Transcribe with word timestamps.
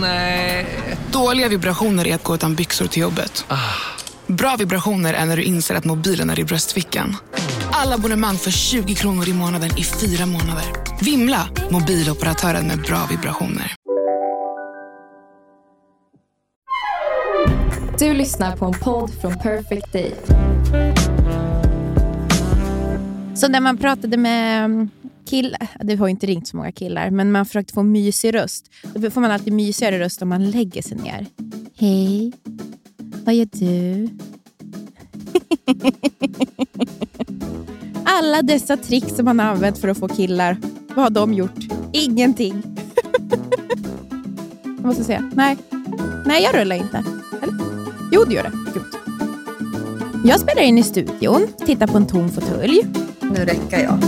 Nej. 0.00 0.66
Dåliga 1.12 1.48
vibrationer 1.48 2.06
är 2.06 2.14
att 2.14 2.24
gå 2.24 2.34
utan 2.34 2.54
byxor 2.54 2.86
till 2.86 3.02
jobbet. 3.02 3.44
Bra 4.26 4.56
vibrationer 4.58 5.14
är 5.14 5.26
när 5.26 5.36
du 5.36 5.42
inser 5.42 5.74
att 5.74 5.84
mobilen 5.84 6.30
är 6.30 6.40
i 6.40 6.44
bröstfickan. 6.44 7.16
Alla 7.72 7.94
abonnemang 7.94 8.36
för 8.36 8.50
20 8.50 8.94
kronor 8.94 9.28
i 9.28 9.32
månaden 9.32 9.70
i 9.78 9.84
fyra 9.84 10.26
månader. 10.26 10.64
Vimla! 11.00 11.48
Mobiloperatören 11.70 12.66
med 12.66 12.78
bra 12.82 13.06
vibrationer. 13.10 13.74
Du 17.98 18.14
lyssnar 18.14 18.56
på 18.56 18.64
en 18.64 18.72
podd 18.72 19.10
från 19.20 19.38
Perfect 19.38 19.92
Day. 19.92 20.14
Så 23.34 23.48
när 23.48 23.60
man 23.60 23.78
pratade 23.78 24.16
med 24.16 24.88
killar, 25.26 25.68
det 25.84 25.96
har 25.96 26.08
inte 26.08 26.26
ringt 26.26 26.48
så 26.48 26.56
många 26.56 26.72
killar, 26.72 27.10
men 27.10 27.32
man 27.32 27.46
försökte 27.46 27.72
få 27.72 27.82
mysig 27.82 28.34
röst. 28.34 28.70
Då 28.94 29.10
får 29.10 29.20
man 29.20 29.30
alltid 29.30 29.52
mysigare 29.52 29.98
röst 29.98 30.22
om 30.22 30.28
man 30.28 30.50
lägger 30.50 30.82
sig 30.82 30.96
ner. 30.96 31.26
Hej, 31.76 32.32
vad 33.24 33.34
gör 33.34 33.48
du? 33.52 34.08
Alla 38.04 38.42
dessa 38.42 38.76
tricks 38.76 39.16
som 39.16 39.24
man 39.24 39.38
har 39.38 39.46
använt 39.46 39.78
för 39.78 39.88
att 39.88 39.98
få 39.98 40.08
killar, 40.08 40.56
vad 40.94 41.04
har 41.04 41.10
de 41.10 41.34
gjort? 41.34 41.66
Ingenting. 41.92 42.62
jag 44.62 44.84
måste 44.84 45.04
säga, 45.04 45.30
nej. 45.34 45.56
Nej, 46.26 46.42
jag 46.42 46.54
rullar 46.60 46.76
inte. 46.76 47.04
Eller? 47.42 47.54
Jo, 48.12 48.24
det 48.24 48.34
gör 48.34 48.42
det. 48.42 48.52
Gud. 48.74 48.84
Jag 50.24 50.40
spelar 50.40 50.62
in 50.62 50.78
i 50.78 50.82
studion, 50.82 51.46
tittar 51.66 51.86
på 51.86 51.96
en 51.96 52.06
tom 52.06 52.28
fåtölj. 52.28 52.82
Nu 53.20 53.44
räcker 53.44 53.82
jag. 53.82 53.98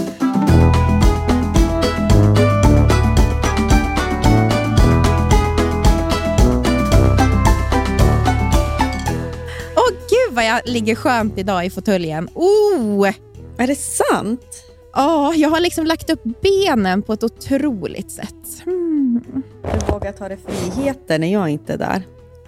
Vad 10.33 10.47
jag 10.47 10.61
ligger 10.65 10.95
skönt 10.95 11.39
idag 11.39 11.67
i 11.67 11.71
fåtöljen. 11.71 12.29
Oh! 12.35 13.11
Är 13.59 13.67
det 13.67 13.77
sant? 13.77 14.65
Ja, 14.93 15.35
jag 15.35 15.49
har 15.49 15.61
liksom 15.61 15.87
lagt 15.87 16.11
upp 16.11 16.23
benen 16.43 17.03
på 17.03 17.13
ett 17.13 17.23
otroligt 17.23 18.11
sätt. 18.11 18.63
Mm. 18.67 19.23
Du 19.63 19.93
vågar 19.93 20.13
ta 20.13 20.29
dig 20.29 20.39
friheter 20.47 21.19
när 21.19 21.33
jag 21.33 21.49
inte 21.49 21.73
är 21.73 21.79
där. 21.79 22.07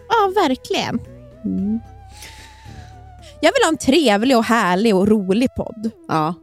Ja, 0.09 0.33
verkligen. 0.35 1.01
Mm. 1.45 1.81
Jag 3.41 3.53
vill 3.53 3.63
ha 3.63 3.69
en 3.69 3.77
trevlig 3.77 4.37
och 4.37 4.45
härlig 4.45 4.95
och 4.97 5.09
rolig 5.09 5.55
podd. 5.57 5.91
Ja. 6.09 6.35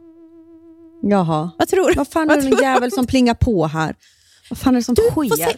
Jaha. 1.02 1.50
Vad 1.58 1.68
tror 1.68 1.88
du? 1.88 1.94
Vad 1.94 2.08
fan 2.08 2.30
är 2.30 2.36
det 2.36 2.46
en 2.46 2.62
jävel 2.62 2.92
som 2.92 3.06
plingar 3.06 3.34
på 3.34 3.66
här? 3.66 3.94
Vad 4.50 4.58
fan 4.58 4.74
är 4.74 4.78
det 4.78 4.84
som 4.84 4.94
Du, 4.94 5.02
sker? 5.02 5.56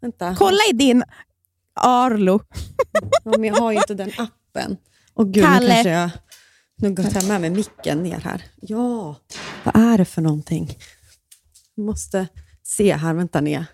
Vänta. 0.00 0.34
Kolla 0.38 0.58
i 0.70 0.72
din 0.72 1.04
Arlo. 1.74 2.40
Ja, 3.24 3.30
men 3.38 3.44
jag 3.44 3.54
har 3.54 3.72
ju 3.72 3.78
inte 3.78 3.94
den 3.94 4.10
appen. 4.18 4.76
Och 5.20 5.32
gud, 5.32 5.44
Kalle. 5.44 5.68
nu 5.68 5.74
kanske 5.74 5.90
jag... 5.90 6.10
Nu 6.76 6.94
går 6.94 7.06
jag 7.14 7.28
med 7.28 7.40
mig 7.40 7.50
micken 7.50 8.02
ner 8.02 8.20
här. 8.20 8.42
Ja, 8.60 9.16
vad 9.64 9.76
är 9.76 9.98
det 9.98 10.04
för 10.04 10.22
någonting? 10.22 10.78
Jag 11.74 11.86
måste 11.86 12.28
se 12.62 12.96
här. 12.96 13.14
Vänta 13.14 13.40
ner. 13.40 13.66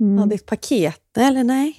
Mm. 0.00 0.18
Ja, 0.18 0.26
det 0.26 0.34
är 0.34 0.36
ett 0.36 0.46
paket. 0.46 1.16
Eller 1.16 1.44
nej, 1.44 1.76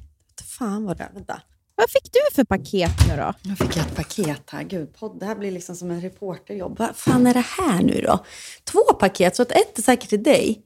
fan 0.57 0.85
vad 0.85 0.97
det 0.97 1.03
är. 1.03 1.13
Vänta. 1.13 1.41
Vad 1.75 1.89
fick 1.89 2.13
du 2.13 2.35
för 2.35 2.43
paket 2.43 2.91
nu 3.09 3.17
då? 3.17 3.33
Nu 3.41 3.55
fick 3.55 3.77
jag 3.77 3.85
ett 3.85 3.95
paket 3.95 4.49
här. 4.49 4.63
Gud, 4.63 4.95
podd, 4.95 5.19
det 5.19 5.25
här 5.25 5.35
blir 5.35 5.51
liksom 5.51 5.75
som 5.75 5.91
en 5.91 6.01
reporterjobb. 6.01 6.79
Vad 6.79 6.95
fan 6.95 7.27
är 7.27 7.33
det 7.33 7.45
här 7.59 7.81
nu 7.81 8.01
då? 8.01 8.25
Två 8.63 8.93
paket, 8.99 9.35
så 9.35 9.41
att 9.41 9.51
ett 9.51 9.77
är 9.77 9.81
säkert 9.81 10.09
till 10.09 10.23
dig. 10.23 10.61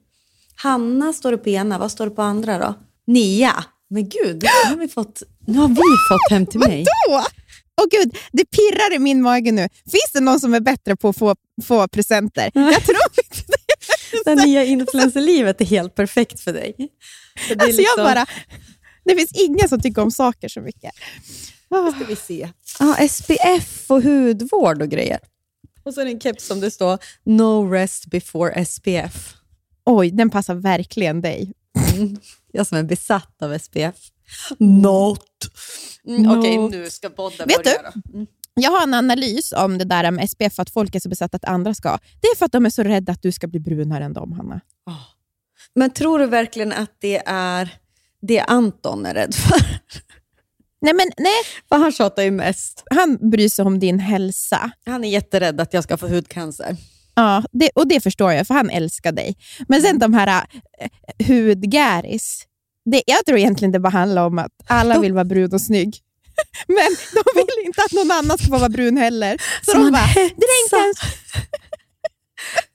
Hanna 0.54 1.12
står 1.12 1.30
det 1.32 1.38
på 1.38 1.48
ena, 1.48 1.78
vad 1.78 1.90
står 1.90 2.04
det 2.04 2.10
på 2.10 2.22
andra 2.22 2.58
då? 2.58 2.74
Nia. 3.06 3.64
Men 3.90 4.08
gud, 4.08 4.42
nu 4.42 4.70
har 4.70 4.76
vi 4.76 4.88
fått, 4.88 5.22
nu 5.46 5.58
har 5.58 5.68
vi 5.68 5.74
fått 6.08 6.30
hem 6.30 6.46
till 6.46 6.60
mig. 6.60 6.84
Vadå? 7.08 7.24
Åh 7.80 7.84
gud, 7.90 8.16
det 8.32 8.44
pirrar 8.44 8.94
i 8.94 8.98
min 8.98 9.22
mage 9.22 9.52
nu. 9.52 9.68
Finns 9.84 10.10
det 10.12 10.20
någon 10.20 10.40
som 10.40 10.54
är 10.54 10.60
bättre 10.60 10.96
på 10.96 11.08
att 11.08 11.16
få, 11.16 11.34
få 11.64 11.88
presenter? 11.88 12.50
Jag 12.54 12.84
tror 12.84 12.98
inte 13.24 13.42
det. 13.46 13.54
Det 14.24 14.34
nya 14.46 14.64
influencerlivet 14.64 15.60
är 15.60 15.64
helt 15.64 15.94
perfekt 15.94 16.40
för 16.40 16.52
dig. 16.52 16.74
För 17.48 17.54
det 17.54 17.62
Alltså 17.64 17.80
liksom- 17.80 17.94
jag 17.96 18.06
bara, 18.06 18.26
det 19.04 19.16
finns 19.16 19.32
ingen 19.32 19.68
som 19.68 19.80
tycker 19.80 20.02
om 20.02 20.10
saker 20.10 20.48
så 20.48 20.60
mycket. 20.60 20.92
Ah. 21.70 21.92
ska 21.92 22.04
vi 22.04 22.16
se. 22.16 22.48
Ja, 22.80 23.08
SPF 23.08 23.90
och 23.90 24.02
hudvård 24.02 24.82
och 24.82 24.88
grejer. 24.88 25.18
Och 25.84 25.94
så 25.94 26.00
är 26.00 26.04
det 26.04 26.10
en 26.10 26.20
keps 26.20 26.46
som 26.46 26.60
det 26.60 26.70
står 26.70 26.98
No 27.24 27.70
rest 27.72 28.06
before 28.06 28.64
SPF. 28.64 29.34
Oj, 29.84 30.10
den 30.10 30.30
passar 30.30 30.54
verkligen 30.54 31.20
dig. 31.20 31.52
Jag 32.52 32.66
som 32.66 32.78
är 32.78 32.82
besatt 32.82 33.42
av 33.42 33.58
SPF. 33.58 33.96
Not. 34.58 35.24
Mm. 36.06 36.38
Okej, 36.38 36.58
nu 36.58 36.90
ska 36.90 37.10
podden 37.10 37.48
Vet 37.48 37.64
börja 37.64 37.92
då. 37.94 38.12
Mm. 38.14 38.26
Jag 38.54 38.70
har 38.70 38.82
en 38.82 38.94
analys 38.94 39.52
om 39.52 39.78
det 39.78 39.84
där 39.84 40.10
med 40.10 40.30
SPF, 40.30 40.58
att 40.58 40.70
folk 40.70 40.94
är 40.94 41.00
så 41.00 41.08
besatta 41.08 41.36
att 41.36 41.44
andra 41.44 41.74
ska. 41.74 41.98
Det 42.20 42.26
är 42.26 42.36
för 42.36 42.46
att 42.46 42.52
de 42.52 42.66
är 42.66 42.70
så 42.70 42.82
rädda 42.82 43.12
att 43.12 43.22
du 43.22 43.32
ska 43.32 43.46
bli 43.46 43.60
brunare 43.60 44.04
än 44.04 44.12
dem, 44.12 44.32
Hanna. 44.32 44.60
Men 45.74 45.90
tror 45.90 46.18
du 46.18 46.26
verkligen 46.26 46.72
att 46.72 46.96
det 46.98 47.22
är 47.26 47.78
det 48.22 48.40
Anton 48.40 49.06
är 49.06 49.14
rädd 49.14 49.34
för? 49.34 49.60
Nej, 50.80 50.94
men 50.94 51.10
nej. 51.18 51.34
För 51.68 51.76
han 51.76 51.92
tjatar 51.92 52.22
ju 52.22 52.30
mest. 52.30 52.84
Han 52.90 53.30
bryr 53.30 53.48
sig 53.48 53.64
om 53.64 53.78
din 53.78 53.98
hälsa. 53.98 54.70
Han 54.86 55.04
är 55.04 55.08
jätterädd 55.08 55.60
att 55.60 55.74
jag 55.74 55.84
ska 55.84 55.96
få 55.96 56.08
hudcancer. 56.08 56.76
Ja, 57.14 57.44
det, 57.52 57.70
och 57.74 57.88
det 57.88 58.00
förstår 58.00 58.32
jag, 58.32 58.46
för 58.46 58.54
han 58.54 58.70
älskar 58.70 59.12
dig. 59.12 59.36
Men 59.68 59.82
sen 59.82 59.98
de 59.98 60.14
här 60.14 60.46
äh, 60.78 61.26
hudgäris. 61.26 62.47
Det, 62.90 63.02
jag 63.06 63.26
tror 63.26 63.38
egentligen 63.38 63.72
det 63.72 63.80
bara 63.80 63.88
handlar 63.90 64.26
om 64.26 64.38
att 64.38 64.52
alla 64.66 64.98
vill 64.98 65.12
vara 65.12 65.24
brun 65.24 65.54
och 65.54 65.60
snygg. 65.60 65.98
Men 66.66 66.96
de 67.14 67.22
vill 67.34 67.66
inte 67.66 67.82
att 67.82 67.92
någon 67.92 68.10
annan 68.10 68.38
ska 68.38 68.46
få 68.46 68.58
vara 68.58 68.68
brun 68.68 68.96
heller. 68.96 69.38
Så, 69.64 69.70
Så 69.72 69.78
de 69.78 69.92
bara, 69.92 70.06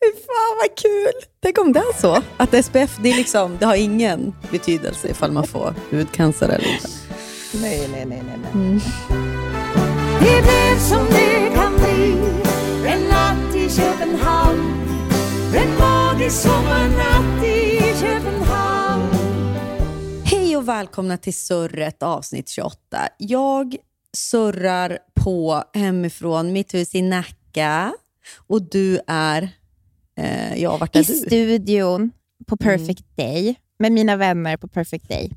Fy 0.03 0.11
fan 0.25 0.57
vad 0.61 0.77
kul! 0.77 1.13
Tänk 1.43 1.57
om 1.57 1.73
det 1.73 1.79
är 1.79 2.01
så. 2.01 2.21
Att 2.37 2.65
SPF 2.65 2.97
det 3.01 3.09
är 3.11 3.15
liksom, 3.15 3.57
det 3.59 3.65
har 3.65 3.75
ingen 3.75 4.35
betydelse 4.51 5.07
ifall 5.07 5.31
man 5.31 5.47
får 5.47 5.73
hudcancer 5.91 6.49
eller 6.49 6.73
inte. 6.73 6.87
Nej, 7.61 7.87
nej, 7.91 8.05
nej. 8.05 8.23
nej, 8.25 8.37
nej. 8.41 8.51
Mm. 8.53 8.79
Det 10.19 10.41
blev 10.41 10.79
som 10.79 11.05
det 11.09 11.51
kan 11.55 11.75
bli 11.77 12.17
En 12.87 13.01
natt 13.07 13.55
i 13.55 13.69
Köpenhamn 13.69 14.79
En 15.55 15.77
magisk 15.79 16.41
sommarnatt 16.41 17.45
i 17.45 17.62
och 20.63 20.69
välkomna 20.69 21.17
till 21.17 21.33
Surret 21.33 22.03
avsnitt 22.03 22.49
28. 22.49 22.77
Jag 23.17 23.75
surrar 24.13 24.97
på 25.13 25.63
hemifrån 25.73 26.53
mitt 26.53 26.73
hus 26.73 26.95
i 26.95 27.01
Nacka 27.01 27.93
och 28.47 28.61
du 28.61 28.99
är... 29.07 29.49
Eh, 30.17 30.55
ja, 30.61 30.77
vart 30.77 30.95
är 30.95 30.99
I 30.99 31.03
du? 31.03 31.13
studion 31.13 32.11
på 32.47 32.57
Perfect 32.57 33.05
Day 33.15 33.55
med 33.79 33.91
mina 33.91 34.15
vänner 34.15 34.57
på 34.57 34.67
Perfect 34.67 35.09
Day. 35.09 35.31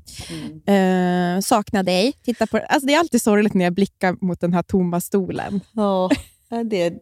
Eh, 0.75 1.39
saknar 1.39 1.83
dig. 1.83 2.13
Titta 2.23 2.47
på, 2.47 2.57
alltså 2.57 2.87
det 2.87 2.93
är 2.93 2.99
alltid 2.99 3.21
sorgligt 3.21 3.53
när 3.53 3.63
jag 3.63 3.73
blickar 3.73 4.17
mot 4.21 4.39
den 4.41 4.53
här 4.53 4.63
tomma 4.63 5.01
stolen. 5.01 5.61
Ja, 5.71 6.09
det 6.65 6.93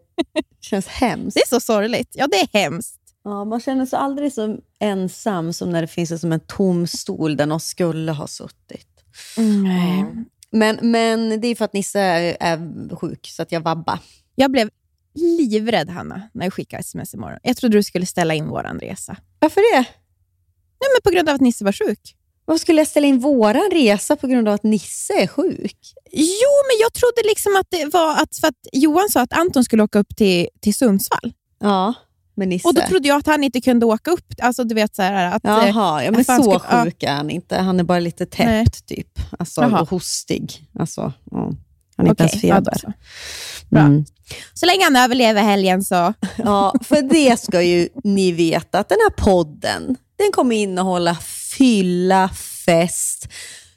känns 0.61 0.87
hemskt. 0.87 1.35
Det 1.35 1.41
är 1.41 1.47
så 1.47 1.59
sorgligt. 1.59 2.09
Ja, 2.13 2.27
det 2.27 2.37
är 2.37 2.49
hemskt. 2.53 3.04
Ja, 3.25 3.45
man 3.45 3.59
känner 3.59 3.85
sig 3.85 3.99
aldrig 3.99 4.33
så 4.33 4.57
ensam 4.79 5.53
som 5.53 5.69
när 5.69 5.81
det 5.81 5.87
finns 5.87 6.21
som 6.21 6.31
en 6.31 6.39
tom 6.39 6.87
stol 6.87 7.37
där 7.37 7.45
någon 7.45 7.59
skulle 7.59 8.11
ha 8.11 8.27
suttit. 8.27 8.87
Nej. 9.37 10.05
Men, 10.51 10.79
men 10.81 11.41
det 11.41 11.47
är 11.47 11.55
för 11.55 11.65
att 11.65 11.73
Nisse 11.73 11.99
är, 11.99 12.37
är 12.39 12.95
sjuk, 12.95 13.27
så 13.27 13.41
att 13.41 13.51
jag 13.51 13.61
vabbar. 13.61 13.99
Jag 14.35 14.51
blev 14.51 14.69
livrädd, 15.13 15.89
Hanna, 15.89 16.21
när 16.33 16.45
jag 16.45 16.53
skickade 16.53 16.79
sms 16.79 17.13
imorgon. 17.13 17.39
Jag 17.43 17.57
trodde 17.57 17.77
du 17.77 17.83
skulle 17.83 18.05
ställa 18.05 18.33
in 18.33 18.47
vår 18.47 18.79
resa. 18.79 19.17
Varför 19.39 19.61
det? 19.75 19.85
Nej, 20.79 20.89
men 20.93 21.01
på 21.03 21.09
grund 21.09 21.29
av 21.29 21.35
att 21.35 21.41
Nisse 21.41 21.65
var 21.65 21.71
sjuk. 21.71 22.15
Varför 22.45 22.59
skulle 22.59 22.81
jag 22.81 22.87
ställa 22.87 23.07
in 23.07 23.19
våran 23.19 23.69
resa 23.71 24.15
på 24.15 24.27
grund 24.27 24.47
av 24.47 24.53
att 24.53 24.63
Nisse 24.63 25.13
är 25.13 25.27
sjuk? 25.27 25.77
Jo, 26.11 26.51
men 26.67 26.77
jag 26.81 26.93
trodde 26.93 27.21
liksom 27.27 27.55
att 27.55 27.67
det 27.69 27.85
var 27.85 28.21
att, 28.21 28.37
för 28.37 28.47
att 28.47 28.67
Johan 28.73 29.09
sa 29.09 29.21
att 29.21 29.33
Anton 29.33 29.63
skulle 29.63 29.83
åka 29.83 29.99
upp 29.99 30.15
till, 30.15 30.47
till 30.61 30.75
Sundsvall. 30.75 31.33
Ja. 31.59 31.93
Med 32.35 32.47
Nisse? 32.47 32.67
Och 32.67 32.73
då 32.73 32.81
trodde 32.81 33.07
jag 33.07 33.17
att 33.17 33.27
han 33.27 33.43
inte 33.43 33.61
kunde 33.61 33.85
åka 33.85 34.11
upp. 34.11 34.33
Alltså 34.41 34.63
du 34.63 34.75
vet 34.75 34.95
så 34.95 35.01
här, 35.01 35.35
att... 35.35 35.45
eh, 35.45 35.51
Jaha, 35.51 36.03
ja, 36.03 36.11
men 36.11 36.19
att 36.19 36.25
så 36.27 36.33
skulle- 36.43 36.59
ja. 36.77 36.83
sjuk 36.83 37.03
är 37.03 37.11
han 37.13 37.29
inte. 37.29 37.57
Han 37.57 37.79
är 37.79 37.83
bara 37.83 37.99
lite 37.99 38.25
täppt 38.25 38.45
Nej. 38.47 38.65
typ. 38.85 39.19
Alltså, 39.39 39.61
Jaha. 39.61 39.81
och 39.81 39.89
hostig. 39.89 40.67
Alltså, 40.79 41.13
ja. 41.31 41.37
Han 41.97 42.05
har 42.07 42.09
inte 42.09 42.23
Okej, 42.23 42.49
ens 42.49 42.65
feber. 42.65 42.93
Mm. 43.71 44.05
Så 44.53 44.65
länge 44.65 44.83
han 44.83 44.95
överlever 44.95 45.41
helgen 45.41 45.83
så... 45.83 46.13
Ja, 46.37 46.73
för 46.83 47.01
det 47.01 47.39
ska 47.39 47.61
ju 47.61 47.89
ni 48.03 48.31
veta 48.31 48.79
att 48.79 48.89
den 48.89 48.97
här 49.03 49.23
podden, 49.23 49.95
den 50.17 50.31
kommer 50.33 50.55
innehålla 50.55 51.15
fylla, 51.57 52.29
fest, 52.65 53.27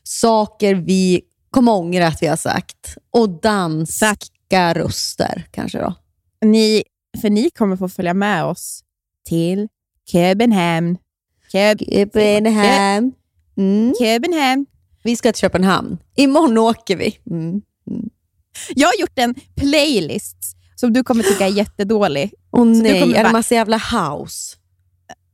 saker 0.03 0.75
vi 0.75 1.21
kommer 1.51 1.73
ångra 1.73 2.07
att 2.07 2.23
vi 2.23 2.27
har 2.27 2.37
sagt 2.37 2.97
och 3.13 3.29
danska 3.41 4.75
röster 4.75 5.47
kanske 5.51 5.79
då. 5.79 5.95
Ni, 6.45 6.83
för 7.21 7.31
ni 7.31 7.51
kommer 7.51 7.77
få 7.77 7.89
följa 7.89 8.15
med 8.15 8.45
oss 8.45 8.85
till 9.29 9.69
Köpenhamn. 10.11 10.99
Köp, 11.53 11.79
Köpenhamn. 11.79 13.13
Mm. 13.57 13.95
Köpenhamn. 13.99 14.67
Vi 15.03 15.17
ska 15.17 15.33
till 15.33 15.41
Köpenhamn. 15.41 15.99
Imorgon 16.17 16.59
åker 16.59 16.97
vi. 16.97 17.19
Mm. 17.31 17.63
Jag 18.75 18.89
har 18.89 19.01
gjort 19.01 19.19
en 19.19 19.35
playlist 19.57 20.37
som 20.77 20.93
du 20.93 21.05
kommer 21.05 21.23
tycka 21.23 21.47
är 21.47 21.53
jättedålig. 21.53 22.35
Och 22.51 22.67
du 22.67 22.83
nej, 22.83 23.03
är 23.03 23.07
det 23.07 23.23
bara- 23.23 23.33
massa 23.33 23.55
jävla 23.55 23.77
house? 23.77 24.57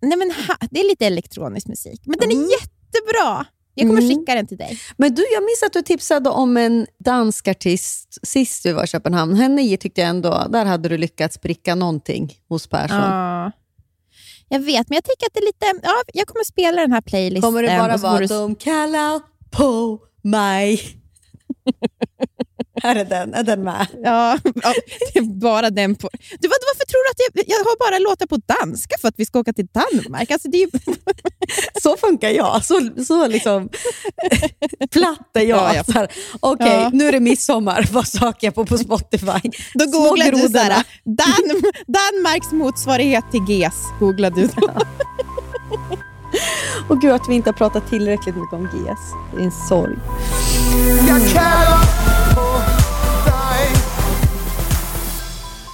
Nej, 0.02 0.18
men 0.18 0.30
ha, 0.48 0.56
det 0.70 0.80
är 0.80 0.88
lite 0.88 1.06
elektronisk 1.06 1.66
musik, 1.66 2.00
men 2.04 2.18
den 2.20 2.30
är 2.30 2.34
jättebra. 2.34 3.46
Jag 3.74 3.88
kommer 3.88 4.02
Mm. 4.02 4.16
skicka 4.16 4.34
den 4.34 4.46
till 4.46 4.56
dig. 4.56 4.78
Men 4.96 5.14
du, 5.14 5.22
jag 5.32 5.42
minns 5.42 5.62
att 5.66 5.72
du 5.72 5.82
tipsade 5.82 6.30
om 6.30 6.56
en 6.56 6.86
dansk 7.04 7.48
artist 7.48 8.18
sist 8.26 8.66
vi 8.66 8.72
var 8.72 8.84
i 8.84 8.86
Köpenhamn. 8.86 9.34
Henne 9.36 9.76
tyckte 9.76 10.00
jag 10.00 10.10
ändå, 10.10 10.46
där 10.50 10.64
hade 10.64 10.88
du 10.88 10.98
lyckats 10.98 11.38
pricka 11.38 11.74
någonting 11.74 12.32
hos 12.48 12.66
Persson. 12.66 12.96
Ja. 12.96 13.52
Jag 14.48 14.60
vet, 14.60 14.88
men 14.88 14.94
jag 14.96 15.04
tycker 15.04 15.26
att 15.26 15.34
det 15.34 15.40
är 15.40 15.46
lite... 15.46 15.80
Ja, 15.86 15.94
jag 16.14 16.26
kommer 16.26 16.44
spela 16.44 16.80
den 16.80 16.92
här 16.92 17.00
playlisten. 17.00 17.42
Kommer 17.42 17.62
det 17.62 17.76
bara 17.78 17.96
vara 17.96 18.18
du- 18.20 18.26
de 18.26 18.54
kallar 18.54 19.20
på 19.50 19.98
mig? 20.22 20.80
Här 22.82 22.96
är 22.96 23.04
den, 23.04 23.34
är 23.34 23.42
den 23.42 23.64
med? 23.64 23.86
Ja, 24.02 24.38
ja, 24.62 24.74
det 25.12 25.18
är 25.18 25.22
bara 25.40 25.70
den 25.70 25.94
på... 25.94 26.08
Du, 26.40 26.48
vad, 26.48 26.58
varför 26.68 26.84
tror 26.86 27.04
du 27.04 27.10
att 27.10 27.20
jag, 27.34 27.44
jag 27.58 27.64
har 27.64 27.90
bara 27.90 27.98
låtar 27.98 28.26
på 28.26 28.36
danska 28.36 28.96
för 29.00 29.08
att 29.08 29.14
vi 29.16 29.26
ska 29.26 29.38
åka 29.38 29.52
till 29.52 29.66
Danmark? 29.66 30.30
Alltså, 30.30 30.48
det 30.48 30.56
är 30.56 30.60
ju, 30.60 30.70
Så 31.82 31.96
funkar 31.96 32.28
jag. 32.30 32.64
Så, 32.64 32.90
så 33.06 33.26
liksom 33.26 33.68
platt 34.90 35.30
är 35.34 35.40
jag. 35.40 35.58
Ja, 35.58 35.74
ja. 35.74 35.84
Så 35.84 35.92
här, 35.92 36.08
Okej, 36.40 36.66
Ja. 36.68 36.90
nu 36.92 37.08
är 37.08 37.12
det 37.12 37.20
midsommar. 37.20 37.88
Vad 37.92 38.08
söker 38.08 38.46
jag 38.46 38.54
på 38.54 38.66
på 38.66 38.78
Spotify? 38.78 39.50
då 39.74 39.86
googlade 39.86 40.30
du 40.30 40.36
grodorna. 40.36 40.58
såhär, 40.58 40.84
Dan, 41.04 41.62
Danmarks 41.86 42.52
motsvarighet 42.52 43.24
till 43.30 43.44
GES. 43.48 43.74
Googlade 44.00 44.40
du. 44.40 44.48
Och 46.88 47.00
gud 47.00 47.12
att 47.12 47.28
vi 47.28 47.34
inte 47.34 47.48
har 47.50 47.54
pratat 47.54 47.90
tillräckligt 47.90 48.36
mycket 48.36 48.52
om 48.52 48.64
GS. 48.64 49.00
Det 49.34 49.40
är 49.40 49.44
en 49.44 49.52
sorg. 49.68 49.96
Jag 51.08 51.32
kallar 51.32 51.84
på 52.34 52.58
dig 53.30 53.68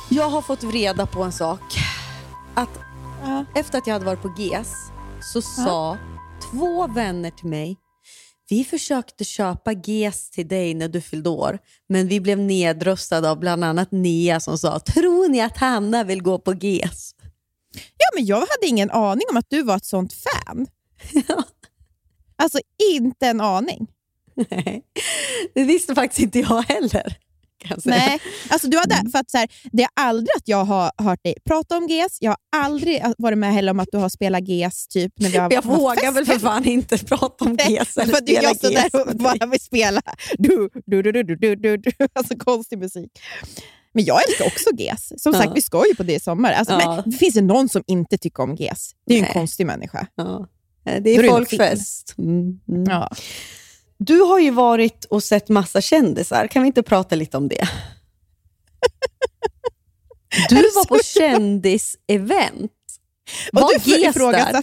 Jag 0.08 0.30
har 0.30 0.42
fått 0.42 0.64
reda 0.64 1.06
på 1.06 1.22
en 1.22 1.32
sak. 1.32 1.60
Att 2.54 2.78
Ja. 3.22 3.44
efter 3.54 3.78
att 3.78 3.86
jag 3.86 3.94
hade 3.94 4.04
varit 4.04 4.22
på 4.22 4.34
GES 4.38 4.72
så 5.32 5.42
sa 5.42 5.98
två 6.50 6.86
vänner 6.86 7.30
till 7.30 7.48
mig 7.48 7.76
vi 8.50 8.64
försökte 8.64 9.24
köpa 9.24 9.72
GES 9.72 10.30
till 10.30 10.48
dig 10.48 10.74
när 10.74 10.88
du 10.88 11.00
fyllde 11.00 11.28
år, 11.30 11.58
men 11.88 12.08
vi 12.08 12.20
blev 12.20 12.38
nedröstade 12.38 13.30
av 13.30 13.38
bland 13.38 13.64
annat 13.64 13.92
Nia 13.92 14.40
som 14.40 14.58
sa 14.58 14.80
tror 14.80 15.28
ni 15.28 15.40
att 15.40 15.56
Hanna 15.56 16.04
vill 16.04 16.22
gå 16.22 16.38
på 16.38 16.54
GES? 16.54 17.14
Ja, 17.72 18.06
men 18.14 18.26
jag 18.26 18.36
hade 18.36 18.66
ingen 18.66 18.90
aning 18.90 19.22
om 19.30 19.36
att 19.36 19.50
du 19.50 19.62
var 19.62 19.76
ett 19.76 19.84
sånt 19.84 20.12
fan. 20.12 20.66
Alltså 22.36 22.58
inte 22.94 23.26
en 23.26 23.40
aning. 23.40 23.86
Nej, 24.50 24.82
det 25.54 25.64
visste 25.64 25.94
faktiskt 25.94 26.20
inte 26.20 26.38
jag 26.38 26.62
heller. 26.62 27.16
Jag. 27.68 27.78
Nej, 27.84 28.20
alltså 28.48 28.68
du 28.68 28.78
hade, 28.78 28.94
Mm. 28.94 29.10
för 29.12 29.18
att 29.18 29.30
så 29.30 29.38
här, 29.38 29.48
det 29.72 29.82
är 29.82 29.88
aldrig 29.96 30.28
att 30.36 30.48
jag 30.48 30.64
har 30.64 30.90
hört 30.98 31.22
dig 31.24 31.34
prata 31.44 31.76
om 31.76 31.86
GES. 31.88 32.18
Jag 32.20 32.30
har 32.30 32.38
aldrig 32.64 33.02
varit 33.18 33.38
med 33.38 33.52
heller 33.52 33.70
om 33.72 33.80
att 33.80 33.88
du 33.92 33.98
har 33.98 34.08
spelat 34.08 34.48
GES 34.48 34.86
typ 34.88 35.12
när 35.16 35.28
vi 35.30 35.38
har 35.38 35.50
Jag 35.54 35.64
vågar 35.64 36.12
väl 36.12 36.26
för 36.26 36.38
fan 36.38 36.64
inte 36.64 36.98
prata 36.98 37.44
om 37.44 37.56
GES 37.68 37.96
eller 37.96 38.12
för 38.12 38.18
att 38.18 38.22
spela 38.28 38.42
jag 38.42 38.56
står 38.56 38.70
där 38.70 38.82
GES. 38.82 38.94
och 38.94 39.16
bara 39.16 39.46
vill 39.46 39.60
spela 39.60 40.02
du, 40.38 40.68
du, 40.86 41.02
du, 41.02 41.12
du, 41.12 41.36
du, 41.36 41.56
du, 41.56 41.76
du. 41.76 41.90
Alltså 42.12 42.36
konstig 42.36 42.78
musik. 42.78 43.10
Men 43.92 44.04
jag 44.04 44.20
älskar 44.28 44.46
också 44.46 44.70
GES. 44.78 45.22
Som 45.22 45.32
Ja. 45.34 45.38
sagt, 45.40 45.52
vi 45.56 45.62
ska 45.62 45.86
ju 45.88 45.94
på 45.94 46.02
det 46.02 46.14
i 46.14 46.20
sommar. 46.20 46.52
Alltså, 46.52 46.74
Ja. 46.80 47.02
men, 47.06 47.12
finns 47.12 47.34
det 47.34 47.42
någon 47.42 47.68
som 47.68 47.82
inte 47.86 48.18
tycker 48.18 48.42
om 48.42 48.54
GES? 48.54 48.90
Det 49.06 49.14
är 49.14 49.18
ju 49.18 49.26
en 49.26 49.32
konstig 49.32 49.66
människa. 49.66 50.06
Ja. 50.14 50.46
Det 50.84 51.00
Då 51.00 51.10
är 51.10 51.18
är 51.18 51.22
det 51.22 51.28
folkfest. 51.28 52.14
Mm, 52.18 52.60
mm. 52.68 52.84
Ja. 52.88 53.10
Du 54.04 54.20
har 54.20 54.38
ju 54.38 54.50
varit 54.50 55.04
och 55.04 55.22
sett 55.22 55.48
massa 55.48 55.80
kändisar. 55.80 56.46
Kan 56.46 56.62
vi 56.62 56.66
inte 56.66 56.82
prata 56.82 57.14
lite 57.14 57.36
om 57.36 57.48
det? 57.48 57.68
Du 60.48 60.56
var 60.56 60.84
på 60.84 60.98
kändisevent. 61.04 62.72
Var 63.52 63.84
du 63.84 63.90
GES 64.00 64.14
där? 64.14 64.62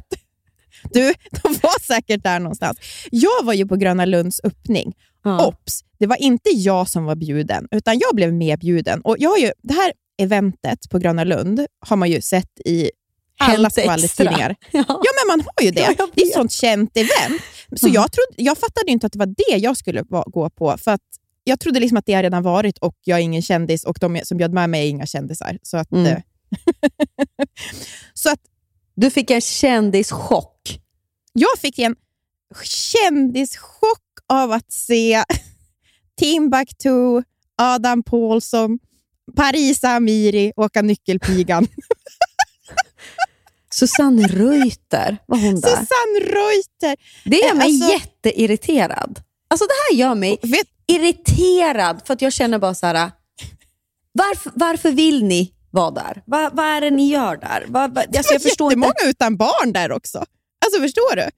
Du, 0.93 1.13
de 1.43 1.53
var 1.63 1.81
säkert 1.81 2.23
där 2.23 2.39
någonstans. 2.39 2.77
Jag 3.11 3.43
var 3.43 3.53
ju 3.53 3.67
på 3.67 3.75
Gröna 3.75 4.05
Lunds 4.05 4.41
öppning. 4.43 4.93
Ja. 5.23 5.47
Ops, 5.47 5.79
det 5.99 6.07
var 6.07 6.21
inte 6.21 6.49
jag 6.49 6.89
som 6.89 7.05
var 7.05 7.15
bjuden, 7.15 7.67
utan 7.71 7.99
jag 7.99 8.15
blev 8.15 8.33
medbjuden. 8.33 9.01
Och 9.01 9.15
jag 9.19 9.29
har 9.29 9.37
ju, 9.37 9.51
det 9.63 9.73
här 9.73 9.93
eventet 10.17 10.79
på 10.89 10.99
Gröna 10.99 11.23
Lund 11.23 11.65
har 11.79 11.97
man 11.97 12.09
ju 12.11 12.21
sett 12.21 12.59
i 12.65 12.91
alla 13.39 13.69
skvallertidningar. 13.69 14.55
Ja. 14.71 14.83
Ja, 14.87 15.09
men 15.25 15.27
man 15.27 15.47
har 15.55 15.63
ju 15.65 15.71
det. 15.71 15.95
Ja, 15.97 16.07
det 16.13 16.21
är 16.21 16.27
ett 16.27 16.33
sånt 16.33 16.51
känt 16.51 16.97
event. 16.97 17.41
Så 17.75 17.87
Ja. 17.87 17.93
jag, 17.93 18.11
trodde, 18.11 18.33
jag 18.43 18.57
fattade 18.57 18.91
inte 18.91 19.05
att 19.07 19.13
det 19.13 19.19
var 19.19 19.25
det 19.51 19.57
jag 19.57 19.77
skulle 19.77 20.01
gå 20.25 20.49
på. 20.49 20.77
För 20.77 20.91
att 20.91 21.01
jag 21.43 21.59
trodde 21.59 21.79
liksom 21.79 21.97
att 21.97 22.05
det 22.05 22.13
har 22.13 22.23
redan 22.23 22.43
varit 22.43 22.77
och 22.77 22.95
jag 23.03 23.19
är 23.19 23.23
ingen 23.23 23.41
kändis 23.41 23.83
och 23.83 23.97
de 24.01 24.19
som 24.23 24.37
bjöd 24.37 24.53
med 24.53 24.69
mig 24.69 24.85
är 24.85 24.89
inga 24.89 25.05
kändisar. 25.05 25.57
Så 25.63 25.77
att, 25.77 25.91
Mm. 25.91 26.05
eh, 26.05 26.21
så 28.13 28.29
att 28.31 28.39
Du 28.95 29.09
fick 29.09 29.31
en 29.31 29.41
kändischock. 29.41 30.79
jag 31.33 31.59
fick 31.59 31.79
en 31.79 31.95
kändischock 32.63 34.03
av 34.29 34.51
att 34.51 34.71
se 34.71 35.23
Timbuktu, 36.19 37.23
Adam 37.55 38.03
Paulsson, 38.03 38.79
Parisa 39.35 39.89
Amiri 39.89 40.53
åka 40.55 40.81
nyckelpigan. 40.81 41.67
Susanne 43.79 44.27
Reuter, 44.27 45.17
var 45.25 45.37
hon 45.37 45.61
där? 45.61 45.69
Susanne 45.69 46.19
Reuter. 46.19 46.95
Det 47.23 47.37
gör 47.37 47.47
Eh, 47.49 47.55
mig 47.55 47.65
alltså- 47.67 47.91
jätteirriterad. 47.91 49.19
Alltså 49.47 49.65
det 49.65 49.73
här 49.91 49.99
gör 49.99 50.15
mig 50.15 50.37
Vet, 50.41 50.67
irriterad 50.87 52.01
för 52.05 52.13
att 52.13 52.21
jag 52.21 52.33
känner 52.33 52.59
bara 52.59 52.73
så 52.75 52.85
här. 52.87 53.11
Varför, 54.11 54.51
varför 54.55 54.91
vill 54.91 55.23
ni 55.23 55.53
vara 55.71 55.91
där? 55.91 56.23
Va, 56.25 56.49
vad 56.53 56.65
är 56.65 56.81
det 56.81 56.89
ni 56.89 57.09
gör 57.09 57.37
där? 57.37 57.65
Va, 57.67 57.87
va, 57.87 58.01
alltså 58.17 58.33
jag 58.33 58.41
förstår 58.41 58.71
jättemånga 58.71 58.93
inte. 58.99 59.09
utan 59.09 59.37
barn 59.37 59.73
där 59.73 59.91
också. 59.91 60.17
Alltså 60.65 60.81
förstår 60.81 61.15
du? 61.15 61.29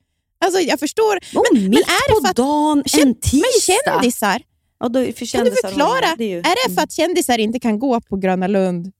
Alltså 0.46 0.60
jag 0.62 0.80
förstår. 0.80 1.16
Och 1.36 1.46
men, 1.52 1.62
men 1.62 1.70
mitt 1.70 1.80
är 1.80 2.10
det 2.10 2.14
på 2.16 2.22
för 2.22 2.30
att 2.30 2.36
dagen, 2.36 2.78
en 3.00 3.16
tisdag. 3.16 3.42
men 3.88 3.92
kändisar, 4.02 4.42
Ja, 4.80 4.90
då, 4.90 5.00
för 5.06 5.32
kan 5.32 5.46
du 5.46 5.52
förklara? 5.64 6.16
det 6.18 6.24
är 6.24 6.28
ju- 6.30 6.40
Är 6.40 6.68
det 6.70 6.76
för 6.76 6.82
att 6.82 6.92
kändisar 6.92 7.38
inte 7.38 7.60
kan 7.60 7.80
gå 7.80 8.02
på 8.02 8.16
Gröna 8.18 8.48
Lund 8.48 8.92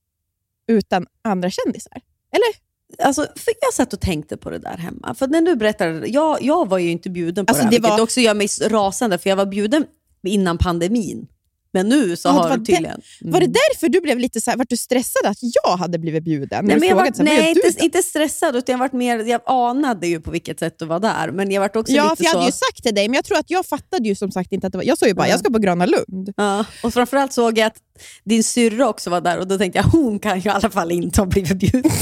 utan 0.68 1.06
andra 1.24 1.50
kändisar? 1.50 2.00
Eller? 2.32 2.69
Alltså, 2.98 3.22
för 3.22 3.52
jag 3.60 3.74
satt 3.74 3.92
och 3.92 4.00
tänkte 4.00 4.36
på 4.36 4.50
det 4.50 4.58
där 4.58 4.76
hemma. 4.76 5.14
För 5.14 5.26
när 5.26 5.40
du 5.40 5.56
berättade, 5.56 6.06
jag, 6.08 6.42
jag 6.42 6.68
var 6.68 6.78
ju 6.78 6.90
inte 6.90 7.10
bjuden 7.10 7.46
på 7.46 7.50
Alltså, 7.50 7.62
det 7.62 7.64
här, 7.64 7.70
det 7.70 7.76
vilket 7.76 7.90
var- 7.90 8.00
också 8.00 8.20
gör 8.20 8.34
mig 8.34 8.48
rasande, 8.70 9.18
för 9.18 9.30
jag 9.30 9.36
var 9.36 9.46
bjuden 9.46 9.84
innan 10.26 10.58
pandemin. 10.58 11.26
Men 11.72 11.88
nu 11.88 12.16
så 12.16 12.28
Ja, 12.28 12.32
har 12.32 12.48
var 12.48 12.56
det 12.56 12.64
tydligen... 12.64 13.00
Var 13.20 13.40
det 13.40 13.46
därför 13.46 13.88
du 13.88 14.00
blev 14.00 14.18
lite 14.18 14.40
så 14.40 14.50
här, 14.50 14.58
du 14.68 14.76
stressad 14.76 15.26
att 15.26 15.38
jag 15.40 15.76
hade 15.76 15.98
blivit 15.98 16.24
bjuden? 16.24 16.64
Nej, 16.64 16.80
men 16.80 16.88
jag 16.88 16.96
var, 16.96 17.22
nej 17.24 17.48
inte, 17.50 17.70
då? 17.78 17.84
inte 17.84 18.02
stressad, 18.02 18.56
utan 18.56 18.72
jag, 18.72 18.78
varit 18.78 18.92
mer, 18.92 19.18
jag 19.24 19.40
anade 19.46 20.06
ju 20.06 20.20
på 20.20 20.30
vilket 20.30 20.58
sätt 20.58 20.78
du 20.78 20.84
var 20.84 21.00
där. 21.00 21.30
Men 21.30 21.50
jag 21.50 21.60
var 21.60 21.76
också 21.76 21.92
Ja, 21.92 22.04
lite 22.04 22.16
för 22.16 22.24
jag 22.24 22.32
så... 22.32 22.38
hade 22.38 22.48
ju 22.48 22.52
sagt 22.52 22.82
till 22.82 22.94
dig, 22.94 23.08
men 23.08 23.14
jag 23.14 23.24
tror 23.24 23.38
att 23.38 23.50
jag 23.50 23.66
fattade 23.66 24.08
ju 24.08 24.14
som 24.14 24.32
sagt 24.32 24.52
inte 24.52 24.66
att 24.66 24.72
det 24.72 24.78
var... 24.78 24.84
Jag 24.84 24.98
sa 24.98 25.06
ju 25.06 25.14
bara, 25.14 25.26
Ja. 25.26 25.30
jag 25.30 25.40
ska 25.40 25.50
på 25.50 25.58
Gröna 25.58 25.86
Lund. 25.86 26.32
Ja, 26.36 26.64
och 26.82 26.94
framförallt 26.94 27.32
såg 27.32 27.58
jag 27.58 27.66
att 27.66 27.76
din 28.24 28.44
syrra 28.44 28.88
också 28.88 29.10
var 29.10 29.20
där 29.20 29.38
och 29.38 29.48
då 29.48 29.58
tänkte 29.58 29.78
jag 29.78 29.84
hon 29.84 30.18
kan 30.18 30.40
ju 30.40 30.50
i 30.50 30.52
alla 30.52 30.70
fall 30.70 30.92
inte 30.92 31.20
ha 31.20 31.26
blivit 31.26 31.58
bjuden. 31.58 31.90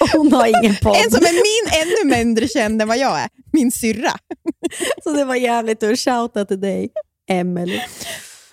och 0.00 0.03
hon 0.16 0.32
har 0.32 0.46
ingen 0.46 0.76
podd. 0.82 0.96
En 0.96 1.10
som 1.10 1.24
är 1.24 1.32
min 1.32 1.82
ännu 1.82 2.16
mindre 2.16 2.48
känd 2.48 2.82
än 2.82 2.88
vad 2.88 2.98
jag 2.98 3.20
är. 3.20 3.28
Min 3.52 3.72
syrra. 3.72 4.12
Så 5.04 5.10
det 5.10 5.24
var 5.24 5.34
jävligt 5.34 5.82
att 5.82 5.98
shouta 5.98 6.44
till 6.44 6.60
dig, 6.60 6.88
Emelie. 7.30 7.84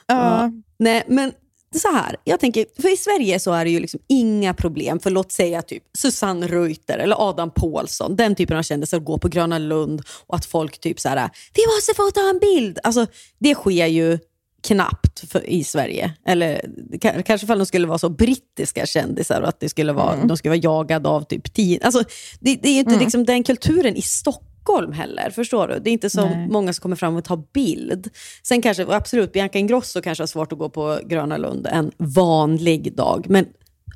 Ja. 0.08 0.51
Nej, 0.80 1.03
men 1.08 1.32
så 1.75 1.91
här, 1.91 2.15
jag 2.24 2.39
tänker, 2.39 2.65
för 2.82 2.94
i 2.94 2.98
Sverige 2.98 3.39
så 3.39 3.51
är 3.51 3.65
det 3.65 3.72
ju 3.72 3.80
liksom 3.80 4.00
inga 4.10 4.53
problem 4.53 5.00
för 5.00 5.10
låt 5.10 5.32
säga 5.32 5.62
typ 5.62 5.84
Susanne 5.98 6.48
Reuter 6.48 6.98
eller 6.98 7.30
Adam 7.30 7.51
Pålsson, 7.51 8.15
den 8.15 8.36
typen 8.36 8.58
av 8.58 8.63
kändisar 8.63 9.00
går 9.00 9.18
på 9.18 9.27
Gröna 9.27 9.58
Lund 9.58 10.01
och 10.27 10.36
att 10.36 10.46
folk 10.46 10.80
typ 10.80 11.00
så 11.00 11.10
här, 11.10 11.30
vi 11.53 11.62
måste 11.75 11.94
få 11.94 12.12
ta 12.12 12.30
en 12.30 12.39
bild. 12.39 12.80
Alltså, 12.84 13.08
det 13.39 13.56
sker 13.56 13.88
ju 13.88 14.20
knappt 14.63 15.30
för, 15.30 15.50
i 15.50 15.63
Sverige. 15.63 16.13
Eller 16.25 16.62
ka- 16.91 17.22
kanske 17.22 17.46
ifall 17.46 17.60
de 17.60 17.65
skulle 17.65 17.88
vara 17.88 17.98
så 17.98 18.10
brittiska 18.10 18.86
kändisar 18.86 19.41
och 19.41 19.48
att 19.48 19.60
det 19.60 19.70
skulle 19.70 19.94
vara, 19.94 20.25
de 20.25 20.38
skulle 20.38 20.50
vara 20.50 20.62
jagade 20.63 21.10
av 21.10 21.22
typ 21.22 21.53
tio... 21.53 21.80
Alltså, 21.84 22.03
det, 22.39 22.56
det 22.56 22.70
är 22.70 22.80
inte 22.80 23.00
liksom 23.00 23.25
den 23.25 23.44
kulturen 23.44 23.96
i 23.96 24.01
Stockholm 24.01 24.94
heller. 24.94 25.30
Förstår 25.30 25.68
du? 25.68 25.80
Det 25.80 25.89
är 25.89 25.91
inte 25.91 26.10
så 26.10 26.25
Nej. 26.25 26.48
många 26.48 26.74
som 26.74 26.82
kommer 26.82 26.96
fram 26.96 27.15
och 27.15 27.24
tar 27.24 27.44
bild. 27.53 28.10
Sen 28.44 28.62
kanske, 28.62 28.86
absolut, 28.89 29.34
Bianca 29.34 29.60
Ingrosso 29.60 30.01
kanske 30.01 30.22
har 30.22 30.27
svårt 30.27 30.51
att 30.51 30.60
gå 30.60 30.70
på 30.70 31.00
Gröna 31.06 31.38
Lund 31.38 31.68
en 31.68 31.91
vanlig 31.98 32.96
dag. 32.96 33.25
Men 33.30 33.46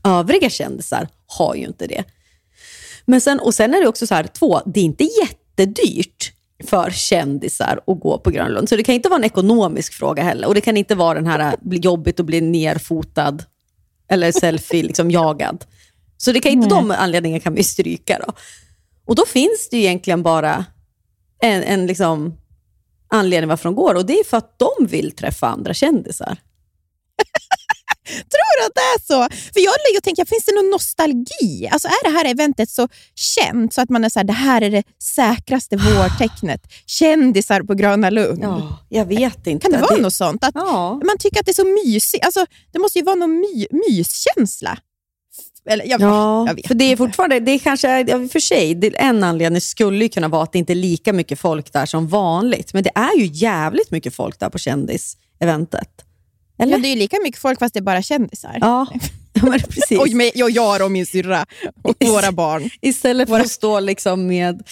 övriga 0.03 0.49
kändisar 0.49 1.07
har 1.27 1.55
ju 1.55 1.65
inte 1.65 1.87
det. 1.87 2.03
Men 3.05 3.21
sen, 3.21 3.39
och 3.39 3.53
sen 3.53 3.73
är 3.73 3.81
det 3.81 3.87
också 3.87 4.07
så 4.07 4.15
här, 4.15 4.23
två, 4.23 4.61
det 4.65 4.79
är 4.79 4.83
inte 4.83 5.03
jättedyrt 5.03 6.31
för 6.65 6.89
kändisar 6.89 7.79
att 7.87 7.99
gå 7.99 8.19
på 8.19 8.29
Gröna 8.29 8.49
Lund. 8.49 8.69
Så 8.69 8.75
det 8.75 8.83
kan 8.83 8.95
inte 8.95 9.09
vara 9.09 9.17
en 9.17 9.23
ekonomisk 9.23 9.93
fråga 9.93 10.23
heller. 10.23 10.47
Och 10.47 10.55
det 10.55 10.61
kan 10.61 10.77
inte 10.77 10.95
vara 10.95 11.13
den 11.13 11.27
här, 11.27 11.55
bli 11.61 11.77
jobbigt 11.77 12.19
att 12.19 12.25
bli 12.25 12.41
nerfotad 12.41 13.37
eller 14.09 14.31
selfie 14.31 14.83
liksom 14.87 15.11
jagad. 15.11 15.65
Så 16.17 16.31
det 16.31 16.39
kan 16.39 16.51
inte 16.51 16.69
de 16.69 16.91
anledningarna 16.91 17.39
kan 17.39 17.53
vi 17.53 17.63
stryka 17.63 18.19
då. 18.27 18.33
Och 19.05 19.15
då 19.15 19.25
finns 19.25 19.69
det 19.71 19.77
ju 19.77 19.83
egentligen 19.83 20.23
bara 20.23 20.65
en, 21.41 21.63
en 21.63 21.87
liksom 21.87 22.37
anledning 23.07 23.49
varför 23.49 23.69
de 23.69 23.75
går 23.75 23.95
och 23.95 24.05
det 24.05 24.19
är 24.19 24.23
för 24.23 24.37
att 24.37 24.59
de 24.59 24.87
vill 24.87 25.11
träffa 25.11 25.47
andra 25.47 25.73
kändisar. 25.73 26.37
Tror 28.05 28.59
du 28.59 28.65
att 28.65 28.75
det 28.75 28.81
är 28.95 28.99
så? 29.07 29.35
För 29.53 29.59
jag 29.59 29.73
ligger 29.87 29.99
och 29.99 30.03
tänker, 30.03 30.25
finns 30.25 30.45
det 30.45 30.55
någon 30.55 30.69
nostalgi? 30.69 31.69
Alltså 31.71 31.87
är 31.87 32.03
det 32.11 32.17
här 32.17 32.25
eventet 32.31 32.69
så 32.69 32.87
känt 33.15 33.73
så 33.73 33.81
att 33.81 33.89
man 33.89 34.03
är 34.03 34.09
så 34.09 34.19
här, 34.19 34.23
det 34.23 34.33
här 34.33 34.61
är 34.61 34.69
det 34.69 34.83
säkraste 35.03 35.77
vårtecknet? 35.77 36.61
Kändisar 36.85 37.61
på 37.61 37.73
Gröna 37.73 38.09
Lund. 38.09 38.39
Ja, 38.43 38.79
jag 38.89 39.05
vet 39.05 39.47
inte. 39.47 39.63
Kan 39.63 39.71
det 39.71 39.77
vara 39.87 39.97
något 39.97 40.13
sånt? 40.13 40.43
Att 40.43 40.51
Ja. 40.55 41.01
Man 41.05 41.17
tycker 41.19 41.39
att 41.39 41.45
det 41.45 41.51
är 41.51 41.63
så 41.63 41.85
mysigt. 41.85 42.25
Alltså, 42.25 42.45
det 42.71 42.79
måste 42.79 42.99
ju 42.99 43.05
vara 43.05 43.15
någon 43.15 43.39
my 43.39 43.67
myskänsla. 43.71 44.77
Eller, 45.69 45.85
jag, 45.85 46.01
Ja, 46.01 46.47
jag 46.47 46.61
för 46.67 46.75
det 46.75 46.85
är 46.91 46.97
fortfarande, 46.97 47.39
det 47.39 47.51
är 47.51 47.59
kanske, 47.59 47.87
är- 47.89 48.09
ja, 48.09 48.27
för 48.27 48.39
sig, 48.39 48.75
det, 48.75 48.87
en 48.95 49.23
anledning 49.23 49.61
skulle 49.61 50.03
ju 50.05 50.09
kunna 50.09 50.27
vara 50.27 50.43
att 50.43 50.51
det 50.51 50.59
inte 50.59 50.73
är 50.73 50.75
lika 50.75 51.13
mycket 51.13 51.39
folk 51.39 51.73
där 51.73 51.85
som 51.85 52.07
vanligt. 52.07 52.73
Men 52.73 52.83
det 52.83 52.91
är 52.95 53.17
ju 53.19 53.25
jävligt 53.25 53.91
mycket 53.91 54.15
folk 54.15 54.39
där 54.39 54.49
på 54.49 54.57
kändiseventet. 54.57 55.89
Eller? 56.57 56.71
Ja, 56.71 56.77
det 56.77 56.87
är 56.87 56.89
ju 56.89 56.95
lika 56.95 57.17
mycket 57.23 57.41
folk 57.41 57.59
fast 57.59 57.73
det 57.73 57.79
är 57.79 57.81
bara 57.81 58.01
kändisar. 58.01 58.57
Ja, 58.61 58.87
ja 59.33 59.57
precis. 59.69 59.99
Och 59.99 60.09
med, 60.09 60.31
jag, 60.35 60.51
jag 60.51 60.81
och 60.81 60.91
min 60.91 61.05
syrra 61.05 61.45
och 61.83 61.95
våra 62.05 62.31
barn. 62.31 62.69
Istället 62.81 63.29
för 63.29 63.39
att 63.39 63.51
stå 63.51 63.79
liksom 63.79 64.27
med 64.27 64.63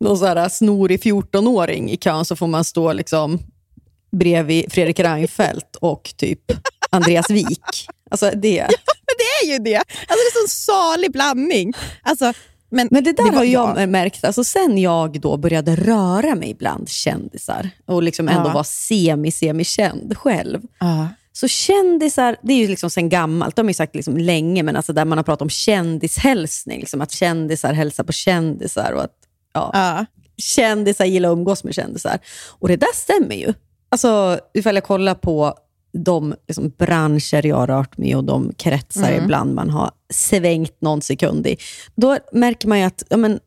någon 0.00 0.18
så 0.18 0.26
här 0.26 0.48
snorig 0.48 1.00
14-åring 1.00 1.90
i 1.90 1.96
kön 1.96 2.24
så 2.24 2.36
får 2.36 2.46
man 2.46 2.64
stå 2.64 2.92
liksom 2.92 3.38
bredvid 4.12 4.72
Fredrik 4.72 5.00
Reinfeldt 5.00 5.76
och 5.76 6.14
typ 6.16 6.52
Andreas 6.90 7.30
Wik. 7.30 7.88
Alltså 8.10 8.30
det. 8.30 8.60
Men 9.06 9.16
det 9.18 9.46
är 9.46 9.52
ju 9.52 9.58
det. 9.58 9.76
Alltså, 9.76 9.94
det 10.06 10.38
är 10.38 10.42
en 10.42 10.48
sån 10.48 10.48
salig 10.48 11.12
blandning. 11.12 11.72
Alltså, 12.02 12.32
men, 12.74 12.88
Men 12.90 13.04
det 13.04 13.12
där 13.12 13.24
var- 13.24 13.32
har 13.32 13.44
jag 13.80 13.88
märkt, 13.88 14.24
alltså 14.24 14.44
sen 14.44 14.78
jag 14.78 15.20
då 15.20 15.36
började 15.36 15.76
röra 15.76 16.34
mig 16.34 16.54
bland 16.54 16.88
kändisar 16.88 17.70
och 17.86 18.02
liksom 18.02 18.28
ändå 18.28 18.48
Ja. 18.48 18.52
vara 18.52 18.64
semi-semi-känd 18.64 20.16
själv. 20.16 20.60
Ja. 20.80 21.08
Så 21.32 21.48
kändisar, 21.48 22.36
det 22.42 22.52
är 22.52 22.58
ju 22.58 22.68
liksom 22.68 22.90
sen 22.90 23.08
gammalt, 23.08 23.56
de 23.56 23.62
har 23.66 23.70
ju 23.70 23.74
sagt 23.74 23.94
liksom 23.94 24.16
länge, 24.16 24.62
men 24.62 24.76
alltså 24.76 24.92
där 24.92 25.04
man 25.04 25.18
har 25.18 25.22
pratat 25.22 25.42
om 25.42 25.50
kändishälsning, 25.50 26.80
liksom 26.80 27.00
att 27.00 27.10
kändisar 27.12 27.72
hälsar 27.72 28.04
på 28.04 28.12
kändisar 28.12 28.92
och 28.92 29.02
att 29.04 29.16
ja, 29.54 29.70
Ja. 29.74 30.04
kändisar 30.36 31.04
gillar 31.04 31.28
att 31.28 31.32
umgås 31.36 31.64
med 31.64 31.74
kändisar. 31.74 32.18
Och 32.48 32.68
det 32.68 32.76
där 32.76 32.94
stämmer 32.94 33.34
ju. 33.34 33.54
Alltså, 33.88 34.38
ifall 34.54 34.74
jag 34.74 34.84
kollar 34.84 35.14
på 35.14 35.54
de 35.94 36.34
liksom, 36.48 36.72
branscher 36.78 37.46
jag 37.46 37.56
har 37.56 37.66
rört 37.66 37.98
mig 37.98 38.16
och 38.16 38.24
de 38.24 38.52
kretsar 38.56 39.12
ibland 39.12 39.54
man 39.54 39.70
har 39.70 39.90
svängt 40.10 40.80
någon 40.80 41.02
sekund 41.02 41.46
i, 41.46 41.56
då 41.94 42.18
märker 42.32 42.68
man 42.68 42.78
ju 42.78 42.84
att 42.84 43.02
ja, 43.08 43.16
men, 43.16 43.40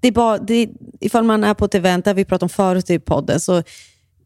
det 0.00 0.08
är 0.08 0.12
bara, 0.12 0.38
det, 0.38 0.68
ifall 1.00 1.24
man 1.24 1.44
är 1.44 1.54
på 1.54 1.64
ett 1.64 1.74
event, 1.74 2.04
där 2.04 2.14
vi 2.14 2.24
pratade 2.24 2.44
om 2.44 2.48
förut 2.48 2.90
i 2.90 2.98
podden, 2.98 3.40
så 3.40 3.62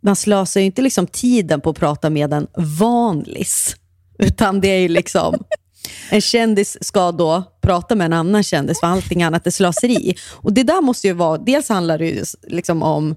man 0.00 0.16
slösar 0.16 0.60
ju 0.60 0.66
inte 0.66 0.82
liksom 0.82 1.06
tiden 1.06 1.60
på 1.60 1.70
att 1.70 1.78
prata 1.78 2.10
med 2.10 2.32
en 2.32 2.46
vanlis, 2.78 3.76
utan 4.18 4.60
det 4.60 4.68
är 4.68 4.78
ju 4.78 4.88
liksom 4.88 5.34
en 6.10 6.20
kändis 6.20 6.76
ska 6.80 7.12
då 7.12 7.42
prata 7.60 7.94
med 7.94 8.04
en 8.04 8.12
annan 8.12 8.42
kändis, 8.42 8.80
för 8.80 8.86
allting 8.86 9.22
annat 9.22 9.46
är 9.46 9.50
slöseri. 9.50 10.14
Och 10.32 10.52
det 10.52 10.62
där 10.62 10.82
måste 10.82 11.06
ju 11.06 11.12
vara, 11.12 11.38
dels 11.38 11.68
handlar 11.68 11.98
det 11.98 12.06
ju 12.06 12.24
liksom 12.48 12.82
om 12.82 13.16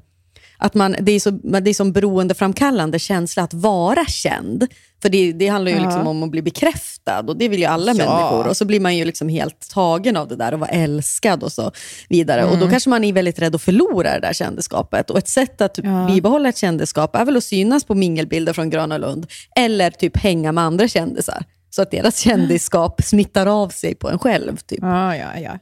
att 0.61 0.73
man, 0.73 0.95
det, 1.01 1.11
är 1.11 1.19
så, 1.19 1.29
det 1.31 1.69
är 1.69 1.73
som 1.73 1.91
beroendeframkallande 1.91 2.99
känsla 2.99 3.43
att 3.43 3.53
vara 3.53 4.05
känd. 4.05 4.67
För 5.01 5.09
det, 5.09 5.33
det 5.33 5.47
handlar 5.47 5.71
ju 5.71 5.77
Ja. 5.77 5.83
liksom 5.83 6.07
om 6.07 6.23
att 6.23 6.31
bli 6.31 6.41
bekräftad 6.41 7.19
och 7.19 7.37
det 7.37 7.47
vill 7.49 7.59
ju 7.59 7.65
alla 7.65 7.91
Ja. 7.91 7.97
människor. 7.97 8.47
Och 8.47 8.57
så 8.57 8.65
blir 8.65 8.79
man 8.79 8.97
ju 8.97 9.05
liksom 9.05 9.29
helt 9.29 9.69
tagen 9.69 10.17
av 10.17 10.27
det 10.27 10.35
där 10.35 10.53
och 10.53 10.59
vara 10.59 10.69
älskad 10.69 11.43
och 11.43 11.51
så 11.51 11.71
vidare. 12.09 12.45
Och 12.45 12.57
då 12.57 12.69
kanske 12.69 12.89
man 12.89 13.03
är 13.03 13.13
väldigt 13.13 13.39
rädd 13.39 13.55
att 13.55 13.61
förlora 13.61 14.13
det 14.13 14.19
där 14.19 14.33
kändisskapet. 14.33 15.09
Och 15.09 15.17
ett 15.17 15.27
sätt 15.27 15.61
att 15.61 15.77
Ja. 15.83 16.07
bibehålla 16.13 16.49
ett 16.49 16.57
kändisskap 16.57 17.15
är 17.15 17.25
väl 17.25 17.37
att 17.37 17.43
synas 17.43 17.83
på 17.83 17.95
mingelbilder 17.95 18.53
från 18.53 18.69
Gröna 18.69 18.97
Lund. 18.97 19.27
Eller 19.55 19.91
typ 19.91 20.17
hänga 20.17 20.51
med 20.51 20.63
andra 20.63 20.87
kändisar. 20.87 21.43
Så 21.69 21.81
att 21.81 21.91
deras 21.91 22.17
kändisskap 22.19 23.01
smittar 23.03 23.45
av 23.45 23.69
sig 23.69 23.95
på 23.95 24.09
en 24.09 24.19
själv. 24.19 24.57
Typ. 24.57 24.79
Ja, 24.81 25.15
ja, 25.15 25.39
ja. 25.39 25.59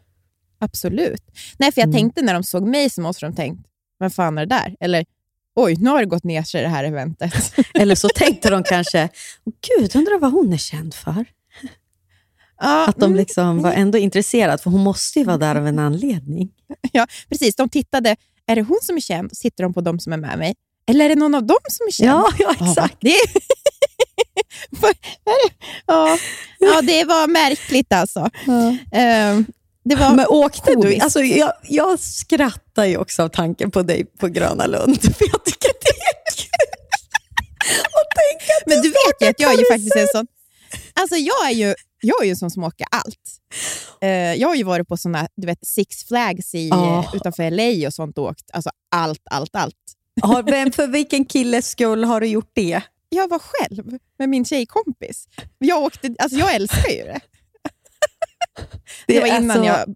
Absolut. 0.60 1.22
Nej, 1.58 1.72
för 1.72 1.82
jag 1.82 1.94
tänkte 1.94 2.22
när 2.22 2.34
de 2.34 2.44
såg 2.44 2.68
mig 2.68 2.90
så 2.90 3.02
måste 3.02 3.26
de 3.26 3.36
tänkt, 3.36 3.66
vad 3.98 4.14
fan 4.14 4.38
är 4.38 4.46
det 4.46 4.56
där? 4.56 4.76
Eller, 4.80 5.06
oj, 5.56 5.76
nu 5.80 5.90
har 5.90 6.00
det 6.00 6.06
gått 6.06 6.24
ner 6.24 6.44
sig 6.44 6.62
det 6.62 6.68
här 6.70 6.84
eventet. 6.84 7.34
Eller 7.74 7.96
så 7.96 8.10
tänkte 8.10 8.50
de 8.50 8.64
kanske, 8.64 9.10
"Åh, 9.46 9.54
gud, 9.80 9.96
undrar 9.96 10.20
vad 10.20 10.32
hon 10.32 10.54
är 10.54 10.58
känd 10.58 10.94
för. 10.94 11.26
ja, 12.60 12.88
Att 12.88 12.96
de 12.98 13.06
mm, 13.06 13.18
liksom 13.18 13.62
var 13.62 13.72
ändå 13.72 13.98
intresserade, 13.98 14.58
för 14.58 14.70
hon 14.72 14.82
måste 14.84 15.20
ju 15.20 15.26
vara 15.26 15.38
där 15.38 15.56
av 15.56 15.68
en 15.68 15.80
anledning. 15.80 16.50
ja, 16.92 17.08
precis. 17.30 17.56
De 17.56 17.70
tittade, 17.70 18.16
är 18.46 18.56
det 18.56 18.62
hon 18.62 18.80
som 18.82 18.96
är 18.96 19.02
känd? 19.02 19.38
Sitter 19.38 19.64
de 19.64 19.74
på 19.74 19.82
de 19.82 20.00
som 20.00 20.14
är 20.14 20.18
med 20.18 20.38
mig? 20.40 20.56
Eller 20.90 21.06
är 21.06 21.10
det 21.10 21.16
någon 21.16 21.36
av 21.36 21.44
dem 21.46 21.58
som 21.70 21.88
är 21.88 21.92
känd? 21.92 22.10
Ja, 22.10 22.30
ja 22.40 22.68
exakt. 22.70 22.98
det, 23.02 23.14
Vad 24.70 24.92
är 25.26 25.50
det? 25.50 25.56
ja. 25.86 26.18
ja, 26.60 26.82
det 26.82 27.04
var 27.04 27.28
märkligt 27.28 27.94
alltså. 27.94 28.30
Ehm, 28.92 29.46
det 29.46 29.57
var 29.96 30.16
Men 30.16 30.28
åkte 30.28 30.70
du? 30.70 30.76
komiskt. 30.76 31.04
Alltså, 31.04 31.20
jag, 31.24 31.54
jag 31.64 32.00
skrattar 32.00 32.86
ju 32.86 32.98
också 32.98 33.24
av 33.24 33.30
tanken 33.30 33.72
på 33.72 33.82
dig 33.82 34.06
på 34.06 34.28
Gröna 34.28 34.66
Lund, 34.68 35.02
för 35.02 35.26
jag 35.32 35.46
tycker 35.46 35.68
det 35.82 35.90
är 35.90 36.36
kul. 36.38 36.74
Och 37.84 38.08
tänk 38.16 38.42
att 38.50 38.68
Men 38.68 38.82
du 38.82 38.90
vet 38.90 39.22
ju 39.22 39.28
att 39.28 39.40
jag 39.40 39.54
är 39.54 39.58
ju 39.58 39.66
faktiskt 39.66 39.96
en 39.96 40.08
sån... 40.08 40.28
Alltså 40.94 41.16
jag 41.16 41.48
är 41.50 41.54
ju, 41.54 41.76
jag 42.02 42.22
är 42.22 42.26
ju 42.26 42.30
en 42.30 42.36
sån 42.38 42.52
som 42.52 42.64
åker 42.64 42.88
allt. 42.92 43.20
Eh, 44.02 44.10
jag 44.10 44.48
har 44.48 44.56
ju 44.56 44.64
varit 44.64 44.88
på 44.88 44.98
såna, 44.98 45.28
du 45.36 45.48
vet, 45.48 45.68
Six 45.68 46.04
Flags 46.08 46.56
i, 46.56 46.70
eh, 46.70 47.12
utanför 47.14 47.52
LA 47.52 47.88
och 47.88 47.94
sånt 47.94 48.18
och 48.18 48.24
åkt. 48.24 48.46
Alltså 48.54 48.70
allt, 48.92 49.22
allt, 49.32 49.56
allt. 49.56 49.76
Har, 50.22 50.44
vem, 50.44 50.72
för 50.72 50.88
vilken 50.88 51.26
killes 51.26 51.70
skull 51.70 52.04
har 52.04 52.22
du 52.22 52.28
gjort 52.28 52.52
det? 52.54 52.82
Jag 53.10 53.28
var 53.30 53.40
själv 53.40 53.98
med 54.20 54.30
min 54.30 54.46
tjejkompis. 54.46 55.28
Jag, 55.60 55.84
åkte, 55.84 56.16
alltså 56.20 56.38
jag 56.38 56.56
älskar 56.56 56.90
ju 56.90 57.04
det. 57.04 57.20
Det, 59.08 59.20
var 59.20 59.28
är 59.28 59.38
innan 59.42 59.58
så- 59.58 59.64
jag... 59.66 59.96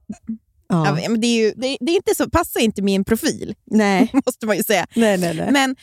Ja. 0.68 1.00
Ja, 1.02 1.10
men 1.10 1.22
det, 1.22 1.28
är 1.28 1.44
ju, 1.46 1.54
det, 1.56 1.78
det 1.82 1.92
är 1.92 1.96
inte 1.96 2.16
så, 2.16 2.30
passar 2.30 2.60
inte 2.60 2.82
min 2.82 3.04
profil, 3.04 3.56
Nej, 3.66 4.12
måste 4.26 4.46
man 4.46 4.58
ju 4.58 4.64
säga. 4.64 4.88
nej, 4.96 5.18
nej. 5.18 5.36
nej. 5.36 5.52
Men, 5.52 5.76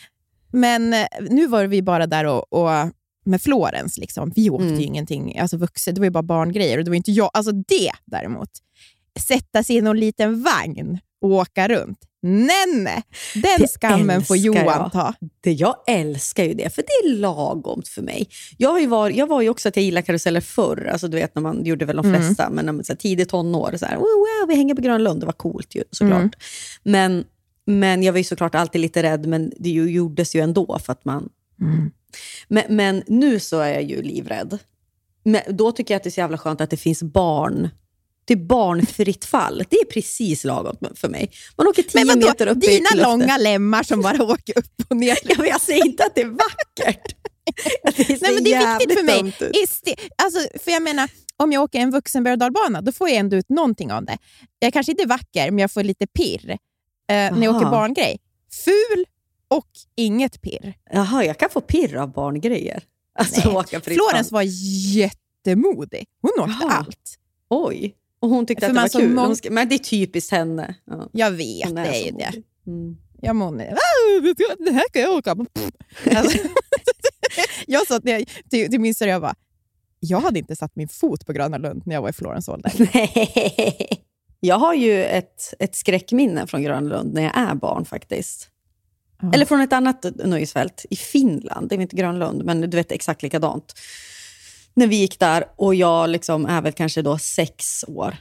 men 0.52 0.92
eh, 0.92 1.06
nu 1.30 1.46
var 1.46 1.64
vi 1.64 1.82
bara 1.82 2.06
där 2.06 2.24
och, 2.24 2.52
och 2.52 2.70
med 3.24 3.42
Florens. 3.42 3.98
Liksom. 3.98 4.32
Vi 4.36 4.50
åkte 4.50 4.66
Mm. 4.66 4.78
ju 4.80 4.84
ingenting 4.86 5.38
alltså 5.38 5.56
vuxet, 5.56 5.94
det 5.94 6.00
var 6.00 6.06
ju 6.06 6.10
bara 6.10 6.22
barngrejer. 6.22 6.78
Och 6.78 6.84
det 6.84 6.90
var 6.90 6.96
inte 6.96 7.10
jag. 7.12 7.30
Alltså 7.32 7.52
det 7.52 7.90
däremot, 8.04 8.50
sätta 9.20 9.62
sig 9.62 9.76
i 9.76 9.80
någon 9.80 10.00
liten 10.00 10.42
vagn 10.42 10.98
och 11.22 11.30
åka 11.30 11.68
runt. 11.68 11.98
Nej. 12.22 13.02
Den 13.34 13.58
Det 13.58 13.68
skammen 13.68 14.24
får 14.24 14.36
Johan 14.36 14.64
jag. 14.64 14.92
ta. 14.92 15.14
Det, 15.40 15.52
jag 15.52 15.76
älskar 15.86 16.44
ju 16.44 16.54
det, 16.54 16.74
för 16.74 16.82
det 16.82 17.08
är 17.08 17.16
lagomt 17.16 17.88
för 17.88 18.02
mig. 18.02 18.28
Jag, 18.56 18.80
ju 18.80 18.86
var, 18.86 19.10
jag 19.10 19.26
var 19.26 19.42
ju 19.42 19.48
också 19.48 19.68
att 19.68 19.76
jag 19.76 19.84
gillade 19.84 20.06
karuseller 20.06 20.40
förr. 20.40 20.88
Alltså, 20.92 21.08
du 21.08 21.16
vet 21.16 21.34
när 21.34 21.42
man 21.42 21.64
gjorde 21.64 21.84
väl 21.84 21.96
de 21.96 22.06
Mm. 22.06 22.20
flesta, 22.22 22.50
men 22.50 22.64
när 22.66 22.72
man, 22.72 22.84
så 22.84 22.92
här, 22.92 22.98
tidigt 22.98 23.28
tonår. 23.28 23.74
Så 23.78 23.86
här, 23.86 23.96
wow, 23.96 24.02
wow, 24.04 24.48
vi 24.48 24.54
hänger 24.54 24.74
på 24.74 24.82
Gröna 24.82 24.98
Lund, 24.98 25.20
det 25.20 25.26
var 25.26 25.32
coolt 25.32 25.74
ju 25.74 25.82
såklart. 25.90 26.20
Mm. 26.20 26.30
Men, 26.82 27.24
men 27.66 28.02
jag 28.02 28.12
var 28.12 28.18
ju 28.18 28.24
såklart 28.24 28.54
alltid 28.54 28.80
lite 28.80 29.02
rädd, 29.02 29.26
men 29.26 29.52
det 29.58 29.68
ju, 29.70 29.90
gjordes 29.90 30.34
ju 30.34 30.40
ändå 30.40 30.78
för 30.84 30.92
att 30.92 31.04
man... 31.04 31.28
Mm. 31.60 31.90
Men, 32.48 32.64
men 32.68 33.02
nu 33.06 33.40
så 33.40 33.58
är 33.60 33.72
jag 33.72 33.82
ju 33.82 34.02
livrädd. 34.02 34.58
Men 35.24 35.40
då 35.48 35.72
tycker 35.72 35.94
jag 35.94 35.96
att 35.96 36.02
det 36.04 36.08
är 36.08 36.12
så 36.12 36.20
jävla 36.20 36.38
skönt 36.38 36.60
att 36.60 36.70
det 36.70 36.76
finns 36.76 37.02
barn. 37.02 37.68
Är 38.30 38.36
barnfritt 38.36 39.24
fall. 39.24 39.64
Det 39.70 39.76
är 39.76 39.84
precis 39.84 40.44
lagom 40.44 40.76
för 40.94 41.08
mig. 41.08 41.30
Man 41.56 41.66
åker 41.66 41.82
tio 41.82 42.04
Men 42.04 42.18
meter 42.18 42.46
upp 42.46 42.64
i 42.64 42.66
dina 42.66 42.78
luften. 42.94 43.02
långa 43.02 43.36
lemmar 43.36 43.82
som 43.82 44.02
bara 44.02 44.22
åker 44.24 44.58
upp 44.58 44.72
och 44.88 44.96
ner. 44.96 45.18
Ja, 45.24 45.34
men 45.38 45.46
jag 45.46 45.60
säger 45.60 45.86
inte 45.86 46.04
att 46.04 46.14
det 46.14 46.20
är 46.20 46.26
vackert. 46.26 47.14
Det 47.96 48.04
ser 48.04 48.18
Nej, 48.22 48.34
men 48.34 48.44
det 48.44 48.52
är 48.52 48.78
viktigt 48.78 48.98
för 48.98 49.04
mig. 49.04 49.32
alltså, 50.22 50.58
för 50.64 50.70
jag 50.70 50.82
menar, 50.82 51.10
om 51.36 51.52
jag 51.52 51.62
åker 51.62 51.78
en 51.78 51.90
vuxen 51.90 52.24
berg 52.24 52.36
då 52.82 52.92
får 52.92 53.08
jag 53.08 53.18
ändå 53.18 53.36
ut 53.36 53.48
någonting 53.48 53.92
av 53.92 54.04
det. 54.04 54.18
Jag 54.58 54.72
kanske 54.72 54.92
inte 54.92 55.02
är 55.02 55.06
vacker, 55.06 55.50
men 55.50 55.58
jag 55.58 55.72
får 55.72 55.82
lite 55.82 56.06
pirr. 56.06 56.50
Eh, 56.50 56.56
när 57.08 57.42
jag 57.42 57.56
åker 57.56 57.70
barngrej. 57.70 58.18
Ful, 58.64 59.04
och 59.48 59.68
inget 59.96 60.42
pirr. 60.42 60.74
Jaha, 60.92 61.24
jag 61.24 61.38
kan 61.38 61.50
få 61.50 61.60
pirr 61.60 61.96
av 61.96 62.12
barngrejer. 62.12 62.82
Alltså 63.18 63.40
fram. 64.30 64.34
var 64.34 64.44
jättemodig. 64.96 66.06
Hon 66.22 66.30
åkte 66.40 66.56
Jaha. 66.60 66.72
allt. 66.72 67.18
Oj. 67.50 67.94
Och 68.20 68.28
hon 68.28 68.46
tyckte 68.46 68.66
För 68.66 68.70
att 68.70 68.92
det 68.92 68.98
var 68.98 69.00
kul. 69.04 69.14
mång- 69.14 69.34
ska, 69.36 69.50
men 69.50 69.68
det 69.68 69.74
är 69.74 69.78
typiskt 69.78 70.30
henne. 70.32 70.74
Ja. 70.84 71.08
Jag 71.12 71.30
vet, 71.30 71.74
det 71.76 71.80
är 71.80 72.04
ju 72.04 72.10
det. 72.10 72.32
Mm. 72.66 72.96
Ja, 73.22 73.32
hon 73.32 73.60
är, 73.60 73.72
"Ah, 73.72 74.34
det 74.58 74.70
här 74.72 74.84
kan 74.92 75.02
jag 75.02 75.12
åka 75.16 75.36
på. 75.36 75.46
Alltså, 76.16 76.38
jag 77.66 77.86
sa 77.86 78.00
till, 78.00 78.26
till, 78.70 78.80
min 78.80 78.94
syrra, 78.94 79.10
jag 79.10 79.20
bara, 79.22 79.34
jag 80.00 80.20
hade 80.20 80.38
inte 80.38 80.56
satt 80.56 80.76
min 80.76 80.88
fot 80.88 81.26
på 81.26 81.32
Gröna 81.32 81.58
Lund 81.58 81.82
när 81.86 81.94
jag 81.94 82.02
var 82.02 82.08
i 82.08 82.12
Florens 82.12 82.48
ålder. 82.48 82.72
Nej. 82.94 84.04
Jag 84.40 84.58
har 84.58 84.74
ju 84.74 85.04
ett, 85.04 85.54
ett 85.58 85.74
skräckminne 85.76 86.46
från 86.46 86.62
Grönlund 86.62 87.14
när 87.14 87.22
jag 87.22 87.36
är 87.36 87.54
barn 87.54 87.84
faktiskt. 87.84 88.48
Ja. 89.22 89.32
Eller 89.34 89.44
från 89.44 89.60
ett 89.60 89.72
annat 89.72 90.06
nöjesfält 90.24 90.86
i 90.90 90.96
Finland. 90.96 91.68
Det 91.68 91.74
är 91.74 91.80
inte 91.80 91.96
Grönlund, 91.96 92.44
men 92.44 92.60
du 92.60 92.76
vet 92.76 92.92
exakt 92.92 93.22
likadant. 93.22 93.74
När 94.78 94.86
vi 94.86 94.96
gick 94.96 95.18
där 95.18 95.44
och 95.56 95.74
jag 95.74 96.10
liksom 96.10 96.46
är 96.46 96.62
väl 96.62 96.72
kanske 96.72 97.02
då 97.02 97.18
sex 97.18 97.84
år 97.88 98.16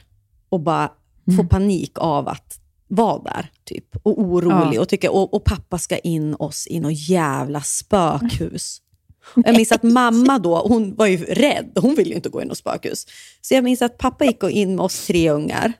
och 0.48 0.60
bara 0.60 0.90
får 1.36 1.44
panik 1.44 1.92
av 1.98 2.28
att 2.28 2.60
vara 2.88 3.22
där. 3.22 3.50
Typ, 3.64 3.84
och 4.02 4.20
orolig. 4.20 4.76
Ja. 4.76 4.80
Och, 4.80 4.88
tycker, 4.88 5.10
och, 5.10 5.34
och 5.34 5.44
pappa 5.44 5.78
ska 5.78 5.98
in 5.98 6.34
oss 6.34 6.66
i 6.66 6.80
något 6.80 7.08
jävla 7.08 7.60
spökhus. 7.60 8.78
Jag 9.34 9.56
minns 9.56 9.72
att 9.72 9.82
mamma 9.82 10.38
då, 10.38 10.58
hon 10.58 10.94
var 10.94 11.06
ju 11.06 11.16
rädd. 11.16 11.70
Hon 11.80 11.94
ville 11.94 12.10
ju 12.10 12.16
inte 12.16 12.28
gå 12.28 12.40
in 12.40 12.46
i 12.46 12.48
något 12.48 12.58
spökhus. 12.58 13.06
Så 13.40 13.54
jag 13.54 13.64
minns 13.64 13.82
att 13.82 13.98
pappa 13.98 14.24
gick 14.24 14.42
in 14.42 14.76
med 14.76 14.84
oss 14.84 15.06
tre 15.06 15.30
ungar. 15.30 15.72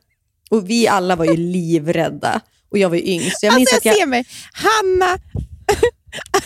Och 0.50 0.70
vi 0.70 0.88
alla 0.88 1.16
var 1.16 1.24
ju 1.24 1.36
livrädda. 1.36 2.40
Och 2.70 2.78
jag 2.78 2.88
var 2.88 2.96
ju 2.96 3.06
yngst. 3.12 3.42
Jag 3.42 3.54
minns 3.54 3.72
Alltså 3.72 3.88
jag 3.88 3.92
att 3.92 3.98
jag, 3.98 4.02
ser 4.02 4.10
mig, 4.10 4.24
Hanna, 4.52 5.18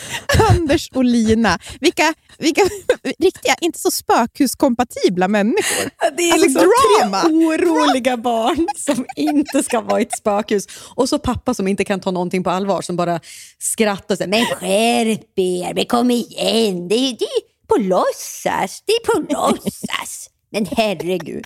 Anders 0.49 0.89
och 0.93 1.03
Lina. 1.03 1.59
Vilka, 1.81 2.13
vilka 2.37 2.61
riktiga, 3.19 3.55
inte 3.61 3.79
så 3.79 3.91
spökhuskompatibla 3.91 5.27
människor. 5.27 5.89
Det 6.17 6.23
är 6.23 6.33
Alltså, 6.33 6.47
liksom 6.47 6.71
drama. 6.99 7.21
tre 7.21 7.31
oroliga 7.33 8.17
barn 8.17 8.67
som 8.77 9.05
inte 9.15 9.63
ska 9.63 9.81
vara 9.81 9.99
i 9.99 10.03
ett 10.03 10.17
spökhus. 10.17 10.67
Och 10.95 11.09
så 11.09 11.19
pappa 11.19 11.53
som 11.53 11.67
inte 11.67 11.83
kan 11.85 11.99
ta 11.99 12.11
någonting 12.11 12.43
på 12.43 12.49
allvar, 12.49 12.81
som 12.81 12.95
bara 12.95 13.19
skrattar 13.59 14.15
och 14.15 14.17
säger 14.17 14.29
“men 14.29 14.45
skärp 14.45 15.39
er, 15.39 15.73
men 15.73 15.85
kom 15.85 16.11
igen, 16.11 16.87
det 16.87 16.95
är, 16.95 17.11
det 17.19 17.25
är 17.25 17.67
på 17.67 17.75
låtsas, 17.77 18.83
det 18.85 18.91
är 18.93 19.05
på 19.05 19.33
låtsas”. 19.33 20.29
Men 20.51 20.65
herregud. 20.65 21.45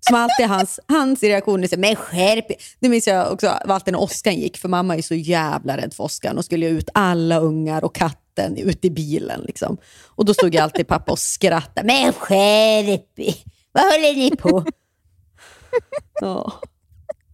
Som 0.00 0.16
alltid 0.16 0.46
hans, 0.46 0.80
hans 0.88 1.22
reaktion 1.22 1.64
är 1.64 1.76
“men 1.76 1.96
skärp 1.96 2.50
er”. 2.50 2.56
Det 2.80 2.88
minns 2.88 3.06
jag 3.06 3.32
också 3.32 3.48
alltid 3.48 3.92
när 3.92 4.00
Oskar 4.00 4.32
gick, 4.32 4.58
för 4.58 4.68
mamma 4.68 4.96
är 4.96 5.02
så 5.02 5.14
jävla 5.14 5.76
rädd 5.76 5.94
för 5.94 6.04
Oskar 6.04 6.34
och 6.34 6.44
skulle 6.44 6.66
ut 6.66 6.88
alla 6.94 7.38
ungar 7.38 7.84
och 7.84 7.94
katten 7.94 8.56
ut 8.56 8.84
i 8.84 8.90
bilen. 8.90 9.40
Liksom. 9.40 9.76
Och 10.06 10.24
då 10.24 10.34
stod 10.34 10.54
jag 10.54 10.62
alltid 10.62 10.88
pappa 10.88 11.12
och 11.12 11.18
skrattade. 11.18 11.86
“Men 11.86 12.12
skärp 12.12 13.36
vad 13.72 13.84
håller 13.84 14.14
ni 14.14 14.36
på?” 14.36 14.64
Ja. 16.20 16.52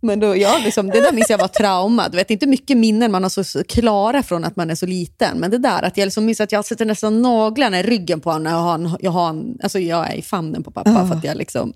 Men 0.00 0.20
då, 0.20 0.36
ja, 0.36 0.60
liksom, 0.64 0.86
det 0.86 1.00
där 1.00 1.12
minns 1.12 1.30
jag 1.30 1.38
var 1.38 1.48
trauma. 1.48 2.08
Du 2.08 2.16
vet, 2.16 2.30
inte 2.30 2.46
mycket 2.46 2.76
minnen 2.76 3.12
man 3.12 3.22
har 3.22 3.30
så, 3.30 3.44
så 3.44 3.64
klara 3.64 4.22
från 4.22 4.44
att 4.44 4.56
man 4.56 4.70
är 4.70 4.74
så 4.74 4.86
liten. 4.86 5.38
Men 5.38 5.50
det 5.50 5.58
där 5.58 5.82
att 5.82 5.96
jag 5.96 6.06
liksom 6.06 6.24
minns 6.24 6.40
att 6.40 6.52
jag 6.52 6.64
sätter 6.64 6.84
nästan 6.84 7.22
naglarna 7.22 7.80
i 7.80 7.82
ryggen 7.82 8.20
på 8.20 8.30
honom 8.30 8.42
när 8.42 8.50
jag, 8.50 8.58
har 8.58 8.74
en, 8.74 8.96
jag, 9.00 9.10
har 9.10 9.28
en, 9.28 9.58
alltså 9.62 9.78
jag 9.78 10.10
är 10.10 10.14
i 10.14 10.22
famnen 10.22 10.62
på 10.62 10.70
pappa. 10.70 11.08
För 11.08 11.14
att 11.14 11.24
jag 11.24 11.36
liksom, 11.36 11.72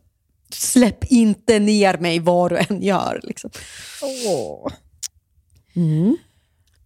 släpp 0.55 1.05
inte 1.05 1.59
ner 1.59 1.99
mig 1.99 2.19
vad 2.19 2.51
du 2.51 2.59
än 2.59 2.83
gör. 2.83 3.21
Liksom. 3.23 3.51
Mm. 5.77 6.17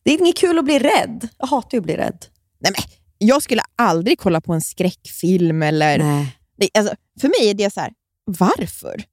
Det 0.02 0.10
är 0.10 0.18
inget 0.18 0.36
kul 0.36 0.58
att 0.58 0.64
bli 0.64 0.78
rädd. 0.78 1.28
Jag 1.38 1.46
hatar 1.46 1.68
ju 1.72 1.78
att 1.78 1.84
bli 1.84 1.96
rädd. 1.96 2.26
Nej, 2.58 2.72
men, 2.72 2.90
jag 3.18 3.42
skulle 3.42 3.62
aldrig 3.76 4.18
kolla 4.18 4.40
på 4.40 4.52
en 4.52 4.60
skräckfilm. 4.60 5.62
Eller, 5.62 5.98
Nej. 5.98 6.38
det, 6.56 6.68
alltså, 6.74 6.94
för 7.20 7.28
mig 7.28 7.50
är 7.50 7.54
det 7.54 7.72
så 7.72 7.80
här, 7.80 7.92
varför? 8.24 9.04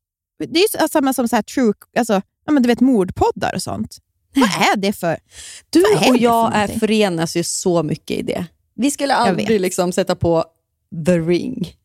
Det 0.47 0.59
är 0.59 0.87
samma 0.87 1.13
som 1.13 1.27
så 1.27 1.35
här, 1.35 1.43
true, 1.43 1.73
alltså, 1.97 2.21
ja, 2.45 2.51
men 2.51 2.63
du 2.63 2.67
vet, 2.67 2.79
mordpoddar 2.79 3.55
och 3.55 3.61
sånt. 3.61 3.97
Vad 4.35 4.49
är 4.49 4.75
det 4.75 4.93
för... 4.93 5.17
Du 5.69 5.79
och 5.79 5.99
det 5.99 6.05
för 6.05 6.21
jag 6.21 6.55
är 6.55 6.67
förenas 6.67 7.35
ju 7.35 7.43
så 7.43 7.83
mycket 7.83 8.17
i 8.17 8.21
det. 8.21 8.45
Vi 8.73 8.91
skulle 8.91 9.13
aldrig 9.13 9.61
liksom 9.61 9.91
sätta 9.91 10.15
på 10.15 10.45
The 11.05 11.17
Ring. 11.19 11.75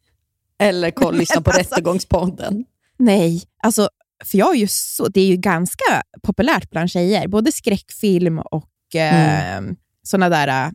Eller 0.59 0.91
kolla, 0.91 1.19
lyssna 1.19 1.41
på 1.41 1.51
alltså- 1.51 1.75
Rättegångspodden. 1.75 2.65
Nej, 2.99 3.43
alltså, 3.63 3.89
för 4.25 4.39
jag 4.39 4.55
är 4.55 4.59
ju 4.59 4.69
så, 4.69 5.09
det 5.09 5.21
är 5.21 5.27
ju 5.27 5.37
ganska 5.37 6.03
populärt 6.23 6.71
bland 6.71 6.91
tjejer. 6.91 7.29
Både 7.29 7.53
skräckfilm 7.53 8.39
och 8.39 8.95
eh, 8.95 9.63
såna 10.03 10.29
där 10.29 10.49
eh, 10.49 10.71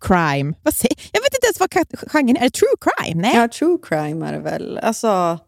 crime. 0.00 0.54
Vad 0.62 0.74
säger, 0.74 0.96
jag 1.12 1.20
vet 1.20 1.34
inte 1.34 1.46
ens 1.46 1.60
vad 1.60 2.10
genren 2.12 2.36
är. 2.36 2.44
Är 2.44 2.50
true 2.50 2.76
crime? 2.80 3.22
Nej. 3.22 3.36
Ja, 3.36 3.48
true 3.48 3.78
crime 3.82 4.26
är 4.26 4.32
det 4.32 4.38
väl. 4.38 4.78
Alltså, 4.78 5.38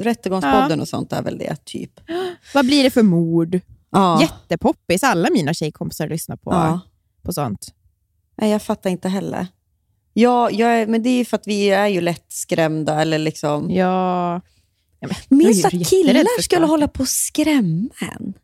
Rättegångspodden 0.00 0.80
och 0.80 0.88
sånt 0.88 1.12
är 1.12 1.22
väl 1.22 1.38
det, 1.38 1.64
typ. 1.64 2.00
Vad 2.54 2.66
blir 2.66 2.82
det 2.84 2.90
för 2.90 3.02
mord? 3.02 3.60
Ja. 3.90 4.20
Jättepoppis. 4.20 5.02
Alla 5.02 5.30
mina 5.30 5.54
tjejkompisar 5.54 6.08
lyssnar 6.08 6.36
på, 6.36 6.52
ja. 6.52 6.80
på 7.22 7.32
sånt. 7.32 7.74
Nej, 8.36 8.50
jag 8.50 8.62
fattar 8.62 8.90
inte 8.90 9.08
heller. 9.08 9.46
Ja, 10.12 10.50
är, 10.50 10.86
men 10.86 11.02
det 11.02 11.08
är 11.08 11.18
ju 11.18 11.24
för 11.24 11.36
att 11.36 11.46
vi 11.46 11.70
är 11.70 11.86
ju 11.86 12.00
lätt 12.00 12.26
skrämda. 12.28 13.00
Eller 13.00 13.18
liksom. 13.18 13.70
Ja. 13.70 14.40
ja 15.00 15.08
men, 15.08 15.38
Minns 15.38 15.64
att 15.64 15.70
killar 15.90 16.42
skulle 16.42 16.66
hålla 16.66 16.88
på 16.88 17.02
och 17.02 17.08
skrämma 17.08 17.88
en. 18.00 18.34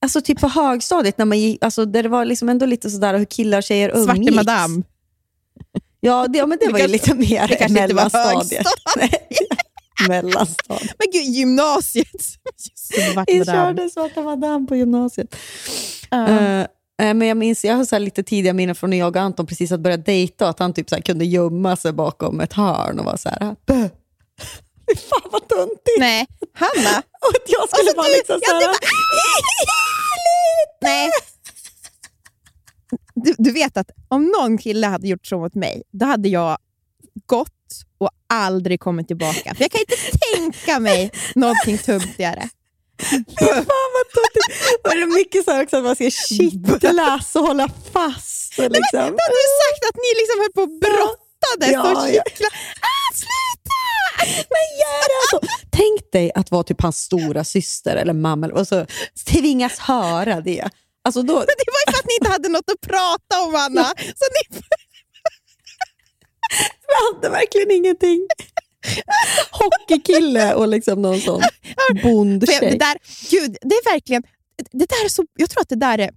Alltså 0.00 0.20
typ 0.20 0.40
på 0.40 0.48
högstadiet, 0.48 1.18
när 1.18 1.24
man 1.24 1.38
gick, 1.38 1.64
alltså, 1.64 1.84
där 1.84 2.02
det 2.02 2.08
var 2.08 2.24
liksom 2.24 2.48
ändå 2.48 2.66
lite 2.66 2.90
sådär 2.90 3.18
hur 3.18 3.24
killar 3.24 3.58
och 3.58 3.64
tjejer 3.64 3.88
umgicks. 3.88 4.04
Svarte 4.06 4.34
madam. 4.34 4.84
Ja, 6.00 6.26
det, 6.28 6.38
ja, 6.38 6.46
men 6.46 6.58
det, 6.58 6.66
Det 6.66 6.72
var 6.72 6.78
ju 6.78 6.86
lite 6.86 7.14
mer 7.14 7.48
det 7.48 7.56
kanske 7.56 7.82
inte 7.82 7.94
var 7.94 8.10
mellanstadiet. 8.12 8.66
Mellanstadiet. 10.08 10.94
Men 10.98 11.08
gud, 11.12 11.22
gymnasiet. 11.24 12.06
Just, 12.58 13.12
svart 13.12 13.28
Vi 13.28 13.38
madam. 13.38 13.54
körde 13.54 13.90
Svarta 13.90 14.22
Madame 14.22 14.66
på 14.66 14.76
gymnasiet. 14.76 15.36
Ja. 16.10 16.28
Eh, 16.28 16.60
eh, 16.60 16.66
men 16.98 17.22
jag 17.22 17.36
minns, 17.36 17.64
jag 17.64 17.74
har 17.74 17.84
så 17.84 17.98
lite 17.98 18.22
tidiga 18.22 18.52
minnen 18.52 18.74
från 18.74 18.90
när 18.90 18.96
jag 18.96 19.16
och 19.16 19.22
Anton 19.22 19.46
precis 19.46 19.70
hade 19.70 19.82
börjat 19.82 20.06
dejta 20.06 20.44
och 20.44 20.50
att 20.50 20.58
han 20.58 20.74
typ 20.74 20.90
så 20.90 21.02
kunde 21.02 21.24
gömma 21.24 21.76
sig 21.76 21.92
bakom 21.92 22.40
ett 22.40 22.52
hörn 22.52 22.98
och 22.98 23.04
vara 23.04 23.16
så 23.16 23.28
här, 23.28 23.56
bö. 23.66 23.74
Fan 25.10 25.28
vad 25.32 25.48
töntigt. 25.48 25.98
Nej, 25.98 26.26
Hanna. 26.54 26.98
Och 27.20 27.28
att 27.36 27.46
jag 27.46 27.68
skulle 27.68 27.80
Alltså, 27.80 27.96
vara 27.96 28.08
du- 28.08 28.14
liksom 28.14 28.38
ja, 28.42 28.48
så 28.60 28.66
här, 28.66 28.74
Nej. 30.80 31.10
Du, 33.14 33.34
du 33.38 33.52
vet 33.52 33.76
att 33.76 33.90
om 34.08 34.26
någon 34.40 34.58
kille 34.58 34.86
hade 34.86 35.08
gjort 35.08 35.26
så 35.26 35.38
mot 35.38 35.54
mig, 35.54 35.82
då 35.92 36.06
hade 36.06 36.28
jag 36.28 36.58
gått 37.26 37.48
och 37.98 38.10
aldrig 38.28 38.80
kommit 38.80 39.06
tillbaka. 39.06 39.54
För 39.54 39.62
jag 39.64 39.70
kan 39.70 39.80
inte 39.80 40.18
tänka 40.34 40.80
mig 40.80 41.10
någonting 41.34 41.78
töntigare. 41.78 42.48
Fy 43.00 43.46
fan 43.46 43.90
vad 43.96 44.06
töntigt. 44.16 44.48
Och 44.84 44.94
det 44.96 45.06
mycket 45.06 45.44
så 45.44 45.62
också 45.62 45.76
att 45.76 45.84
man 45.84 45.94
ska 45.96 46.10
kittlas 46.10 47.36
och 47.36 47.42
hålla 47.46 47.68
fast. 47.92 48.58
Och 48.58 48.64
Du 48.64 48.68
liksom. 48.78 49.00
hade 49.00 49.38
ju 49.46 49.50
sagt 49.62 49.82
att 49.88 49.96
ni 50.04 50.10
liksom 50.20 50.36
höll 50.42 50.52
på 50.58 50.62
och 50.62 50.74
brottades 50.84 51.72
Ja, 51.72 52.02
och 52.02 52.08
ja. 52.10 52.22
kittlade. 52.26 52.54
Ah, 52.90 53.08
sluta! 53.22 53.80
Men 54.54 54.64
gör 54.82 55.04
det 55.10 55.16
alltså. 55.22 55.38
Tänk 55.70 56.12
dig 56.12 56.32
att 56.34 56.50
vara 56.50 56.62
typ 56.62 56.82
hans 56.82 56.98
stora 56.98 57.44
syster 57.44 57.96
eller 57.96 58.12
mamma 58.12 58.46
och 58.48 58.68
så 58.68 58.86
tvingas 59.26 59.78
höra 59.78 60.40
det. 60.40 60.68
Alltså 61.04 61.22
då, 61.22 61.34
Men 61.34 61.46
det 61.46 61.64
var 61.74 61.80
ju 61.86 61.92
för 61.92 61.98
att 61.98 62.06
ni 62.06 62.14
inte 62.20 62.30
hade 62.30 62.48
något 62.48 62.70
att 62.74 62.80
prata 62.80 63.42
om, 63.46 63.54
Anna. 63.54 63.84
Så 63.96 64.24
ni, 64.36 64.60
Jag 66.88 67.14
hade 67.14 67.28
verkligen 67.28 67.70
ingenting. 67.70 68.26
Hockeykille 69.50 70.54
och 70.54 70.68
liksom 70.68 71.02
någon 71.02 71.20
sån 71.20 71.40
jag, 71.76 71.96
det, 71.96 72.02
bondtjej. 72.02 72.78
där, 72.78 72.98
gud, 73.30 73.56
det 73.60 73.74
är 73.74 73.92
verkligen... 73.92 74.22
Det 74.72 74.86
där 74.88 75.04
är 75.04 75.08
så, 75.08 75.24
jag 75.36 75.50
tror 75.50 75.62
att 75.62 75.68
det 75.68 75.76
där 75.76 75.98
är 75.98 76.10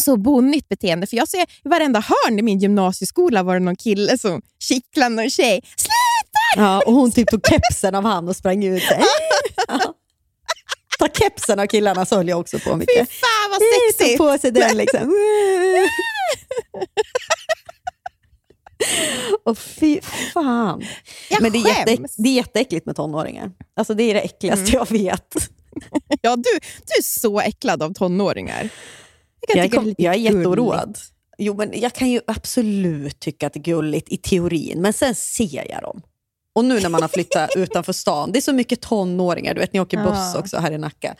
så 0.00 0.16
bonnigt 0.16 0.68
beteende. 0.68 1.06
För 1.06 1.16
jag 1.16 1.28
ser 1.28 1.42
i 1.42 1.68
varenda 1.68 2.00
hörn 2.00 2.38
i 2.38 2.42
min 2.42 2.58
gymnasieskola 2.58 3.42
var 3.42 3.54
det 3.54 3.60
någon 3.60 3.76
kille 3.76 4.18
som 4.18 4.42
kittlade 4.68 5.14
någon 5.14 5.30
tjej. 5.30 5.60
Sluta! 5.76 5.92
Ja, 6.56 6.82
och 6.86 6.92
hon 6.92 7.12
typ 7.12 7.28
tog 7.30 7.46
kepsen 7.46 7.94
av 7.94 8.04
han 8.04 8.28
och 8.28 8.36
sprang 8.36 8.64
ut. 8.64 8.82
Ja. 9.68 9.94
Ta 10.98 11.08
kepsen 11.08 11.60
av 11.60 11.66
killarna 11.66 12.06
så 12.06 12.16
höll 12.16 12.28
jag 12.28 12.40
också 12.40 12.58
på 12.58 12.70
Fy 12.70 12.76
mycket. 12.76 13.10
fan 13.12 13.50
vad 13.50 13.58
Tog 13.58 13.68
sexigt! 13.98 14.18
på 14.18 14.38
sig 14.38 14.50
den 14.50 14.76
liksom. 14.76 15.00
Och 19.44 19.58
fy 19.58 20.00
fan. 20.34 20.82
Jag 21.30 21.42
Men 21.42 21.52
det 21.52 21.58
är, 21.58 21.88
jätte, 21.88 22.06
det 22.18 22.28
är 22.28 22.34
jätteäckligt 22.34 22.86
med 22.86 22.96
tonåringar. 22.96 23.50
Alltså 23.76 23.94
det 23.94 24.02
är 24.02 24.14
det 24.14 24.20
äckligaste 24.20 24.72
jag 24.72 24.90
vet. 24.90 25.34
Ja, 26.22 26.36
du, 26.36 26.42
du 26.86 26.92
är 26.98 27.02
så 27.02 27.40
äcklad 27.40 27.82
av 27.82 27.94
tonåringar. 27.94 28.68
Jag 29.48 29.58
är, 29.58 29.62
det 29.62 29.76
kom, 29.76 29.84
lite 29.84 30.02
jag 30.02 30.14
är 30.14 30.18
jätteoroad. 30.18 30.80
gulligt. 30.84 31.00
Jo, 31.38 31.54
men 31.54 31.80
jag 31.80 31.92
kan 31.94 32.10
ju 32.10 32.20
absolut 32.26 33.20
tycka 33.20 33.46
att 33.46 33.52
det 33.52 33.58
är 33.58 33.62
gulligt 33.62 34.08
i 34.08 34.16
teorin, 34.16 34.82
men 34.82 34.92
sen 34.92 35.14
ser 35.14 35.70
jag 35.70 35.82
dem. 35.82 36.02
Och 36.54 36.64
nu 36.64 36.80
när 36.80 36.88
man 36.88 37.02
har 37.02 37.08
flyttat 37.08 37.50
utanför 37.56 37.92
stan, 37.92 38.32
det 38.32 38.38
är 38.38 38.40
så 38.40 38.52
mycket 38.52 38.80
tonåringar, 38.80 39.54
du 39.54 39.60
vet 39.60 39.72
ni 39.72 39.80
åker 39.80 39.96
buss 40.04 40.32
Ja. 40.34 40.38
också 40.38 40.58
här 40.58 40.70
i 40.72 40.78
Nacka. 40.78 41.14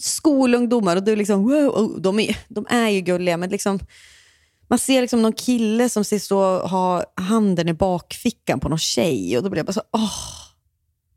Skolungdomar, 0.00 0.96
och 0.96 1.02
du 1.02 1.12
är 1.12 1.16
liksom, 1.16 1.42
wow, 1.42 2.00
de, 2.02 2.18
är, 2.20 2.36
de 2.48 2.66
är 2.70 2.88
ju 2.88 3.00
gulliga, 3.00 3.36
men 3.36 3.50
liksom, 3.50 3.78
Man 4.70 4.78
ser 4.78 5.00
liksom 5.00 5.22
någon 5.22 5.32
kille 5.32 5.88
som 5.88 6.04
ser 6.04 6.18
så 6.18 6.58
ha 6.66 7.04
handen 7.16 7.68
i 7.68 7.72
bakfickan 7.72 8.60
på 8.60 8.68
någon 8.68 8.78
tjej 8.78 9.36
och 9.36 9.42
då 9.42 9.50
blir 9.50 9.58
jag 9.58 9.66
bara 9.66 9.72
så, 9.72 9.82
åh. 9.92 10.10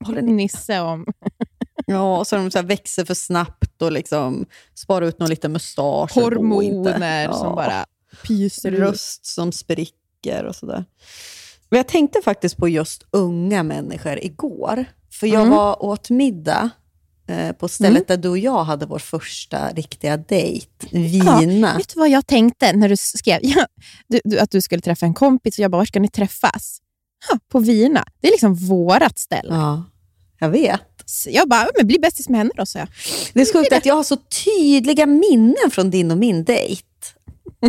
Håller 0.05 0.21
ni? 0.21 0.31
Nisse 0.31 0.79
om. 0.79 1.05
Ja, 1.85 2.17
och 2.17 2.27
så 2.27 2.35
de 2.35 2.51
så 2.51 2.61
växer 2.61 3.05
för 3.05 3.13
snabbt 3.13 3.81
och 3.81 3.91
liksom 3.91 4.45
sparar 4.73 5.05
ut 5.05 5.19
någon 5.19 5.29
liten 5.29 5.51
mustasch. 5.51 6.11
Hormoner 6.15 7.23
Ja. 7.23 7.33
som 7.33 7.55
bara 7.55 7.85
pyser 8.27 8.71
ut. 8.71 8.79
röst 8.79 9.25
som 9.25 9.51
spricker 9.51 10.43
och 10.45 10.55
sådär. 10.55 10.85
Men 11.69 11.77
jag 11.77 11.87
tänkte 11.87 12.21
faktiskt 12.21 12.57
på 12.57 12.67
just 12.69 13.05
unga 13.11 13.63
människor 13.63 14.19
igår. 14.23 14.85
För 15.11 15.27
jag 15.27 15.41
Mm. 15.41 15.49
var 15.55 15.83
åt 15.85 16.09
middag 16.09 16.69
på 17.59 17.67
stället 17.67 18.07
där 18.07 18.17
du 18.17 18.29
och 18.29 18.37
jag 18.37 18.63
hade 18.63 18.85
vår 18.85 18.99
första 18.99 19.69
riktiga 19.69 20.17
dejt, 20.17 20.67
Vina. 20.91 21.77
Vet 21.77 21.93
du 21.93 21.99
vad 21.99 22.09
jag 22.09 22.27
tänkte 22.27 22.73
när 22.73 22.89
du 22.89 22.97
skrev 22.97 23.39
ja, 23.43 23.67
du, 24.07 24.19
du, 24.23 24.39
att 24.39 24.51
du 24.51 24.61
skulle 24.61 24.81
träffa 24.81 25.05
en 25.05 25.13
kompis? 25.13 25.57
Och 25.57 25.63
jag 25.63 25.71
bara, 25.71 25.77
var 25.77 25.85
ska 25.85 25.99
ni 25.99 26.09
träffas? 26.09 26.79
Ha, 27.29 27.39
på 27.49 27.59
Vina. 27.59 28.05
Det 28.21 28.27
är 28.27 28.31
liksom 28.31 28.55
vårat 28.55 29.19
ställe. 29.19 29.53
Ja, 29.55 29.83
jag 30.39 30.49
vet. 30.49 30.81
Så 31.05 31.29
Jag 31.31 31.49
bara, 31.49 31.67
men 31.77 31.87
bli 31.87 31.99
bästis 31.99 32.29
med 32.29 32.37
henne 32.37 32.51
då, 32.55 32.65
så 32.65 32.77
jag. 32.77 32.87
Det 33.33 33.41
är 33.41 33.53
sjukt 33.53 33.73
att 33.73 33.85
jag 33.85 33.95
har 33.95 34.03
så 34.03 34.17
tydliga 34.45 35.05
minnen 35.05 35.71
från 35.71 35.89
din 35.89 36.11
och 36.11 36.17
min 36.17 36.43
dejt. 36.43 36.83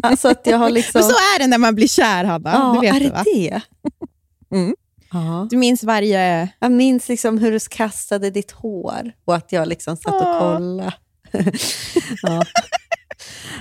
Alltså 0.03 0.29
att 0.29 0.47
jag 0.47 0.59
har 0.59 0.71
liksom... 0.79 1.01
Men 1.01 1.11
så 1.11 1.17
är 1.17 1.38
det 1.38 1.47
när 1.47 1.59
man 1.59 1.75
blir 1.75 1.88
kär, 1.88 2.25
Hanna. 2.25 2.51
ja, 2.53 2.81
du 2.81 2.87
vet 2.87 2.95
är 2.95 3.01
det, 3.01 3.23
det? 3.25 3.61
Mm. 4.57 4.75
Ja. 5.14 5.46
Du 5.50 5.57
minns 5.57 5.83
varje... 5.85 6.48
Jag 6.59 6.72
minns 6.72 7.09
liksom 7.09 7.38
hur 7.38 7.53
du 7.53 7.59
kastade 7.70 8.31
ditt 8.31 8.50
hår 8.50 9.12
och 9.24 9.35
att 9.35 9.53
jag 9.53 9.68
liksom 9.68 9.96
satt 9.96 10.14
och 10.14 10.38
kollade. 10.40 10.92
ja. 12.22 12.42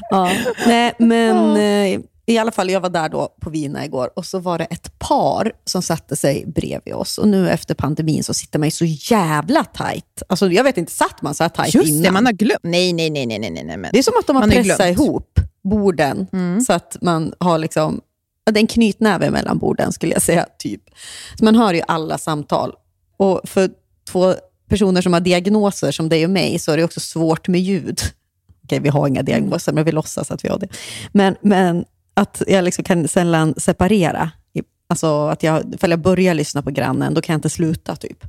ja. 0.09 0.31
Nej, 0.67 0.93
men 0.99 1.55
eh, 1.55 2.01
i 2.25 2.37
alla 2.37 2.51
fall, 2.51 2.69
jag 2.69 2.81
var 2.81 2.89
där 2.89 3.09
då 3.09 3.35
på 3.41 3.49
Vina 3.49 3.85
igår 3.85 4.09
och 4.15 4.25
så 4.25 4.39
var 4.39 4.57
det 4.57 4.65
ett 4.65 4.99
par 4.99 5.51
som 5.65 5.81
satte 5.81 6.15
sig 6.15 6.43
bredvid 6.47 6.93
oss. 6.93 7.17
Och 7.17 7.27
nu 7.27 7.49
efter 7.49 7.75
pandemin 7.75 8.23
så 8.23 8.33
sitter 8.33 8.59
man 8.59 8.67
ju 8.67 8.71
så 8.71 8.85
jävla 8.85 9.63
tajt. 9.63 10.23
Alltså, 10.29 10.47
jag 10.51 10.63
vet 10.63 10.77
inte, 10.77 10.91
satt 10.91 11.21
man 11.21 11.35
så 11.35 11.43
här 11.43 11.49
tajt 11.49 11.73
Just 11.73 11.89
innan? 11.89 12.03
det, 12.03 12.11
man 12.11 12.25
har 12.25 12.33
glömt. 12.33 12.59
Nej, 12.63 12.93
nej, 12.93 13.09
nej, 13.09 13.25
nej, 13.25 13.39
nej, 13.39 13.51
nej. 13.51 13.77
Men. 13.77 13.89
Det 13.93 13.99
är 13.99 14.03
som 14.03 14.13
att 14.19 14.27
de 14.27 14.35
har 14.35 14.43
Man 14.43 14.49
pressat 14.49 14.87
ihop 14.89 15.39
borden 15.63 16.27
Mm. 16.33 16.61
så 16.61 16.73
att 16.73 16.97
man 17.01 17.33
har 17.39 17.57
liksom, 17.57 18.01
det 18.51 18.57
är 18.59 18.61
en 18.61 18.67
knytnäve 18.67 19.31
mellan 19.31 19.57
borden 19.57 19.91
skulle 19.93 20.13
jag 20.13 20.21
säga. 20.21 20.45
typ. 20.57 20.81
Så 21.39 21.45
man 21.45 21.55
hör 21.55 21.73
ju 21.73 21.81
alla 21.87 22.17
samtal. 22.17 22.73
Och 23.17 23.41
för 23.43 23.69
två 24.11 24.33
personer 24.69 25.01
som 25.01 25.13
har 25.13 25.19
diagnoser 25.19 25.91
som 25.91 26.09
dig 26.09 26.23
och 26.23 26.29
mig 26.31 26.59
så 26.59 26.71
är 26.71 26.77
det 26.77 26.83
också 26.83 26.99
svårt 26.99 27.47
med 27.47 27.61
ljud. 27.61 27.99
Okej, 28.63 28.79
vi 28.79 28.89
har 28.89 29.07
inga 29.07 29.23
diagnoser, 29.23 29.73
men 29.73 29.83
vi 29.83 29.91
låtsas 29.91 30.31
att 30.31 30.45
vi 30.45 30.49
har 30.49 30.57
det. 30.59 30.67
Men, 31.11 31.35
men 31.41 31.85
att 32.13 32.41
jag 32.47 32.63
liksom 32.63 32.83
kan 32.83 33.07
sällan 33.07 33.53
separera. 33.57 34.31
Alltså 34.87 35.27
att 35.27 35.43
jag, 35.43 35.73
ifall 35.75 35.89
jag 35.89 35.99
börjar 35.99 36.33
lyssna 36.33 36.61
på 36.61 36.71
grannen, 36.71 37.13
då 37.13 37.21
kan 37.21 37.33
jag 37.33 37.37
inte 37.37 37.49
sluta. 37.49 37.95
typ. 37.95 38.23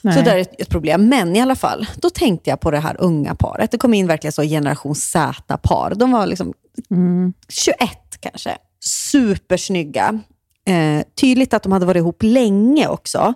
Nej. 0.00 0.14
Så 0.14 0.20
det 0.22 0.30
är 0.30 0.38
ett, 0.38 0.60
ett 0.60 0.68
problem. 0.68 1.08
Men 1.08 1.36
i 1.36 1.40
alla 1.40 1.56
fall, 1.56 1.86
då 1.96 2.10
tänkte 2.10 2.50
jag 2.50 2.60
på 2.60 2.70
det 2.70 2.78
här 2.78 2.96
unga 2.98 3.34
paret. 3.34 3.70
Det 3.70 3.78
kom 3.78 3.94
in 3.94 4.06
verkligen 4.06 4.32
så 4.32 4.42
generation 4.42 4.94
Z-par. 4.94 5.94
De 5.94 6.12
var 6.12 6.26
liksom 6.26 6.52
Mm. 6.90 7.32
21 7.48 7.78
kanske. 8.20 8.56
Supersnygga. 8.86 10.20
Eh, 10.66 11.04
tydligt 11.20 11.54
att 11.54 11.62
de 11.62 11.72
hade 11.72 11.86
varit 11.86 12.00
ihop 12.00 12.22
länge 12.22 12.88
också. 12.88 13.34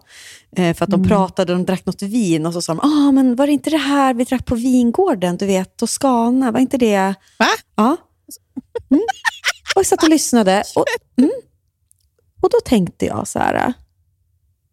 Eh, 0.56 0.74
för 0.76 0.84
att 0.84 0.90
de 0.90 1.08
pratade, 1.08 1.52
de 1.52 1.64
drack 1.64 1.86
något 1.86 2.02
vin 2.02 2.46
och 2.46 2.52
så 2.52 2.62
sa 2.62 2.74
de, 2.74 2.80
ah, 2.80 3.12
men 3.12 3.36
var 3.36 3.46
det 3.46 3.52
inte 3.52 3.70
det 3.70 3.76
här 3.76 4.14
vi 4.14 4.24
drack 4.24 4.46
på 4.46 4.54
vingården, 4.54 5.36
du 5.36 5.46
vet, 5.46 5.76
Toscana, 5.76 6.50
var 6.50 6.60
inte 6.60 6.76
det... 6.76 7.14
Va? 7.38 7.46
Ja. 7.76 7.96
Mm. 8.90 9.02
Och 9.74 9.80
jag 9.80 9.86
satt 9.86 10.02
och 10.02 10.08
lyssnade. 10.08 10.64
Och, 10.76 10.84
mm. 11.18 11.30
och 12.40 12.50
då 12.50 12.58
tänkte 12.64 13.06
jag 13.06 13.28
så 13.28 13.38
här, 13.38 13.72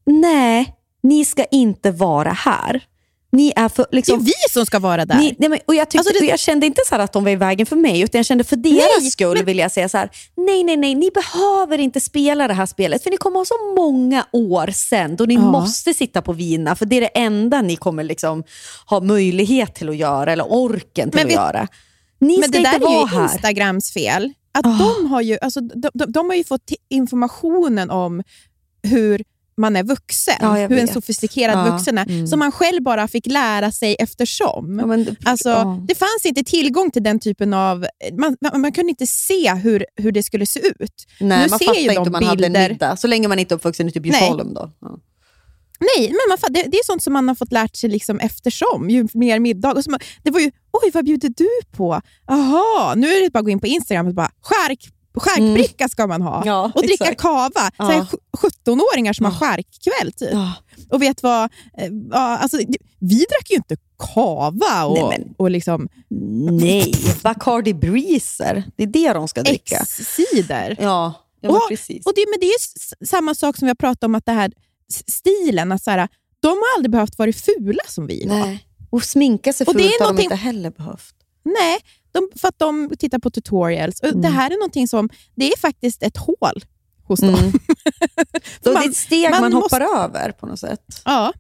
nej, 0.06 0.76
ni 1.04 1.26
ska 1.26 1.46
inte 1.46 1.92
vara 1.92 2.32
här. 2.32 2.84
Ni 3.36 3.54
är 3.56 3.70
för... 3.70 3.84
Det 3.84 3.90
är 3.92 3.96
Liksom, 3.96 4.24
vi 4.24 4.32
som 4.50 4.66
ska 4.66 4.80
vara 4.80 5.06
där. 5.06 5.16
ni, 5.18 5.36
nej, 5.40 5.50
men, 5.50 5.60
och 5.66 5.76
jag, 5.76 5.90
tyckte, 5.90 6.00
Alltså, 6.00 6.14
det- 6.14 6.26
och 6.26 6.32
jag 6.32 6.40
kände 6.40 6.66
inte 6.66 6.82
så 6.88 6.96
här 6.96 7.04
att 7.04 7.14
de 7.14 7.24
var 7.24 7.32
i 7.32 7.36
vägen 7.36 7.66
för 7.66 7.76
mig, 7.76 8.02
utan 8.02 8.20
jag 8.20 8.26
kände 8.26 8.44
för 8.44 8.56
deras 8.56 9.02
Nej, 9.02 9.12
skull 9.12 9.44
vill 9.46 9.58
jag 9.58 9.72
säga 9.72 9.90
så 9.90 9.98
här, 9.98 10.10
nej, 10.38 10.64
nej, 10.64 10.78
nej, 10.78 10.96
ni 10.96 11.12
behöver 11.12 11.78
inte 11.78 12.00
spela 12.00 12.48
det 12.48 12.54
här 12.54 12.66
spelet, 12.66 13.04
för 13.04 13.10
ni 13.12 13.18
kommer 13.18 13.38
ha 13.40 13.46
så 13.46 13.74
många 13.76 14.26
år 14.32 14.68
sen 14.74 15.16
då 15.16 15.24
ni 15.26 15.34
Ja. 15.34 15.42
måste 15.42 15.94
sitta 15.94 16.22
på 16.22 16.34
Vina, 16.34 16.76
för 16.76 16.86
det 16.86 16.96
är 16.98 17.02
det 17.02 17.08
enda 17.08 17.62
ni 17.62 17.76
kommer 17.76 18.04
liksom 18.04 18.44
ha 18.86 19.00
möjlighet 19.00 19.76
till 19.76 19.90
att 19.90 19.96
göra, 19.98 20.32
eller 20.32 20.46
orken 20.54 21.12
till 21.12 21.18
Men 21.18 21.26
att 21.26 21.32
vi- 21.32 21.36
göra. 21.36 21.68
Ni 22.20 22.38
Men 22.40 22.50
ska 22.50 22.58
det 22.58 22.64
där 22.64 22.74
inte 22.74 22.88
är 22.88 22.90
ju 22.90 22.96
vara 22.98 23.06
här. 23.08 23.24
Instagrams 23.24 23.92
fel. 23.92 24.34
Att 24.54 24.66
Ah. 24.66 24.70
de, 25.00 25.06
har 25.06 25.22
ju, 25.22 25.38
alltså, 25.42 25.60
de, 25.62 25.90
de, 25.94 26.12
de 26.12 26.30
har 26.30 26.36
ju 26.36 26.44
fått 26.44 26.62
ti- 26.72 26.76
informationen 26.90 27.90
om 27.92 28.24
hur 28.84 29.24
man 29.58 29.76
är 29.76 29.84
vuxen, 29.84 30.36
Ja, 30.42 30.54
hur 30.54 30.78
en 30.78 30.88
sofistikerad 30.88 31.68
Ja, 31.68 31.72
vuxen 31.72 31.98
är, 31.98 32.06
mm. 32.10 32.28
som 32.28 32.40
man 32.40 32.52
själv 32.52 32.84
bara 32.84 33.08
fick 33.08 33.26
lära 33.28 33.72
sig 33.72 33.96
eftersom. 34.00 34.80
Ja, 34.80 34.86
men, 34.86 35.16
Alltså, 35.26 35.50
ja. 35.50 35.80
Det 35.88 35.96
fanns 35.96 36.26
inte 36.26 36.44
tillgång 36.44 36.92
till 36.92 37.04
den 37.04 37.20
typen 37.20 37.54
av... 37.54 37.86
Man, 38.18 38.38
man, 38.42 38.62
man 38.62 38.72
kunde 38.72 38.90
inte 38.90 39.08
se 39.08 39.54
hur, 39.54 39.86
hur 39.96 40.12
det 40.12 40.24
skulle 40.24 40.46
se 40.46 40.60
ut. 40.60 41.06
Nej, 41.20 41.44
nu 41.44 41.50
man 41.50 41.60
ser 41.60 41.66
fattar 41.66 41.80
ju 41.80 41.90
inte 41.90 42.00
om 42.00 42.12
man 42.12 42.24
hade 42.24 42.46
en 42.46 42.54
bilder- 42.54 42.70
middag, 42.70 42.96
så 42.98 43.08
länge 43.08 43.28
man 43.28 43.40
inte 43.40 43.54
är 43.54 43.56
uppvuxen 43.56 43.88
i 43.90 43.92
typ. 43.92 44.06
Djursholm. 44.06 44.54
Då. 44.54 44.72
Ja. 44.82 45.00
Nej, 45.80 46.08
men 46.10 46.18
man, 46.30 46.54
det, 46.54 46.64
det 46.72 46.78
är 46.78 46.86
sånt 46.86 47.04
som 47.04 47.14
man 47.14 47.28
har 47.28 47.36
fått 47.36 47.52
lärt 47.52 47.76
sig 47.76 47.90
liksom 47.90 48.20
eftersom. 48.20 48.90
Ju 48.90 49.08
mer 49.14 49.40
middag. 49.40 49.72
Och 49.74 49.84
så 49.84 49.92
man, 49.92 50.00
det 50.24 50.32
var 50.32 50.40
ju, 50.40 50.52
oj 50.84 50.92
vad 50.94 51.06
bjuder 51.06 51.30
du 51.38 51.50
på? 51.72 52.02
Aha, 52.28 52.94
nu 52.98 53.08
är 53.08 53.24
det 53.24 53.30
bara 53.30 53.40
att 53.40 53.46
gå 53.46 53.52
in 53.52 53.60
på 53.60 53.68
Instagram 53.68 54.08
och 54.08 54.14
bara, 54.14 54.32
skärk, 54.42 54.80
skärkbricka 55.16 55.90
ska 55.90 56.08
man 56.08 56.22
ha. 56.22 56.36
Mm. 56.36 56.48
Ja, 56.48 56.72
och 56.76 56.82
dricka 56.82 57.04
exakt. 57.04 57.22
kava. 57.22 57.72
Ja. 57.78 57.86
Så 57.86 57.92
här, 57.92 58.02
sj- 58.02 58.18
17-åringar 58.66 59.14
som 59.14 59.24
Ja. 59.26 59.30
har 59.30 59.40
skärkkväll. 59.40 60.12
Typ. 60.14 60.30
Ja. 60.32 60.54
Och 60.90 61.02
vet 61.02 61.24
vad? 61.24 61.44
Eh, 61.78 61.88
ja, 62.12 62.38
alltså, 62.38 62.58
vi 63.00 63.16
drack 63.16 63.50
ju 63.50 63.56
inte 63.56 63.78
kava 64.14 64.86
och, 64.86 64.94
Nej, 65.10 65.20
men- 65.20 65.36
och 65.38 65.52
liksom 65.52 65.88
Nej, 66.52 66.94
Bacardi 67.24 67.74
Breezer, 67.74 68.64
det 68.76 68.84
är 68.84 68.88
det 68.88 69.14
de 69.14 69.28
ska 69.28 69.44
dricka. 69.44 69.78
X-cider. 69.78 70.76
Ja, 70.80 71.14
ja 71.42 71.50
Och- 71.50 71.68
precis. 71.70 72.06
Och 72.06 72.12
det, 72.16 72.26
men 72.32 72.40
det 72.40 72.46
är 72.46 73.06
samma 73.06 73.36
sak 73.36 73.58
som 73.58 73.66
vi 73.66 73.70
har 73.70 73.76
pratat 73.76 74.04
om, 74.04 74.16
att 74.16 74.26
det 74.26 74.32
här 74.32 74.52
stilen, 75.08 75.72
att 75.72 75.84
så 75.84 75.92
här, 75.92 76.08
de 76.40 76.48
har 76.48 76.78
aldrig 76.78 76.92
behövt 76.92 77.18
vara 77.18 77.34
fula 77.34 77.84
som 77.88 78.08
vi 78.08 78.26
var. 78.28 78.36
Nej. 78.40 78.68
Och 78.90 79.04
sminka 79.04 79.54
sig 79.54 79.66
fult 79.66 79.78
har 80.00 80.14
de 80.14 80.24
inte 80.24 80.36
heller 80.36 80.72
behövt. 80.72 81.16
Nej, 81.44 81.80
de, 82.16 82.30
för 82.40 82.48
att 82.48 82.60
de 82.60 82.90
tittar 83.00 83.20
på 83.20 83.30
tutorials. 83.30 84.00
Och 84.00 84.08
Det 84.08 84.28
Mm. 84.28 84.34
här 84.34 84.52
är 84.52 84.56
någonting 84.58 84.88
som, 84.88 85.10
det 85.36 85.52
är 85.54 85.58
faktiskt 85.58 86.04
ett 86.04 86.18
hål 86.18 86.64
hos 87.08 87.20
dem. 87.20 87.30
Mm. 87.30 87.42
Man- 88.66 88.74
det 88.74 88.80
är 88.86 88.90
ett 88.90 88.96
steg 88.96 89.30
man, 89.32 89.42
man 89.42 89.54
hoppar 89.54 89.82
över 89.82 90.32
på 90.32 90.46
något 90.46 90.60
sätt. 90.60 91.02
Ja, 91.06 91.34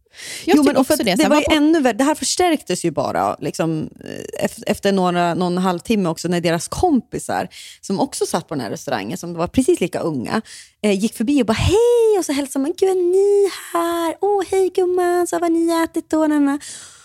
jag 0.45 0.57
Jo, 0.57 0.63
men, 0.63 0.77
också 0.77 0.95
det. 0.95 1.15
det, 1.15 1.27
var 1.29 1.41
på- 1.41 1.51
ännu 1.53 1.81
värre. 1.81 1.97
det 1.97 2.03
här 2.03 2.15
förstärktes 2.15 2.85
ju 2.85 2.91
bara 2.91 3.35
liksom, 3.39 3.89
eh, 4.03 4.45
ef- 4.45 4.63
efter 4.67 4.91
några, 4.91 5.33
någon 5.33 5.57
halvtimme 5.57 6.09
också 6.09 6.27
när 6.27 6.41
deras 6.41 6.67
kompisar, 6.67 7.47
som 7.81 7.99
också 7.99 8.25
satt 8.25 8.47
på 8.47 8.53
den 8.55 8.61
här 8.61 8.69
restaurangen, 8.69 9.17
som 9.17 9.33
var 9.33 9.47
precis 9.47 9.79
lika 9.79 9.99
unga, 9.99 10.41
eh, 10.81 10.99
gick 10.99 11.15
förbi 11.17 11.41
och 11.41 11.45
bara 11.45 11.53
hej 11.53 12.19
och 12.19 12.25
så 12.25 12.31
hälsade 12.33 12.63
man, 12.63 12.73
gud 12.77 12.89
är 12.89 12.95
ni 12.95 13.49
här? 13.73 14.15
Åh 14.21 14.43
hej 14.51 14.71
gumman, 14.75 15.27
så 15.27 15.35
vad 15.39 15.51
har 15.51 15.57
ni 15.59 15.83
ätit 15.83 16.09
då? 16.09 16.27
Nanna?" 16.27 16.59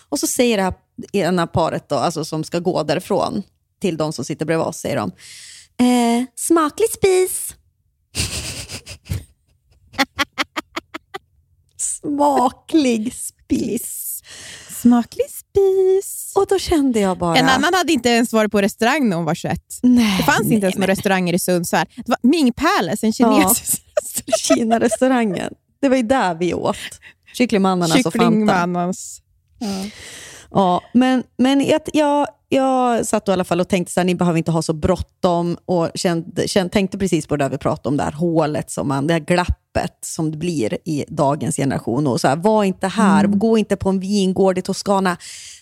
Och 0.09 0.19
så 0.19 0.27
säger 0.27 0.57
det 0.57 0.63
här 0.63 0.73
ena 1.13 1.47
paret 1.47 1.89
då, 1.89 1.95
alltså, 1.95 2.25
som 2.25 2.43
ska 2.43 2.59
gå 2.59 2.83
därifrån 2.83 3.43
till 3.81 3.97
de 3.97 4.13
som 4.13 4.25
sitter 4.25 4.45
bredvid 4.45 4.67
oss, 4.67 4.77
säger 4.77 4.95
de, 4.95 5.11
eh, 5.85 6.25
smaklig 6.35 6.89
spis. 6.89 7.55
Smaklig 11.77 13.13
spis. 13.13 14.21
Smaklig 14.81 15.27
spis. 15.29 16.33
Och 16.35 16.45
då 16.49 16.59
kände 16.59 16.99
jag 16.99 17.17
bara... 17.17 17.35
En 17.37 17.49
annan 17.49 17.73
hade 17.73 17.93
inte 17.93 18.09
ens 18.09 18.33
varit 18.33 18.51
på 18.51 18.61
restaurang 18.61 19.09
när 19.09 19.15
hon 19.15 19.25
var 19.25 19.35
21. 19.35 19.59
Nej, 19.83 20.17
Det 20.17 20.23
fanns 20.23 20.51
inte 20.51 20.65
ens 20.65 20.75
några 20.75 20.91
restauranger 20.91 21.33
i 21.33 21.39
Sundsvall. 21.39 21.85
Det 21.95 22.03
var 22.09 22.17
Ming 22.21 22.53
Palace, 22.53 23.05
en 23.05 23.13
kinesisk 23.13 23.83
restaurang. 24.01 24.57
Kina-restaurangen. 24.57 25.53
Det 25.81 25.89
var 25.89 25.97
ju 25.97 26.03
där 26.03 26.35
vi 26.35 26.53
åt. 26.53 26.77
Kycklingmannarnas 27.33 27.95
och 28.05 28.13
Fanta. 28.13 28.19
Kycklingmannens. 28.19 29.21
Ja, 30.53 30.81
men, 30.93 31.23
men 31.37 31.65
jag, 31.65 31.81
jag, 31.93 32.27
jag 32.49 33.05
satt 33.05 33.25
då 33.25 33.31
i 33.31 33.33
alla 33.33 33.43
fall 33.43 33.61
och 33.61 33.67
tänkte 33.67 34.01
att 34.01 34.05
ni 34.05 34.15
behöver 34.15 34.37
inte 34.37 34.51
ha 34.51 34.61
så 34.61 34.73
bråttom 34.73 35.57
och 35.65 35.89
kände, 35.95 36.47
kände, 36.47 36.73
tänkte 36.73 36.97
precis 36.97 37.27
på 37.27 37.37
det 37.37 37.45
där 37.45 37.49
vi 37.49 37.57
pratade 37.57 37.89
om, 37.89 37.97
det 37.97 38.03
här 38.03 38.11
hålet, 38.11 38.71
som 38.71 38.87
man, 38.87 39.07
det 39.07 39.13
här 39.13 39.19
glappet 39.19 39.97
som 40.01 40.31
det 40.31 40.37
blir 40.37 40.77
i 40.85 41.05
dagens 41.07 41.55
generation. 41.55 42.07
Och 42.07 42.21
så 42.21 42.27
här, 42.27 42.35
var 42.35 42.63
inte 42.63 42.87
här, 42.87 43.27
gå 43.27 43.57
inte 43.57 43.75
på 43.75 43.89
en 43.89 43.99
vingård 43.99 44.57
i 44.57 44.61
Toscana. 44.61 45.17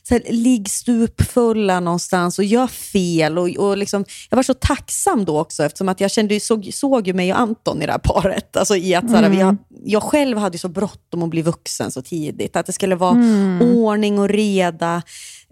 Så 0.09 0.15
här, 0.15 0.23
ligg 0.29 0.69
stupfulla 0.69 1.79
någonstans 1.79 2.39
och 2.39 2.45
gör 2.45 2.67
fel. 2.67 3.37
Och, 3.37 3.49
och 3.49 3.77
liksom, 3.77 4.05
jag 4.29 4.35
var 4.35 4.43
så 4.43 4.53
tacksam 4.53 5.25
då 5.25 5.39
också 5.39 5.63
eftersom 5.63 5.89
att 5.89 6.01
jag 6.01 6.11
kände, 6.11 6.39
såg, 6.39 6.69
såg 6.73 7.07
ju 7.07 7.13
mig 7.13 7.33
och 7.33 7.39
Anton 7.39 7.81
i 7.81 7.85
det 7.85 7.91
här 7.91 7.99
paret. 7.99 8.57
Alltså 8.57 8.75
i 8.75 8.95
att, 8.95 9.09
så 9.09 9.15
här, 9.15 9.29
jag, 9.29 9.57
jag 9.83 10.03
själv 10.03 10.37
hade 10.37 10.57
så 10.57 10.69
bråttom 10.69 11.23
att 11.23 11.29
bli 11.29 11.41
vuxen 11.41 11.91
så 11.91 12.01
tidigt. 12.01 12.55
Att 12.55 12.65
det 12.65 12.73
skulle 12.73 12.95
vara 12.95 13.17
ordning 13.61 14.19
och 14.19 14.29
reda. 14.29 15.01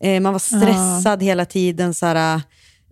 Eh, 0.01 0.19
man 0.19 0.33
var 0.33 0.39
stressad 0.39 1.23
hela 1.23 1.45
tiden. 1.45 1.93
Så 1.93 2.05
här, 2.05 2.41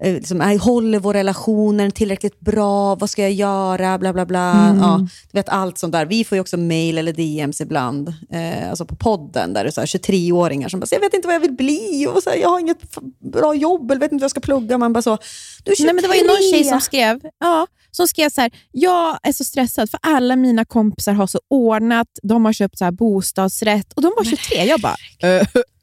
liksom, 0.03 0.37
"Nej, 0.37 0.57
håller 0.57 0.99
vår 0.99 1.13
relation, 1.13 1.91
tillräckligt 1.91 2.39
bra, 2.39 2.95
vad 2.95 3.09
ska 3.09 3.21
jag 3.21 3.31
göra, 3.31 3.97
bla 3.97 4.13
bla 4.13 4.25
bla. 4.25 4.51
Mm. 4.51 4.79
Ja, 4.79 4.97
du 5.31 5.37
vet 5.39 5.49
allt 5.49 5.77
sånt 5.77 5.93
där. 5.93 6.05
Vi 6.05 6.23
får 6.23 6.35
ju 6.35 6.39
också 6.41 6.57
mail 6.57 6.97
eller 6.97 7.13
DMs 7.13 7.61
ibland, 7.61 8.13
eh, 8.31 8.69
alltså 8.69 8.85
på 8.85 8.95
podden, 8.95 9.53
där 9.53 9.63
det 9.63 9.69
är 9.69 9.71
så 9.71 9.81
här 9.81 9.85
23-åringar 9.87 10.69
som 10.69 10.79
bara 10.79 10.87
jag 10.91 10.99
vet 10.99 11.13
inte 11.13 11.27
vad 11.27 11.35
jag 11.35 11.39
vill 11.39 11.53
bli, 11.55 12.07
och 12.15 12.23
så 12.23 12.29
här, 12.29 12.37
jag 12.37 12.49
har 12.49 12.59
inget 12.59 12.77
bra 13.33 13.55
jobb, 13.55 13.91
eller 13.91 13.99
vet 13.99 14.11
inte 14.11 14.21
vad 14.21 14.25
jag 14.25 14.31
ska 14.31 14.39
plugga. 14.39 14.77
Man 14.77 14.93
bara 14.93 15.01
så, 15.01 15.17
du 15.63 15.71
är 15.71 15.75
23. 15.75 15.85
Nej, 15.85 15.93
men 15.93 16.01
det 16.01 16.07
var 16.07 16.15
ju 16.15 16.27
någon 16.27 16.51
tjej 16.51 16.63
som 16.63 16.81
skrev, 16.81 17.19
ja, 17.39 17.67
som 17.91 18.07
skrev 18.07 18.29
så 18.29 18.41
här, 18.41 18.51
jag 18.71 19.17
är 19.23 19.31
så 19.33 19.43
stressad 19.43 19.89
för 19.89 19.99
alla 20.03 20.35
mina 20.35 20.65
kompisar 20.65 21.13
har 21.13 21.27
så 21.27 21.39
ordnat, 21.49 22.07
de 22.23 22.45
har 22.45 22.53
köpt 22.53 22.77
så 22.77 22.83
här 22.83 22.91
bostadsrätt 22.91 23.93
och 23.93 24.01
de 24.01 24.11
var 24.17 24.23
23. 24.23 24.63
Jag 24.65 24.81
bara, 24.81 24.95
"Eh, 25.19 25.47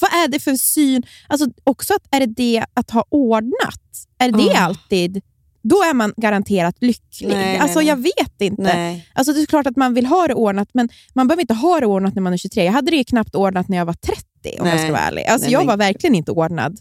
vad 0.00 0.10
är 0.10 0.28
det 0.28 0.38
för 0.40 0.54
syn? 0.54 1.02
Alltså 1.28 1.46
också 1.64 1.94
att 1.94 2.02
är 2.10 2.20
det 2.20 2.26
det 2.26 2.64
att 2.74 2.90
ha 2.90 3.04
ordnat? 3.10 3.82
Är 4.18 4.32
det 4.32 4.54
Ah. 4.56 4.58
alltid, 4.58 5.22
då 5.62 5.76
är 5.76 5.94
man 5.94 6.14
garanterat 6.16 6.76
lycklig. 6.80 7.28
Nej, 7.28 7.58
alltså 7.58 7.78
nej. 7.78 7.88
jag 7.88 7.96
vet 7.96 8.40
inte. 8.40 8.62
Nej. 8.62 9.08
Alltså 9.14 9.32
det 9.32 9.40
är 9.42 9.46
klart 9.46 9.66
att 9.66 9.76
man 9.76 9.94
vill 9.94 10.06
ha 10.06 10.26
det 10.28 10.34
ordnat, 10.34 10.68
men 10.72 10.88
man 11.14 11.28
behöver 11.28 11.40
inte 11.40 11.54
ha 11.54 11.80
det 11.80 11.86
ordnat 11.86 12.14
när 12.14 12.22
man 12.22 12.32
är 12.32 12.36
23. 12.36 12.64
Jag 12.64 12.72
hade 12.72 12.90
det 12.90 13.04
knappt 13.04 13.34
ordnat 13.34 13.68
när 13.68 13.76
jag 13.76 13.84
var 13.86 13.92
30 13.92 14.22
om 14.44 14.66
jag 14.66 14.74
Nej. 14.74 14.78
ska 14.78 14.92
vara 14.92 15.00
ärlig. 15.02 15.24
Alltså 15.26 15.44
Nej, 15.46 15.52
jag 15.52 15.64
var 15.64 15.76
verkligen 15.76 16.14
inte 16.14 16.30
ordnad. 16.32 16.78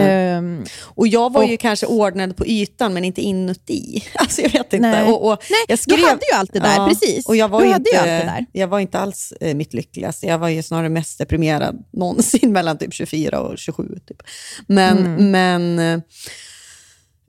Ehm, 0.00 0.64
Och 0.82 1.08
jag 1.08 1.32
var 1.32 1.42
ju 1.44 1.54
Och- 1.54 1.60
kanske 1.60 1.86
ordnad 1.86 2.36
på 2.36 2.46
ytan 2.46 2.94
men 2.94 3.04
inte 3.04 3.20
inuti. 3.20 4.04
Alltså 4.14 4.40
jag 4.42 4.48
vet 4.50 4.72
inte. 4.72 4.78
Nej. 4.78 5.12
Och, 5.12 5.26
och 5.26 5.42
Nej, 5.50 5.64
jag 5.68 5.78
du 5.98 6.06
hade 6.06 6.20
ju 6.32 6.36
allt 6.38 6.52
det 6.52 6.60
där, 6.60 6.88
precis. 6.88 7.26
Och 7.26 7.36
jag 7.36 7.48
var 7.48 7.60
Du 7.60 7.66
ju 7.68 7.74
inte, 7.74 7.90
ju 7.90 7.96
allt 7.96 8.06
där. 8.06 8.46
Jag 8.52 8.68
var 8.68 8.80
inte 8.80 8.98
alls 8.98 9.32
eh, 9.40 9.54
mitt 9.54 9.74
lyckligaste. 9.74 10.26
Jag 10.26 10.38
var 10.38 10.48
ju 10.48 10.62
snarare 10.62 10.88
mest 10.88 11.18
deprimerad 11.18 11.84
någonsin 11.92 12.52
mellan 12.52 12.78
typ 12.78 12.94
24 12.94 13.40
och 13.40 13.58
27. 13.58 13.98
Typ. 14.08 14.22
Men, 14.66 14.98
Mm. 14.98 15.30
men 15.30 15.78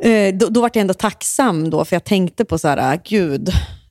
eh, 0.04 0.34
då, 0.36 0.48
då 0.50 0.62
var 0.62 0.70
jag 0.74 0.82
ändå 0.82 0.94
tacksam 0.94 1.70
då, 1.70 1.86
för 1.86 1.96
jag 1.96 2.04
tänkte 2.04 2.46
på 2.46 2.58
så 2.58 2.68
här, 2.68 3.02
gud, 3.06 3.50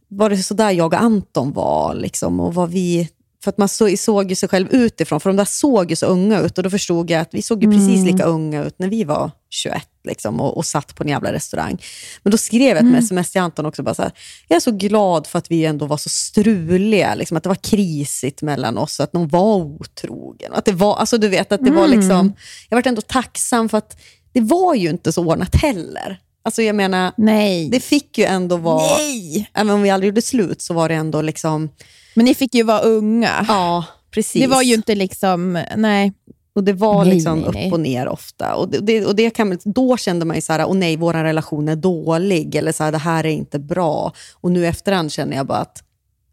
var 0.08 0.30
det 0.30 0.36
så 0.38 0.54
där 0.54 0.70
jag 0.70 0.94
och 0.94 1.00
Anton 1.00 1.52
var? 1.52 1.94
Liksom, 1.94 2.40
och 2.40 2.54
vad 2.54 2.70
vi... 2.70 3.08
För 3.44 3.50
att 3.50 3.58
man 3.58 3.68
så, 3.68 3.96
såg 3.96 4.30
ju 4.30 4.34
sig 4.34 4.48
själv 4.48 4.68
utifrån, 4.70 5.20
för 5.20 5.30
de 5.30 5.36
där 5.36 5.44
såg 5.44 5.90
ju 5.90 5.96
så 5.96 6.06
unga 6.06 6.40
ut 6.40 6.58
och 6.58 6.64
då 6.64 6.70
förstod 6.70 7.10
jag 7.10 7.20
att 7.20 7.34
vi 7.34 7.42
såg 7.42 7.62
ju 7.62 7.70
precis 7.70 8.04
lika 8.04 8.24
unga 8.24 8.64
ut 8.64 8.78
när 8.78 8.88
vi 8.88 9.04
var 9.04 9.30
21 9.50 9.88
liksom, 10.04 10.40
och, 10.40 10.56
och 10.56 10.66
satt 10.66 10.94
på 10.94 11.02
en 11.02 11.08
jävla 11.08 11.32
restaurang. 11.32 11.82
Men 12.22 12.30
då 12.30 12.38
skrev 12.38 12.76
jag 12.76 12.96
ett 12.96 13.04
sms 13.04 13.30
till 13.30 13.40
Anton 13.40 13.66
också, 13.66 13.82
bara 13.82 13.94
så 13.94 14.02
här, 14.02 14.12
jag 14.48 14.56
är 14.56 14.60
så 14.60 14.70
glad 14.70 15.26
för 15.26 15.38
att 15.38 15.50
vi 15.50 15.64
ändå 15.64 15.86
var 15.86 15.96
så 15.96 16.08
struliga, 16.08 17.14
liksom, 17.14 17.36
att 17.36 17.42
det 17.42 17.48
var 17.48 17.56
krisigt 17.56 18.42
mellan 18.42 18.78
oss, 18.78 19.00
att 19.00 19.12
någon 19.12 19.28
var 19.28 19.54
otrogen. 19.56 20.52
Att 20.52 20.64
det 20.64 20.72
var, 20.72 20.96
alltså 20.96 21.18
du 21.18 21.28
vet, 21.28 21.52
att 21.52 21.64
det 21.64 21.70
var 21.70 21.88
liksom, 21.88 22.32
jag 22.68 22.76
var 22.76 22.86
ändå 22.86 23.02
tacksam 23.02 23.68
för 23.68 23.78
att 23.78 24.00
det 24.32 24.40
var 24.40 24.74
ju 24.74 24.90
inte 24.90 25.12
så 25.12 25.24
ordnat 25.26 25.54
heller. 25.54 26.18
Alltså 26.42 26.62
jag 26.62 26.76
menar, 26.76 27.12
nej. 27.16 27.68
det 27.68 27.80
fick 27.80 28.18
ju 28.18 28.24
ändå 28.24 28.56
vara, 28.56 28.96
nej! 28.98 29.50
även 29.54 29.74
om 29.74 29.82
vi 29.82 29.90
aldrig 29.90 30.08
gjorde 30.08 30.22
slut 30.22 30.62
så 30.62 30.74
var 30.74 30.88
det 30.88 30.94
ändå 30.94 31.22
liksom, 31.22 31.70
Men 32.14 32.24
ni 32.24 32.34
fick 32.34 32.54
ju 32.54 32.62
vara 32.62 32.80
unga. 32.80 33.44
ja 33.48 33.84
precis. 34.10 34.42
det 34.42 34.48
var 34.48 34.62
ju 34.62 34.74
inte 34.74 34.94
liksom, 34.94 35.64
nej. 35.76 36.12
Och 36.52 36.64
det 36.64 36.72
var 36.72 37.04
Nej, 37.04 37.14
liksom 37.14 37.38
nej, 37.40 37.50
nej. 37.54 37.66
upp 37.66 37.72
och 37.72 37.80
ner 37.80 38.08
ofta. 38.08 38.54
Och 38.54 38.68
det, 38.68 39.06
och 39.06 39.16
det 39.16 39.30
kan, 39.30 39.58
då 39.64 39.96
kände 39.96 40.24
man 40.24 40.36
ju 40.36 40.42
så 40.42 40.52
här, 40.52 40.66
åh 40.66 40.74
nej, 40.74 40.96
vår 40.96 41.12
relation 41.12 41.68
är 41.68 41.76
dålig, 41.76 42.54
eller 42.54 42.72
så 42.72 42.84
här, 42.84 42.92
det 42.92 42.98
här 42.98 43.26
är 43.26 43.30
inte 43.30 43.58
bra. 43.58 44.12
Och 44.34 44.52
nu 44.52 44.66
efterhand 44.66 45.12
känner 45.12 45.36
jag 45.36 45.46
bara 45.46 45.58
att, 45.58 45.82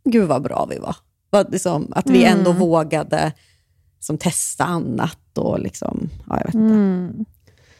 gud 0.10 0.28
vad 0.28 0.42
bra 0.44 0.68
vi 0.70 0.78
var. 0.80 0.96
Vad, 1.30 1.52
liksom, 1.52 1.92
att 1.96 2.10
vi 2.10 2.24
ändå 2.24 2.50
Mm. 2.52 2.60
vågade 2.62 3.32
som 4.00 4.18
testa 4.18 4.64
annat. 4.64 5.38
Och 5.38 5.60
liksom, 5.60 6.10
ja, 6.30 6.38
jag 6.38 6.46
vet 6.46 6.56
inte. 6.56 6.74
Mm. 6.74 7.26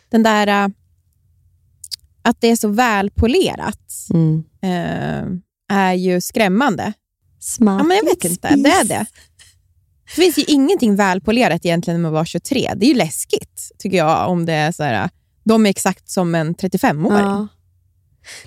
Den 0.10 0.24
där 0.24 0.48
äh, 0.48 0.68
att 2.22 2.42
det 2.42 2.48
är 2.48 2.56
så 2.56 2.68
välpolerat 2.68 3.94
Mm. 4.14 4.44
äh, 4.62 5.78
är 5.78 5.94
ju 5.94 6.22
skrämmande. 6.22 6.94
Smart 7.48 7.80
Ja, 7.80 7.84
men 7.84 7.98
jag 7.98 8.04
vet 8.04 8.26
inte, 8.26 8.56
det 8.56 8.70
är 8.70 8.84
det. 8.84 9.06
Det 10.06 10.22
finns 10.22 10.38
ju 10.38 10.44
ingenting 10.48 10.96
välpolerat 10.96 11.66
egentligen 11.66 12.02
när 12.02 12.04
man 12.04 12.14
var 12.14 12.26
23. 12.26 12.74
Det 12.76 12.86
är 12.86 12.88
ju 12.88 12.94
läskigt, 12.96 13.72
tycker 13.78 13.98
jag, 13.98 14.30
om 14.30 14.46
det 14.46 14.54
är 14.54 14.72
så 14.72 14.84
här, 14.84 15.10
de 15.44 15.66
är 15.66 15.70
exakt 15.70 16.10
som 16.10 16.36
en 16.36 16.56
35-åring. 16.56 17.26
Ja. 17.26 17.48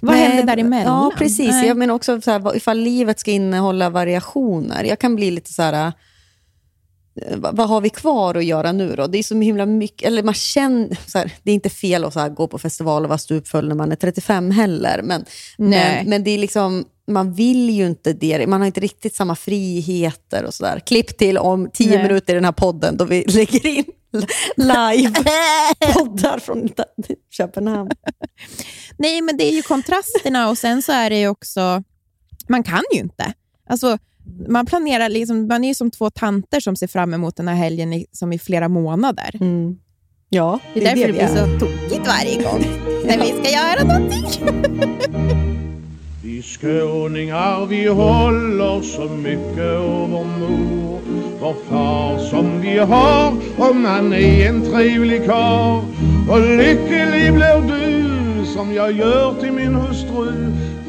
Vad 0.00 0.14
Nej, 0.14 0.26
händer 0.26 0.56
däremellan? 0.56 1.04
Ja, 1.04 1.12
precis. 1.18 1.48
Nej. 1.48 1.66
Jag 1.66 1.76
menar 1.76 1.94
också 1.94 2.20
så 2.20 2.30
här, 2.30 2.56
ifall 2.56 2.78
livet 2.78 3.20
ska 3.20 3.30
innehålla 3.30 3.90
variationer. 3.90 4.84
Jag 4.84 4.98
kan 4.98 5.16
bli 5.16 5.30
lite 5.30 5.52
så 5.52 5.62
här... 5.62 5.92
Vad, 7.37 7.68
har 7.68 7.80
vi 7.80 7.90
kvar 7.90 8.35
att 8.35 8.44
göra 8.44 8.72
nu 8.72 8.94
då? 8.96 9.06
Det 9.06 9.18
är 9.18 9.22
så 9.22 9.40
himla 9.40 9.66
mycket, 9.66 10.06
eller 10.06 10.22
man 10.22 10.35
känner, 10.35 10.98
så 11.06 11.18
här, 11.18 11.33
det 11.42 11.50
är 11.50 11.54
inte 11.54 11.70
fel 11.70 12.04
att 12.04 12.12
så 12.12 12.20
här, 12.20 12.28
gå 12.28 12.48
på 12.48 12.59
festival 12.59 13.02
och 13.02 13.09
vara 13.09 13.18
stupfull 13.18 13.68
när 13.68 13.74
man 13.74 13.92
är 13.92 13.96
35 13.96 14.50
heller, 14.50 15.00
men, 15.02 15.24
men, 15.59 16.09
men 16.09 16.24
det 16.24 16.30
är 16.30 16.38
liksom, 16.38 16.85
man 17.11 17.33
vill 17.33 17.70
ju 17.70 17.87
inte 17.87 18.12
det. 18.12 18.46
Man 18.46 18.61
har 18.61 18.66
inte 18.66 18.80
riktigt 18.80 19.14
samma 19.14 19.37
friheter 19.37 20.44
och 20.44 20.54
sådär. 20.54 20.80
Klipp 20.87 21.18
till 21.18 21.38
om 21.38 21.70
tio 21.70 21.90
Nej. 21.96 22.02
minuter 22.02 22.33
i 22.33 22.35
den 22.35 22.44
här 22.44 22.52
podden 22.52 22.96
då 22.96 23.04
vi 23.04 23.24
lägger 23.28 23.66
in 23.66 23.85
live-poddar 24.56 26.38
från 26.44 26.68
Köpenhamn. 27.30 27.90
Nej, 28.96 29.20
men 29.20 29.37
det 29.37 29.44
är 29.44 29.52
ju 29.52 29.62
kontrasterna 29.62 30.48
och 30.48 30.59
sen 30.59 30.83
så 30.83 30.92
är 30.92 31.11
det 31.11 31.20
ju 31.20 31.28
också, 31.28 31.83
man 32.48 32.62
kan 32.62 32.83
ju 32.92 33.00
inte. 33.00 33.33
Alltså, 33.68 33.98
man 34.48 34.66
planerar, 34.66 35.08
liksom, 35.08 35.46
man 35.46 35.64
är 35.64 35.68
ju 35.68 35.74
som 35.74 35.90
två 35.90 36.10
tanter 36.10 36.60
som 36.60 36.76
ser 36.76 36.86
fram 36.86 37.14
emot 37.14 37.36
den 37.36 37.48
här 37.48 37.54
helgen 37.54 37.92
i, 37.92 38.06
som 38.12 38.32
i 38.32 38.38
flera 38.38 38.68
månader. 38.68 39.30
Mm. 39.40 39.76
Ja, 40.28 40.58
Det 40.74 40.80
är 40.80 40.84
därför 40.84 40.96
det 41.00 41.06
vi 41.06 41.12
blir 41.12 41.22
är. 41.22 41.28
så 41.28 41.58
tokigt 41.66 42.06
varje 42.06 42.42
gång 42.44 42.64
när 43.06 43.18
vi 43.18 43.28
ska 43.28 43.50
göra 43.52 43.84
någonting. 43.84 44.26
Vi 46.22 46.42
skåningar 46.42 47.66
vi 47.66 47.86
håller 47.86 48.80
så 48.82 49.04
mycket 49.04 49.76
av 49.78 50.10
vår 50.10 50.24
mor 50.24 50.98
Vår 51.40 51.54
far 51.68 52.18
som 52.18 52.60
vi 52.60 52.78
har 52.78 53.28
om 53.58 53.84
han 53.84 54.12
är 54.12 54.48
en 54.48 54.62
trevlig 54.72 55.26
karl 55.26 55.84
Och 56.30 56.40
lycklig 56.40 57.34
blir 57.34 57.60
du 57.68 58.46
som 58.46 58.72
jag 58.74 58.92
gör 58.92 59.34
till 59.40 59.52
min 59.52 59.74
hustru 59.74 60.52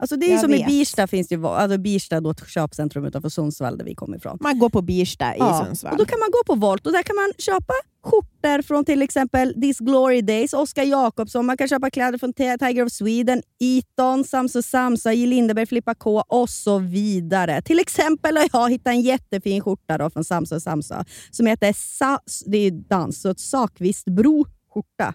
Alltså 0.00 0.16
det 0.16 0.26
är 0.26 0.30
Jag 0.30 0.40
som 0.40 0.54
i 0.54 0.58
vet. 0.58 0.66
Birsta, 0.66 1.06
finns 1.06 1.28
det 1.28 1.44
alltså 1.44 1.78
Birsta 1.78 2.20
då 2.20 2.30
ett 2.30 2.48
köpcentrum 2.48 3.04
utanför 3.04 3.28
Sundsvall 3.28 3.78
där 3.78 3.84
vi 3.84 3.94
kommer 3.94 4.16
ifrån. 4.16 4.38
Man 4.40 4.58
går 4.58 4.68
på 4.68 4.82
Birsta 4.82 5.34
i 5.36 5.38
Ja, 5.38 5.62
Sundsvall. 5.64 5.92
Och 5.92 5.98
då 5.98 6.04
kan 6.04 6.18
man 6.18 6.28
gå 6.30 6.54
på 6.54 6.60
Volt 6.60 6.86
och 6.86 6.92
där 6.92 7.02
kan 7.02 7.16
man 7.16 7.32
köpa 7.38 7.72
skjortor 8.04 8.62
från 8.62 8.84
till 8.84 9.02
exempel 9.02 9.54
This 9.62 9.78
Glory 9.78 10.22
Days, 10.22 10.52
Oscar 10.52 10.82
Jakobsson, 10.82 11.46
man 11.46 11.56
kan 11.56 11.68
köpa 11.68 11.90
kläder 11.90 12.18
från 12.18 12.32
Ti- 12.34 12.58
Tiger 12.58 12.84
of 12.86 12.92
Sweden, 12.92 13.42
Eton, 13.60 14.24
Samso 14.24 14.62
Samsa, 14.62 15.12
J. 15.12 15.26
Lindeberg, 15.26 15.66
Filippa 15.66 15.94
K 15.94 16.22
och 16.28 16.50
så 16.50 16.78
vidare. 16.78 17.62
Till 17.62 17.78
exempel 17.78 18.36
har 18.36 18.48
jag 18.52 18.70
hittat 18.70 18.86
en 18.90 19.00
jättefin 19.00 19.60
skjorta 19.60 19.98
då 19.98 20.10
från 20.10 20.24
Samso 20.24 20.60
Samsa 20.60 21.04
som 21.30 21.46
heter 21.46 21.72
Sa- 21.76 22.20
det 22.46 22.58
är 22.58 22.70
dans, 22.70 23.20
så 23.20 23.28
ett 23.30 23.40
Sakvistbro 23.40 24.46
skjorta. 24.74 25.14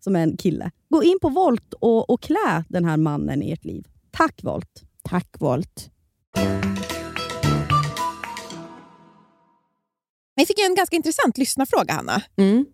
som 0.00 0.16
är 0.16 0.20
en 0.22 0.36
kille. 0.36 0.70
Gå 0.88 1.02
in 1.02 1.18
på 1.22 1.28
Volt 1.28 1.74
och, 1.74 2.10
och 2.10 2.22
klä 2.22 2.64
den 2.68 2.84
här 2.84 2.96
mannen 2.96 3.42
i 3.42 3.52
ert 3.52 3.64
liv. 3.64 3.86
Tack 4.10 4.40
Volt! 4.42 4.82
Tack 5.02 5.28
Volt. 5.40 5.90
Vi 10.36 10.46
fick 10.46 10.58
en 10.58 10.74
ganska 10.74 10.96
intressant 10.96 11.38
lyssnarfråga, 11.38 11.92
Hanna. 11.94 12.22
Mm. 12.36 12.66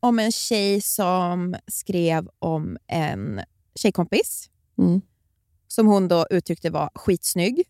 Om 0.00 0.18
en 0.18 0.32
tjej 0.32 0.80
som 0.80 1.56
skrev 1.66 2.28
om 2.38 2.76
en 2.86 3.40
tjejkompis 3.74 4.46
Mm. 4.78 5.00
som 5.68 5.86
hon 5.86 6.08
då 6.08 6.26
uttryckte 6.30 6.70
var 6.70 6.90
skitsnygg. 6.94 7.62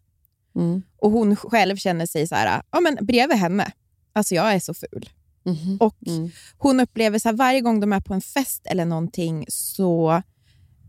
Mm. 0.56 0.82
Och 0.96 1.10
hon 1.10 1.36
själv 1.36 1.76
känner 1.76 2.06
sig 2.06 2.26
så 2.26 2.34
här, 2.34 2.62
ja 2.70 2.80
men 2.80 2.98
bredvid 3.06 3.36
henne, 3.38 3.72
alltså 4.12 4.34
jag 4.34 4.54
är 4.54 4.60
så 4.60 4.74
ful. 4.74 5.08
Mhm. 5.44 5.76
Och 5.80 5.96
Mm. 6.06 6.30
hon 6.58 6.80
upplever 6.80 7.18
så 7.18 7.28
här, 7.28 7.36
varje 7.36 7.60
gång 7.60 7.80
de 7.80 7.92
är 7.92 8.00
på 8.00 8.14
en 8.14 8.20
fest 8.20 8.66
eller 8.66 8.84
någonting 8.84 9.44
så 9.48 10.22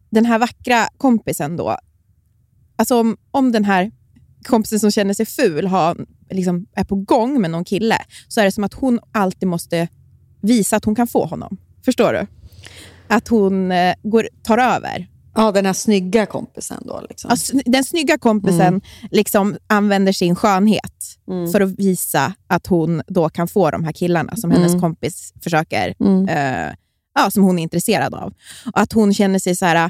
den 0.09 0.25
här 0.25 0.39
vackra 0.39 0.87
kompisen 0.97 1.57
då, 1.57 1.77
alltså 2.75 2.99
om, 2.99 3.17
om 3.31 3.51
den 3.51 3.65
här 3.65 3.91
kompisen 4.43 4.79
som 4.79 4.91
känner 4.91 5.13
sig 5.13 5.25
ful 5.25 5.67
har, 5.67 6.05
liksom, 6.29 6.65
är 6.73 6.83
på 6.83 6.95
gång 6.95 7.41
med 7.41 7.51
någon 7.51 7.65
kille 7.65 7.97
så 8.27 8.41
är 8.41 8.45
det 8.45 8.51
som 8.51 8.63
att 8.63 8.73
hon 8.73 8.99
alltid 9.11 9.47
måste 9.47 9.87
visa 10.41 10.75
att 10.75 10.85
hon 10.85 10.95
kan 10.95 11.07
få 11.07 11.25
honom. 11.25 11.57
Förstår 11.85 12.13
du? 12.13 12.27
Att 13.07 13.27
hon 13.27 13.71
eh, 13.71 13.95
går, 14.03 14.29
tar 14.43 14.57
över. 14.57 15.07
Ja, 15.35 15.51
den 15.51 15.65
här 15.65 15.73
snygga 15.73 16.25
kompisen 16.25 16.83
då. 16.87 17.01
Liksom. 17.09 17.31
Alltså, 17.31 17.57
den 17.65 17.83
snygga 17.85 18.17
kompisen 18.17 18.81
liksom 19.11 19.57
använder 19.67 20.11
sin 20.11 20.35
skönhet 20.35 20.93
Mm. 21.27 21.51
för 21.51 21.61
att 21.61 21.69
visa 21.79 22.33
att 22.47 22.67
hon 22.67 23.01
då 23.07 23.29
kan 23.29 23.47
få 23.47 23.71
de 23.71 23.83
här 23.83 23.91
killarna 23.91 24.35
som 24.35 24.51
hennes 24.51 24.69
Mm. 24.71 24.81
kompis 24.81 25.33
försöker, 25.43 25.93
Mm. 25.99 26.27
eh, 26.29 26.73
ja, 27.15 27.31
som 27.31 27.43
hon 27.43 27.59
är 27.59 27.63
intresserad 27.63 28.13
av. 28.13 28.33
Och 28.65 28.79
att 28.81 28.93
hon 28.93 29.13
känner 29.13 29.39
sig 29.39 29.55
så 29.55 29.65
här, 29.65 29.89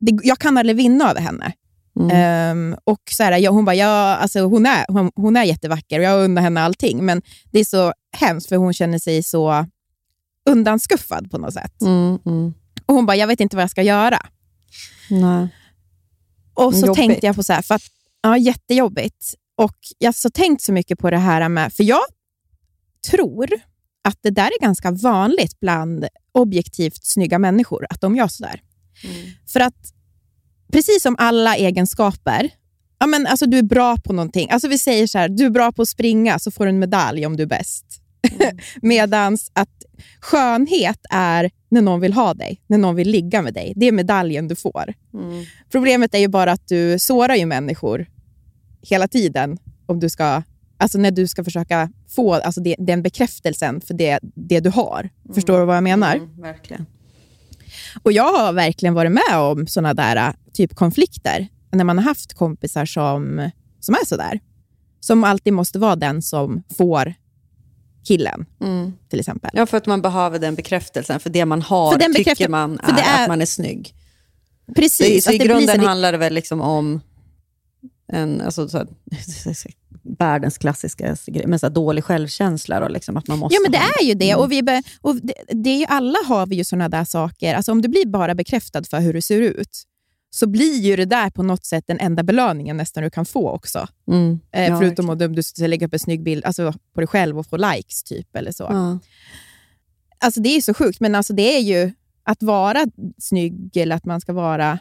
det, 0.00 0.18
jag 0.22 0.38
kan 0.38 0.58
aldrig 0.58 0.76
vinna 0.76 1.10
över 1.10 1.20
henne. 1.20 1.52
Mm. 2.00 2.10
Ehm, 2.12 2.76
och 2.84 3.00
så 3.10 3.22
här, 3.22 3.38
ja, 3.38 3.50
hon 3.50 3.64
bara, 3.64 3.74
ja, 3.76 4.16
alltså, 4.16 4.40
hon, 4.40 4.66
är, 4.66 4.84
hon, 4.88 5.10
hon 5.14 5.36
är 5.36 5.44
jättevacker 5.44 5.98
och 5.98 6.04
jag 6.04 6.24
undrar 6.24 6.42
henne 6.42 6.60
allting, 6.60 7.04
men 7.04 7.22
det 7.52 7.58
är 7.60 7.64
så 7.64 7.92
hemskt 8.16 8.48
för 8.48 8.56
hon 8.56 8.72
känner 8.74 8.98
sig 8.98 9.22
så 9.22 9.66
undanskuffad 10.50 11.30
på 11.30 11.38
något 11.38 11.54
sätt. 11.54 11.82
Mm, 11.82 12.18
mm. 12.26 12.54
Och 12.86 12.94
hon 12.94 13.06
bara, 13.06 13.16
jag 13.16 13.26
vet 13.26 13.40
inte 13.40 13.56
vad 13.56 13.62
jag 13.62 13.70
ska 13.70 13.82
göra. 13.82 14.18
Nej. 15.10 15.48
Och 16.54 16.74
så 16.74 16.86
Jobbigt. 16.86 16.96
tänkte 16.96 17.26
jag 17.26 17.36
på 17.36 17.42
så 17.42 17.52
här, 17.52 17.62
för 17.62 17.74
att, 17.74 17.82
ja, 18.22 18.36
jättejobbigt. 18.36 19.34
Och 19.56 19.76
jag 19.98 20.08
har 20.08 20.12
så 20.12 20.30
tänkt 20.30 20.62
så 20.62 20.72
mycket 20.72 20.98
på 20.98 21.10
det 21.10 21.18
här 21.18 21.48
med, 21.48 21.72
för 21.72 21.84
jag 21.84 22.04
tror 23.10 23.50
att 24.08 24.18
det 24.22 24.30
där 24.30 24.46
är 24.46 24.60
ganska 24.60 24.90
vanligt 24.90 25.60
bland 25.60 26.08
objektivt 26.32 27.04
snygga 27.04 27.38
människor, 27.38 27.86
att 27.90 28.00
de 28.00 28.16
gör 28.16 28.28
sådär. 28.28 28.62
För 29.52 29.60
att 29.60 29.92
precis 30.72 31.02
som 31.02 31.16
alla 31.18 31.56
egenskaper, 31.56 32.50
ja, 32.98 33.06
men 33.06 33.26
alltså 33.26 33.46
du 33.46 33.58
är 33.58 33.62
bra 33.62 33.96
på 34.04 34.12
någonting. 34.12 34.50
Alltså 34.50 34.68
vi 34.68 34.78
säger 34.78 35.06
så 35.06 35.18
här, 35.18 35.28
du 35.28 35.44
är 35.44 35.50
bra 35.50 35.72
på 35.72 35.82
att 35.82 35.88
springa 35.88 36.38
så 36.38 36.50
får 36.50 36.64
du 36.64 36.68
en 36.68 36.78
medalj 36.78 37.26
om 37.26 37.36
du 37.36 37.42
är 37.42 37.46
bäst. 37.46 38.00
Medans 38.82 39.50
att 39.52 39.84
skönhet 40.20 40.98
är 41.10 41.50
när 41.68 41.82
någon 41.82 42.00
vill 42.00 42.12
ha 42.12 42.34
dig, 42.34 42.60
när 42.66 42.78
någon 42.78 42.94
vill 42.94 43.10
ligga 43.10 43.42
med 43.42 43.54
dig. 43.54 43.72
Det 43.76 43.86
är 43.86 43.92
medaljen 43.92 44.48
du 44.48 44.56
får. 44.56 44.94
Mm. 45.14 45.44
Problemet 45.70 46.14
är 46.14 46.18
ju 46.18 46.28
bara 46.28 46.52
att 46.52 46.68
du 46.68 46.98
sårar 46.98 47.34
ju 47.34 47.46
människor 47.46 48.06
hela 48.82 49.08
tiden 49.08 49.58
om 49.86 50.00
du 50.00 50.10
ska, 50.10 50.42
alltså 50.76 50.98
när 50.98 51.10
du 51.10 51.28
ska 51.28 51.44
försöka 51.44 51.90
få 52.08 52.34
alltså 52.34 52.60
det, 52.60 52.76
den 52.78 53.02
bekräftelsen 53.02 53.80
för 53.80 53.94
det, 53.94 54.18
det 54.22 54.60
du 54.60 54.70
har. 54.70 55.10
Förstår 55.34 55.58
du 55.58 55.64
vad 55.64 55.76
jag 55.76 55.84
menar? 55.84 56.16
Mm, 56.16 56.40
verkligen. 56.40 56.86
Och 58.02 58.12
Jag 58.12 58.32
har 58.32 58.52
verkligen 58.52 58.94
varit 58.94 59.12
med 59.12 59.38
om 59.38 59.66
såna 59.66 59.94
där 59.94 60.16
äh, 60.16 60.34
typ 60.52 60.74
konflikter 60.74 61.48
när 61.72 61.84
man 61.84 61.98
har 61.98 62.04
haft 62.04 62.34
kompisar 62.34 62.84
som, 62.86 63.50
som 63.80 63.94
är 63.94 64.06
sådär. 64.06 64.40
Som 65.00 65.24
alltid 65.24 65.52
måste 65.52 65.78
vara 65.78 65.96
den 65.96 66.22
som 66.22 66.62
får 66.76 67.14
killen, 68.04 68.46
Mm. 68.60 68.92
till 69.10 69.20
exempel. 69.20 69.50
Ja, 69.54 69.66
för 69.66 69.76
att 69.76 69.86
man 69.86 70.02
behöver 70.02 70.38
den 70.38 70.54
bekräftelsen. 70.54 71.20
För 71.20 71.30
det 71.30 71.44
man 71.44 71.62
har 71.62 71.92
För 71.92 71.98
den 71.98 72.14
tycker 72.14 72.48
man 72.48 72.78
är, 72.82 72.92
är- 72.92 73.22
att 73.22 73.28
man 73.28 73.40
är 73.40 73.46
snygg. 73.46 73.94
Precis. 74.76 75.24
så 75.24 75.30
i 75.32 75.34
att 75.34 75.40
det 75.40 75.46
grunden 75.46 75.80
så- 75.80 75.86
handlar 75.86 76.12
det 76.12 76.18
väl 76.18 76.34
liksom 76.34 76.60
om 76.60 77.00
en, 78.12 78.40
alltså, 78.40 78.68
så 78.68 78.78
här, 78.78 78.86
världens 80.18 80.58
klassiska 80.58 81.16
grej, 81.26 81.46
men 81.46 81.58
så 81.58 81.68
dålig 81.68 82.04
självkänsla. 82.04 82.80
Då, 82.80 82.88
liksom, 82.88 83.16
att 83.16 83.28
man 83.28 83.38
måste 83.38 83.54
Ja, 83.54 83.60
men 83.62 83.72
det 83.72 83.78
ha 83.78 83.88
är 84.00 84.04
ju 84.04 84.14
det. 84.14 84.30
Mm. 84.30 84.40
Och 84.44 84.52
vi 84.52 84.62
be, 84.62 84.82
och 85.00 85.16
det, 85.16 85.34
det 85.48 85.70
är 85.70 85.78
ju, 85.78 85.84
alla 85.88 86.18
har 86.26 86.46
vi 86.46 86.56
ju 86.56 86.64
såna 86.64 86.88
där 86.88 87.04
saker. 87.04 87.54
Alltså, 87.54 87.72
om 87.72 87.82
du 87.82 87.88
blir 87.88 88.06
bara 88.06 88.34
bekräftad 88.34 88.84
för 88.84 89.00
hur 89.00 89.12
du 89.12 89.20
ser 89.20 89.40
ut, 89.40 89.82
så 90.34 90.46
blir 90.46 90.80
ju 90.80 90.96
det 90.96 91.04
där 91.04 91.30
på 91.30 91.42
något 91.42 91.64
sätt 91.64 91.84
den 91.86 92.00
enda 92.00 92.22
belöningen 92.22 92.76
nästan 92.76 93.02
du 93.02 93.10
kan 93.10 93.24
få 93.26 93.50
också. 93.50 93.86
Mm. 94.08 94.40
Eh, 94.52 94.64
Ja, 94.68 94.78
förutom 94.78 95.10
att 95.10 95.34
du, 95.34 95.42
ska 95.42 95.66
lägga 95.66 95.86
upp 95.86 95.92
en 95.92 95.98
snygg 95.98 96.22
bild 96.22 96.44
alltså, 96.44 96.72
på 96.94 97.00
dig 97.00 97.06
själv 97.08 97.38
och 97.38 97.46
få 97.46 97.56
likes, 97.56 98.02
typ. 98.02 98.36
eller 98.36 98.52
så. 98.52 98.66
Ja. 98.70 98.98
Alltså 100.18 100.40
Det 100.40 100.48
är 100.56 100.60
så 100.60 100.74
sjukt, 100.74 101.00
men 101.00 101.14
alltså, 101.14 101.32
det 101.32 101.56
är 101.56 101.60
ju 101.60 101.92
att 102.22 102.42
vara 102.42 102.84
snygg 103.18 103.76
eller 103.76 103.96
att 103.96 104.04
man 104.04 104.20
ska 104.20 104.32
vara 104.32 104.78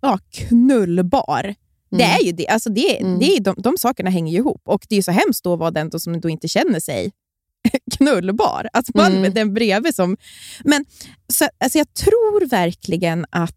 ja, 0.00 0.18
knullbar. 0.32 1.54
Det 1.90 2.04
Mm. 2.04 2.16
är 2.20 2.24
ju 2.26 2.32
det. 2.32 2.48
Alltså 2.48 2.70
det, 2.70 3.00
Mm. 3.00 3.18
det 3.18 3.36
är, 3.36 3.40
de, 3.40 3.54
de 3.58 3.74
sakerna 3.78 4.10
hänger 4.10 4.32
ju 4.32 4.38
ihop. 4.38 4.62
Och 4.64 4.86
det 4.88 4.96
är 4.96 5.02
så 5.02 5.10
hemskt 5.12 5.44
då 5.44 5.52
att 5.52 5.58
vara 5.58 5.70
den 5.70 6.00
som 6.00 6.20
då 6.20 6.28
inte 6.28 6.48
känner 6.48 6.80
sig 6.80 7.12
knullbar. 7.96 8.68
Alltså 8.72 8.92
man 8.94 9.06
Mm. 9.10 9.22
med 9.22 9.34
den 9.34 9.54
bredvid 9.54 9.94
som... 9.94 10.16
Men 10.64 10.84
så, 11.32 11.48
alltså 11.58 11.78
jag 11.78 11.94
tror 11.94 12.46
verkligen 12.48 13.26
att 13.30 13.56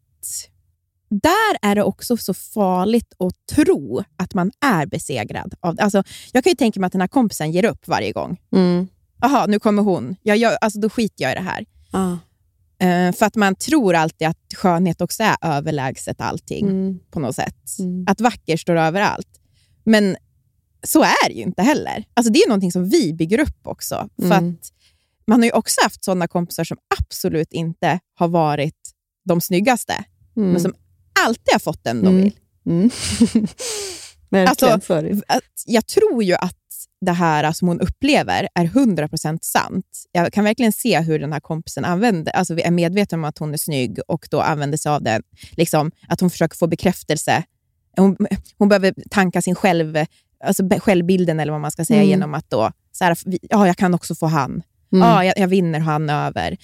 där 1.09 1.57
är 1.69 1.75
det 1.75 1.83
också 1.83 2.17
så 2.17 2.33
farligt 2.33 3.13
att 3.19 3.55
tro 3.55 4.03
att 4.15 4.33
man 4.33 4.51
är 4.65 4.85
besegrad. 4.85 5.53
Av, 5.59 5.75
alltså, 5.79 6.03
jag 6.31 6.43
kan 6.43 6.51
ju 6.51 6.55
tänka 6.55 6.79
mig 6.79 6.87
att 6.87 6.91
den 6.93 7.01
här 7.01 7.07
kompisen 7.07 7.51
ger 7.51 7.65
upp 7.65 7.87
varje 7.87 8.11
gång. 8.11 8.37
Mm. 8.55 8.87
Nu 9.47 9.59
kommer 9.59 9.83
hon. 9.83 10.15
Jag 10.23 10.37
gör, 10.37 10.57
alltså, 10.61 10.79
då 10.79 10.89
skiter 10.89 11.23
jag 11.23 11.31
i 11.31 11.35
det 11.35 11.41
här. 11.41 11.65
Ja. 11.91 12.17
Eh, 12.87 13.11
för 13.13 13.25
att 13.25 13.35
man 13.35 13.55
tror 13.55 13.95
alltid 13.95 14.27
att 14.27 14.37
skönhet 14.55 15.01
också 15.01 15.23
är 15.23 15.35
överlägset 15.41 16.21
allting 16.21 16.67
Mm. 16.67 16.99
på 17.11 17.19
något 17.19 17.35
sätt. 17.35 17.79
Mm. 17.79 18.05
Att 18.07 18.21
vacker 18.21 18.57
står 18.57 18.75
över 18.75 19.01
allt. 19.01 19.27
Men 19.83 20.17
så 20.83 21.03
är 21.03 21.27
det 21.29 21.33
ju 21.33 21.41
inte 21.43 21.61
heller. 21.61 22.05
Alltså, 22.13 22.33
det 22.33 22.39
är 22.39 22.47
någonting 22.47 22.71
som 22.71 22.89
vi 22.89 23.13
bygger 23.13 23.39
upp 23.39 23.67
också. 23.67 24.09
För 24.17 24.25
Mm. 24.25 24.49
att 24.49 24.69
man 25.27 25.39
har 25.39 25.45
ju 25.45 25.51
också 25.51 25.81
haft 25.83 26.03
sådana 26.03 26.27
kompisar 26.27 26.63
som 26.63 26.77
absolut 26.99 27.53
inte 27.53 27.99
har 28.15 28.27
varit 28.27 28.75
de 29.25 29.41
snyggaste, 29.41 29.93
Mm. 30.37 30.51
men 30.51 30.61
som 30.61 30.73
alltid 31.25 31.51
har 31.53 31.59
fått 31.59 31.83
den 31.83 32.01
de 32.01 32.07
Mm. 32.07 32.23
vill. 32.23 32.33
Mm. 32.65 32.89
Alltså, 34.47 34.65
jag 35.65 35.87
tror 35.87 36.23
ju 36.23 36.33
att 36.35 36.55
det 37.01 37.11
här 37.11 37.51
som 37.51 37.67
hon 37.67 37.81
upplever 37.81 38.47
är 38.55 38.65
100% 38.65 39.37
sant. 39.41 39.85
Jag 40.11 40.33
kan 40.33 40.43
verkligen 40.43 40.71
se 40.71 40.99
hur 40.99 41.19
den 41.19 41.33
här 41.33 41.39
kompisen 41.39 41.85
använder, 41.85 42.31
alltså 42.31 42.59
är 42.59 42.71
medveten 42.71 43.19
om 43.19 43.25
att 43.25 43.37
hon 43.37 43.53
är 43.53 43.57
snygg 43.57 43.99
och 44.07 44.27
då 44.31 44.41
använder 44.41 44.77
sig 44.77 44.91
av 44.91 45.03
det. 45.03 45.21
Liksom, 45.51 45.91
att 46.07 46.19
hon 46.21 46.29
försöker 46.29 46.57
få 46.57 46.67
bekräftelse. 46.67 47.43
Hon, 47.97 48.17
hon 48.57 48.69
behöver 48.69 48.93
tanka 49.09 49.41
sin 49.41 49.55
själv, 49.55 50.05
alltså 50.43 50.63
självbilden 50.79 51.39
eller 51.39 51.51
vad 51.51 51.61
man 51.61 51.71
ska 51.71 51.85
säga 51.85 51.99
Mm. 51.99 52.09
genom 52.09 52.33
att 52.33 52.49
då, 52.49 52.71
så 52.91 53.03
här, 53.03 53.17
ja, 53.41 53.67
jag 53.67 53.77
kan 53.77 53.93
också 53.93 54.15
få 54.15 54.25
han. 54.25 54.51
Mm. 54.93 55.07
Ja, 55.07 55.25
jag, 55.25 55.37
jag 55.37 55.47
vinner 55.47 55.79
han 55.79 56.09
över. 56.09 56.57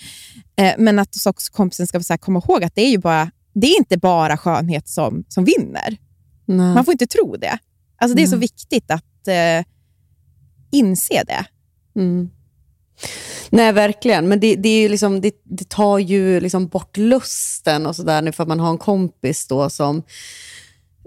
Eh, 0.55 0.73
men 0.77 0.99
att 0.99 1.15
så 1.15 1.29
också 1.29 1.51
kompisen 1.53 1.87
ska 1.87 1.99
så 1.99 2.17
komma 2.17 2.41
ihåg 2.47 2.63
att 2.63 2.75
det 2.75 2.81
är 2.81 2.89
ju 2.89 2.97
bara, 2.97 3.31
det 3.55 3.67
är 3.67 3.77
inte 3.77 3.97
bara 3.97 4.37
skönhet 4.37 4.87
som, 4.87 5.23
som 5.27 5.45
vinner. 5.45 5.97
Nej. 6.45 6.73
Man 6.73 6.85
får 6.85 6.91
inte 6.91 7.07
tro 7.07 7.35
det. 7.35 7.57
Alltså, 7.97 8.15
det 8.15 8.23
är 8.23 8.27
så 8.27 8.37
viktigt 8.37 8.91
att 8.91 9.27
eh, 9.27 9.65
inse 10.71 11.23
det. 11.23 11.45
Mm. 11.99 12.29
Nej, 13.49 13.71
verkligen. 13.71 14.27
Men 14.27 14.39
det, 14.39 14.55
det, 14.55 14.69
är 14.69 14.81
ju 14.81 14.89
liksom, 14.89 15.21
det, 15.21 15.31
det 15.43 15.69
tar 15.69 15.99
ju 15.99 16.39
liksom 16.39 16.67
bort 16.67 16.97
lusten 16.97 17.85
och 17.85 17.95
sådär 17.95 18.21
nu 18.21 18.31
för 18.31 18.43
att 18.43 18.49
man 18.49 18.59
har 18.59 18.69
en 18.69 18.77
kompis 18.77 19.47
då 19.47 19.69
som 19.69 20.03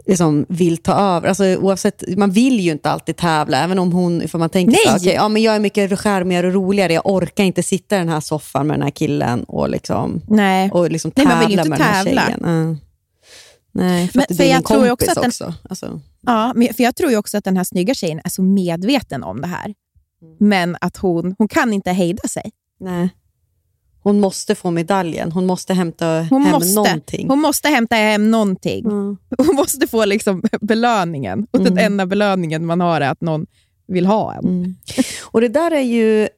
liksom 0.06 0.46
vill 0.48 0.76
ta 0.76 0.92
över. 0.92 1.28
Alltså, 1.28 1.44
oavsett, 1.56 2.16
man 2.16 2.30
vill 2.30 2.60
ju 2.60 2.72
inte 2.72 2.90
alltid 2.90 3.16
tävla, 3.16 3.58
även 3.64 3.78
om 3.78 3.92
hon, 3.92 4.28
för 4.28 4.38
man 4.38 4.50
tänker 4.50 4.70
Nej! 4.72 4.80
så, 4.86 4.96
okej, 4.96 5.14
ja, 5.14 5.28
men 5.28 5.42
jag 5.42 5.54
är 5.56 5.60
mycket 5.60 5.98
skärmigare 5.98 6.46
och 6.46 6.52
roligare, 6.52 6.92
jag 6.92 7.06
orkar 7.06 7.44
inte 7.44 7.62
sitta 7.62 7.96
i 7.96 7.98
den 7.98 8.08
här 8.08 8.20
soffan 8.20 8.66
med 8.66 8.74
den 8.76 8.82
här 8.82 8.90
killen 8.90 9.44
och, 9.44 9.68
liksom, 9.68 10.20
Nej. 10.28 10.70
och 10.70 10.90
liksom 10.90 11.12
Nej, 11.16 11.26
tävla 11.26 11.36
man 11.40 11.46
vill 11.48 11.50
ju 11.56 11.58
inte 11.58 11.70
med 11.70 11.78
den 11.78 11.86
här 11.86 12.04
tävla. 12.04 12.22
tjejen. 12.22 12.40
Ja. 12.42 12.76
Nej, 13.72 14.08
för 14.08 14.18
Men- 14.18 14.26
att 14.30 14.36
för 14.36 14.44
jag 14.44 14.64
tror 14.64 14.90
också 14.90 15.10
också. 15.10 15.20
att 15.20 15.36
den- 15.38 15.54
Alltså, 15.70 16.00
Ja, 16.26 16.52
men, 16.54 16.74
för 16.74 16.82
jag 16.84 16.96
tror 16.96 17.10
ju 17.10 17.16
också 17.16 17.38
att 17.38 17.44
den 17.44 17.56
här 17.56 17.64
snygga 17.64 17.94
tjejen 17.94 18.20
är 18.24 18.28
så 18.30 18.42
medveten 18.42 19.22
om 19.24 19.40
det 19.40 19.46
här. 19.46 19.74
Men 20.40 20.76
att 20.80 20.96
hon, 20.96 21.34
hon 21.38 21.48
kan 21.48 21.72
inte 21.72 21.90
hejda 21.90 22.28
sig. 22.28 22.50
nej. 22.80 23.08
Hon 24.08 24.20
måste 24.20 24.54
få 24.54 24.70
medaljen, 24.70 25.32
hon 25.32 25.46
måste 25.46 25.74
hämta 25.74 26.22
Hon 26.30 26.42
hem 26.42 26.52
måste, 26.52 26.74
någonting. 26.74 27.28
hon 27.28 27.40
måste 27.40 27.68
hämta 27.68 27.96
hem 27.96 28.30
någonting. 28.30 28.84
Mm. 28.84 29.16
Hon 29.38 29.56
måste 29.56 29.86
få 29.86 30.04
liksom 30.04 30.42
belöningen. 30.60 31.46
Och 31.50 31.58
den 31.58 31.72
Mm. 31.72 31.84
enda 31.84 32.06
belöningen 32.06 32.66
man 32.66 32.80
har 32.80 33.00
är 33.00 33.10
att 33.10 33.20
någon 33.20 33.46
vill 33.88 34.06
ha 34.06 34.34
en. 34.34 34.44
Mm. 34.44 34.74
Och 35.24 35.40
det 35.40 35.48
där 35.48 35.70
är 35.70 35.80
ju... 35.80 36.28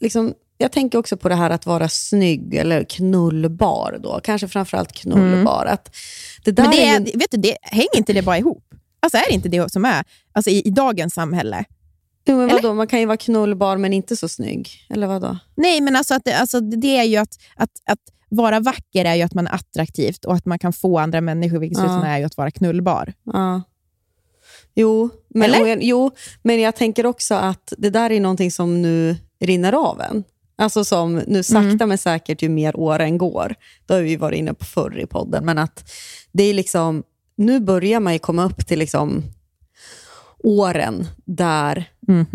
Liksom, 0.00 0.34
jag 0.58 0.72
tänker 0.72 0.98
också 0.98 1.16
på 1.16 1.28
det 1.28 1.34
här 1.34 1.50
att 1.50 1.66
vara 1.66 1.88
snygg 1.88 2.54
eller 2.54 2.84
knullbar. 2.84 3.98
Då. 4.02 4.20
Kanske 4.24 4.48
framförallt 4.48 4.92
knullbar. 4.92 5.66
Att 5.66 5.96
det 6.44 6.50
där 6.50 6.62
Men 6.62 6.72
det, 6.72 6.86
är 6.86 7.00
är, 7.00 7.06
ju, 7.06 7.18
vet 7.18 7.30
du, 7.30 7.36
det, 7.36 7.56
hänger 7.62 7.96
inte 7.96 8.12
det 8.12 8.22
bara 8.22 8.38
ihop? 8.38 8.64
Alltså 9.00 9.18
är 9.18 9.22
det 9.28 9.34
inte 9.34 9.48
det 9.48 9.72
som 9.72 9.84
är 9.84 10.04
alltså 10.32 10.50
i, 10.50 10.62
i 10.68 10.70
dagens 10.70 11.14
samhälle? 11.14 11.64
Jo, 12.28 12.36
men 12.36 12.50
eller? 12.50 12.62
vadå, 12.62 12.74
man 12.74 12.86
kan 12.86 13.00
ju 13.00 13.06
vara 13.06 13.16
knullbar 13.16 13.76
men 13.76 13.92
inte 13.92 14.16
så 14.16 14.28
snygg. 14.28 14.70
Eller 14.90 15.06
vadå? 15.06 15.38
Nej, 15.54 15.80
men 15.80 15.96
alltså, 15.96 16.14
att 16.14 16.24
det, 16.24 16.32
alltså 16.38 16.60
det 16.60 16.96
är 16.98 17.04
ju 17.04 17.16
att, 17.16 17.38
att, 17.56 17.70
att 17.86 17.98
vara 18.28 18.60
vacker 18.60 19.04
är 19.04 19.14
ju 19.14 19.22
att 19.22 19.34
man 19.34 19.46
är 19.46 19.54
attraktivt 19.54 20.24
och 20.24 20.34
att 20.34 20.46
man 20.46 20.58
kan 20.58 20.72
få 20.72 20.98
andra 20.98 21.20
människor, 21.20 21.58
vilket 21.58 21.78
Ja. 21.78 22.04
är 22.06 22.18
ju 22.18 22.24
att 22.24 22.36
vara 22.36 22.50
knullbar. 22.50 23.12
Ja. 23.24 23.62
Jo, 24.74 25.10
men, 25.28 25.50
jag, 25.52 25.82
jo, 25.82 26.10
men 26.42 26.60
jag 26.60 26.76
tänker 26.76 27.06
också 27.06 27.34
att 27.34 27.72
det 27.78 27.90
där 27.90 28.10
är 28.12 28.20
någonting 28.20 28.50
som 28.50 28.82
nu 28.82 29.16
rinner 29.40 29.72
av 29.72 30.00
en. 30.00 30.24
Alltså 30.58 30.84
som 30.84 31.14
nu 31.26 31.42
sakta 31.42 31.68
Mm. 31.68 31.88
men 31.88 31.98
säkert 31.98 32.42
ju 32.42 32.48
mer 32.48 32.76
åren 32.76 33.18
går. 33.18 33.54
Det 33.86 33.94
har 33.94 34.00
vi 34.00 34.16
varit 34.16 34.38
inne 34.38 34.54
på 34.54 34.64
förr 34.64 34.98
i 35.00 35.06
podden. 35.06 35.44
Men 35.44 35.58
att 35.58 35.90
det 36.32 36.42
är 36.42 36.54
liksom, 36.54 37.02
nu 37.36 37.60
börjar 37.60 38.00
man 38.00 38.18
komma 38.18 38.44
upp 38.44 38.66
till 38.66 38.78
liksom 38.78 39.22
åren 40.44 41.06
där 41.24 41.90
Mhm. 42.08 42.26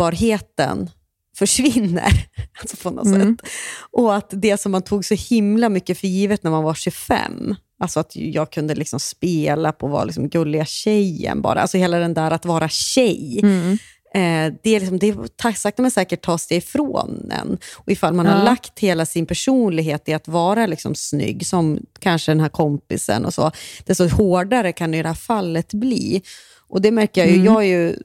knullbarheten 0.00 0.90
försvinner. 1.38 2.12
Alltså 2.60 2.76
på 2.76 2.90
något 2.90 3.06
Mm. 3.06 3.36
sätt. 3.36 3.48
Och 3.90 4.16
att 4.16 4.28
det 4.30 4.60
som 4.60 4.72
man 4.72 4.82
tog 4.82 5.04
så 5.04 5.14
himla 5.14 5.68
mycket 5.68 5.98
för 5.98 6.06
givet 6.08 6.42
när 6.42 6.50
man 6.50 6.64
var 6.64 6.74
25, 6.74 7.54
alltså 7.80 8.00
att 8.00 8.16
jag 8.16 8.52
kunde 8.52 8.74
liksom 8.74 9.00
spela 9.00 9.72
på 9.72 9.86
att 9.86 9.92
vara 9.92 10.04
liksom 10.04 10.28
gulliga 10.28 10.64
tjejen 10.64 11.42
bara, 11.42 11.60
alltså 11.60 11.78
hela 11.78 11.98
den 11.98 12.14
där 12.14 12.30
att 12.30 12.44
vara 12.44 12.68
tjej. 12.68 13.40
Mm. 13.42 13.78
Eh, 14.16 14.52
det 14.62 14.70
är 14.76 14.80
liksom, 14.80 14.98
det 14.98 15.14
sakta 15.56 15.82
men 15.82 15.90
säkert 15.90 16.22
tas 16.24 16.46
det 16.46 16.54
ifrån 16.56 17.30
en. 17.40 17.58
Och 17.74 17.92
ifall 17.92 18.14
man 18.14 18.26
Ja. 18.26 18.32
har 18.32 18.44
lagt 18.44 18.78
hela 18.78 19.06
sin 19.06 19.26
personlighet 19.26 20.08
i 20.08 20.12
att 20.14 20.28
vara 20.28 20.66
liksom 20.66 20.94
snygg, 20.94 21.46
som 21.46 21.78
kanske 21.98 22.30
den 22.30 22.40
här 22.40 22.48
kompisen 22.48 23.24
och 23.24 23.34
så, 23.34 23.50
desto 23.84 24.08
hårdare 24.08 24.72
kan 24.72 24.90
det 24.90 24.98
i 24.98 25.02
det 25.02 25.08
här 25.08 25.14
fallet 25.14 25.72
bli. 25.74 26.22
Och 26.68 26.80
det 26.82 26.90
märker 26.90 27.20
jag 27.20 27.28
ju, 27.30 27.34
Mm. 27.34 27.44
jag 27.46 27.62
är 27.62 27.66
ju 27.66 27.96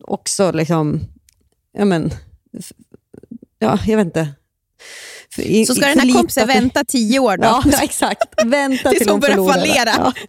också 0.00 0.52
liksom, 0.52 1.00
ja 1.78 1.84
men, 1.84 2.10
ja, 3.58 3.78
jag 3.86 3.96
vet 3.96 4.06
inte. 4.06 4.28
I- 5.38 5.66
Så 5.66 5.74
ska 5.74 5.86
den 5.86 5.98
här 5.98 6.12
kompisen 6.14 6.46
vänta 6.48 6.84
tio 6.84 7.18
år 7.18 7.36
då? 7.36 7.44
Ja, 7.44 7.62
exakt. 7.82 8.22
Vänta 8.44 8.88
Tills 8.90 9.02
till 9.02 9.10
hon 9.10 9.20
börjar 9.20 9.52
fallera. 9.52 9.90
Ja. 9.98 10.12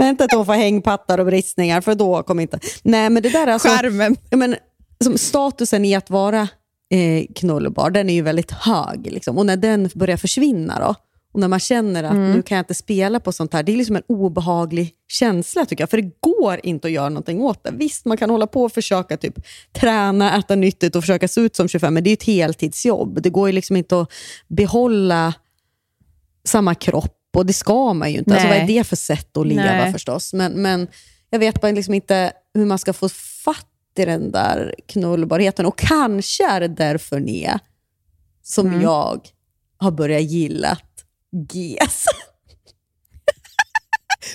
Vänta 0.00 0.26
till 0.28 0.36
hon 0.36 0.46
får 0.46 0.52
hängpattar 0.52 1.18
och 1.18 1.26
bristningar, 1.26 1.80
för 1.80 1.94
då 1.94 2.22
kommer 2.22 2.42
inte... 2.42 2.58
Nej, 2.82 3.10
men 3.10 3.22
det 3.22 3.28
där 3.28 3.46
är 3.46 3.52
alltså... 3.52 3.68
Skärmen. 3.68 4.16
Men, 4.30 4.56
som 5.04 5.18
statusen 5.18 5.84
i 5.84 5.94
att 5.94 6.10
vara 6.10 6.48
eh, 6.90 7.24
knullbar, 7.34 7.90
den 7.90 8.10
är 8.10 8.14
ju 8.14 8.22
väldigt 8.22 8.50
hög. 8.50 9.12
Liksom. 9.12 9.38
Och 9.38 9.46
när 9.46 9.56
den 9.56 9.90
börjar 9.94 10.16
försvinna 10.16 10.78
då, 10.80 10.94
och 11.34 11.40
när 11.40 11.48
man 11.48 11.60
känner 11.60 12.04
att 12.04 12.12
Mm. 12.12 12.32
nu 12.32 12.42
kan 12.42 12.56
jag 12.56 12.62
inte 12.62 12.74
spela 12.74 13.20
på 13.20 13.32
sånt 13.32 13.52
här, 13.52 13.62
det 13.62 13.72
är 13.72 13.76
liksom 13.76 13.96
en 13.96 14.02
obehaglig 14.06 14.92
känsla 15.08 15.64
tycker 15.66 15.82
jag. 15.82 15.90
För 15.90 15.96
det 15.96 16.10
går 16.20 16.60
inte 16.62 16.86
att 16.88 16.92
göra 16.92 17.08
någonting 17.08 17.40
åt 17.40 17.64
det. 17.64 17.70
Visst, 17.72 18.04
man 18.04 18.16
kan 18.16 18.30
hålla 18.30 18.46
på 18.46 18.62
och 18.62 18.72
försöka 18.72 19.16
typ, 19.16 19.34
träna, 19.72 20.38
äta 20.38 20.54
nyttigt 20.54 20.96
och 20.96 21.02
försöka 21.02 21.28
se 21.28 21.40
ut 21.40 21.56
som 21.56 21.68
25, 21.68 21.94
men 21.94 22.04
det 22.04 22.10
är 22.10 22.12
ett 22.12 22.22
heltidsjobb. 22.22 23.22
Det 23.22 23.30
går 23.30 23.48
ju 23.48 23.52
liksom 23.52 23.76
inte 23.76 24.00
att 24.00 24.08
behålla 24.48 25.34
samma 26.44 26.74
kropp 26.74 27.13
och 27.36 27.46
det 27.46 27.52
ska 27.52 27.92
man 27.94 28.12
ju 28.12 28.18
inte. 28.18 28.32
Alltså, 28.32 28.48
vad 28.48 28.56
är 28.56 28.66
det 28.66 28.84
för 28.84 28.96
sätt 28.96 29.36
att 29.36 29.46
leva 29.46 29.62
Nej. 29.62 29.92
förstås? 29.92 30.32
Men, 30.32 30.52
men 30.52 30.88
jag 31.30 31.38
vet 31.38 31.60
bara 31.60 31.72
liksom 31.72 31.94
inte 31.94 32.32
hur 32.54 32.64
man 32.66 32.78
ska 32.78 32.92
få 32.92 33.08
fatt 33.44 33.66
i 33.98 34.04
den 34.04 34.30
där 34.30 34.74
knullbarheten. 34.86 35.66
Och 35.66 35.78
kanske 35.78 36.46
är 36.46 36.60
det 36.60 36.68
därför 36.68 37.20
Nia, 37.20 37.60
som 38.42 38.66
Mm. 38.66 38.82
jag 38.82 39.28
har 39.76 39.90
börjat 39.90 40.22
gilla 40.22 40.78
GES. 41.52 42.04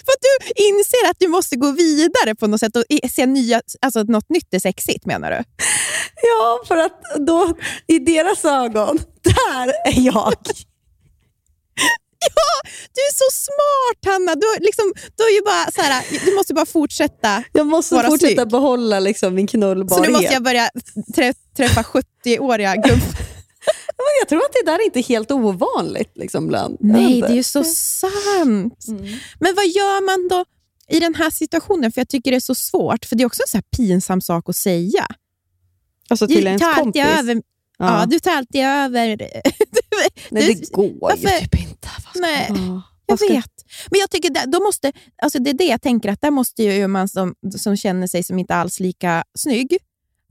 För 0.06 0.12
att 0.12 0.22
du 0.22 0.64
inser 0.64 1.10
att 1.10 1.20
du 1.20 1.28
måste 1.28 1.56
gå 1.56 1.72
vidare 1.72 2.36
på 2.36 2.48
något 2.48 2.60
sätt 2.60 2.76
och 2.76 2.84
se 3.12 3.26
nya, 3.26 3.62
alltså 3.82 4.04
något 4.04 4.30
nytt 4.30 4.54
är 4.54 4.60
sexigt 4.60 5.06
menar 5.06 5.32
du? 5.32 5.44
Ja, 6.22 6.60
för 6.68 6.78
att 6.78 7.02
då 7.28 7.54
i 7.88 8.00
deras 8.00 8.46
ögon, 8.46 9.00
där 9.24 9.68
är 9.86 10.06
jag. 10.06 10.34
Ja, 12.36 12.70
du 12.94 13.02
är 13.02 13.14
så 13.14 13.36
smart 13.46 14.14
Hanna! 14.14 14.36
Du, 14.36 14.64
liksom, 14.66 14.94
du, 15.18 15.24
är 15.24 15.36
ju 15.36 15.42
bara, 15.42 15.72
så 15.72 15.82
här, 15.82 16.26
du 16.26 16.36
måste 16.36 16.54
bara 16.54 16.66
fortsätta. 16.66 17.44
Jag 17.54 17.68
måste 17.68 17.96
Vara 17.96 18.08
fortsätta 18.08 18.34
snygg. 18.42 18.52
behålla 18.52 19.00
liksom 19.00 19.36
min 19.36 19.48
Så 19.48 19.52
knullbarhet. 19.58 20.06
nu 20.08 20.12
måste 20.12 20.34
jag 20.34 20.44
börja 20.44 20.70
trä, 21.16 21.34
träffa 21.58 21.82
70-åriga 21.82 22.76
gubbar. 22.76 23.00
Jag 24.22 24.30
tror 24.30 24.40
att 24.40 24.54
det 24.54 24.72
där 24.72 24.80
är 24.80 24.86
inte 24.86 25.02
helt 25.02 25.32
ovanligt. 25.32 26.12
Liksom, 26.16 26.48
bland. 26.48 26.78
Nej, 26.80 27.22
det 27.22 27.28
är 27.28 27.34
ju 27.36 27.44
så 27.44 27.64
sant. 27.64 28.86
Men 29.40 29.56
vad 29.56 29.68
gör 29.68 30.06
man 30.06 30.28
då 30.28 30.46
i 30.96 31.00
den 31.00 31.16
här 31.16 31.30
situationen? 31.30 31.92
För 31.92 32.02
jag 32.02 32.10
tycker 32.10 32.32
det 32.32 32.38
är 32.38 32.42
så 32.42 32.56
svårt, 32.56 33.06
för 33.06 33.16
det 33.16 33.24
är 33.24 33.26
också 33.26 33.42
en 33.44 33.48
så 33.48 33.58
här 33.58 33.64
pinsam 33.78 34.22
sak 34.22 34.50
att 34.50 34.56
säga. 34.56 35.08
Alltså 36.10 36.28
till 36.28 36.48
ens 36.48 36.64
kompis. 36.76 37.02
över... 37.20 37.42
Ja. 37.80 38.00
Ja. 38.00 38.06
du 38.06 38.20
tar 38.20 38.32
alltid 38.32 38.62
över... 38.62 39.08
Nej, 40.32 40.48
du- 40.48 40.54
det 40.54 40.72
går 40.72 40.92
varför- 41.02 41.22
ju 41.30 41.40
typ 41.40 41.56
inte. 41.62 41.88
Nej. 42.16 42.48
Ja. 42.50 42.82
Jag 43.06 43.20
ska- 43.20 43.34
vet. 43.34 43.52
Men 43.92 44.00
jag 44.00 44.10
tycker 44.10 44.48
då 44.52 44.60
måste, 44.64 44.92
alltså 45.22 45.40
det 45.40 45.50
är 45.50 45.54
det 45.54 45.64
jag 45.66 45.82
tänker, 45.82 46.10
att 46.10 46.22
där 46.22 46.32
måste 46.32 46.64
ju 46.64 46.88
man 46.88 47.08
som, 47.10 47.36
som 47.58 47.78
känner 47.78 48.08
sig 48.08 48.24
som 48.24 48.40
inte 48.40 48.56
alls 48.56 48.80
lika 48.80 49.24
snygg, 49.38 49.78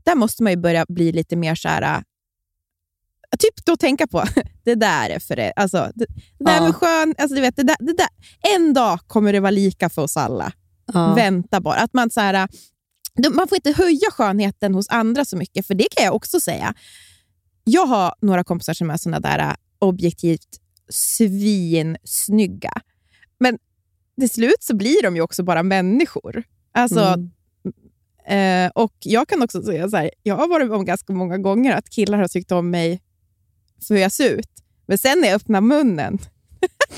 där 0.05 0.15
måste 0.15 0.43
man 0.43 0.53
ju 0.53 0.57
börja 0.59 0.85
bli 0.89 1.13
lite 1.13 1.37
mer 1.37 1.55
så 1.55 1.69
här, 1.69 1.83
äh, 1.83 2.01
typ 3.39 3.65
då 3.65 3.77
tänka 3.77 4.07
på, 4.07 4.25
det 4.65 4.75
där 4.75 5.11
är 5.11 5.19
för 5.19 5.37
det. 5.37 5.53
Alltså, 5.57 5.91
det, 5.95 6.07
det 6.39 6.45
där 6.45 6.55
Ja. 6.57 6.63
med 6.63 6.75
skön, 6.75 7.15
alltså 7.19 7.35
du 7.35 7.41
vet, 7.41 7.57
det 7.57 7.63
där, 7.63 7.77
det 7.81 7.93
där, 7.97 8.09
en 8.57 8.75
dag 8.75 9.01
kommer 9.07 9.33
det 9.33 9.41
vara 9.41 9.51
lika 9.51 9.89
för 9.89 10.03
oss 10.03 10.17
alla. 10.17 10.53
Ja. 10.93 11.15
Vänta 11.15 11.61
bara. 11.61 11.77
Att 11.81 11.93
man, 11.95 12.11
så 12.11 12.21
här, 12.21 12.35
äh, 12.35 13.31
man 13.31 13.49
får 13.49 13.57
inte 13.57 13.73
höja 13.73 14.11
skönheten 14.11 14.75
hos 14.75 14.89
andra 14.89 15.25
så 15.25 15.37
mycket, 15.37 15.67
för 15.67 15.75
det 15.75 15.87
kan 15.97 16.05
jag 16.05 16.15
också 16.15 16.41
säga. 16.41 16.75
Jag 17.71 17.87
har 17.87 18.15
några 18.21 18.45
kompisar 18.45 18.75
som 18.75 18.91
är 18.91 18.97
såna 18.97 19.21
där 19.21 19.39
äh, 19.39 19.55
objektivt 19.79 20.49
svinsnygga. 20.89 22.73
Men 23.41 23.59
till 24.21 24.31
slut 24.31 24.57
så 24.63 24.77
blir 24.77 25.03
de 25.03 25.17
ju 25.17 25.23
också 25.23 25.43
bara 25.43 25.63
människor. 25.63 26.43
Alltså, 26.73 27.15
Mm. 28.27 28.67
eh, 28.67 28.71
och 28.75 28.95
Jag 29.01 29.29
kan 29.29 29.43
också 29.43 29.63
säga 29.63 29.89
så 29.89 29.97
här, 29.97 30.11
jag 30.23 30.37
har 30.37 30.49
varit 30.49 30.71
om 30.71 30.85
ganska 30.85 31.13
många 31.13 31.39
gånger 31.39 31.73
att 31.77 31.91
killar 31.91 32.19
har 32.19 32.29
tyckt 32.29 32.53
om 32.53 32.71
mig 32.71 33.03
för 33.89 33.95
hur 33.95 34.03
jag 34.03 34.13
ser 34.13 34.31
ut. 34.31 34.51
Men 34.87 34.99
sen 34.99 35.21
när 35.21 35.29
jag 35.29 35.35
öppnar 35.37 35.61
munnen, 35.61 36.19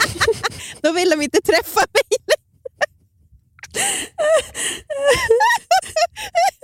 då 0.83 0.93
vill 0.93 1.11
de 1.11 1.23
inte 1.23 1.41
träffa 1.41 1.81
mig 1.81 2.37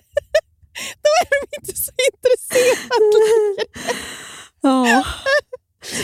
Då 1.02 1.08
är 1.20 1.26
de 1.30 1.56
inte 1.60 1.80
så 1.80 1.92
intresserade 2.12 3.64
Ja. 4.62 5.04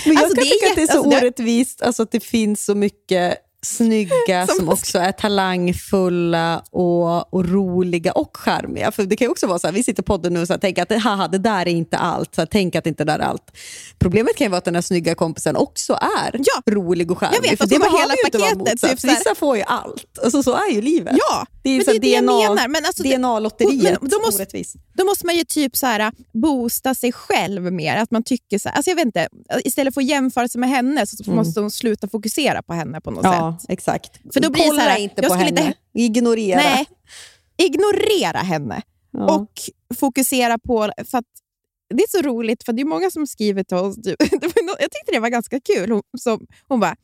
Men 0.05 0.15
jag 0.15 0.23
Alltså, 0.25 0.35
kan 0.37 0.45
tycka 0.45 0.67
att 0.69 0.77
det 0.77 0.83
är 0.83 0.87
så 0.87 0.93
alltså, 0.99 1.11
det- 1.11 1.17
orättvist 1.17 1.83
alltså, 1.83 2.03
att 2.03 2.11
det 2.13 2.21
finns 2.25 2.65
så 2.65 2.75
mycket 2.75 3.39
snygga 3.67 4.47
som, 4.47 4.57
Som- 4.57 4.69
också 4.69 4.99
är 4.99 5.13
talangfulla 5.13 6.63
och, 6.71 7.35
och 7.35 7.49
roliga 7.49 8.13
och 8.13 8.37
charmiga. 8.37 8.93
För 8.93 9.03
Det 9.03 9.17
kan 9.17 9.31
också 9.31 9.47
vara 9.47 9.59
så 9.59 9.67
här, 9.67 9.75
vi 9.75 9.83
sitter 9.83 10.03
på 10.03 10.13
podden 10.13 10.33
nu 10.35 10.41
och 10.41 10.47
så 10.47 10.53
här, 10.53 10.61
tänker 10.61 10.83
att 10.83 11.03
haha, 11.03 11.29
det 11.29 11.39
där 11.39 11.61
är 11.61 11.67
inte 11.67 11.97
allt. 11.97 12.35
Så 12.35 12.41
här, 12.41 12.47
tänk 12.51 12.75
att 12.77 12.87
inte 12.87 13.05
det 13.05 13.13
där 13.13 13.19
är 13.19 13.23
allt. 13.23 13.51
Problemet 13.99 14.37
kan 14.37 14.45
ju 14.45 14.49
vara 14.49 14.59
att 14.59 14.65
den 14.65 14.75
här 14.75 14.83
snygga 14.83 15.15
kompisen 15.15 15.57
också 15.57 15.93
är 15.93 16.33
Ja. 16.45 16.73
rolig 16.73 17.11
och 17.11 17.19
charmig. 17.19 17.37
Jag 17.37 17.43
vet, 17.51 17.59
för 17.59 17.67
det 17.67 17.79
behöver 17.79 17.99
hela 17.99 18.15
ju 18.15 18.21
inte 18.25 18.39
vara 18.39 18.51
paketet, 18.51 18.73
motsatt. 18.73 18.91
typ 19.01 19.11
Vissa 19.11 19.35
får 19.35 19.57
ju 19.57 19.63
allt. 19.63 20.19
Alltså, 20.23 20.43
så 20.43 20.53
är 20.55 20.71
ju 20.73 20.83
livet. 20.83 21.17
Ja, 21.19 21.47
det 21.63 21.71
är, 21.71 21.85
men 21.87 22.01
det 22.01 22.07
är 22.09 22.15
jag 22.15 22.25
menar. 22.25 22.69
Men 22.69 22.85
alltså 22.87 23.03
DNA-lotteriet. 23.03 23.99
Då 24.01 24.19
måste-. 24.21 24.47
Då 24.95 25.05
måste 25.05 25.27
man 25.27 25.37
ju 25.37 25.45
typ 25.45 25.77
så 25.77 25.87
här, 25.87 26.13
boosta 26.33 26.95
sig 26.95 27.13
själv 27.13 27.73
mer. 27.73 27.97
Att 27.97 28.11
man 28.11 28.23
tycker 28.23 28.59
så 28.59 28.69
här, 28.69 28.77
alltså 28.77 28.91
jag 28.91 28.97
vet 28.97 29.05
inte, 29.07 29.29
istället 29.65 29.95
för 29.95 30.01
att 30.01 30.07
jämföra 30.07 30.49
sig 30.49 30.61
med 30.61 30.71
henne 30.71 31.07
så 31.07 31.31
måste 31.31 31.61
hon 31.61 31.71
sluta 31.71 32.09
fokusera 32.09 32.63
på 32.63 32.73
henne 32.73 33.01
på 33.01 33.11
något 33.11 33.25
Ja, 33.25 33.33
sätt. 33.33 33.52
Exakt. 33.69 34.21
För 34.35 34.41
då 34.41 34.51
blir 34.51 34.69
Kolla 34.69 34.83
så 34.83 34.89
här, 34.89 34.99
inte 34.99 35.23
på 35.23 35.35
henne. 35.35 35.49
inte- 35.61 35.75
Ignorera. 35.95 36.61
Nej, 36.61 36.87
ignorera 37.57 38.39
henne 38.39 38.83
Ja. 39.11 39.35
och 39.35 39.53
fokusera 39.99 40.59
på... 40.59 40.93
För 41.11 41.19
att 41.19 41.25
det 41.95 42.03
är 42.03 42.09
så 42.09 42.23
roligt, 42.23 42.65
för 42.65 42.73
det 42.73 42.83
är 42.83 42.87
många 42.87 43.11
som 43.11 43.27
skriver 43.27 43.65
till 43.65 43.77
oss. 43.77 43.97
Typ, 44.03 44.17
jag 44.81 44.91
tyckte 44.91 45.13
det 45.13 45.19
var 45.21 45.29
ganska 45.29 45.61
kul. 45.61 45.91
Hon, 45.91 46.03
som, 46.19 46.47
hon 46.69 46.81
bara, 46.81 46.97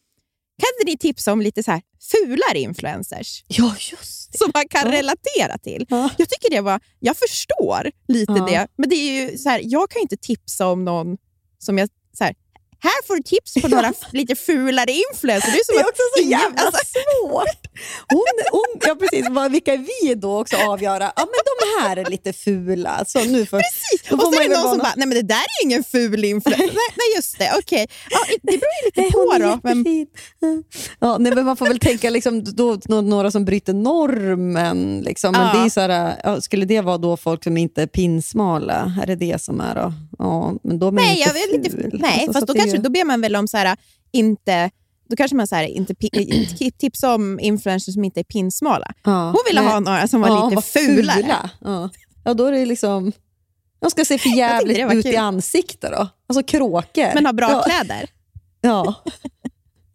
kan 0.60 0.68
inte 0.80 0.90
ni 0.90 0.98
tipsa 0.98 1.32
om 1.32 1.40
lite 1.42 1.62
så 1.62 1.70
här 1.70 1.82
fulare 2.10 2.58
influencers 2.58 3.44
ja, 3.48 3.74
just 3.90 4.32
det. 4.32 4.38
som 4.38 4.50
man 4.54 4.68
kan 4.68 4.86
Ja. 4.86 4.92
relatera 4.98 5.58
till? 5.58 5.86
Ja. 5.88 6.10
Jag 6.18 6.28
tycker 6.28 6.50
det 6.50 6.60
var, 6.60 6.80
jag 7.00 7.16
förstår 7.16 7.90
lite 8.08 8.32
det, 8.32 8.66
men 8.76 8.88
det 8.88 8.96
är 8.96 9.30
ju 9.30 9.38
så 9.38 9.48
här, 9.48 9.60
jag 9.64 9.90
kan 9.90 10.02
inte 10.02 10.16
tipsa 10.16 10.66
om 10.68 10.84
någon 10.84 11.16
som 11.58 11.78
jag... 11.78 11.88
Så 12.12 12.24
här, 12.24 12.34
här 12.82 13.06
får 13.06 13.16
du 13.16 13.22
tips 13.22 13.54
på 13.54 13.68
några 13.68 13.92
lite 14.12 14.36
fulare 14.36 14.92
influencers. 14.92 15.52
Det 15.52 15.58
är, 15.58 15.64
som 15.64 15.74
Det 15.74 15.80
är 15.80 15.84
också 15.88 16.02
så 16.16 16.20
ingen- 16.22 16.30
jävla 16.40 16.62
alltså, 16.62 16.80
svårt. 17.22 17.67
Hon, 18.08 18.24
hon, 18.52 18.80
ja, 18.88 18.94
precis. 18.94 19.26
Vad- 19.30 19.52
Vilka 19.52 19.72
är 19.72 19.78
vi 20.04 20.14
då 20.14 20.40
också 20.40 20.56
avgöra? 20.56 21.12
Ja, 21.16 21.26
men 21.26 21.40
de 21.50 21.82
här 21.88 21.96
är 21.96 22.10
lite 22.10 22.32
fula. 22.32 23.04
Så 23.06 23.24
nu 23.24 23.46
för, 23.46 23.58
Precis! 23.60 24.12
Och 24.12 24.20
så 24.20 24.40
är 24.40 24.48
det 24.48 24.54
någon 24.60 24.68
som 24.70 24.78
bara, 24.78 24.92
nej 24.96 25.06
men 25.08 25.16
det 25.16 25.22
där 25.22 25.34
är 25.36 25.64
ingen 25.64 25.84
ful 25.84 26.24
influencer. 26.24 26.66
nej, 26.66 26.70
nej, 26.96 27.16
just 27.16 27.38
det. 27.38 27.52
Okej. 27.58 27.86
Ja, 28.10 28.18
det 28.42 28.46
beror 28.52 28.54
ju 28.82 28.86
lite 28.86 29.00
Nej, 29.00 29.10
på 29.12 29.18
hon 29.18 29.32
är 29.32 29.40
då. 29.40 29.60
Men. 29.62 29.84
Ja, 31.00 31.18
nej, 31.18 31.34
men 31.34 31.44
man 31.44 31.56
får 31.56 31.66
väl 31.66 31.78
tänka 31.78 32.10
liksom, 32.10 32.44
då, 32.44 32.78
nå- 32.84 33.00
några 33.00 33.30
som 33.30 33.44
bryter 33.44 33.72
normen. 33.74 35.00
Liksom. 35.04 35.32
Men 35.32 35.46
Ja. 35.46 35.52
det 35.52 35.66
är 35.66 35.70
så 35.70 35.80
här, 35.80 36.40
skulle 36.40 36.64
det 36.64 36.80
vara 36.80 36.98
då 36.98 37.16
folk 37.16 37.44
som 37.44 37.56
inte 37.56 37.82
är 37.82 37.86
pinsmala? 37.86 38.92
Är 39.02 39.06
det 39.06 39.14
det 39.16 39.42
som 39.42 39.60
är 39.60 39.74
då? 39.74 39.92
Ja, 40.18 40.54
men 40.62 40.78
då 40.78 40.86
är 40.86 40.92
man 40.92 41.04
nej, 41.04 41.14
ju 41.14 41.20
jag 41.20 41.28
inte 41.28 41.40
vet 41.56 41.64
lite, 41.74 41.90
ful. 41.90 42.00
nej 42.02 42.10
Alltså, 42.12 42.26
så 42.26 42.32
fast 42.32 42.46
då, 42.46 42.54
kanske, 42.54 42.76
ju- 42.76 42.82
då 42.82 42.90
ber 42.90 43.04
man 43.04 43.20
väl 43.20 43.36
om 43.36 43.48
så 43.48 43.56
här, 43.56 43.76
inte... 44.12 44.70
Då 45.08 45.16
kanske 45.16 45.36
man 45.36 45.46
så 45.46 45.54
här, 45.54 45.64
inte 45.64 45.94
tipsar 46.78 47.14
om 47.14 47.40
influencers 47.40 47.94
som 47.94 48.04
inte 48.04 48.20
är 48.20 48.24
pinsmala. 48.24 48.92
Ja, 49.04 49.24
Hon 49.26 49.40
ville 49.48 49.60
ha 49.60 49.80
några 49.80 50.08
som 50.08 50.20
var 50.20 50.28
Ja, 50.28 50.44
lite 50.44 50.54
vad 50.54 50.64
fulare. 50.64 51.16
fula. 51.22 51.50
Ja. 51.60 51.90
ja, 52.24 52.34
då 52.34 52.44
är 52.46 52.52
det 52.52 52.66
liksom... 52.66 53.12
De 53.80 53.90
ska 53.90 54.04
se 54.04 54.18
för 54.18 54.28
jävligt 54.36 54.86
var 54.86 54.94
ut 54.94 55.06
i 55.06 55.10
kul. 55.10 55.18
ansiktet 55.18 55.90
då. 55.92 56.08
Alltså 56.28 56.42
kråkor. 56.42 57.14
Men 57.14 57.26
har 57.26 57.32
bra 57.32 57.50
ja, 57.50 57.62
kläder. 57.62 58.08
Ja. 58.60 58.94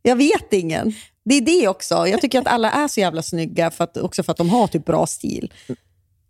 Jag 0.02 0.16
vet 0.16 0.54
ingen. 0.54 0.94
Det 1.26 1.36
är 1.36 1.42
det 1.42 1.68
också. 1.68 2.08
Jag 2.08 2.22
tycker 2.22 2.40
att 2.40 2.48
alla 2.48 2.72
är 2.72 2.88
så 2.88 3.00
jävla 3.00 3.22
snygga 3.22 3.72
för 3.72 3.84
att, 3.84 3.98
också 3.98 4.24
för 4.24 4.32
att 4.32 4.38
de 4.38 4.50
har 4.50 4.68
typ 4.68 4.86
bra 4.86 5.06
stil. 5.08 5.54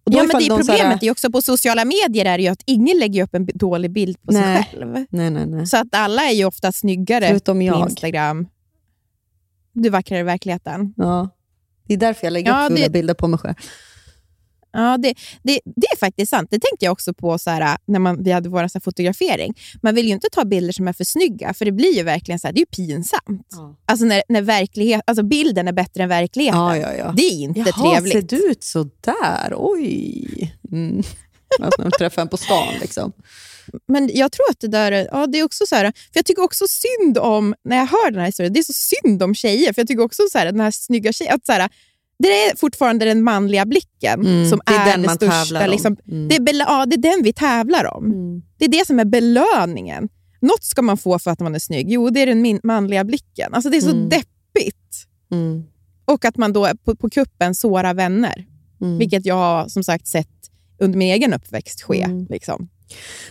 Ja, 0.06 0.24
men 0.24 0.28
det 0.28 0.46
är 0.46 0.50
de 0.50 0.64
så 0.64 0.72
här- 0.72 0.78
problemet 0.80 1.04
är 1.04 1.12
också 1.12 1.32
på 1.32 1.42
sociala 1.42 1.86
medier 1.86 2.26
är 2.26 2.40
ju 2.40 2.48
att 2.48 2.62
ingen 2.66 2.98
lägger 3.00 3.24
upp 3.24 3.36
en 3.36 3.50
dålig 3.54 3.92
bild 3.92 4.22
på 4.22 4.32
Nej. 4.32 4.64
sig 4.64 4.80
själv. 4.80 4.94
Nej, 5.10 5.30
nej, 5.30 5.46
nej. 5.46 5.68
Så 5.68 5.78
att 5.78 5.88
alla 5.96 6.22
är 6.24 6.32
ju 6.34 6.46
ofta 6.46 6.72
snyggare 6.72 7.28
Förutom 7.28 7.58
på 7.58 7.64
jag. 7.64 7.90
Instagram. 7.90 8.48
Du 9.74 9.88
är 9.88 9.92
vackrare 9.92 10.20
i 10.20 10.24
verkligheten. 10.24 10.94
Ja. 10.98 11.30
Det 11.88 11.94
är 11.94 11.98
därför 11.98 12.26
jag 12.26 12.32
lägger 12.34 12.52
Ja, 12.52 12.66
upp 12.66 12.72
fula 12.72 12.84
det- 12.86 12.90
bilder 12.92 13.14
på 13.14 13.28
mig 13.28 13.40
själv. 13.40 13.56
Ja, 14.76 14.98
det, 14.98 15.14
det, 15.44 15.60
det 15.66 15.88
är 15.94 15.98
faktiskt 15.98 16.30
sant. 16.30 16.48
Det 16.52 16.60
tänkte 16.60 16.86
jag 16.86 16.92
också 16.92 17.14
på 17.14 17.38
så 17.40 17.50
här, 17.50 17.78
när 17.86 18.00
man, 18.00 18.24
vi 18.24 18.32
hade 18.32 18.50
vår 18.50 18.68
så 18.68 18.78
här, 18.78 18.82
fotografering. 18.82 19.54
Man 19.82 19.96
vill 19.96 20.06
ju 20.06 20.12
inte 20.12 20.28
ta 20.32 20.46
bilder 20.46 20.72
som 20.74 20.88
är 20.88 20.94
för 20.94 21.04
snygga, 21.04 21.54
för 21.54 21.66
det 21.66 21.72
blir 21.72 21.96
ju 21.96 22.04
verkligen 22.04 22.40
så 22.40 22.48
här, 22.48 22.54
det 22.54 22.62
är 22.62 22.66
pinsamt. 22.66 23.48
Ja. 23.52 23.76
Alltså 23.86 24.06
när, 24.06 24.24
när 24.30 24.42
verklighet, 24.42 25.02
alltså 25.08 25.24
bilden 25.24 25.68
är 25.68 25.72
bättre 25.72 26.04
än 26.04 26.10
verkligheten. 26.10 26.60
Ja, 26.60 26.78
ja, 26.78 26.94
ja. 26.94 27.14
Det 27.18 27.24
är 27.24 27.32
inte 27.42 27.60
Jaha, 27.60 27.94
trevligt. 27.94 28.14
ser 28.14 28.38
du 28.38 28.52
ut 28.52 28.64
så 28.64 28.90
där? 29.02 29.54
Oj. 29.58 30.56
Mm. 30.72 31.04
Att 31.60 31.78
man 31.78 31.92
träffar 31.92 32.22
en 32.22 32.28
på 32.28 32.38
stan. 32.38 32.74
Liksom. 32.82 33.12
Men 33.88 34.10
jag 34.14 34.32
tror 34.32 34.46
att 34.50 34.60
det 34.60 34.68
där 34.68 34.92
är- 34.92 35.08
ja, 35.12 35.28
det 35.28 35.40
är 35.40 35.44
också 35.44 35.66
så 35.66 35.76
här, 35.76 35.84
för 35.86 35.92
jag 36.14 36.26
tycker 36.26 36.44
också 36.44 36.66
synd 36.70 37.18
om, 37.18 37.56
när 37.66 37.78
jag 37.78 37.86
hör 37.86 38.12
den 38.12 38.20
här 38.20 38.26
historien, 38.26 38.54
det 38.54 38.60
är 38.60 38.64
så 38.64 38.74
synd 38.74 39.24
om 39.24 39.36
tjejer. 39.36 39.74
För 39.74 39.82
jag 39.82 39.88
tycker 39.88 40.04
också 40.04 40.24
så 40.32 40.38
här, 40.38 40.46
den 40.46 40.60
här 40.60 40.72
snygga 40.72 41.14
tjejen, 41.14 41.36
att 41.36 41.46
så 41.46 41.52
här, 41.52 41.70
det 42.20 42.28
är 42.28 42.56
fortfarande 42.56 43.06
den 43.06 43.24
manliga 43.24 43.66
blicken 43.66 44.20
Mm, 44.26 44.50
som 44.50 44.62
det 44.66 44.74
är 44.74 44.82
är, 44.82 44.92
den 44.92 45.02
det 45.02 45.08
man 45.08 45.16
största. 45.16 45.68
Liksom, 45.68 45.98
Mm. 46.12 46.28
det, 46.28 46.36
är 46.36 46.60
ja, 46.60 46.86
det 46.86 46.96
är 46.96 47.12
den 47.12 47.24
vi 47.24 47.34
tävlar 47.34 47.86
om. 47.98 48.12
Det 48.58 48.66
är 48.66 48.70
det 48.70 48.88
som 48.88 49.00
är 49.00 49.06
belöningen. 49.06 50.10
Något 50.42 50.64
ska 50.64 50.82
man 50.82 50.98
få 50.98 51.20
för 51.20 51.32
att 51.32 51.40
man 51.40 51.56
är 51.56 51.60
snygg. 51.60 51.92
Jo, 51.92 52.10
det 52.10 52.20
är 52.20 52.26
den 52.26 52.60
manliga 52.64 53.04
blicken. 53.04 53.54
Alltså 53.54 53.70
Det 53.70 53.78
är 53.78 53.82
så 53.82 53.90
Mm. 53.92 54.10
deppigt. 54.10 55.08
Mm. 55.32 55.64
Och 56.06 56.26
att 56.26 56.38
man 56.38 56.54
då 56.54 56.70
på, 56.86 56.96
på 56.96 57.10
kuppen 57.10 57.56
sårar 57.56 57.94
vänner. 57.94 58.46
Mm. 58.82 58.98
Vilket 58.98 59.26
jag 59.26 59.36
har 59.36 59.68
som 59.68 59.84
sagt 59.84 60.08
sett 60.08 60.28
under 60.80 60.98
min 60.98 61.14
egen 61.14 61.34
uppväxt 61.34 61.82
ske. 61.82 62.02
Mm. 62.02 62.28
Liksom. 62.30 62.70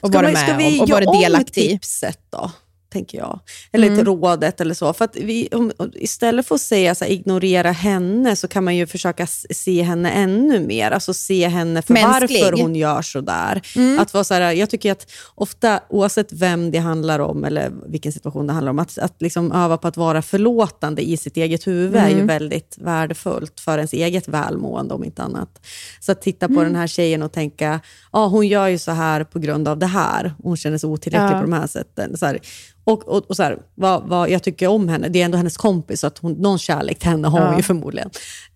Och 0.01 0.09
Ska, 0.09 0.19
vara 0.19 0.23
man, 0.23 0.33
med 0.33 0.43
ska 0.43 0.57
vi 0.57 0.81
och, 0.81 0.89
vara 0.89 1.05
om 1.05 1.21
delaktig 1.21 1.65
i. 1.65 1.69
tipset 1.69 2.19
då? 2.31 2.51
Tänker 2.93 3.19
jag. 3.19 3.41
Eller 3.73 3.87
Mm. 3.87 3.99
ett 3.99 4.07
rådet 4.07 4.61
eller 4.61 4.75
så. 4.75 4.93
För 4.93 5.05
att 5.05 5.17
vi, 5.17 5.49
om, 5.53 5.73
istället 5.95 6.47
för 6.47 6.55
att 6.55 6.61
säga 6.61 6.95
så 6.95 7.05
här, 7.05 7.13
ignorera 7.13 7.71
henne 7.73 8.37
så 8.37 8.49
kan 8.49 8.65
man 8.65 8.77
ju 8.77 8.87
försöka 8.87 9.27
se 9.51 9.83
henne 9.83 10.11
ännu 10.11 10.61
mer. 10.61 10.91
Alltså 10.91 11.15
se 11.15 11.49
henne 11.49 11.83
för 11.83 11.93
Mänsklig. 11.95 12.43
varför 12.43 12.63
hon 12.63 12.77
gör 12.77 13.03
så 13.03 13.21
där. 13.21 13.63
Mm. 13.77 13.99
Att 13.99 14.15
vara 14.15 14.25
så 14.25 14.35
här, 14.35 14.53
jag 14.53 14.71
tycker 14.71 14.93
att 14.93 15.07
ofta, 15.35 15.81
oavsett 15.89 16.33
vem 16.33 16.71
det 16.71 16.79
handlar 16.79 17.19
om 17.19 17.45
eller 17.45 17.73
vilken 17.87 18.13
situation 18.13 18.47
det 18.47 18.53
handlar 18.53 18.71
om, 18.71 18.79
att, 18.79 18.99
att 18.99 19.23
liksom 19.23 19.53
öva 19.53 19.77
på 19.77 19.89
att 19.89 19.97
vara 19.97 20.23
förlåtande 20.23 21.03
i 21.03 21.17
sitt 21.17 21.37
eget 21.37 21.67
huvud 21.67 21.97
är 21.97 22.09
ju 22.09 22.15
Mm. 22.15 22.27
väldigt 22.27 22.77
värdefullt 22.81 23.61
för 23.61 23.79
ens 23.79 23.93
eget 23.93 24.29
välmående 24.29 24.95
om 24.95 25.05
inte 25.05 25.23
annat. 25.23 25.61
Så 26.01 26.13
att 26.13 26.23
titta 26.23 26.47
på 26.49 26.53
Mm. 26.55 26.65
den 26.65 26.77
här 26.77 26.87
tjejen 26.87 27.23
och 27.23 27.33
tänka, 27.33 27.81
ja 28.13 28.27
hon 28.27 28.47
gör 28.49 28.67
ju 28.69 28.79
så 28.79 28.91
här 28.93 29.25
på 29.25 29.39
grund 29.39 29.69
av 29.69 29.79
det 29.79 29.87
här. 29.87 30.35
Hon 30.43 30.57
känner 30.57 30.79
sig 30.79 30.89
otillräcklig 30.89 31.37
Ja. 31.37 31.41
på 31.41 31.43
de 31.43 31.53
här 31.53 31.67
sätten. 31.67 32.17
Så 32.17 32.27
här, 32.27 32.39
och, 32.85 33.09
och, 33.09 33.25
och 33.31 33.37
så 33.37 33.43
här, 33.43 33.59
vad, 33.75 34.03
vad 34.09 34.31
jag 34.31 34.43
tycker 34.43 34.67
om 34.69 34.89
henne, 34.89 35.09
det 35.09 35.21
är 35.21 35.25
ändå 35.25 35.37
hennes 35.39 35.57
kompis, 35.57 36.01
så 36.01 36.07
att 36.07 36.19
hon, 36.19 36.33
någon 36.33 36.59
kärlek 36.59 36.99
till 36.99 37.09
henne 37.11 37.29
har 37.29 37.41
hon 37.41 37.51
Ja. 37.51 37.57
ju 37.57 37.63
förmodligen. 37.63 38.11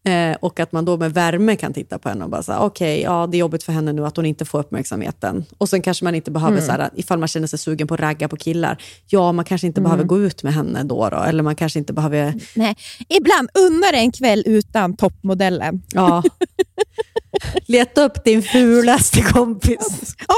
Eh, 0.04 0.36
och 0.40 0.60
att 0.60 0.72
man 0.72 0.84
då 0.84 0.96
med 0.96 1.14
värme 1.14 1.56
kan 1.56 1.72
titta 1.72 1.98
på 1.98 2.08
henne 2.08 2.24
och 2.24 2.30
bara 2.30 2.42
säga, 2.42 2.58
okej, 2.60 3.02
ja 3.02 3.26
det 3.26 3.36
är 3.36 3.38
jobbigt 3.38 3.62
för 3.62 3.72
henne 3.72 3.92
nu 3.92 4.06
att 4.06 4.16
hon 4.16 4.26
inte 4.26 4.44
får 4.44 4.58
uppmärksamheten. 4.60 5.44
Och 5.58 5.68
sen 5.68 5.82
kanske 5.82 6.04
man 6.04 6.14
inte 6.14 6.30
behöver, 6.30 6.52
Mm. 6.56 6.66
så 6.66 6.72
här, 6.72 6.90
ifall 6.94 7.18
man 7.18 7.28
känner 7.28 7.46
sig 7.46 7.58
sugen 7.58 7.86
på 7.88 7.94
att 7.94 8.00
ragga 8.00 8.28
på 8.28 8.36
killar, 8.36 8.82
ja 9.06 9.32
man 9.32 9.44
kanske 9.44 9.66
inte 9.66 9.80
behöver 9.80 10.04
gå 10.04 10.18
ut 10.18 10.42
med 10.42 10.54
henne 10.54 10.82
då, 10.82 11.08
då 11.08 11.16
eller 11.16 11.42
man 11.42 11.56
kanske 11.56 11.78
inte 11.78 11.92
behöver... 11.92 12.34
Nej. 12.54 12.76
Ibland 13.08 13.48
unnar 13.58 13.92
en 13.92 14.12
kväll 14.12 14.42
utan 14.46 14.96
toppmodellen. 14.96 15.82
Ja. 15.92 16.22
Leta 17.66 18.04
upp 18.04 18.24
din 18.24 18.42
fulaste 18.42 19.22
kompis. 19.22 20.14
Ja, 20.28 20.34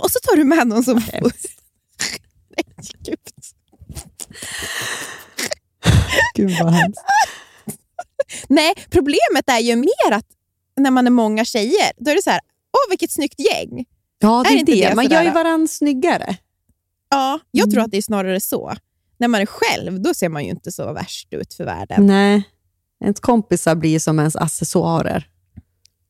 och 0.00 0.10
så 0.10 0.18
tar 0.22 0.36
du 0.36 0.44
med 0.44 0.66
någon 0.66 0.84
som... 0.84 1.02
Nej, 2.66 2.92
gud. 3.04 3.18
Gud 6.34 6.50
vad 6.62 6.72
hemskt. 6.72 7.00
Nej, 8.48 8.74
problemet 8.90 9.48
är 9.50 9.58
ju 9.60 9.76
mer 9.76 10.12
att 10.12 10.26
när 10.76 10.90
man 10.90 11.06
är 11.06 11.10
många 11.10 11.44
tjejer, 11.44 11.92
då 11.96 12.10
är 12.10 12.14
det 12.14 12.22
så 12.22 12.30
här, 12.30 12.40
åh 12.72 12.90
vilket 12.90 13.10
snyggt 13.10 13.40
gäng. 13.40 13.84
Ja, 14.18 14.42
det 14.46 14.50
Är 14.50 14.54
är 14.54 14.58
inte 14.58 14.72
det. 14.72 14.88
det 14.88 14.94
Man 14.94 15.04
sådär? 15.04 15.16
gör 15.16 15.22
ju 15.24 15.30
varandra 15.30 15.66
snyggare. 15.68 16.36
Ja, 17.10 17.40
jag 17.50 17.64
Mm. 17.64 17.72
tror 17.74 17.82
att 17.84 17.90
det 17.90 17.96
är 17.96 18.02
snarare 18.02 18.40
så. 18.40 18.74
När 19.18 19.28
man 19.28 19.40
är 19.40 19.46
själv, 19.46 20.00
då 20.02 20.14
ser 20.14 20.28
man 20.28 20.44
ju 20.44 20.50
inte 20.50 20.72
så 20.72 20.92
värst 20.92 21.28
ut 21.34 21.54
för 21.54 21.64
världen. 21.64 22.06
Nej. 22.06 22.42
Ens 23.04 23.20
kompisar 23.20 23.74
blir 23.74 23.98
som 23.98 24.18
ens 24.18 24.36
accessoarer. 24.36 25.28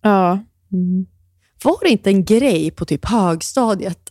Ja. 0.02 0.38
Var 1.64 1.78
det 1.84 1.88
inte 1.90 2.10
en 2.10 2.24
grej 2.24 2.70
på 2.70 2.84
typ 2.84 3.04
högstadiet? 3.04 4.07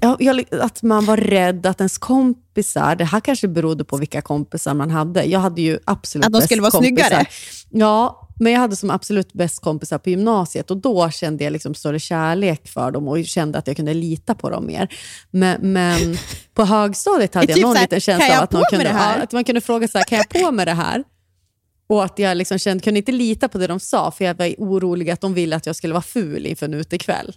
Ja, 0.00 0.16
jag, 0.18 0.44
att 0.50 0.82
man 0.82 1.04
var 1.04 1.16
rädd 1.16 1.66
att 1.66 1.80
ens 1.80 1.98
kompisar, 1.98 2.96
det 2.96 3.04
här 3.04 3.20
kanske 3.20 3.48
berodde 3.48 3.84
på 3.84 3.96
vilka 3.96 4.22
kompisar 4.22 4.74
man 4.74 4.90
hade. 4.90 5.24
Jag 5.24 5.40
hade 5.40 5.62
ju 5.62 5.78
absolut 5.84 6.26
Att 6.26 6.32
de 6.32 6.38
bäst 6.38 6.46
skulle 6.48 6.62
vara 6.62 6.70
kompisar. 6.70 7.08
snyggare? 7.08 7.26
Ja, 7.70 8.28
men 8.40 8.52
jag 8.52 8.60
hade 8.60 8.76
som 8.76 8.90
absolut 8.90 9.32
bäst 9.32 9.62
kompisar 9.62 9.98
på 9.98 10.10
gymnasiet 10.10 10.70
och 10.70 10.76
då 10.76 11.10
kände 11.10 11.44
jag 11.44 11.52
liksom 11.52 11.74
större 11.74 11.98
kärlek 11.98 12.68
för 12.68 12.90
dem 12.90 13.08
och 13.08 13.24
kände 13.24 13.58
att 13.58 13.66
jag 13.66 13.76
kunde 13.76 13.94
lita 13.94 14.34
på 14.34 14.50
dem 14.50 14.66
mer. 14.66 14.88
Men, 15.30 15.72
men 15.72 16.16
på 16.54 16.64
högstadiet 16.64 17.34
hade 17.34 17.46
jag 17.46 17.56
typ 17.56 17.64
någon 17.64 17.76
här, 17.76 17.82
liten 17.82 18.00
känsla 18.00 18.38
av 18.38 18.44
att, 18.44 18.52
någon 18.52 18.64
kunde, 18.70 18.84
ja, 18.84 19.14
att 19.22 19.32
man 19.32 19.44
kunde 19.44 19.60
fråga 19.60 19.88
så 19.88 19.98
här, 19.98 20.04
kan 20.04 20.18
jag 20.18 20.28
på 20.28 20.52
med 20.52 20.66
det 20.66 20.74
här? 20.74 21.04
Och 21.88 22.04
att 22.04 22.18
jag 22.18 22.36
liksom 22.36 22.58
kände, 22.58 22.84
kunde 22.84 22.98
inte 22.98 23.12
lita 23.12 23.48
på 23.48 23.58
det 23.58 23.66
de 23.66 23.80
sa, 23.80 24.10
för 24.10 24.24
jag 24.24 24.34
var 24.34 24.54
orolig 24.58 25.10
att 25.10 25.20
de 25.20 25.34
ville 25.34 25.56
att 25.56 25.66
jag 25.66 25.76
skulle 25.76 25.94
vara 25.94 26.02
ful 26.02 26.46
inför 26.46 26.66
en 26.66 26.74
utekväll. 26.74 27.34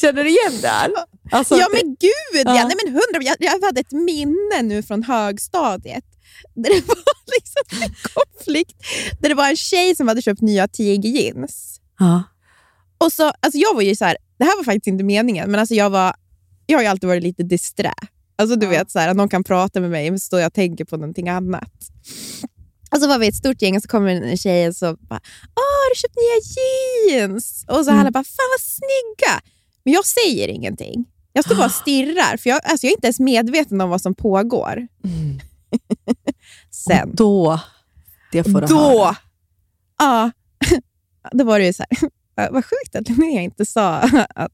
Känner 0.00 0.24
du 0.24 0.30
igen 0.30 0.60
det? 0.62 0.92
Alltså, 1.30 1.56
ja 1.56 1.68
men 1.72 1.80
gud! 2.00 2.44
Ja. 2.44 2.56
Ja. 2.56 2.64
nej, 2.66 2.76
men 2.84 2.92
hundra, 2.92 3.22
jag, 3.22 3.36
jag 3.38 3.66
hade 3.66 3.80
ett 3.80 3.92
minne 3.92 4.62
nu 4.62 4.82
från 4.82 5.02
högstadiet. 5.02 6.04
där 6.54 6.70
det 6.70 6.80
var 6.88 6.96
liksom 7.34 7.82
en 7.82 7.94
konflikt. 8.14 8.76
Där 9.20 9.28
det 9.28 9.34
var 9.34 9.48
en 9.50 9.56
tjej 9.56 9.96
som 9.96 10.08
hade 10.08 10.22
köpt 10.22 10.40
nya 10.40 10.68
Tiger-jeans. 10.68 11.80
Ja. 11.98 12.22
Och 12.98 13.12
så, 13.12 13.32
alltså 13.40 13.58
jag 13.58 13.74
var 13.74 13.82
ju 13.82 13.96
så 13.96 14.04
här, 14.04 14.16
det 14.38 14.44
här 14.44 14.56
var 14.56 14.64
faktiskt 14.64 14.86
inte 14.86 15.04
meningen, 15.04 15.50
men 15.50 15.60
alltså 15.60 15.74
jag, 15.74 15.90
var, 15.90 16.14
jag 16.66 16.78
har 16.78 16.82
ju 16.82 16.88
alltid 16.88 17.08
varit 17.08 17.22
lite 17.22 17.42
disträ. 17.42 17.92
Alltså 18.36 18.56
du 18.56 18.66
vet, 18.66 18.90
så 18.90 18.98
här, 18.98 19.08
att 19.08 19.16
någon 19.16 19.28
kan 19.28 19.44
prata 19.44 19.80
med 19.80 19.90
mig, 19.90 20.10
men 20.10 20.20
så 20.20 20.24
står 20.24 20.40
jag 20.40 20.52
tänker 20.52 20.84
på 20.84 20.96
någonting 20.96 21.28
annat. 21.28 21.72
Och 22.92 22.98
så 23.00 23.08
var 23.08 23.18
vi 23.18 23.28
ett 23.28 23.34
stort 23.34 23.62
gäng 23.62 23.76
och 23.76 23.82
så 23.82 23.88
kommer 23.88 24.10
en 24.10 24.36
tjej 24.36 24.68
och 24.68 24.76
så 24.76 24.96
bara, 24.96 25.20
Åh, 25.56 25.72
har 25.82 25.94
du 25.94 26.00
köpt 26.00 26.16
nya 26.16 26.38
jeans? 26.54 27.64
Och 27.68 27.84
så 27.84 27.90
alla 27.90 28.10
bara, 28.10 28.24
fan 28.24 28.48
vad 28.52 28.60
snygga. 28.60 29.40
Men 29.84 29.94
jag 29.94 30.06
säger 30.06 30.48
ingenting. 30.48 31.04
Jag 31.32 31.44
står 31.44 31.54
bara 31.54 31.66
och 31.66 31.72
stirrar, 31.82 32.36
för 32.36 32.50
jag, 32.50 32.60
alltså 32.64 32.86
jag 32.86 32.90
är 32.92 32.96
inte 32.96 33.06
ens 33.06 33.20
medveten 33.20 33.80
om 33.80 33.90
vad 33.90 34.00
som 34.00 34.14
pågår. 34.14 34.88
Sen, 36.70 37.10
Då, 37.14 37.60
det 38.32 38.44
får 38.44 38.60
du 38.60 38.66
då, 38.66 38.74
höra. 38.98 39.16
ja, 39.98 40.30
då 41.32 41.44
var 41.44 41.58
det 41.58 41.66
ju 41.66 41.72
så 41.72 41.84
här, 42.36 42.50
vad- 42.50 42.64
sjukt 42.64 42.96
att 42.96 43.08
Linnea 43.08 43.40
inte 43.42 43.66
sa 43.66 43.94
att, 44.34 44.52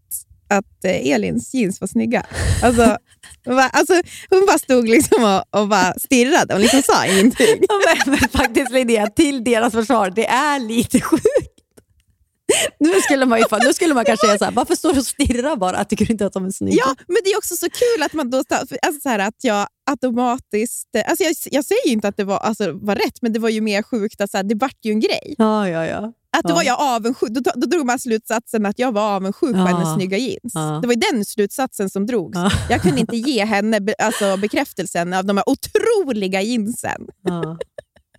att 0.49 0.85
eh, 0.85 1.07
Elins 1.12 1.55
jeans 1.55 1.81
var 1.81 1.89
snygga. 1.89 2.27
Alltså, 2.62 2.99
va, 3.47 3.62
alltså, 3.72 3.95
hon 4.31 4.47
bara 4.47 4.59
stod 4.59 4.89
liksom 4.89 5.24
och, 5.24 5.61
och 5.61 5.68
bara 5.68 5.95
stirrade 5.95 6.55
och 6.55 6.61
liksom 6.61 6.83
sa 6.83 7.07
ingenting. 7.07 7.47
Ja, 7.68 7.81
men, 8.07 8.11
men 8.20 8.29
faktiskt 8.29 8.70
Linnea, 8.72 9.07
till 9.07 9.45
deras 9.45 9.72
försvar, 9.72 10.11
det 10.11 10.27
är 10.27 10.59
lite 10.59 11.01
sjukt. 11.01 11.56
Nu 12.80 13.01
skulle 13.01 13.26
man, 13.26 13.38
ju, 13.38 13.44
fan- 13.49 13.61
nu 13.64 13.72
skulle 13.72 13.94
man 13.94 14.05
kanske 14.05 14.26
säga 14.26 14.38
så 14.38 14.44
här, 14.44 14.53
varför 14.53 14.74
står 14.74 14.92
du 14.92 14.99
och 14.99 15.07
stirrar 15.07 15.57
bara? 15.57 15.84
Tycker 15.84 16.07
du 16.07 16.12
inte 16.12 16.26
att 16.26 16.32
de 16.32 16.44
är 16.47 16.51
snygga? 16.51 16.76
Ja, 16.76 16.94
men 17.07 17.16
det 17.24 17.30
är 17.30 17.38
också 17.38 17.57
så 17.57 17.66
kul 17.70 18.03
att 18.03 18.12
man 18.12 18.30
då 18.30 18.38
alltså 18.49 18.76
så 19.03 19.09
här, 19.09 19.18
att 19.18 19.34
jag 19.42 19.66
automatiskt... 19.90 20.88
Alltså 21.09 21.24
jag, 21.24 21.34
jag 21.51 21.64
säger 21.64 21.86
ju 21.86 21.92
inte 21.92 22.09
att 22.09 22.16
det 22.16 22.24
var, 22.24 22.38
alltså, 22.38 22.72
var 22.72 22.94
rätt, 22.94 23.22
men 23.22 23.32
det 23.32 23.38
var 23.38 23.49
ju 23.49 23.61
mer 23.61 23.82
sjukt 23.82 24.20
att 24.20 24.30
så 24.30 24.36
här, 24.36 24.44
det 24.44 24.55
vart 24.55 24.78
ju 24.84 24.90
en 24.92 25.01
grej. 25.01 25.34
ja, 25.38 25.68
ja. 25.68 25.86
ja. 25.86 26.12
Att 26.36 26.42
då 26.42 26.51
Ja. 26.51 26.55
var 26.55 26.62
jag 26.62 26.80
avundsjuk. 26.80 27.30
Då, 27.30 27.51
då 27.55 27.66
drog 27.66 27.86
man 27.86 27.99
slutsatsen 27.99 28.66
att 28.66 28.78
jag 28.78 28.92
var 28.92 29.03
avundsjuk 29.16 29.53
på 29.53 29.59
Ja. 29.59 29.64
hennes 29.66 29.94
snygga 29.94 30.18
jeans. 30.18 30.53
Ja. 30.55 30.78
Det 30.82 30.86
var 30.86 30.94
ju 30.94 31.01
den 31.12 31.24
slutsatsen 31.24 31.90
som 31.90 32.07
drogs. 32.07 32.34
Ja. 32.38 32.51
Jag 32.70 32.82
kunde 32.82 33.01
inte 33.01 33.16
ge 33.16 33.44
henne 33.44 33.80
be, 33.80 33.94
alltså, 33.99 34.36
bekräftelsen 34.36 35.12
av 35.12 35.24
de 35.24 35.36
här 35.36 35.44
otroliga 35.49 36.42
jeansen. 36.42 37.07
ja. 37.22 37.59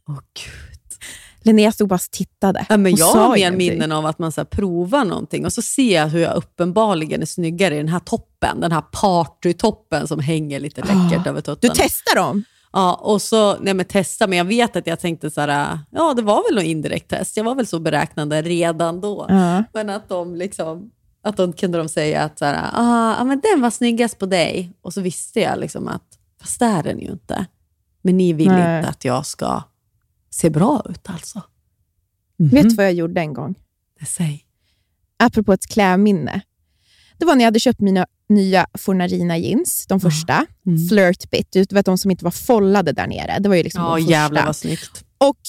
Åh, 0.09 0.15
Gud. 0.33 0.99
Linnea 1.47 1.71
stod 1.71 1.87
bara 1.87 1.95
och 1.95 2.01
tittade. 2.01 2.65
Ja, 2.69 2.77
men 2.77 2.95
jag 2.95 3.05
har 3.13 3.35
mer 3.35 3.51
minnen 3.51 3.91
av 3.91 4.05
att 4.05 4.19
man 4.19 4.31
så 4.31 4.41
här, 4.41 4.45
provar 4.45 5.05
någonting 5.05 5.45
och 5.45 5.53
så 5.53 5.61
ser 5.61 5.95
jag 5.95 6.07
hur 6.07 6.19
jag 6.19 6.35
uppenbarligen 6.35 7.21
är 7.21 7.25
snyggare 7.25 7.75
i 7.75 7.77
den 7.77 7.87
här 7.87 7.99
toppen. 7.99 8.59
Den 8.59 8.71
här 8.71 8.81
partytoppen 8.91 10.07
som 10.07 10.19
hänger 10.19 10.59
lite 10.59 10.81
läckert 10.81 11.27
över 11.27 11.41
Du 11.41 11.41
tuttarna. 11.41 11.73
testar 11.77 12.15
dem? 12.15 12.43
Ja, 12.73 12.93
och 12.93 13.21
så, 13.21 13.57
nej 13.59 13.73
men 13.73 13.85
testa, 13.85 14.27
men 14.27 14.37
jag 14.37 14.45
vet 14.45 14.75
att 14.75 14.87
jag 14.87 14.99
tänkte 14.99 15.31
så 15.31 15.41
här, 15.41 15.79
ja 15.91 16.13
det 16.13 16.21
var 16.21 16.43
väl 16.49 16.55
något 16.55 16.63
indirekt 16.63 17.09
test. 17.09 17.37
Jag 17.37 17.43
var 17.43 17.55
väl 17.55 17.67
så 17.67 17.79
beräknande 17.79 18.41
redan 18.41 19.01
då. 19.01 19.25
Ja. 19.29 19.63
Men 19.73 19.89
att 19.89 20.09
de 20.09 20.35
liksom, 20.35 20.91
att 21.23 21.37
de 21.37 21.53
kunde 21.53 21.77
de 21.77 21.89
säga 21.89 22.23
att 22.23 22.39
så 22.39 22.45
här, 22.45 22.69
ah, 22.73 23.23
men 23.23 23.39
den 23.39 23.61
var 23.61 23.69
snyggast 23.69 24.17
på 24.19 24.25
dig. 24.25 24.71
Och 24.81 24.93
så 24.93 25.01
visste 25.01 25.39
jag 25.39 25.59
liksom 25.59 25.87
att, 25.87 26.03
fast 26.41 26.59
det 26.59 26.65
är 26.65 26.83
den 26.83 26.99
ju 26.99 27.07
inte. 27.11 27.45
Men 28.01 28.17
ni 28.17 28.33
vill 28.33 28.47
Nej. 28.47 28.77
inte 28.77 28.89
att 28.89 29.05
jag 29.05 29.25
ska 29.25 29.63
se 30.37 30.49
bra 30.49 30.83
ut 30.89 31.09
alltså. 31.09 31.43
Vet 32.37 32.69
du 32.69 32.75
vad 32.75 32.85
jag 32.85 32.93
gjorde 32.93 33.21
en 33.21 33.33
gång? 33.33 33.55
Det 33.99 34.05
säg. 34.05 34.43
apropå 35.19 35.53
ett 35.53 35.67
klädminne. 35.67 36.41
Det 37.17 37.25
var 37.25 37.35
när 37.35 37.41
jag 37.41 37.47
hade 37.47 37.59
köpt 37.59 37.79
mina 37.79 38.05
nya 38.29 38.67
Fornarina 38.73 39.37
jeans, 39.37 39.85
de 39.87 39.99
första. 39.99 40.45
Mm. 40.65 40.87
Flirtbit, 40.87 41.51
du 41.51 41.65
vet 41.71 41.85
de 41.85 41.97
som 41.97 42.11
inte 42.11 42.23
var 42.23 42.31
follade 42.31 42.91
där 42.91 43.07
nere. 43.07 43.39
Det 43.39 43.49
var 43.49 43.55
ju 43.55 43.63
liksom 43.63 43.83
Ja, 43.83 43.95
de 43.95 44.01
jävlar 44.01 44.45
vad 44.45 44.55
snyggt. 44.55 45.05
Och 45.17 45.39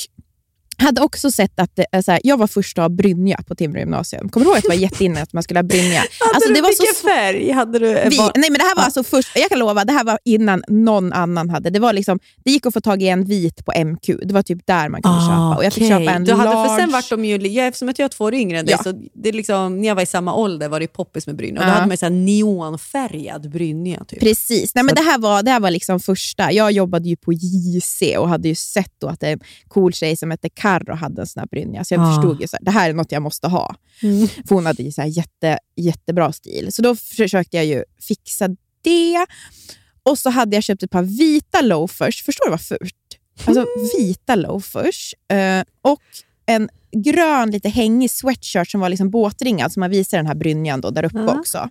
hade 0.85 1.01
också 1.01 1.31
sett 1.31 1.61
att 1.61 1.77
det, 1.77 1.87
är 1.93 2.03
så 2.03 2.13
här, 2.13 2.21
jag 2.25 2.37
var 2.37 2.47
första 2.47 2.85
av 2.85 2.91
brynja 2.91 3.41
på 3.47 3.55
Timrå 3.55 3.79
gymnasium. 3.81 4.29
Kommer 4.29 4.45
du 4.45 4.51
ihåg 4.51 4.57
att 4.59 4.63
det 4.63 4.69
var 4.69 4.77
jätteinne 4.77 5.23
att 5.23 5.33
man 5.33 5.43
skulle 5.43 5.59
ha 5.59 5.63
brynja? 5.65 6.03
Alltså, 6.35 6.53
det 6.53 6.61
var 6.61 6.73
så 6.73 7.07
färg 7.09 7.51
hade 7.51 7.79
du? 7.79 7.87
vi, 7.87 8.17
nej 8.19 8.33
men 8.35 8.53
det 8.53 8.65
här 8.65 8.77
var 8.77 8.83
alltså 8.83 9.05
först, 9.05 9.29
jag 9.35 9.49
kan 9.49 9.59
lova, 9.59 9.85
det 9.85 9.93
här 9.93 10.05
var 10.05 10.19
innan 10.25 10.63
någon 10.69 11.13
annan 11.13 11.51
hade. 11.51 11.71
Det, 11.71 11.79
var 11.81 11.93
liksom, 11.93 12.19
det 12.45 12.51
gick 12.51 12.67
att 12.67 12.75
få 12.75 12.81
tag 12.81 13.03
i 13.03 13.09
en 13.09 13.25
vit 13.25 13.65
på 13.65 13.85
MQ. 13.85 14.07
Det 14.23 14.35
var 14.35 14.43
typ 14.43 14.59
där 14.67 14.89
man 14.89 15.03
kunde 15.03 15.21
köpa. 15.21 15.57
Och 15.57 15.65
jag 15.65 15.73
fick 15.73 15.83
Ah, 15.83 15.87
Okej. 15.97 16.07
köpa 16.07 16.17
en 16.17 16.25
du 16.25 16.33
hade, 16.33 16.51
large. 16.51 16.69
För 16.69 16.77
sen 16.77 16.91
vart 16.93 17.11
de 17.11 17.25
ju, 17.25 17.37
ja, 17.49 17.65
eftersom 17.65 17.89
att 17.89 17.99
jag 17.99 18.05
är 18.05 18.09
två 18.09 18.25
år 18.25 18.35
yngre 18.35 18.59
än 18.59 18.67
dig, 18.67 18.75
Ja. 18.79 18.83
så 18.83 18.93
det 19.15 19.29
är 19.29 19.33
liksom, 19.33 19.81
när 19.81 19.89
jag 19.89 19.95
var 19.95 20.03
i 20.03 20.07
samma 20.07 20.35
ålder 20.35 20.69
var 20.69 20.81
det 20.81 20.87
poppis 20.87 21.27
med 21.27 21.37
brynja. 21.37 21.61
Och 21.61 21.67
då 21.67 21.73
hade 21.73 21.87
man 21.87 21.97
så 21.97 22.09
neonfärgad 22.09 23.51
brynja. 23.51 24.05
Typ. 24.05 24.21
Precis. 24.21 24.75
Nej, 24.75 24.85
men 24.85 24.95
det 24.95 25.01
här 25.03 25.19
var, 25.19 25.43
det 25.43 25.51
här 25.51 25.61
var 25.61 25.71
liksom 25.71 26.01
första. 26.01 26.53
Jag 26.53 26.73
jobbade 26.73 27.09
ju 27.09 27.17
på 27.17 27.33
JC 27.33 28.03
och 28.19 28.29
hade 28.29 28.49
ju 28.49 28.55
sett 28.55 29.05
att 29.05 29.23
en 29.23 29.41
cool 29.69 29.93
tjej 29.93 30.17
som 30.17 30.31
hette 30.31 30.49
Carro 30.69 30.95
hade 30.95 31.21
en 31.23 31.27
sån 31.27 31.41
här 31.41 31.47
brynja. 31.47 31.85
Så 31.85 31.95
jag 31.95 32.01
Ah. 32.03 32.15
förstod 32.15 32.41
ju 32.41 32.45
att 32.45 32.55
det 32.61 32.71
här 32.71 32.91
är 32.91 32.95
något 32.95 33.13
jag 33.13 33.23
måste 33.23 33.49
ha. 33.49 33.75
Mm. 34.03 34.29
För 34.29 34.55
hon 34.55 34.67
hade 34.67 34.83
ju 34.83 34.93
så 34.93 35.01
här 35.01 35.09
jätte, 35.09 35.59
jättebra 35.77 36.33
stil. 36.33 36.73
Så 36.73 36.83
då 36.83 36.97
försökte 36.97 37.57
jag 37.57 37.67
ju 37.67 37.85
fixa 38.09 38.49
det. 38.83 39.27
Och 40.03 40.19
så 40.19 40.31
hade 40.31 40.57
jag 40.57 40.65
köpt 40.65 40.83
ett 40.83 40.91
par 40.91 41.03
vita 41.03 41.61
loafers. 41.61 42.23
Förstår 42.23 42.45
du 42.45 42.51
vad 42.51 42.61
fult? 42.61 42.95
Alltså 43.45 43.67
vita 43.99 44.35
loafers. 44.35 45.15
Eh, 45.33 45.63
och 45.83 46.01
en 46.47 46.69
grön, 47.05 47.51
lite 47.51 47.69
hängig 47.69 48.11
sweatshirt 48.11 48.71
som 48.71 48.81
var 48.81 48.89
liksom 48.89 49.11
båtringad, 49.11 49.73
så 49.73 49.81
man 49.81 49.91
visar 49.91 50.17
den 50.19 50.27
här 50.27 50.35
brynjan 50.35 50.81
då, 50.81 50.91
där 50.91 51.05
uppe 51.05 51.19
Ja. 51.19 51.39
också. 51.39 51.69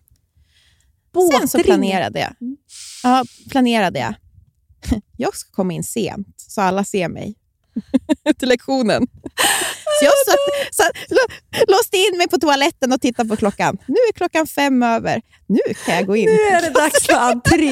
Båtring. 1.13 1.39
Sen 1.39 1.47
så 1.47 1.59
planerade 1.59 2.19
jag. 2.19 2.33
Ja, 3.03 3.25
planerade 3.49 3.99
jag. 3.99 4.13
Jag 5.17 5.35
ska 5.35 5.51
komma 5.51 5.73
in 5.73 5.83
sent, 5.83 6.27
så 6.37 6.61
alla 6.61 6.83
ser 6.83 7.09
mig 7.09 7.35
till 8.39 8.49
lektionen. 8.49 9.07
Så 9.99 10.05
jag 10.05 10.13
satt, 10.27 10.75
satt, 10.75 11.09
lå- 11.09 11.63
låste 11.67 11.97
in 11.97 12.17
mig 12.17 12.27
på 12.27 12.37
toaletten 12.37 12.93
och 12.93 13.01
tittade 13.01 13.29
på 13.29 13.35
klockan. 13.35 13.77
Nu 13.87 13.95
är 14.09 14.13
klockan 14.13 14.47
fem 14.47 14.83
över. 14.83 15.21
Nu 15.47 15.59
kan 15.85 15.95
jag 15.95 16.05
gå 16.07 16.15
in. 16.15 16.25
Nu 16.25 16.31
är 16.31 16.61
det 16.61 16.69
dags 16.79 17.05
för 17.05 17.13
entré. 17.13 17.71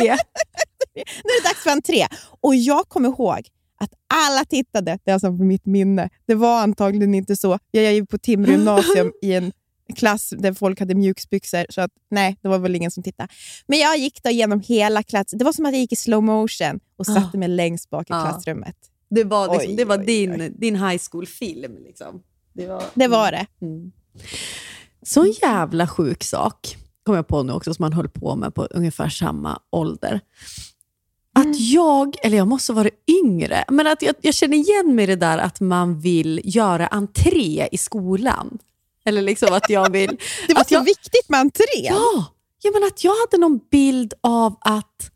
Nu 0.95 1.01
är 1.32 1.41
det 1.43 1.47
dags 1.49 1.64
för 1.64 1.70
entré. 1.70 2.08
Och 2.41 2.56
jag 2.56 2.89
kommer 2.89 3.10
ihåg 3.10 3.47
att 3.80 3.89
alla 4.14 4.45
tittade. 4.45 4.99
Det 5.03 5.12
är 5.12 5.14
alltså 5.14 5.28
på 5.28 5.43
mitt 5.43 5.66
minne. 5.66 6.10
Det 6.28 6.36
var 6.36 6.60
antagligen 6.62 7.16
inte 7.16 7.36
så. 7.36 7.60
Jag 7.72 7.93
gick 7.93 8.10
på 8.10 8.18
Timrå 8.18 8.51
gymnasium 8.51 9.12
i 9.22 9.34
en 9.34 9.51
klass 9.95 10.34
där 10.38 10.53
folk 10.53 10.80
hade 10.80 10.95
mjukisbyxor, 10.95 11.66
så 11.70 11.82
att, 11.82 11.91
nej, 12.12 12.38
det 12.41 12.47
var 12.47 12.58
väl 12.60 12.76
ingen 12.76 12.91
som 12.91 13.03
tittade. 13.03 13.30
Men 13.68 13.80
jag 13.80 13.97
gick 13.97 14.24
då 14.24 14.30
genom 14.30 14.60
hela 14.60 15.03
klassen. 15.03 15.39
Det 15.39 15.45
var 15.45 15.53
som 15.53 15.66
att 15.66 15.72
jag 15.72 15.80
gick 15.82 15.91
i 15.93 15.95
slow 15.95 16.24
motion 16.24 16.80
och 16.97 17.06
satte 17.06 17.38
mig 17.38 17.47
längst 17.47 17.89
bak 17.89 18.10
i 18.10 18.14
Ah. 18.14 18.22
klassrummet. 18.30 18.76
Det 19.10 19.24
var, 19.24 19.53
liksom, 19.53 19.70
Oj, 19.72 19.76
det 19.76 19.86
var 19.86 19.97
oj, 19.97 20.06
din, 20.06 20.56
din 20.58 20.76
high 20.76 21.01
school-film. 21.12 21.78
Liksom. 21.84 22.22
Det 22.53 22.68
var, 22.68 22.84
Det 22.93 23.08
var 23.08 23.32
det. 23.32 23.45
Mm. 23.62 23.91
Så 25.01 25.22
en 25.22 25.32
jävla 25.32 25.88
sjuk 25.88 26.24
sak 26.24 26.78
kom 27.03 27.16
jag 27.16 27.28
på 27.28 27.43
nu 27.43 27.53
också, 27.53 27.74
som 27.74 27.84
man 27.84 27.93
höll 27.93 28.10
på 28.10 28.36
med 28.36 28.56
på 28.56 28.64
ungefär 28.64 29.10
samma 29.10 29.60
ålder. 29.72 30.22
Att 31.34 31.60
jag, 31.60 32.16
eller 32.24 32.38
jag 32.38 32.47
måste 32.47 32.74
vara 32.74 32.89
yngre, 33.24 33.66
men 33.70 33.88
att 33.88 34.01
jag, 34.01 34.16
jag 34.22 34.34
känner 34.34 34.58
igen 34.58 34.95
mig 34.95 35.03
i 35.03 35.08
det 35.08 35.16
där 35.16 35.38
att 35.38 35.60
man 35.60 35.99
vill 35.99 36.41
göra 36.43 36.88
entré 36.88 37.68
i 37.72 37.78
skolan. 37.78 38.58
Eller 39.06 39.22
liksom 39.22 39.53
att 39.53 39.70
jag 39.70 39.91
vill... 39.91 40.10
Det 40.47 40.53
var 40.53 40.62
att 40.62 40.68
så 40.68 40.74
jag, 40.74 40.84
viktigt 40.84 41.30
med 41.30 41.39
entrén. 41.39 41.84
Ja, 41.84 42.26
ja, 42.62 42.72
men 42.74 42.84
att 42.84 43.03
jag 43.03 43.12
hade 43.12 43.38
någon 43.38 43.60
bild 43.72 44.14
av 44.22 44.56
att 44.62 45.12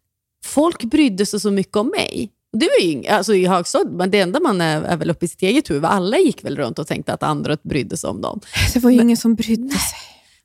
folk 0.45 0.83
brydde 0.83 1.25
sig 1.25 1.39
så 1.39 1.51
mycket 1.51 1.75
om 1.75 1.87
mig. 1.87 2.31
Det 2.51 2.65
var 2.65 2.85
ju 2.85 3.07
alltså 3.07 3.33
i 3.33 3.45
högstadiet, 3.45 3.93
men 3.93 4.11
det 4.11 4.19
enda 4.19 4.39
man 4.39 4.61
är, 4.61 4.81
är 4.81 4.97
väl 4.97 5.09
uppe 5.09 5.25
i 5.25 5.27
sitt 5.27 5.41
eget 5.41 5.69
huvud. 5.69 5.85
Alla 5.85 6.17
gick 6.17 6.43
väl 6.43 6.57
runt 6.57 6.79
och 6.79 6.87
tänkte 6.87 7.13
att 7.13 7.23
andra 7.23 7.57
brydde 7.63 7.97
sig 7.97 8.09
om 8.09 8.21
dem. 8.21 8.39
Det 8.73 8.79
var 8.79 8.89
ju 8.89 9.01
ingen 9.01 9.17
som 9.17 9.35
brydde 9.35 9.75
sig. 9.75 9.99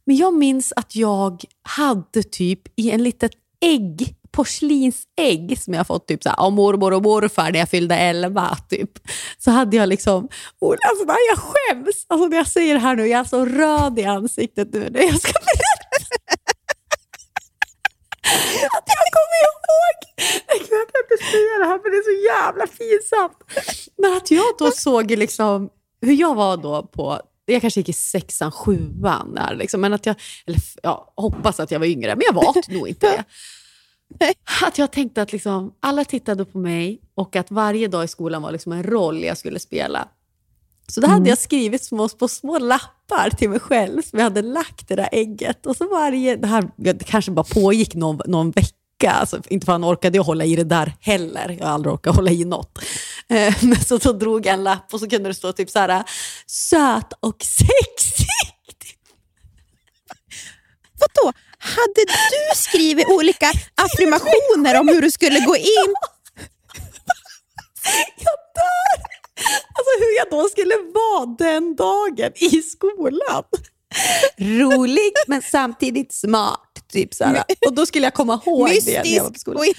Men 0.06 0.16
jag 0.16 0.34
minns 0.34 0.72
att 0.76 0.96
jag 0.96 1.42
hade 1.62 2.22
typ 2.22 2.60
i 2.76 2.90
en 2.90 3.02
litet 3.02 3.32
ägg, 3.60 4.14
porslinsägg 4.30 5.58
som 5.60 5.74
jag 5.74 5.86
fått 5.86 6.08
typ 6.08 6.22
så 6.22 6.28
här, 6.28 6.40
av 6.40 6.52
mormor 6.52 6.92
och 6.92 7.02
morfar 7.02 7.52
när 7.52 7.58
jag 7.58 7.68
fyllde 7.68 7.96
11. 7.96 8.56
Typ. 8.70 8.90
Så 9.38 9.50
hade 9.50 9.76
jag 9.76 9.88
liksom, 9.88 10.28
oh, 10.60 10.76
alltså, 10.88 11.06
jag 11.06 11.38
skäms. 11.38 12.06
Alltså, 12.08 12.28
när 12.28 12.36
jag 12.36 12.48
säger 12.48 12.74
det 12.74 12.80
här 12.80 12.96
nu, 12.96 13.06
jag 13.06 13.20
är 13.20 13.24
så 13.24 13.44
röd 13.44 13.98
i 13.98 14.04
ansiktet 14.04 14.68
nu 14.72 14.88
när 14.90 15.00
jag 15.00 15.20
ska 15.20 15.32
berätta. 15.32 16.43
Att 18.76 18.86
jag 18.86 19.06
kommer 19.16 19.38
ihåg, 19.44 19.96
jag 20.48 20.68
kan 20.68 21.00
inte 21.04 21.24
säga 21.30 21.58
det 21.60 21.66
här 21.66 21.78
för 21.78 21.90
det 21.90 21.96
är 21.96 22.02
så 22.12 22.16
jävla 22.32 22.66
pinsamt. 22.66 23.38
Men 23.96 24.16
att 24.16 24.30
jag 24.30 24.54
då 24.58 24.70
såg 24.70 25.10
liksom, 25.10 25.70
hur 26.00 26.14
jag 26.14 26.34
var 26.34 26.56
då 26.56 26.82
på 26.82 27.20
jag 27.46 27.60
kanske 27.60 27.80
gick 27.80 27.88
i 27.88 27.92
sexan, 27.92 28.52
sjuan, 28.52 29.34
där, 29.34 29.54
liksom, 29.54 29.80
men 29.80 29.92
att 29.92 30.06
jag, 30.06 30.16
eller 30.46 30.60
ja, 30.82 31.12
hoppas 31.16 31.60
att 31.60 31.70
jag 31.70 31.78
var 31.78 31.86
yngre, 31.86 32.14
men 32.16 32.22
jag 32.26 32.34
var 32.34 32.72
nog 32.72 32.88
inte 32.88 33.06
det. 33.06 33.24
Att 34.62 34.78
jag 34.78 34.92
tänkte 34.92 35.22
att 35.22 35.32
liksom, 35.32 35.74
alla 35.80 36.04
tittade 36.04 36.44
på 36.44 36.58
mig 36.58 37.00
och 37.14 37.36
att 37.36 37.50
varje 37.50 37.88
dag 37.88 38.04
i 38.04 38.08
skolan 38.08 38.42
var 38.42 38.52
liksom 38.52 38.72
en 38.72 38.82
roll 38.82 39.24
jag 39.24 39.38
skulle 39.38 39.58
spela. 39.58 40.08
Så 40.88 41.00
då 41.00 41.06
hade 41.06 41.28
jag 41.28 41.38
skrivit 41.38 41.84
små, 41.84 42.08
på 42.08 42.28
små 42.28 42.58
lappar 42.58 43.30
till 43.30 43.50
mig 43.50 43.60
själv 43.60 44.02
som 44.02 44.18
jag 44.18 44.24
hade 44.24 44.42
lagt 44.42 44.90
i 44.90 44.94
det 44.94 45.02
där 45.02 45.08
ägget. 45.12 45.66
Och 45.66 45.76
så 45.76 45.88
varje, 45.88 46.36
det 46.36 46.46
här 46.46 46.68
det 46.76 47.04
kanske 47.04 47.30
bara 47.30 47.44
pågick 47.44 47.94
någon, 47.94 48.20
någon 48.26 48.50
vecka 48.50 48.74
Alltså, 49.06 49.42
inte 49.48 49.64
för 49.64 49.72
han 49.72 49.84
orkade 49.84 50.18
jag 50.18 50.24
hålla 50.24 50.44
i 50.44 50.56
det 50.56 50.64
där 50.64 50.92
heller. 51.00 51.56
Jag 51.58 51.66
har 51.66 51.72
aldrig 51.72 51.94
orkat 51.94 52.16
hålla 52.16 52.30
i 52.30 52.44
något. 52.44 52.78
Eh, 53.28 53.54
Men 53.62 53.84
så, 53.84 54.00
så 54.00 54.12
drog 54.12 54.46
jag 54.46 54.54
en 54.54 54.64
lapp 54.64 54.94
och 54.94 55.00
så 55.00 55.08
kunde 55.08 55.30
det 55.30 55.34
stå 55.34 55.52
typ 55.52 55.70
så 55.70 55.78
här, 55.78 56.04
söt 56.46 57.12
och 57.20 57.36
sexig. 57.44 58.26
Vadå? 61.00 61.32
Hade 61.58 62.04
du 62.06 62.56
skrivit 62.56 63.06
olika 63.08 63.46
affirmationer 63.74 64.80
om 64.80 64.88
hur 64.88 65.02
du 65.02 65.10
skulle 65.10 65.40
gå 65.40 65.56
in? 65.56 65.94
Jag 68.16 68.38
dör! 68.54 69.13
Alltså 69.76 69.92
hur 69.98 70.16
jag 70.18 70.26
då 70.30 70.48
skulle 70.48 70.74
vara 70.94 71.26
den 71.38 71.76
dagen 71.76 72.32
i 72.34 72.62
skolan. 72.62 73.44
Rolig 74.38 75.12
men 75.26 75.42
samtidigt 75.42 76.12
smart. 76.12 76.60
Typ 76.92 77.14
så. 77.14 77.24
Och 77.66 77.74
då 77.74 77.86
skulle 77.86 78.06
jag 78.06 78.14
komma 78.14 78.40
ihåg 78.46 78.68
det 78.68 78.86
när 78.86 79.14
jag 79.14 79.22
var 79.22 79.28
på 79.28 79.30
Mystisk 79.30 79.40
skolan. 79.40 79.64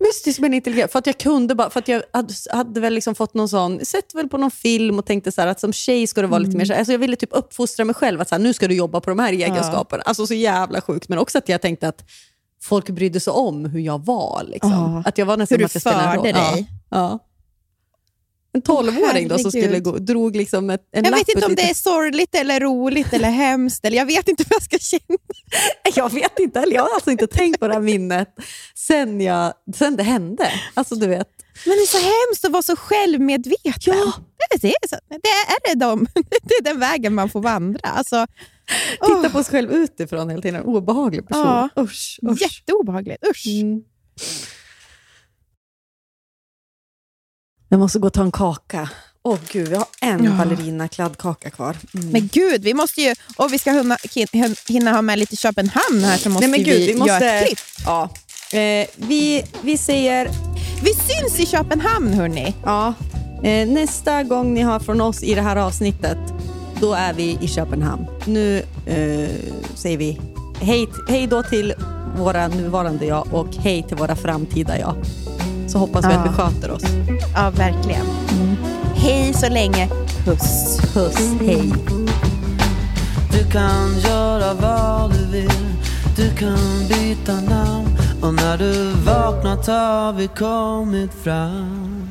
Mystisk 0.00 0.40
men 0.40 0.54
intelligent. 0.54 0.92
För 0.92 0.98
att 0.98 1.06
jag 1.06 1.18
kunde 1.18 1.54
bara, 1.54 1.70
för 1.70 1.78
att 1.80 1.88
jag 1.88 2.02
hade, 2.12 2.34
hade 2.52 2.80
väl 2.80 2.94
liksom 2.94 3.14
fått 3.14 3.34
någon 3.34 3.48
sån, 3.48 3.84
sett 3.84 4.14
väl 4.14 4.28
på 4.28 4.38
någon 4.38 4.50
film 4.50 4.98
och 4.98 5.06
tänkte 5.06 5.32
så 5.32 5.40
här, 5.40 5.48
att 5.48 5.60
som 5.60 5.72
tjej 5.72 6.06
ska 6.06 6.20
det 6.20 6.26
vara 6.26 6.38
lite 6.38 6.56
mer 6.56 6.64
så 6.64 6.72
här, 6.72 6.78
alltså 6.78 6.92
jag 6.92 6.98
ville 6.98 7.16
typ 7.16 7.30
uppfostra 7.32 7.84
mig 7.84 7.94
själv, 7.94 8.20
att 8.20 8.28
så 8.28 8.34
här, 8.34 8.42
nu 8.42 8.54
ska 8.54 8.68
du 8.68 8.74
jobba 8.74 9.00
på 9.00 9.10
de 9.10 9.18
här 9.18 9.32
egenskaperna. 9.32 10.02
Alltså 10.02 10.26
så 10.26 10.34
jävla 10.34 10.80
sjukt. 10.80 11.08
Men 11.08 11.18
också 11.18 11.38
att 11.38 11.48
jag 11.48 11.62
tänkte 11.62 11.88
att 11.88 12.04
folk 12.62 12.90
brydde 12.90 13.20
sig 13.20 13.30
om 13.30 13.64
hur 13.64 13.80
jag 13.80 14.04
var. 14.04 14.44
Liksom. 14.44 14.70
Ja. 14.72 15.02
Att 15.06 15.18
jag 15.18 15.26
var 15.26 15.36
nästan 15.36 15.56
Hur 15.56 15.58
du 15.58 15.64
att 15.64 15.74
jag 15.74 16.16
förde 16.16 16.32
dig. 16.32 16.68
Ja. 16.90 16.96
Ja. 16.98 17.18
En 18.52 18.62
tolvåring 18.62 19.28
då 19.28 19.38
som 19.38 19.50
skulle 19.50 19.80
gå, 19.80 19.98
drog 19.98 20.36
liksom 20.36 20.70
ett, 20.70 20.80
en 20.92 21.04
Jag 21.04 21.12
vet 21.12 21.28
inte 21.28 21.44
om 21.46 21.50
lite- 21.50 21.62
det 21.62 21.70
är 21.70 21.74
sorgligt 21.74 22.34
eller 22.34 22.60
roligt 22.60 23.12
eller 23.12 23.30
hemskt. 23.30 23.84
Eller 23.84 23.96
jag 23.96 24.06
vet 24.06 24.28
inte 24.28 24.44
vad 24.50 24.56
jag 24.56 24.62
ska 24.62 24.78
känna. 24.78 25.18
Jag 25.94 26.12
vet 26.12 26.38
inte 26.38 26.60
heller. 26.60 26.74
Jag 26.74 26.82
har 26.82 26.94
alltså 26.94 27.10
inte 27.10 27.26
tänkt 27.26 27.60
på 27.60 27.68
det 27.68 27.74
här 27.74 27.80
minnet 27.80 28.28
sen, 28.74 29.20
jag, 29.20 29.52
sen 29.76 29.96
det 29.96 30.02
hände. 30.02 30.52
Alltså 30.74 30.94
du 30.94 31.06
vet. 31.06 31.28
Men 31.66 31.76
det 31.76 31.82
är 31.82 31.86
så 31.86 31.98
hemskt 31.98 32.44
att 32.44 32.52
vara 32.52 32.62
så 32.62 32.76
självmedveten. 32.76 33.72
Ja. 33.84 34.12
Det, 34.60 34.68
är 34.68 34.88
så, 34.88 34.96
det, 35.08 35.14
är 35.14 35.74
det, 35.74 35.80
de, 35.84 36.06
det 36.42 36.54
är 36.54 36.62
den 36.62 36.80
vägen 36.80 37.14
man 37.14 37.30
får 37.30 37.40
vandra. 37.40 37.88
Alltså, 37.88 38.26
Titta 39.06 39.30
på 39.30 39.44
sig 39.44 39.50
själv 39.52 39.72
utifrån 39.72 40.30
hela 40.30 40.42
tiden. 40.42 40.60
En 40.60 40.66
obehaglig 40.66 41.28
person. 41.28 41.42
Ja. 41.46 41.68
Usch, 41.82 42.18
usch. 42.30 42.40
Jätteobehagligt. 42.42 43.26
Usch. 43.28 43.46
Mm. 43.46 43.82
Jag 47.68 47.80
måste 47.80 47.98
gå 47.98 48.06
och 48.06 48.12
ta 48.12 48.22
en 48.22 48.30
kaka. 48.32 48.88
Åh 49.22 49.38
gud, 49.52 49.68
jag 49.72 49.78
har 49.78 49.86
en 50.00 50.24
Ja. 50.24 50.30
ballerinakladdkaka 50.30 51.50
kvar. 51.50 51.76
Mm. 51.94 52.10
Men 52.10 52.28
gud, 52.32 52.62
vi 52.62 52.74
måste 52.74 53.02
ju, 53.02 53.14
och 53.36 53.52
vi 53.52 53.58
ska 53.58 53.70
hinna, 53.72 53.96
hin- 53.96 54.56
hinna 54.68 54.92
ha 54.92 55.02
med 55.02 55.18
lite 55.18 55.36
Köpenhamn 55.36 56.04
här 56.04 56.16
så 56.18 56.30
måste 56.30 56.46
Nej, 56.46 56.58
men 56.58 56.64
gud, 56.66 56.76
vi, 56.80 56.86
vi 56.86 56.94
måste- 56.98 57.12
göra 57.24 57.34
ett 57.34 57.46
klipp. 57.46 57.58
Ja. 57.86 58.08
Eh, 58.58 58.86
vi, 58.96 59.44
vi 59.62 59.76
säger 59.78 60.30
Vi 60.82 60.94
syns 60.94 61.40
i 61.40 61.46
Köpenhamn 61.46 62.12
hörni. 62.14 62.54
ja, 62.64 62.94
eh, 63.44 63.68
nästa 63.68 64.22
gång 64.22 64.54
ni 64.54 64.60
har 64.60 64.80
från 64.80 65.00
oss 65.00 65.22
i 65.22 65.34
det 65.34 65.42
här 65.42 65.56
avsnittet, 65.56 66.18
då 66.80 66.94
är 66.94 67.12
vi 67.14 67.38
i 67.40 67.48
Köpenhamn. 67.48 68.06
Nu 68.24 68.58
eh, 68.86 69.28
säger 69.74 69.96
vi 69.98 70.20
hej, 70.60 70.88
hej 71.08 71.26
då 71.26 71.42
till 71.42 71.74
våra 72.18 72.48
nuvarande 72.48 73.06
jag 73.06 73.34
och 73.34 73.48
hej 73.56 73.82
till 73.88 73.96
våra 73.96 74.16
framtida 74.16 74.78
jag. 74.78 74.94
Så 75.68 75.78
hoppas 75.78 76.04
vi 76.04 76.08
Ja. 76.12 76.18
att 76.18 76.26
vi 76.30 76.34
sköter 76.34 76.70
oss. 76.70 76.82
Ja, 77.34 77.50
verkligen. 77.50 78.06
Hej 78.94 79.34
så 79.34 79.48
länge. 79.48 79.88
Puss. 80.24 80.78
Puss, 80.94 81.16
hej. 81.40 81.72
Du 83.32 83.44
kan 83.50 83.98
göra 84.00 84.54
vad 84.54 85.10
du 85.12 85.26
vill 85.26 85.50
Du 86.16 86.30
kan 86.30 86.58
byta 86.88 87.32
namn 87.32 87.88
Och 88.22 88.34
när 88.34 88.58
du 88.58 88.90
vaknat 88.92 89.66
har 89.66 90.12
vi 90.12 90.26
kommit 90.28 91.14
fram 91.14 92.08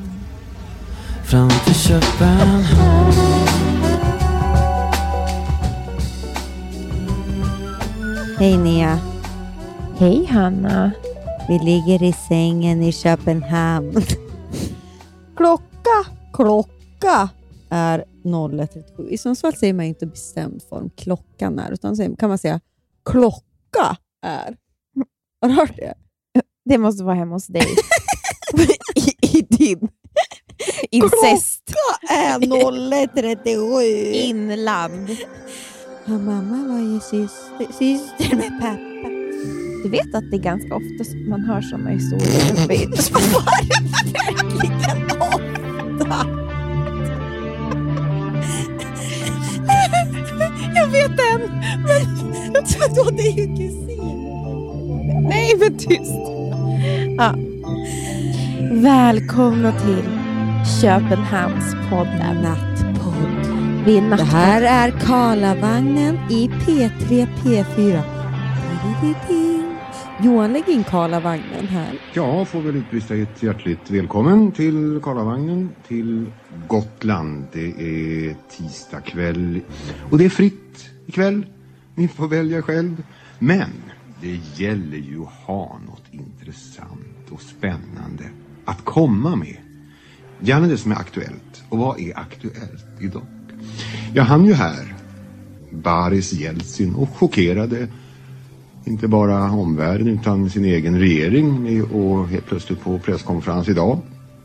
Fram 1.24 1.48
till 1.64 1.74
Köpenhamn 1.74 2.64
Hej 8.38 8.56
Nia. 8.56 8.98
Hej 9.98 10.26
Hanna. 10.30 10.90
Vi 11.48 11.58
ligger 11.58 12.02
i 12.02 12.12
sängen 12.12 12.82
i 12.82 12.92
Köpenhamn. 12.92 13.92
Klocka, 15.36 16.06
klocka 16.32 17.28
är 17.70 18.04
01.37. 18.24 19.08
I 19.08 19.18
Sundsvall 19.18 19.56
säger 19.56 19.74
man 19.74 19.84
inte 19.84 20.06
bestämd 20.06 20.62
form 20.68 20.90
klockan 20.96 21.58
är, 21.58 21.72
utan 21.72 22.16
kan 22.16 22.28
man 22.28 22.38
säga 22.38 22.60
klocka 23.10 23.96
är. 24.22 24.56
Har 25.40 25.48
du 25.48 25.54
hört 25.54 25.76
det? 25.76 25.94
Det 26.64 26.78
måste 26.78 27.04
vara 27.04 27.14
hemma 27.14 27.34
hos 27.34 27.46
dig. 27.46 27.66
I, 28.94 29.38
i 29.38 29.42
din. 29.42 29.88
Incest. 30.90 31.62
Klocka 31.66 32.14
är 32.14 32.38
01.37. 32.38 33.82
Inland. 34.12 35.10
Ja, 36.04 36.18
mamma 36.18 36.68
var 36.68 36.78
ju 36.78 37.00
syster, 37.00 37.72
syster 37.78 38.36
med 38.36 38.60
pappa. 38.60 39.07
Du 39.82 39.88
vet 39.88 40.14
att 40.14 40.30
det 40.30 40.36
är 40.36 40.40
ganska 40.40 40.74
ofta 40.74 41.04
som 41.04 41.30
man 41.30 41.40
hör 41.40 41.60
sådana 41.60 41.90
historier 41.90 42.52
uppe 42.64 42.74
i 42.74 42.86
Verkligen 44.12 45.10
ofta. 45.20 46.26
Jag 50.74 50.86
vet 50.86 51.10
en, 51.34 51.40
men 51.82 52.64
vadå, 52.80 53.10
det 53.10 53.22
är 53.22 53.32
ju 53.32 53.46
kusin. 53.56 54.28
Nej, 55.28 55.54
men 55.58 55.78
tyst. 55.78 56.12
Ja. 57.18 57.34
Välkomna 58.72 59.72
till 59.72 60.04
Köpenhamnspodden. 60.82 62.36
Nattpodd. 62.42 63.46
Vi 63.86 63.96
är 63.96 64.00
Det 64.00 64.08
nattpodd. 64.08 64.28
här 64.28 64.62
är 64.62 64.90
Karlavagnen 64.90 66.18
i 66.30 66.48
P3 66.48 67.26
P4. 67.42 68.02
Di-di-di-di. 68.82 69.57
Johan, 70.20 70.52
lägg 70.52 70.68
in 70.68 70.84
Karlavagnen 70.84 71.68
här. 71.68 71.98
Ja, 72.12 72.44
får 72.44 72.60
väl 72.62 72.76
utbrista 72.76 73.14
ett 73.14 73.42
hjärtligt 73.42 73.90
välkommen 73.90 74.52
till 74.52 75.00
Karlavagnen 75.02 75.70
till 75.88 76.26
Gotland. 76.68 77.46
Det 77.52 77.66
är 77.66 78.36
tisdag 78.50 79.00
kväll 79.00 79.60
och 80.10 80.18
det 80.18 80.24
är 80.24 80.28
fritt 80.28 80.90
ikväll. 81.06 81.46
Ni 81.94 82.08
får 82.08 82.28
välja 82.28 82.62
själv. 82.62 83.02
Men 83.38 83.70
det 84.20 84.40
gäller 84.56 84.96
ju 84.96 85.22
att 85.22 85.46
ha 85.46 85.80
något 85.86 86.04
intressant 86.10 87.30
och 87.30 87.42
spännande 87.42 88.24
att 88.64 88.84
komma 88.84 89.36
med. 89.36 89.56
Gärna 90.40 90.66
det 90.66 90.78
som 90.78 90.92
är 90.92 90.96
aktuellt. 90.96 91.62
Och 91.68 91.78
vad 91.78 92.00
är 92.00 92.18
aktuellt 92.18 92.86
idag? 93.00 93.26
Jag 94.14 94.24
hann 94.24 94.44
ju 94.44 94.52
här 94.52 94.94
Boris 95.70 96.32
Jeltsin 96.32 96.94
och 96.94 97.08
chockerade 97.16 97.88
inte 98.88 99.08
bara 99.08 99.50
omvärlden 99.50 100.08
utan 100.08 100.50
sin 100.50 100.64
egen 100.64 100.98
regering 100.98 101.82
och 101.84 102.28
helt 102.28 102.46
plötsligt 102.46 102.80
på 102.80 102.98
presskonferens 102.98 103.68
idag 103.68 103.98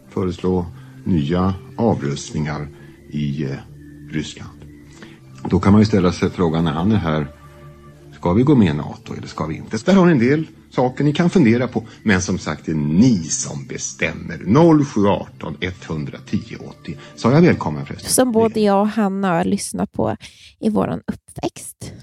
föreslå 0.10 0.66
nya 1.04 1.54
avrustningar 1.78 2.68
i 3.10 3.44
eh, 3.44 3.50
Ryssland. 4.12 4.50
Då 5.50 5.60
kan 5.60 5.72
man 5.72 5.82
ju 5.82 5.86
ställa 5.86 6.12
sig 6.12 6.30
frågan 6.30 6.64
när 6.64 6.72
han 6.72 6.92
är 6.92 6.96
här, 6.96 7.28
ska 8.16 8.34
vi 8.34 8.44
gå 8.44 8.56
med 8.56 8.68
i 8.68 8.74
NATO 8.74 9.14
eller 9.18 9.28
ska 9.28 9.46
vi 9.46 9.56
inte? 9.56 9.78
Så 9.78 9.92
där 9.92 9.98
har 9.98 10.06
ni 10.06 10.12
en 10.12 10.20
del 10.20 10.46
saker 10.70 11.04
ni 11.04 11.14
kan 11.14 11.30
fundera 11.30 11.68
på. 11.68 11.84
Men 12.04 12.22
som 12.22 12.38
sagt, 12.38 12.66
det 12.66 12.72
är 12.72 12.76
ni 12.76 13.18
som 13.18 13.66
bestämmer. 13.68 14.38
0718 14.86 15.58
110 15.60 16.58
80. 16.82 16.98
Sa 17.16 17.32
jag 17.32 17.42
välkommen 17.42 17.86
förresten? 17.86 18.10
Som 18.10 18.32
både 18.32 18.60
jag 18.60 18.82
och 18.82 18.88
Hanna 18.88 19.28
har 19.28 19.46
lyssnat 19.46 19.92
på 19.92 20.16
i 20.60 20.70
vår 20.70 21.02
uppväxt. 21.08 21.94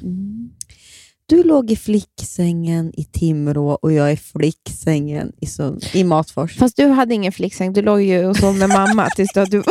Du 1.31 1.43
låg 1.43 1.70
i 1.70 1.76
flicksängen 1.76 2.93
i 2.97 3.05
Timrå 3.05 3.78
och 3.83 3.93
jag 3.93 4.12
i 4.12 4.16
flicksängen 4.16 5.33
i, 5.41 5.47
Sund- 5.47 5.97
i 5.97 6.05
Matfors. 6.05 6.59
Fast 6.59 6.76
du 6.76 6.87
hade 6.87 7.14
ingen 7.14 7.33
flicksäng, 7.33 7.72
du 7.72 7.83
låg 7.83 8.01
ju 8.03 8.26
och 8.26 8.37
sov 8.37 8.57
med 8.57 8.68
mamma 8.68 9.09
tills 9.16 9.33
du... 9.35 9.45
du... 9.45 9.57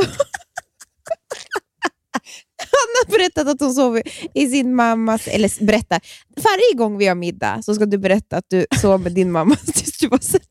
Hanna 2.58 3.10
berättade 3.10 3.52
att 3.52 3.60
hon 3.60 3.74
sov 3.74 4.02
i 4.34 4.48
sin 4.48 4.76
mammas... 4.76 5.28
Eller 5.28 5.66
berätta, 5.66 6.00
varje 6.36 6.78
gång 6.78 6.98
vi 6.98 7.08
har 7.08 7.16
middag 7.16 7.62
så 7.62 7.76
ska 7.76 7.86
du 7.86 7.98
berätta 7.98 8.38
att 8.38 8.46
du 8.48 8.66
sov 8.82 9.02
med 9.02 9.12
din 9.12 9.32
mamma 9.32 9.56
tills 9.66 9.98
du 9.98 10.08
var 10.08 10.20
16. 10.20 10.50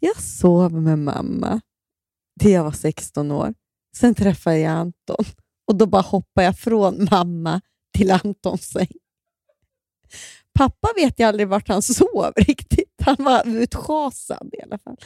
Jag 0.00 0.22
sov 0.22 0.72
med 0.72 0.98
mamma 0.98 1.60
till 2.40 2.50
jag 2.50 2.64
var 2.64 2.72
16 2.72 3.30
år. 3.30 3.54
Sen 3.96 4.14
träffade 4.14 4.58
jag 4.58 4.72
Anton 4.72 5.24
och 5.66 5.76
då 5.76 5.86
bara 5.86 6.02
hoppade 6.02 6.44
jag 6.44 6.58
från 6.58 7.08
mamma 7.10 7.60
till 7.98 8.10
Antons 8.10 8.68
säng. 8.68 8.88
Pappa 10.54 10.88
vet 10.96 11.18
jag 11.18 11.28
aldrig 11.28 11.48
vart 11.48 11.68
han 11.68 11.82
sov 11.82 12.32
riktigt. 12.36 12.94
Han 13.02 13.16
var 13.18 13.46
utschasad 13.46 14.50
i 14.52 14.62
alla 14.62 14.78
fall. 14.78 14.96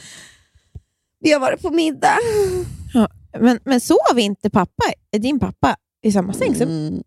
Vi 1.19 1.31
har 1.31 1.39
varit 1.39 1.61
på 1.61 1.69
middag. 1.69 2.17
Men, 3.39 3.59
men 3.63 3.79
sov 3.79 4.19
inte 4.19 4.49
pappa, 4.49 4.83
din 5.11 5.39
pappa 5.39 5.75
i 6.03 6.11
samma 6.11 6.33
säng? 6.33 6.53
Mm. 6.53 7.03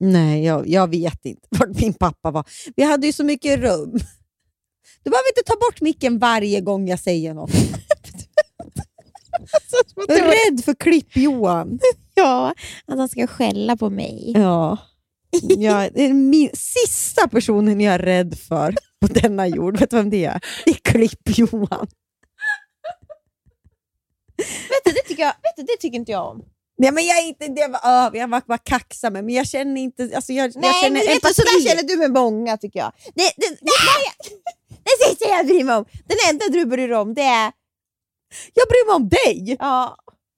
Nej, 0.00 0.44
jag, 0.44 0.68
jag 0.68 0.90
vet 0.90 1.24
inte 1.24 1.48
vart 1.50 1.80
min 1.80 1.94
pappa 1.94 2.30
var. 2.30 2.44
Vi 2.76 2.82
hade 2.82 3.06
ju 3.06 3.12
så 3.12 3.24
mycket 3.24 3.60
rum. 3.60 3.98
Du 5.02 5.10
behöver 5.10 5.28
inte 5.28 5.42
ta 5.46 5.54
bort 5.56 5.80
micken 5.80 6.18
varje 6.18 6.60
gång 6.60 6.88
jag 6.88 7.00
säger 7.00 7.34
något. 7.34 7.50
Jag 10.08 10.18
är 10.18 10.50
rädd 10.50 10.64
för 10.64 10.74
klipp-Johan. 10.74 11.78
Ja, 12.14 12.54
att 12.86 12.98
han 12.98 13.08
ska 13.08 13.26
skälla 13.26 13.76
på 13.76 13.90
mig. 13.90 14.32
Ja. 14.34 14.78
Jag 15.42 15.92
det 15.94 16.04
är 16.04 16.12
min 16.14 16.50
sista 16.54 17.28
personen 17.28 17.80
jag 17.80 17.94
är 17.94 17.98
rädd 17.98 18.38
för 18.38 18.74
på 19.00 19.06
denna 19.06 19.46
jord. 19.46 19.78
Vet 19.80 19.90
du 19.90 19.96
vem 19.96 20.10
det 20.10 20.24
är? 20.24 20.40
Det 20.64 20.70
är 20.70 20.74
Klipp-Johan. 20.74 21.86
Vet 24.68 24.84
du, 24.84 24.92
det 24.92 25.02
tycker, 25.08 25.22
jag, 25.22 25.32
vet 25.42 25.56
du, 25.56 25.62
det 25.62 25.76
tycker 25.80 25.98
inte 25.98 26.12
jag 26.12 26.30
om. 26.30 26.42
Nej, 26.78 26.92
men 26.92 27.06
jag 27.06 27.18
är 27.18 27.28
inte 27.28 27.48
det 27.48 27.68
var, 27.68 28.16
jag 28.16 28.28
var 28.28 28.42
bara 28.46 28.58
kaxig 28.58 29.12
med, 29.12 29.24
men 29.24 29.34
jag 29.34 29.48
känner 29.48 29.80
inte... 29.80 30.10
Alltså 30.14 30.32
jag, 30.32 30.46
jag 30.46 30.60
Nej, 30.60 30.72
känner 30.82 31.00
men 31.00 31.06
vet 31.06 31.36
sådär 31.36 31.68
känner 31.68 31.82
du 31.82 31.96
med 31.96 32.10
många 32.10 32.56
tycker 32.56 32.78
jag. 32.78 32.92
Det, 33.14 33.32
det, 33.36 33.48
det, 33.48 33.56
det, 33.60 34.34
det 34.84 35.08
sista 35.08 35.28
jag 35.28 35.46
bryr 35.46 35.64
mig 35.64 35.76
om, 35.76 35.84
den 36.06 36.16
enda 36.30 36.44
du 36.48 36.66
bryr 36.66 36.88
dig 36.88 36.96
om, 36.96 37.14
det 37.14 37.22
är... 37.22 37.52
Jag 38.54 38.68
bryr 38.68 38.86
mig 38.86 38.94
om 38.94 39.08
dig! 39.08 39.56
Ja, 39.60 39.96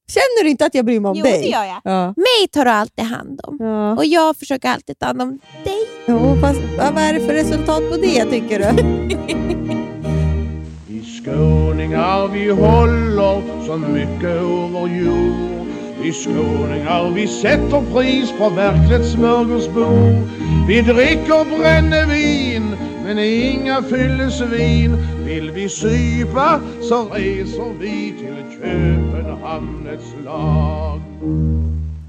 Känner 0.08 0.44
du 0.44 0.50
inte 0.50 0.66
att 0.66 0.74
jag 0.74 0.84
bryr 0.84 1.00
mig 1.00 1.08
om 1.08 1.16
jo, 1.16 1.24
dig? 1.24 1.42
det 1.42 1.48
gör 1.48 1.64
jag. 1.64 1.80
Ja. 1.84 2.06
Mig 2.06 2.48
tar 2.52 2.64
du 2.64 2.70
alltid 2.70 3.04
hand 3.04 3.40
om. 3.42 3.56
Ja. 3.60 3.96
Och 3.96 4.04
jag 4.04 4.36
försöker 4.36 4.68
alltid 4.68 4.98
ta 4.98 5.06
hand 5.06 5.22
om 5.22 5.38
dig. 5.64 5.88
Jo, 6.06 6.36
fast, 6.40 6.60
ja, 6.78 6.90
vad 6.94 7.02
är 7.02 7.12
det 7.12 7.20
för 7.20 7.32
resultat 7.32 7.90
på 7.90 7.96
det 7.96 8.24
tycker 8.24 8.58
du? 8.58 8.66
Vi 10.88 11.02
skåningar 11.02 12.28
vi 12.28 12.50
håller 12.50 13.66
så 13.66 13.76
mycket 13.76 14.24
över 14.24 14.86
jord 14.86 15.55
Vi 16.02 16.12
skåningar 16.12 17.10
vi 17.10 17.28
sätter 17.28 17.92
pris 17.92 18.32
på 18.38 18.48
verkligt 18.48 19.12
smörgåsbord 19.12 20.28
Vi 20.68 20.80
dricker 20.80 21.58
brännevin 21.58 22.76
men 23.04 23.18
inga 23.18 23.82
fyllesvin 23.82 24.96
Vill 25.24 25.50
vi 25.50 25.68
sypa 25.68 26.60
så 26.82 27.08
reser 27.08 27.78
vi 27.80 28.14
till 28.18 28.58
Köpenhamn 28.60 29.86
ett 29.86 30.00
slag 30.02 31.00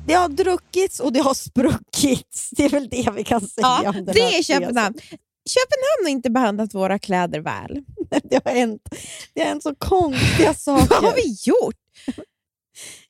Det 0.08 0.14
har 0.14 0.30
druckits 0.30 1.00
och 1.00 1.14
det 1.14 1.20
har 1.20 1.34
spruckits. 1.34 2.50
Det 2.52 2.66
är 2.66 2.70
väl 2.70 2.90
det 2.90 3.10
vi 3.16 3.24
kan 3.24 3.42
säga 3.42 3.82
Ja, 3.84 3.90
om 3.90 3.96
den 3.96 4.06
det 4.06 4.20
är 4.38 4.44
Köpenhamn. 4.44 4.96
Köpenhamn 5.50 6.04
har 6.04 6.10
inte 6.10 6.30
behandlat 6.30 6.74
våra 6.74 7.00
kläder 7.00 7.40
väl. 7.40 7.84
Det 8.24 8.42
har 8.46 8.52
hänt, 8.52 8.82
det 9.34 9.42
har 9.42 9.48
hänt 9.48 9.64
så 9.64 9.76
konstiga 9.76 10.54
saker. 10.54 10.88
Vad 11.02 11.04
har 11.04 11.16
vi 11.16 11.38
gjort? 11.44 11.76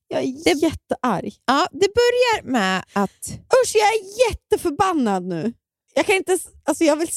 Jag 0.07 0.21
är 0.23 0.63
jättearg. 0.63 1.33
Ja, 1.45 1.67
det 1.71 1.87
börjar 1.93 2.43
med 2.51 2.83
att... 2.93 3.29
Usch, 3.31 3.75
jag 3.75 3.87
är 3.87 4.29
jätteförbannad 4.29 5.23
nu. 5.23 5.53
Jag 5.93 6.05
kan 6.05 6.15
inte... 6.15 6.37
Alltså 6.63 6.83
jag 6.83 6.95
vill, 6.95 7.09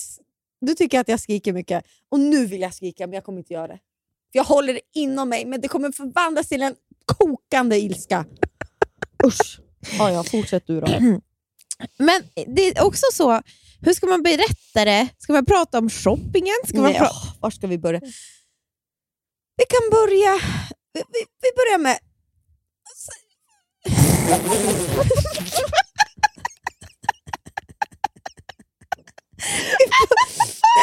du 0.60 0.74
tycker 0.74 1.00
att 1.00 1.08
jag 1.08 1.20
skriker 1.20 1.52
mycket 1.52 1.84
och 2.08 2.20
nu 2.20 2.46
vill 2.46 2.60
jag 2.60 2.74
skrika 2.74 3.06
men 3.06 3.14
jag 3.14 3.24
kommer 3.24 3.38
inte 3.38 3.52
göra 3.52 3.66
det. 3.66 3.78
För 4.32 4.38
Jag 4.38 4.44
håller 4.44 4.74
det 4.74 4.80
inom 4.94 5.28
mig 5.28 5.44
men 5.44 5.60
det 5.60 5.68
kommer 5.68 5.92
förvandlas 5.92 6.48
till 6.48 6.62
en 6.62 6.74
kokande 7.06 7.78
ilska. 7.78 8.24
Usch. 9.26 9.60
Ja, 9.98 10.10
ja, 10.12 10.24
fortsätt 10.24 10.66
du 10.66 10.80
då. 10.80 10.86
Men 11.98 12.22
det 12.46 12.68
är 12.68 12.84
också 12.86 13.06
så, 13.12 13.42
hur 13.80 13.92
ska 13.94 14.06
man 14.06 14.22
berätta 14.22 14.84
det? 14.84 15.08
Ska 15.18 15.32
man 15.32 15.46
prata 15.46 15.78
om 15.78 15.90
shoppingen? 15.90 16.54
Ska 16.66 16.76
man 16.76 16.92
Nej, 16.92 17.00
pra- 17.00 17.08
åh, 17.10 17.34
var 17.40 17.50
ska 17.50 17.66
vi 17.66 17.78
börja? 17.78 18.00
Vi 19.56 19.64
kan 19.68 19.90
börja... 19.90 20.40
Vi, 20.92 21.02
vi 21.42 21.50
börjar 21.56 21.78
med... 21.78 21.98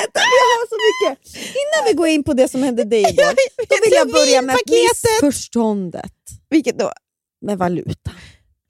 Vänta, 0.02 0.20
vi 0.20 0.38
har 0.44 0.68
så 0.68 0.78
mycket. 0.88 1.36
Innan 1.36 1.88
vi 1.88 1.94
går 1.94 2.08
in 2.08 2.24
på 2.24 2.34
det 2.34 2.48
som 2.48 2.64
hände 2.64 2.84
dig 2.84 3.00
igår, 3.00 3.24
då 3.70 3.76
vill 3.86 3.94
jag 3.94 4.12
börja 4.12 4.42
med 4.42 4.58
missförståndet 4.68 6.14
Vilket 6.50 6.80
då? 6.80 6.92
med 7.42 7.58
valuta. 7.58 8.12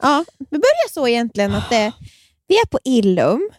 Ja, 0.01 0.25
det 0.39 0.57
börjar 0.57 0.89
så 0.93 1.07
egentligen 1.07 1.55
att 1.55 1.69
det, 1.69 1.91
vi 2.47 2.55
är 2.55 2.65
på 2.65 2.79
Illum, 2.83 3.49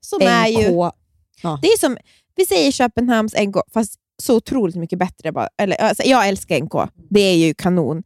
som 0.00 0.22
är 0.22 0.46
ju... 0.46 0.68
NK. 0.68 0.94
Ja. 1.42 1.58
Det 1.62 1.68
är 1.68 1.78
som, 1.78 1.96
vi 2.36 2.46
säger 2.46 2.70
Köpenhamns 2.72 3.34
NK, 3.34 3.56
fast 3.74 3.94
så 4.22 4.36
otroligt 4.36 4.76
mycket 4.76 4.98
bättre. 4.98 5.32
Bara. 5.32 5.48
Eller, 5.58 5.76
alltså, 5.76 6.02
jag 6.02 6.28
älskar 6.28 6.60
NK, 6.60 6.90
det 7.10 7.20
är 7.20 7.34
ju 7.34 7.54
kanon. 7.54 8.02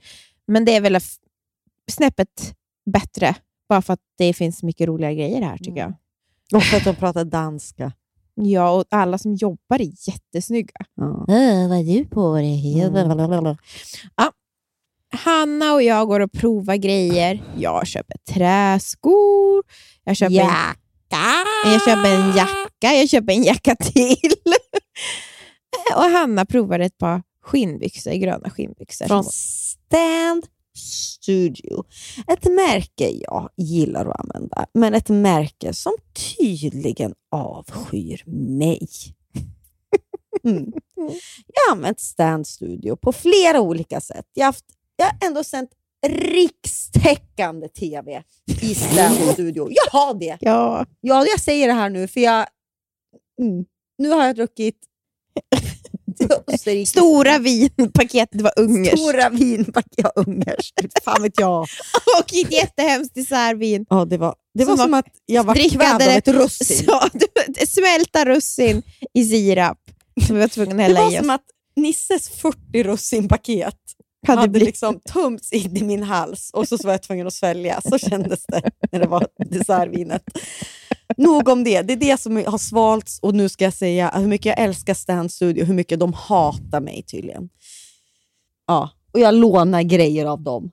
Men 0.50 0.64
det 0.64 0.76
är 0.76 0.80
väl 0.80 0.98
snäppet 1.90 2.54
bättre, 2.92 3.34
bara 3.68 3.82
för 3.82 3.92
att 3.92 4.00
det 4.18 4.32
finns 4.32 4.62
mycket 4.62 4.88
roliga 4.88 5.12
grejer 5.12 5.42
här 5.42 5.56
tycker 5.58 5.80
jag. 5.80 5.94
Och 6.54 6.62
för 6.62 6.76
att 6.76 6.84
de 6.84 6.94
pratar 6.96 7.24
danska. 7.24 7.92
Ja, 8.34 8.70
och 8.70 8.84
alla 8.90 9.18
som 9.18 9.34
jobbar 9.34 9.80
är 9.80 10.08
jättesnygga. 10.08 10.74
Ja. 10.94 11.24
vad 11.68 11.78
är 11.78 11.84
du 11.98 12.04
på 12.04 12.34
dig? 12.34 12.78
Ja. 14.16 14.32
Hanna 15.12 15.74
och 15.74 15.82
jag 15.82 16.08
går 16.08 16.20
och 16.20 16.32
provar 16.32 16.76
grejer. 16.76 17.42
Jag 17.56 17.86
köper 17.86 18.16
träskor, 18.18 19.62
jag 20.04 20.16
köper, 20.16 20.34
en, 20.34 20.46
Jacka! 20.46 21.44
jag 21.64 21.82
köper 21.84 22.14
en 22.14 22.36
jacka, 22.36 22.92
jag 22.96 23.08
köper 23.08 23.32
en 23.32 23.42
jacka 23.42 23.76
till. 23.76 24.34
och 25.96 26.02
Hanna 26.02 26.46
provar 26.46 26.78
ett 26.78 26.98
par 26.98 27.22
skinnbyxor, 27.42 28.12
gröna 28.12 28.50
skinnbyxor. 28.50 29.06
Från 29.06 29.24
Stand 29.90 30.46
Studio. 30.76 31.84
Ett 32.26 32.44
märke 32.44 33.10
jag 33.10 33.50
gillar 33.56 34.06
att 34.06 34.20
använda, 34.20 34.66
men 34.74 34.94
ett 34.94 35.08
märke 35.08 35.72
som 35.72 35.92
tydligen 36.38 37.14
avskyr 37.30 38.22
mig. 38.56 38.88
Mm. 40.44 40.72
Jag 41.46 41.62
har 41.68 41.76
använt 41.76 42.00
Stand 42.00 42.46
Studio 42.46 42.96
på 42.96 43.12
flera 43.12 43.60
olika 43.60 44.00
sätt. 44.00 44.26
Jag 44.34 44.44
har, 44.44 44.48
haft, 44.48 44.64
jag 44.96 45.06
har 45.06 45.28
ändå 45.28 45.44
sänt 45.44 45.70
rikstäckande 46.06 47.68
TV 47.68 48.22
i 48.62 48.74
Stand 48.74 49.14
Studio. 49.32 49.68
Jag 49.70 50.00
har 50.00 50.14
det! 50.14 50.38
Ja. 50.40 50.86
Ja, 51.00 51.26
jag 51.26 51.40
säger 51.40 51.66
det 51.66 51.72
här 51.72 51.90
nu, 51.90 52.08
för 52.08 52.20
jag... 52.20 52.46
Mm. 53.40 53.64
Nu 53.98 54.10
har 54.10 54.26
jag 54.26 54.36
druckit... 54.36 54.76
Stora 56.86 57.38
vinpaketet 57.38 58.40
var 58.40 58.52
ungerskt. 58.56 58.98
Stora 58.98 59.28
vinpaket, 59.28 59.92
ja 59.96 60.12
ungerskt. 60.16 61.04
Fan 61.04 61.22
vet 61.22 61.40
jag. 61.40 61.60
och 62.18 62.34
ett 62.34 62.52
jättehemskt 62.52 63.14
dessertvin. 63.14 63.86
Ja, 63.90 64.04
det 64.04 64.18
var, 64.18 64.34
det 64.54 64.64
Som 64.64 64.76
var 64.76 64.84
som 64.84 64.90
var 64.92 64.98
att 64.98 65.06
jag 65.26 65.44
var 65.44 65.54
kvävd 65.54 66.02
av 66.02 66.08
ett 66.08 66.28
russin. 66.28 66.86
Så, 66.86 67.00
smälta 67.66 68.24
russin 68.24 68.82
i 69.14 69.24
sirap 69.24 69.78
som 70.26 70.36
vi 70.36 70.40
var 70.40 70.48
tvungna 70.48 70.72
att 70.72 70.76
Det 70.78 70.82
hälla 70.82 71.00
var 71.00 71.12
i 71.12 71.14
oss. 71.14 71.20
som 71.20 71.30
att 71.30 71.44
Nisses 71.76 72.28
40 72.28 72.82
russinpaket 72.82 73.74
Hade 74.26 74.40
hade, 74.40 74.58
liksom 74.58 75.00
tömts 75.12 75.52
in 75.52 75.76
i 75.76 75.82
min 75.82 76.02
hals 76.02 76.50
och 76.52 76.68
så 76.68 76.76
var 76.76 76.90
jag 76.92 77.02
tvungen 77.02 77.26
att 77.26 77.34
svälja. 77.34 77.80
Så 77.84 77.98
kändes 77.98 78.46
det 78.46 78.62
när 78.92 79.00
det 79.00 79.06
var 79.06 79.26
dessertvinet. 79.50 80.22
Nog 81.16 81.48
om 81.48 81.64
det. 81.64 81.82
Det 81.82 81.92
är 81.92 81.96
det 81.96 82.20
som 82.20 82.36
har 82.36 82.58
svalts 82.58 83.18
och 83.22 83.34
nu 83.34 83.48
ska 83.48 83.64
jag 83.64 83.74
säga 83.74 84.10
hur 84.14 84.26
mycket 84.26 84.46
jag 84.46 84.58
älskar 84.58 84.94
Stand 84.94 85.32
Studio, 85.32 85.64
hur 85.64 85.74
mycket 85.74 86.00
de 86.00 86.12
hatar 86.12 86.80
mig 86.80 87.02
tydligen. 87.02 87.48
Ja, 88.66 88.90
och 89.12 89.20
jag 89.20 89.34
lånar 89.34 89.82
grejer 89.82 90.26
av 90.26 90.42
dem. 90.42 90.70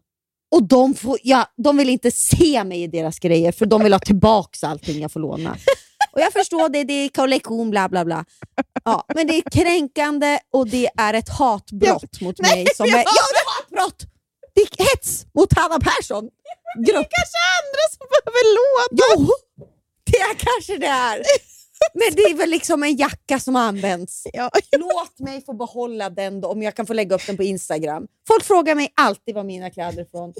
Och 0.51 0.63
de, 0.63 0.93
får, 0.93 1.17
ja, 1.23 1.45
de 1.57 1.77
vill 1.77 1.89
inte 1.89 2.11
se 2.11 2.63
mig 2.63 2.83
i 2.83 2.87
deras 2.87 3.19
grejer 3.19 3.51
för 3.51 3.65
de 3.65 3.83
vill 3.83 3.93
ha 3.93 3.99
tillbaka 3.99 4.67
allting 4.67 5.01
jag 5.01 5.11
får 5.11 5.19
låna. 5.19 5.57
Och 6.11 6.21
jag 6.21 6.33
förstår 6.33 6.69
det, 6.69 6.83
det 6.83 6.93
är 6.93 7.09
kollektion, 7.09 7.69
bla 7.69 7.89
bla 7.89 8.05
bla. 8.05 8.25
Ja, 8.83 9.05
men 9.15 9.27
det 9.27 9.33
är 9.37 9.41
kränkande 9.41 10.39
och 10.53 10.69
det 10.69 10.89
är 10.97 11.13
ett 11.13 11.29
hatbrott 11.29 12.21
mot 12.21 12.39
mig. 12.41 12.65
Som 12.75 12.85
är, 12.85 12.97
ja, 12.97 13.23
det 13.33 13.39
är 13.39 13.47
hatbrott! 13.55 14.05
Det 14.55 14.61
är 14.61 14.85
hets 14.85 15.25
mot 15.33 15.53
Hanna 15.57 15.79
Persson. 15.79 16.29
Grupp. 16.87 17.07
kanske 17.17 17.39
andra 17.59 17.83
som 17.95 18.05
behöver 18.11 18.43
låna. 18.57 19.03
Jo, 19.03 19.29
det 20.11 20.17
är 20.17 20.35
kanske 20.37 20.77
det 20.77 20.87
är. 20.87 21.23
Men 21.93 22.15
det 22.15 22.21
är 22.21 22.35
väl 22.35 22.49
liksom 22.49 22.83
en 22.83 22.95
jacka 22.95 23.39
som 23.39 23.55
används. 23.55 24.27
Ja. 24.33 24.49
Låt 24.77 25.19
mig 25.19 25.45
få 25.45 25.53
behålla 25.53 26.09
den 26.09 26.41
då, 26.41 26.47
om 26.47 26.61
jag 26.61 26.75
kan 26.75 26.85
få 26.85 26.93
lägga 26.93 27.15
upp 27.15 27.27
den 27.27 27.37
på 27.37 27.43
Instagram. 27.43 28.07
Folk 28.27 28.43
frågar 28.43 28.75
mig 28.75 28.93
alltid 28.95 29.35
var 29.35 29.43
mina 29.43 29.69
kläder 29.69 29.99
är 29.99 30.05
ifrån. 30.05 30.33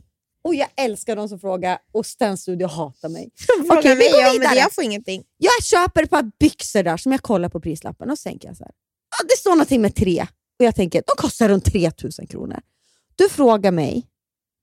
Och 0.43 0.55
jag 0.55 0.67
älskar 0.77 1.15
de 1.15 1.29
som 1.29 1.39
frågar 1.39 1.79
och 1.91 2.05
Sten 2.05 2.37
Studio 2.37 2.67
hatar 2.67 3.09
mig. 3.09 3.29
Okej, 3.69 3.95
vi 3.95 3.95
mig 3.95 4.11
går 4.11 4.21
men 4.23 4.31
vidare. 4.31 4.55
jag 4.55 4.73
får 4.73 4.83
ingenting. 4.83 5.23
Jag 5.37 5.63
köper 5.63 6.03
ett 6.03 6.09
par 6.09 6.31
byxor 6.39 6.83
där 6.83 6.97
som 6.97 7.11
jag 7.11 7.21
kollar 7.21 7.49
på 7.49 7.59
prislappen 7.59 8.09
och 8.11 8.19
så 8.19 8.29
tänker 8.29 8.47
jag 8.47 8.57
så 8.57 8.63
här. 8.63 8.71
Ja, 9.19 9.25
det 9.29 9.37
står 9.37 9.51
någonting 9.51 9.81
med 9.81 9.95
tre 9.95 10.27
och 10.59 10.65
jag 10.65 10.75
tänker 10.75 11.03
de 11.07 11.21
kostar 11.21 11.49
runt 11.49 11.65
3000 11.65 12.27
kronor. 12.27 12.59
Du 13.15 13.29
frågar 13.29 13.71
mig, 13.71 14.07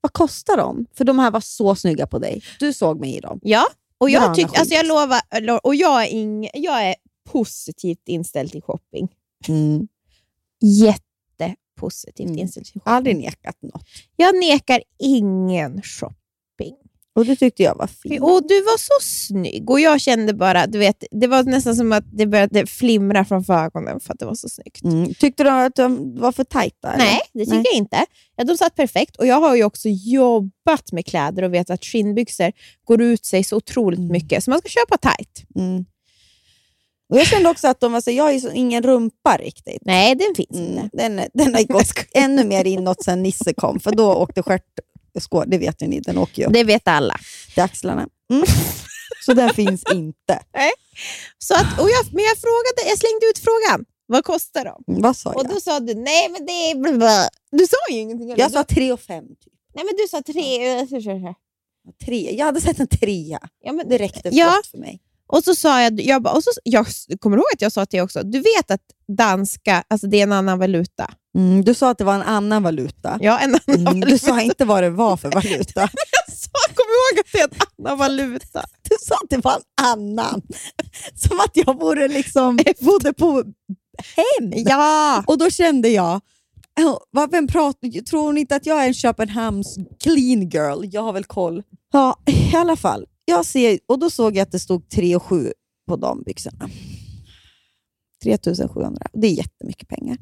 vad 0.00 0.12
kostar 0.12 0.57
de? 0.57 0.86
För 0.94 1.05
de 1.05 1.18
här 1.18 1.30
var 1.30 1.40
så 1.40 1.74
snygga 1.74 2.07
på 2.07 2.18
dig. 2.18 2.42
Du 2.59 2.72
såg 2.72 3.00
mig 3.00 3.16
i 3.16 3.20
dem. 3.20 3.40
Ja, 3.42 3.66
och 4.05 4.11
jag, 4.11 4.34
tycker, 4.34 4.59
alltså 4.59 4.74
jag 4.74 4.86
lovar, 4.86 5.40
lo- 5.40 5.61
och 5.62 5.74
jag 5.74 6.02
är, 6.05 6.09
ing, 6.09 6.48
jag 6.55 6.82
är 6.88 6.94
positivt 7.30 8.09
inställd 8.09 8.52
till 8.52 8.62
shopping. 8.62 9.09
Mm. 9.48 9.88
Jättepositivt 10.61 12.26
Mm. 12.28 12.38
inställd 12.38 12.66
till 12.66 12.80
shopping. 12.80 12.92
Aldrig 12.92 13.16
nekat 13.16 13.62
något. 13.62 13.82
Jag 14.16 14.36
nekar 14.36 14.82
ingen 14.98 15.82
shopping. 15.82 16.18
Och 17.14 17.26
det 17.26 17.36
tyckte 17.36 17.62
jag 17.62 17.74
var 17.78 17.86
fint. 17.86 18.22
Och 18.22 18.48
du 18.48 18.60
var 18.62 18.78
så 18.78 18.92
snygg 19.00 19.70
och 19.70 19.80
jag 19.80 20.00
kände 20.00 20.34
bara, 20.34 20.66
du 20.66 20.78
vet, 20.78 21.04
det 21.10 21.26
var 21.26 21.42
nästan 21.42 21.76
som 21.76 21.92
att 21.92 22.04
det 22.12 22.26
började 22.26 22.66
flimra 22.66 23.24
framför 23.24 23.54
ögonen 23.54 24.00
för 24.00 24.12
att 24.12 24.18
det 24.18 24.26
var 24.26 24.34
så 24.34 24.48
snyggt. 24.48 24.84
Mm. 24.84 25.14
Tyckte 25.14 25.42
du 25.44 25.50
att 25.50 25.76
de 25.76 26.20
var 26.20 26.32
för 26.32 26.44
tajta? 26.44 26.92
eller? 26.92 27.04
Nej, 27.04 27.20
det 27.32 27.44
tycker 27.44 27.56
jag 27.64 27.74
inte. 27.74 28.06
Ja, 28.36 28.44
de 28.44 28.56
satt 28.56 28.74
perfekt 28.74 29.16
och 29.16 29.26
jag 29.26 29.40
har 29.40 29.56
ju 29.56 29.64
också 29.64 29.88
jobbat 29.88 30.92
med 30.92 31.06
kläder 31.06 31.42
och 31.42 31.54
vet 31.54 31.70
att 31.70 31.84
skinnbyxor 31.84 32.52
går 32.84 33.02
ut 33.02 33.24
sig 33.24 33.44
så 33.44 33.56
otroligt 33.56 34.00
mycket, 34.10 34.44
så 34.44 34.50
man 34.50 34.58
ska 34.58 34.68
köpa 34.68 34.96
tight. 34.96 35.42
Mm. 35.56 35.84
Och 37.08 37.18
jag 37.18 37.26
kände 37.26 37.48
också 37.50 37.68
att 37.68 37.80
de 37.80 37.92
var 37.92 38.00
så, 38.00 38.10
jag 38.10 38.24
har 38.24 38.32
ju 38.32 38.50
ingen 38.54 38.82
rumpa 38.82 39.36
riktigt. 39.40 39.82
Nej, 39.82 40.14
den 40.14 40.34
finns 40.36 40.58
Mm. 40.58 40.84
inte. 40.84 40.96
Den, 40.96 41.20
den 41.34 41.54
har 41.54 41.62
gått 41.62 41.92
ännu 42.14 42.44
mer 42.44 42.64
inåt 42.66 43.04
sen 43.04 43.22
Nisse 43.22 43.54
kom, 43.54 43.80
för 43.80 43.90
då 43.92 44.14
åkte 44.14 44.42
stjärt... 44.42 44.62
skå- 45.20 45.44
Det 45.46 45.58
vet 45.58 45.82
ju 45.82 45.86
ni, 45.86 46.00
den 46.00 46.18
åker 46.18 46.42
ju 46.42 46.48
Det 46.48 46.64
vet 46.64 46.88
alla. 46.88 47.16
till 47.54 47.62
axlarna. 47.62 48.08
Mm. 48.32 48.44
Så 49.26 49.32
den 49.34 49.54
finns 49.54 49.82
inte. 49.92 50.42
Så 51.38 51.54
att, 51.54 51.80
och 51.80 51.88
jag, 51.90 52.04
men 52.12 52.24
jag, 52.24 52.38
frågade, 52.38 52.88
jag 52.88 52.98
slängde 52.98 53.26
ut 53.26 53.38
frågan, 53.38 53.84
vad 54.06 54.24
kostar 54.24 54.64
de? 54.64 54.84
Mm, 54.92 55.02
Vad 55.02 55.16
sa 55.16 55.30
Och 55.30 55.44
jag? 55.44 55.50
då 55.50 55.60
sa 55.60 55.80
du, 55.80 55.94
nej 55.94 56.28
men 56.28 56.46
det 56.46 56.52
är... 56.52 56.74
blablabla." 56.74 57.28
Du 57.52 57.66
sa 57.66 57.76
ju 57.94 57.96
ingenting. 57.98 58.30
eller? 58.30 58.40
Jag 58.42 58.52
sa 58.52 58.64
3 58.64 58.92
och 58.92 59.00
5. 59.00 59.24
Typ. 59.28 59.52
Nej 59.74 59.84
men 59.84 59.94
du 59.96 60.08
sa 60.10 60.22
tre. 60.22 60.86
Tre. 62.04 62.36
Jag 62.36 62.46
hade 62.46 62.60
sett 62.60 62.80
en 62.80 62.86
trea. 62.86 63.38
Ja, 63.64 63.72
men, 63.72 63.88
Det 63.88 63.98
räckte 63.98 64.28
Ja. 64.32 64.54
gott 64.56 64.66
för 64.66 64.78
mig. 64.78 65.00
Och 65.35 65.45
så 65.45 65.55
sa 65.55 65.82
jag, 65.82 66.01
jag, 66.01 66.37
och 66.37 66.45
så, 66.45 66.51
jag 66.64 66.87
kommer 67.20 67.37
ihåg 67.37 67.47
att 67.55 67.62
jag 67.62 67.72
sa 67.72 67.87
till 67.87 67.97
dig 67.97 68.03
också, 68.05 68.22
du 68.22 68.39
vet 68.39 68.70
att 68.70 68.80
danska, 69.16 69.85
alltså 69.89 70.07
det 70.07 70.16
är 70.18 70.22
en 70.22 70.32
annan 70.32 70.59
valuta. 70.59 71.11
Mm, 71.39 71.64
du 71.64 71.74
sa 71.74 71.91
att 71.91 71.99
det 71.99 72.05
var 72.05 72.14
en 72.14 72.22
annan 72.22 72.62
valuta. 72.62 73.18
Ja, 73.20 73.39
en 73.39 73.51
annan 73.55 73.61
Mm, 73.80 73.85
valuta. 73.85 74.07
du 74.09 74.18
sa 74.18 74.41
inte 74.41 74.64
vad 74.64 74.82
det 74.82 74.91
var 74.91 75.16
för 75.16 75.30
valuta. 75.30 75.80
Jag 76.26 76.37
sa, 76.37 76.51
kom 76.74 76.87
ihåg 76.87 77.20
att 77.20 77.32
det 77.32 77.39
är 77.39 77.45
en 77.45 77.85
annan 77.87 77.99
valuta. 77.99 78.64
Du 78.89 78.97
sa 79.01 79.14
att 79.14 79.30
det 79.30 79.37
var 79.37 79.53
en 79.55 79.85
annan. 79.87 80.43
Som 81.14 81.41
att 81.41 81.51
jag 81.55 81.80
vore 81.80 82.09
liksom, 82.09 82.59
bodde 82.80 83.12
på 83.12 83.43
hem. 84.16 84.53
Ja! 84.57 85.24
Och 85.26 85.39
då 85.39 85.51
kände 85.51 85.89
jag, 85.89 86.20
"Ja, 86.80 87.01
vad- 87.11 87.30
vem 87.30 87.47
pratar, 87.47 88.03
tror 88.03 88.22
hon 88.22 88.39
inte 88.39 88.57
att 88.57 88.66
jag 88.66 88.82
är 88.82 88.87
en 88.87 88.95
Köpenhamns 88.95 89.76
clean 90.03 90.49
girl? 90.49 90.85
Jag 90.93 91.03
har 91.03 91.12
väl 91.12 91.24
koll. 91.24 91.62
Ja, 91.93 92.16
i 92.26 92.57
alla 92.57 92.76
fall. 92.76 93.07
Jag 93.25 93.47
ser, 93.47 93.79
och 93.87 93.99
då 93.99 94.11
såg 94.11 94.37
jag 94.37 94.43
att 94.43 94.53
det 94.53 94.59
stod 94.59 94.89
3 94.89 95.16
och 95.16 95.22
7 95.22 95.53
på 95.89 95.97
de 95.97 96.22
byxorna. 96.22 96.68
3700. 98.22 99.07
Det 99.12 99.27
är 99.27 99.33
jättemycket 99.33 99.89
pengar. 99.89 100.18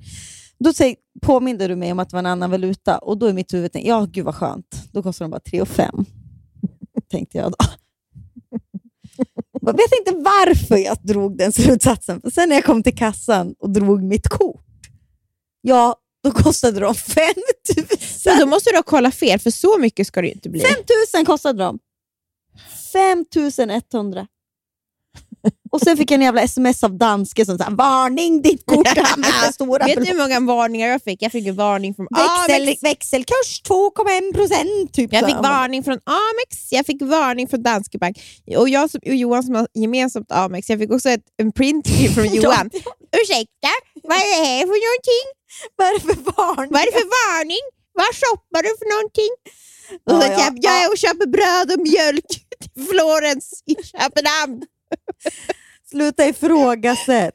Då 0.59 0.73
säger, 0.73 0.97
påminde 1.23 1.69
du 1.69 1.77
mig 1.77 1.93
om 1.93 1.99
att 1.99 2.09
det 2.11 2.15
var 2.15 2.19
en 2.19 2.27
annan 2.27 2.51
valuta 2.51 2.99
och 2.99 3.19
då 3.19 3.27
är 3.27 3.33
mitt 3.33 3.55
huvud 3.55 3.73
tänkt, 3.73 3.89
ja 3.89 4.07
gud 4.13 4.25
vad 4.25 4.35
skönt. 4.35 4.89
Då 4.93 5.03
kostar 5.03 5.25
de 5.25 5.31
bara 5.31 5.41
3 5.41 5.61
och 5.61 5.69
5. 5.69 6.05
Tänkte 7.11 7.39
jag 7.39 7.53
då. 7.53 7.57
Jag 9.61 9.73
vet 9.73 9.93
inte 9.99 10.13
varför 10.25 10.77
jag 10.77 10.97
drog 11.03 11.39
den 11.39 11.53
slutsatsen. 11.53 12.21
För 12.21 12.31
sen 12.31 12.49
när 12.49 12.57
jag 12.57 12.65
kom 12.65 12.83
till 12.83 12.97
kassan 12.97 13.55
och 13.59 13.71
drog 13.71 14.03
mitt 14.03 14.29
kort, 14.29 14.65
ja, 15.61 15.97
då 16.23 16.31
kostade 16.31 16.81
de 16.81 16.95
5 17.15 17.25
000. 17.77 17.87
Men 18.27 18.39
då 18.39 18.47
måste 18.47 18.71
du 18.71 18.77
ha 18.77 18.83
kollat 18.83 19.15
fel, 19.15 19.39
för 19.39 19.51
så 19.51 19.79
mycket 19.79 20.07
ska 20.07 20.21
det 20.21 20.27
ju 20.27 20.33
inte 20.33 20.49
bli. 20.51 20.61
5 20.61 20.71
000 21.17 21.27
kostade 21.27 21.59
de. 21.65 21.79
5 22.93 23.25
100. 23.93 24.27
Och 25.73 25.81
sen 25.81 25.97
fick 25.97 26.11
jag 26.11 26.15
en 26.15 26.23
jävla 26.23 26.43
sms 26.43 26.85
av 26.85 26.99
danske 26.99 27.47
som 27.47 27.59
sa 27.59 27.67
varning, 27.71 28.43
ditt 28.43 28.67
kort 28.67 28.89
för 28.89 29.53
stora 29.53 29.85
Vet 29.87 29.97
du 29.97 30.05
hur 30.05 30.19
många 30.19 30.41
varningar 30.41 30.89
jag 30.89 31.03
fick? 31.03 31.23
Jag 31.23 31.33
fick 31.33 31.47
en 31.47 31.57
varning 31.57 31.95
från 31.95 32.07
Växel, 32.11 32.63
Amex. 32.63 32.83
växelkurs 32.83 33.63
2,1 33.69 34.35
procent. 34.35 34.95
Typ, 34.95 35.13
Jag 35.13 35.27
fick 35.27 35.37
varning 35.37 35.85
från 35.85 35.99
Amex, 36.05 36.73
jag 36.73 36.87
fick 36.87 37.03
varning 37.03 37.49
från 37.49 37.63
Danske 37.63 37.99
Bank. 37.99 38.17
Och 38.57 38.69
jag 38.69 38.91
som, 38.91 39.01
och 39.07 39.15
Johan 39.15 39.43
som 39.43 39.55
har 39.55 39.69
gemensamt 39.75 40.33
Amex, 40.33 40.71
jag 40.71 40.79
fick 40.79 40.93
också 40.93 41.09
ett, 41.11 41.25
en 41.37 41.53
print 41.53 41.89
från 42.15 42.27
Johan. 42.35 42.71
Ursäkta, 43.23 43.73
vad 44.03 44.17
är 44.17 44.27
det 44.41 44.45
här 44.47 44.61
för 44.61 44.79
någonting? 44.87 45.27
Vad 45.77 45.87
är 45.89 45.95
det 45.95 46.01
för 46.01 46.33
varning? 46.33 46.73
Vad 46.73 46.81
är 46.83 46.87
det 46.87 46.93
för 46.93 47.11
varning? 47.23 47.65
Vad 47.95 48.07
shoppar 48.21 48.63
du 48.63 48.71
för 48.81 48.89
någonting? 48.95 49.33
Och 50.05 50.13
Ja, 50.13 50.21
så, 50.21 50.27
ja, 50.27 50.39
jag, 50.39 50.59
jag 50.83 50.91
och 50.93 50.99
köper 50.99 51.27
bröd 51.27 51.73
och 51.79 51.87
mjölk 51.89 52.27
till 52.61 52.85
Florens 52.87 53.63
i 53.67 53.75
Köpenhamn. 53.85 54.63
Sluta 55.91 56.27
ifrågasätt. 56.27 57.33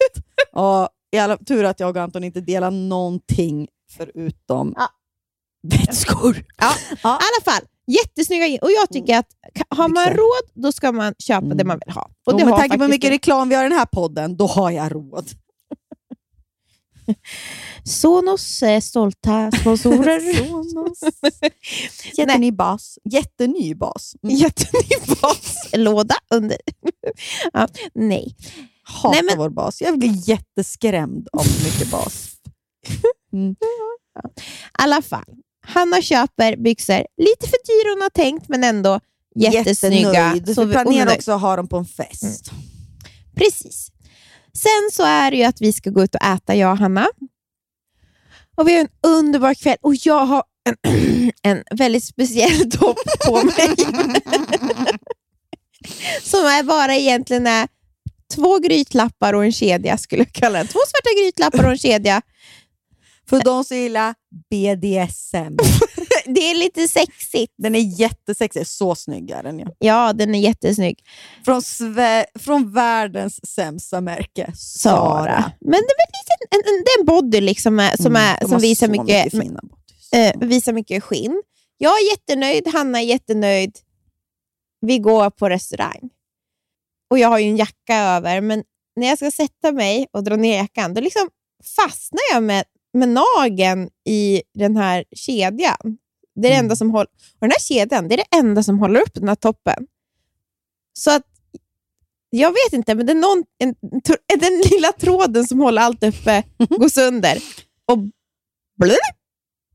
ja, 0.52 0.90
alla, 1.18 1.38
tur 1.38 1.64
att 1.64 1.80
jag 1.80 1.90
och 1.98 2.04
Anton 2.04 2.24
inte 2.24 2.42
delar 2.42 2.72
någonting 2.72 3.68
förutom 3.98 4.74
Ja. 4.78 4.88
vätskor. 5.68 6.46
Ja, 6.58 6.72
I 6.72 6.98
alla 7.04 7.44
fall, 7.54 7.62
jättesnygga. 7.88 8.60
Och 8.62 8.72
jag 8.72 8.90
tycker 8.90 9.18
att 9.18 9.28
har 9.70 9.88
man 9.88 10.06
Byxor. 10.06 10.18
råd, 10.18 10.64
då 10.64 10.72
ska 10.72 10.92
man 10.92 11.14
köpa 11.20 11.46
det 11.48 11.64
man 11.64 11.80
vill 11.86 11.94
ha. 11.94 12.02
Och 12.26 12.34
Och 12.34 12.40
det 12.40 12.46
med 12.46 12.56
tanke 12.56 12.78
på 12.78 12.84
hur 12.84 12.90
mycket 12.90 13.04
jag. 13.08 13.14
reklam 13.14 13.50
vi 13.50 13.56
har 13.56 13.66
i 13.66 13.70
den 13.70 13.78
här 13.78 13.86
podden, 13.86 14.38
då 14.38 14.48
har 14.48 14.72
jag 14.72 14.96
råd. 14.96 15.30
Sonos 17.84 18.64
eh, 18.64 18.82
stolta 18.82 19.52
sponsorer. 19.52 20.34
Sonos. 20.48 21.00
Jätteny 22.18 22.52
bas. 22.52 23.00
Jätteny 23.04 23.76
bas. 23.76 24.16
Mm. 24.24 24.36
Jätteny 24.36 25.16
baslåda 25.22 26.16
under. 26.32 26.58
ja, 27.54 27.68
nej. 27.96 28.36
Hatar 28.84 29.12
Nej, 29.12 29.24
men- 29.24 29.38
vår 29.38 29.50
bas. 29.50 29.82
Jag 29.82 30.00
blir 30.00 30.30
jätteskrämd 30.30 31.28
av 31.34 31.46
mycket 31.64 31.92
bas. 31.92 32.30
Mm. 33.34 33.52
I 33.52 33.56
alla 34.72 35.02
fall, 35.02 35.36
Hanna 35.66 36.02
köper 36.02 36.56
byxor 36.58 37.06
lite 37.18 37.48
för 37.48 37.58
dyra 37.68 37.94
hon 37.94 38.02
har 38.02 38.10
tänkt, 38.10 38.50
men 38.50 38.64
ändå 38.64 39.00
jättesnygga. 39.36 40.12
Jättenöjd. 40.14 40.56
Så 40.56 40.66
vi 40.66 40.72
planerar 40.74 41.12
är 41.12 41.16
också 41.16 41.32
att 41.32 41.42
ha 41.42 41.56
dem 41.56 41.68
på 41.68 41.78
en 41.78 41.86
fest. 41.86 42.52
Precis. 43.36 43.92
Sen 44.58 44.90
så 44.92 45.04
är 45.04 45.32
det 45.32 45.38
ju 45.38 45.44
att 45.44 45.62
vi 45.62 45.74
ska 45.74 45.90
gå 45.90 46.04
ut 46.04 46.16
och 46.16 46.24
äta, 46.24 46.56
jag 46.56 46.72
och 46.72 46.78
Hanna. 46.78 47.08
Och 48.56 48.68
vi 48.68 48.74
har 48.74 48.82
en 48.82 48.90
underbar 49.04 49.54
kväll 49.54 49.78
och 49.82 49.96
jag 49.96 50.26
har 50.26 50.44
en, 50.70 50.76
en 51.42 51.64
väldigt 51.72 52.04
speciell 52.04 52.72
topp 52.80 52.98
på 53.26 53.44
mig. 53.44 53.76
Som 56.24 56.46
är 56.46 56.64
bara 56.64 56.96
egentligen 56.96 57.48
är 57.48 57.68
två 58.36 58.60
grytlappar 58.60 59.34
och 59.34 59.46
en 59.46 59.52
kedja, 59.52 59.98
skulle 59.98 60.22
jag 60.22 60.34
kalla 60.34 60.58
den. 60.58 60.68
Två 60.68 60.80
svarta 60.88 61.10
grytlappar 61.22 61.64
och 61.64 61.72
en 61.72 61.78
kedja. 61.78 62.22
För 63.30 63.44
de 63.44 63.64
som 63.64 63.78
gillar 63.78 64.16
BDSM. 64.50 65.58
Det 66.26 66.40
är 66.52 66.56
lite 66.56 66.88
sexigt. 66.88 67.54
Den 67.58 67.76
är 67.76 68.00
jättesexig. 68.00 68.68
Så 68.68 68.96
snygg 68.96 69.32
är 69.32 69.44
den 69.44 69.60
ju. 69.60 69.66
Ja, 69.80 70.14
den 70.14 70.36
är 70.36 70.40
jättesnygg. 70.40 71.04
Från, 71.46 71.62
Sve- 71.62 72.26
från 72.40 72.74
världens 72.74 73.48
sämsta 73.50 74.02
märke. 74.02 74.52
Sara. 74.56 74.96
Sara. 74.96 75.52
Men 75.62 75.72
det 75.72 75.78
är, 75.78 76.08
lite, 76.18 76.34
en, 76.50 76.74
en, 76.74 76.82
är 76.82 77.00
en 77.00 77.06
body 77.06 77.42
liksom 77.42 77.80
är, 77.80 77.98
som, 77.98 78.06
Mm, 78.06 78.22
är, 78.22 78.42
som 78.42 78.52
har 78.52 78.60
visar 78.60 78.88
så 78.88 78.92
mycket, 78.92 79.32
fina 79.32 79.60
bodys. 79.62 80.14
eh, 80.14 80.48
visar 80.48 80.74
mycket 80.74 81.04
skinn. 81.04 81.44
Jag 81.78 81.92
är 81.92 82.12
jättenöjd, 82.12 82.68
Hanna 82.74 83.00
är 83.02 83.06
jättenöjd. 83.06 83.78
Vi 84.82 85.00
går 85.00 85.30
på 85.30 85.50
restaurang. 85.50 86.10
Och 87.10 87.20
jag 87.20 87.28
har 87.28 87.40
ju 87.40 87.50
en 87.50 87.58
jacka 87.58 87.96
över, 87.98 88.42
men 88.42 88.64
när 88.96 89.08
jag 89.08 89.18
ska 89.18 89.32
sätta 89.32 89.72
mig 89.72 90.08
och 90.12 90.24
dra 90.24 90.36
ner 90.36 90.56
jackan, 90.58 90.94
då 90.94 91.02
liksom 91.02 91.30
fastnar 91.76 92.20
jag 92.34 92.44
med, 92.44 92.64
med 92.94 93.10
nageln 93.10 93.90
i 94.10 94.42
den 94.54 94.78
här 94.78 95.04
kedjan. 95.16 95.98
Det 96.42 96.48
är 96.48 96.52
det 96.52 96.58
enda 96.58 96.76
som 96.76 96.92
håller, 96.92 97.08
och 97.34 97.48
den 97.48 97.52
här 97.52 97.60
kedjan 97.60 98.08
det 98.08 98.16
är 98.16 98.18
det 98.18 98.38
enda 98.38 98.64
som 98.64 98.80
håller 98.80 99.02
upp 99.02 99.14
den 99.14 99.28
här 99.28 99.36
toppen. 99.36 99.88
Så 100.94 101.12
att, 101.12 101.24
jag 102.30 102.50
vet 102.50 102.74
inte, 102.74 102.96
men 102.96 103.06
det 103.06 103.12
är 103.12 103.16
någon, 103.16 103.44
en, 103.58 103.76
den 104.40 104.62
lilla 104.72 104.92
tråden 104.92 105.46
som 105.48 105.60
håller 105.60 105.82
allt 105.82 106.04
uppe 106.04 106.44
går 106.70 106.90
sönder. 106.90 107.38
Och 107.86 107.98
blub, 108.78 108.98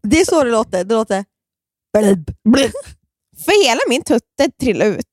Det 0.03 0.21
är 0.21 0.25
så 0.25 0.45
det 0.45 0.51
låter. 0.51 0.85
Det 0.85 0.95
låter... 0.95 1.25
Blub. 1.99 2.31
blub. 2.45 2.73
För 3.45 3.65
hela 3.67 3.81
min 3.89 4.03
tutte 4.03 4.51
trillar 4.61 4.87
ut 4.87 5.05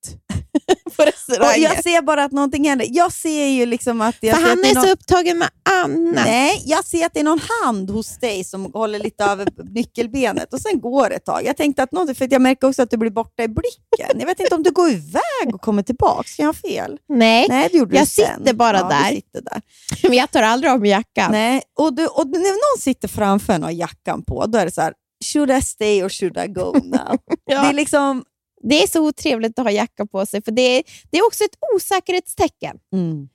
på 0.96 1.04
Och 1.04 1.06
restaurangen. 1.06 1.62
jag 1.62 1.84
ser 1.84 2.02
bara 2.02 2.24
att 2.24 2.32
någonting 2.32 2.70
händer. 2.70 2.88
Jag 2.90 3.14
ser 3.14 3.46
ju 3.46 3.66
liksom 3.66 4.02
att... 4.02 4.16
Jag 4.20 4.36
För 4.36 4.44
han 4.44 4.60
att 4.60 4.66
är 4.66 4.74
någon... 4.76 4.84
så 4.84 4.92
upptagen 4.92 5.38
med 5.38 5.50
annat. 5.70 6.26
Nej, 6.26 6.64
jag 6.66 6.86
ser 6.86 7.06
att 7.06 7.14
det 7.14 7.20
är 7.20 7.24
någon 7.24 7.42
hand 7.64 7.90
hos 7.90 8.18
dig 8.20 8.44
som 8.44 8.74
håller 8.74 9.00
lite 9.00 9.24
över 9.24 9.48
nyckelbenet 9.74 10.54
och 10.54 10.62
sen 10.62 10.80
går 10.82 11.10
det 11.10 11.16
ett 11.16 11.26
tag. 11.26 11.42
Jag 11.46 11.58
tänkte 11.58 11.84
att 11.84 11.92
något, 11.92 12.18
för 12.18 12.28
jag 12.32 12.42
märker 12.42 12.68
också 12.68 12.82
att 12.82 12.92
du 12.92 12.98
blir 12.98 13.12
borta 13.12 13.44
i 13.44 13.48
blicken. 13.48 14.20
Jag 14.20 14.26
vet 14.26 14.40
inte 14.40 14.56
om 14.56 14.64
du 14.64 14.72
går 14.72 14.90
iväg 14.90 15.54
och 15.54 15.62
kommer 15.62 15.84
tillbaka. 15.84 16.30
Kan 16.38 16.46
jag 16.46 16.54
ha 16.54 16.70
fel? 16.70 16.98
Nej, 17.10 17.46
Nej, 17.50 17.70
det 17.72 17.78
gjorde 17.78 17.96
jag 17.96 18.04
du 18.06 18.10
sen. 18.10 18.38
sitter 18.38 18.54
bara 18.54 18.78
ja, 18.78 18.88
där. 18.90 19.10
Sitter 19.16 19.42
där. 19.42 19.62
men 20.10 20.18
jag 20.18 20.32
tar 20.32 20.44
aldrig 20.44 20.72
av 20.72 20.80
mig 20.80 20.90
jackan. 20.90 21.32
Nej, 21.32 21.62
och, 21.80 21.94
du, 21.96 22.08
och 22.08 22.28
när 22.28 22.40
någon 22.76 22.82
sitter 22.82 23.08
framför 23.08 23.54
en 23.54 23.64
och 23.64 23.68
har 23.70 23.74
jackan 23.74 24.24
på, 24.24 24.46
då 24.46 24.58
är 24.58 24.66
det 24.66 24.72
så 24.72 24.82
här, 24.82 24.94
should 25.26 25.52
I 25.52 25.62
stay 25.62 26.04
or 26.04 26.10
should 26.10 26.38
I 26.38 26.48
go 26.48 26.74
now? 26.84 27.18
Ja. 27.46 27.62
Det 27.62 27.68
är 27.68 27.74
liksom... 27.74 28.26
Det 28.62 28.84
är 28.84 28.88
så 28.88 29.08
otrevligt 29.08 29.60
att 29.60 29.66
ha 29.66 29.72
jacka 29.72 30.06
på 30.06 30.26
sig, 30.26 30.42
för 30.42 30.52
det 30.52 30.62
är, 30.62 30.84
det 31.12 31.18
är 31.18 31.26
också 31.26 31.44
ett 31.44 31.56
osäkerhetstecken. 31.76 32.78
Mm. 32.94 33.30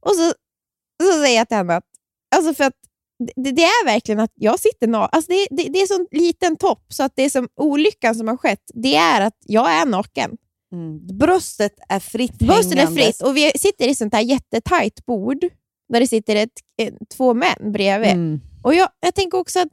Och 0.00 0.14
så, 0.14 0.32
så 1.02 1.12
säger 1.22 1.38
jag 1.38 1.48
till 1.48 1.56
henne 1.56 1.76
att, 1.76 1.84
alltså 2.36 2.54
för 2.54 2.64
att 2.64 2.74
det, 3.36 3.50
det 3.50 3.62
är 3.62 3.84
verkligen 3.84 4.20
att 4.20 4.32
jag 4.34 4.60
sitter 4.60 4.86
naken. 4.86 5.08
Alltså 5.12 5.32
det, 5.32 5.46
det, 5.50 5.68
det 5.68 5.78
är 5.78 5.86
så 5.86 6.06
liten 6.10 6.56
topp, 6.56 6.84
så 6.88 7.02
att 7.02 7.12
det 7.14 7.22
är 7.22 7.30
som 7.30 7.48
olyckan 7.56 8.14
som 8.14 8.28
har 8.28 8.36
skett, 8.36 8.70
det 8.74 8.94
är 8.94 9.20
att 9.20 9.36
jag 9.46 9.72
är 9.72 9.86
naken. 9.86 10.36
Mm. 10.72 11.18
Bröstet 11.18 11.74
är 11.88 12.00
fritt 12.00 12.38
Bröstet 12.38 12.78
är 12.78 12.86
fritt 12.86 13.22
och 13.22 13.36
vi 13.36 13.52
sitter 13.56 13.88
i 13.88 13.94
sånt 13.94 14.14
här 14.14 14.20
jättetajt 14.20 15.06
bord 15.06 15.44
där 15.88 16.00
det 16.00 16.06
sitter 16.06 16.36
ett, 16.36 16.52
två 17.16 17.34
män 17.34 17.72
bredvid. 17.72 18.10
Mm. 18.10 18.40
Och 18.62 18.74
jag, 18.74 18.88
jag 19.00 19.14
tänker 19.14 19.38
också 19.38 19.60
att 19.60 19.68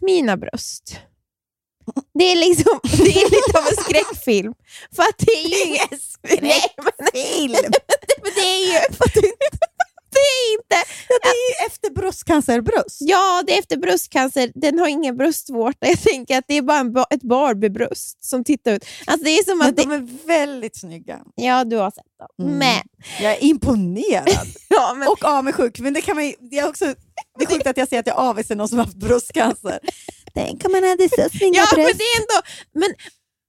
mina 0.00 0.36
bröst, 0.36 0.98
det 2.14 2.24
är 2.32 2.36
liksom 2.36 2.80
det 2.82 3.12
är 3.12 3.30
lite 3.30 3.58
av 3.58 3.64
en 3.66 3.84
skräckfilm. 3.84 4.54
För 4.96 5.02
att 5.02 5.18
det 5.18 5.32
är 5.32 5.48
ju 5.48 5.64
ingen 5.68 6.00
skräckfilm. 6.00 6.52
Men 6.98 8.32
det 8.34 8.40
är 8.40 8.66
ju... 8.66 8.72
Det 10.10 10.20
är 10.20 10.52
inte... 10.52 10.76
Det 11.08 11.28
är 11.28 11.50
ju 11.50 11.66
efter 11.66 11.90
bröstcancerbröst. 11.90 12.96
Ja, 13.00 13.42
det 13.46 13.54
är 13.54 13.58
efter 13.58 13.76
bröstcancer. 13.76 14.50
Den 14.54 14.78
har 14.78 14.88
ingen 14.88 15.16
bröstvårta. 15.16 15.86
Jag 15.86 16.00
tänker 16.02 16.38
att 16.38 16.44
det 16.48 16.54
är 16.54 16.62
bara 16.62 16.78
en, 16.78 16.96
ett 17.10 17.22
Barbie-bröst 17.22 18.24
som 18.24 18.44
tittar 18.44 18.72
ut. 18.72 18.84
Alltså 19.06 19.24
det 19.24 19.30
är 19.30 19.44
som 19.44 19.58
Men 19.58 19.68
att 19.68 19.76
det, 19.76 19.82
de 19.82 19.92
är 19.92 20.26
väldigt 20.26 20.80
snygga. 20.80 21.20
Ja, 21.34 21.64
du 21.64 21.76
har 21.76 21.90
sett 21.90 22.04
dem. 22.18 22.46
Mm. 22.46 22.58
Men... 22.58 22.82
Jag 23.20 23.32
är 23.32 23.44
imponerad. 23.44 24.46
Ja, 24.68 24.94
men... 24.94 25.08
Och 25.08 25.24
avundsjuk. 25.24 25.78
Men 25.80 25.92
det, 25.94 26.00
kan 26.00 26.16
man, 26.16 26.26
ju- 26.26 26.34
det, 26.50 26.58
är 26.58 26.68
också, 26.68 26.94
det 27.38 27.44
är 27.44 27.48
sjukt 27.48 27.66
att 27.66 27.76
jag 27.76 27.88
säger 27.88 28.00
att 28.00 28.06
jag 28.06 28.16
avvisar 28.16 28.54
någon 28.56 28.68
som 28.68 28.78
har 28.78 28.84
haft 28.84 28.96
bröstcancer. 28.96 29.78
Tänk 30.34 30.64
om 30.64 30.72
man 30.72 30.82
hade 30.84 31.08
så 31.08 31.28
snygga 31.38 31.58
Ja, 31.58 31.66
men 31.76 31.84
bröst. 31.84 31.98
det 31.98 32.04
är 32.04 32.20
ändå... 32.20 32.42
Men 32.72 32.94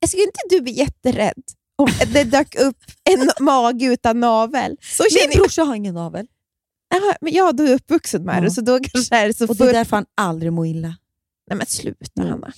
skulle 0.10 0.24
inte 0.24 0.40
du 0.50 0.62
bli 0.62 0.72
jätterädd 0.72 1.44
om 1.76 1.90
det 2.14 2.24
dök 2.24 2.56
upp 2.56 2.78
en 3.10 3.30
mage 3.46 3.86
utan 3.86 4.20
navel? 4.20 4.78
Så 4.82 5.04
Min 5.30 5.40
brorsa 5.40 5.64
har 5.64 5.76
ingen 5.76 5.94
navel. 5.96 6.28
Jaha, 6.90 7.16
men 7.22 7.34
ja, 7.34 7.52
du 7.52 7.68
är 7.70 7.74
uppvuxen 7.76 8.24
med 8.24 8.38
Ja. 8.38 8.42
det, 8.42 8.52
så 8.52 8.62
då 8.62 8.80
kanske 8.80 9.16
är 9.16 9.28
det 9.28 9.34
så 9.34 9.48
Och 9.48 9.56
det 9.56 9.70
är 9.70 9.74
därför 9.74 9.96
han 9.98 10.06
aldrig 10.18 10.54
mår 10.54 10.68
illa. 10.68 10.96
Nej 11.50 11.58
men 11.58 11.66
sluta 11.68 12.22
Mm. 12.22 12.32
Hanna. 12.32 12.54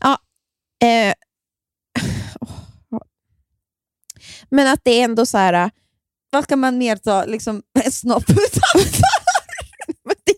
Ja, 0.00 0.18
eh, 0.88 1.14
åh. 2.40 3.00
men 4.50 4.66
att 4.66 4.80
det 4.82 4.90
är 5.00 5.04
ändå 5.04 5.26
så 5.26 5.38
här... 5.38 5.70
Vad 6.30 6.44
ska 6.44 6.56
man 6.56 6.78
mer 6.78 6.96
ta? 6.96 7.24
Liksom 7.24 7.62
en 7.84 7.92
snopp 7.92 8.30
utanför? 8.30 9.00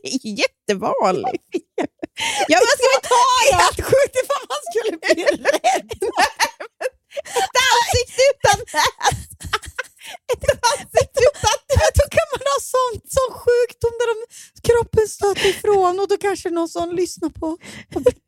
jättevanligt. 0.42 1.44
ja, 2.50 2.58
vad 2.66 2.74
ska 2.78 2.86
vi 2.94 3.00
ta 3.12 3.24
Det 3.46 3.54
är 3.54 3.60
helt 3.64 3.82
sjukt 3.90 4.16
ifall 4.22 4.44
man 4.52 4.62
skulle 4.68 4.92
bli 5.02 5.24
rädd. 5.24 5.90
Ett 7.42 7.56
ansikte 7.72 8.22
utan! 8.32 8.58
Ett 10.32 10.44
ansikte 10.72 11.20
utan 11.30 11.56
då 11.98 12.04
kan 12.16 12.26
man 12.32 12.42
ha 12.52 12.58
sån, 12.74 12.94
sån 13.16 13.32
sjukdom 13.42 13.94
där 14.00 14.08
de, 14.12 14.16
kroppen 14.68 15.08
stöter 15.08 15.48
ifrån 15.48 16.00
och 16.00 16.08
då 16.08 16.16
kanske 16.16 16.50
någon 16.50 16.68
som 16.68 16.92
lyssnar 16.92 17.30
på 17.30 17.58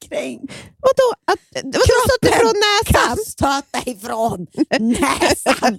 kränkt. 0.08 0.54
Vadå? 0.86 1.08
Att, 1.32 1.40
vadå 1.64 1.80
stöter 2.06 2.38
från 2.38 2.54
näsan? 2.66 3.06
kan 3.06 3.16
stöta 3.16 3.90
ifrån 3.90 4.46
näsan. 4.80 5.78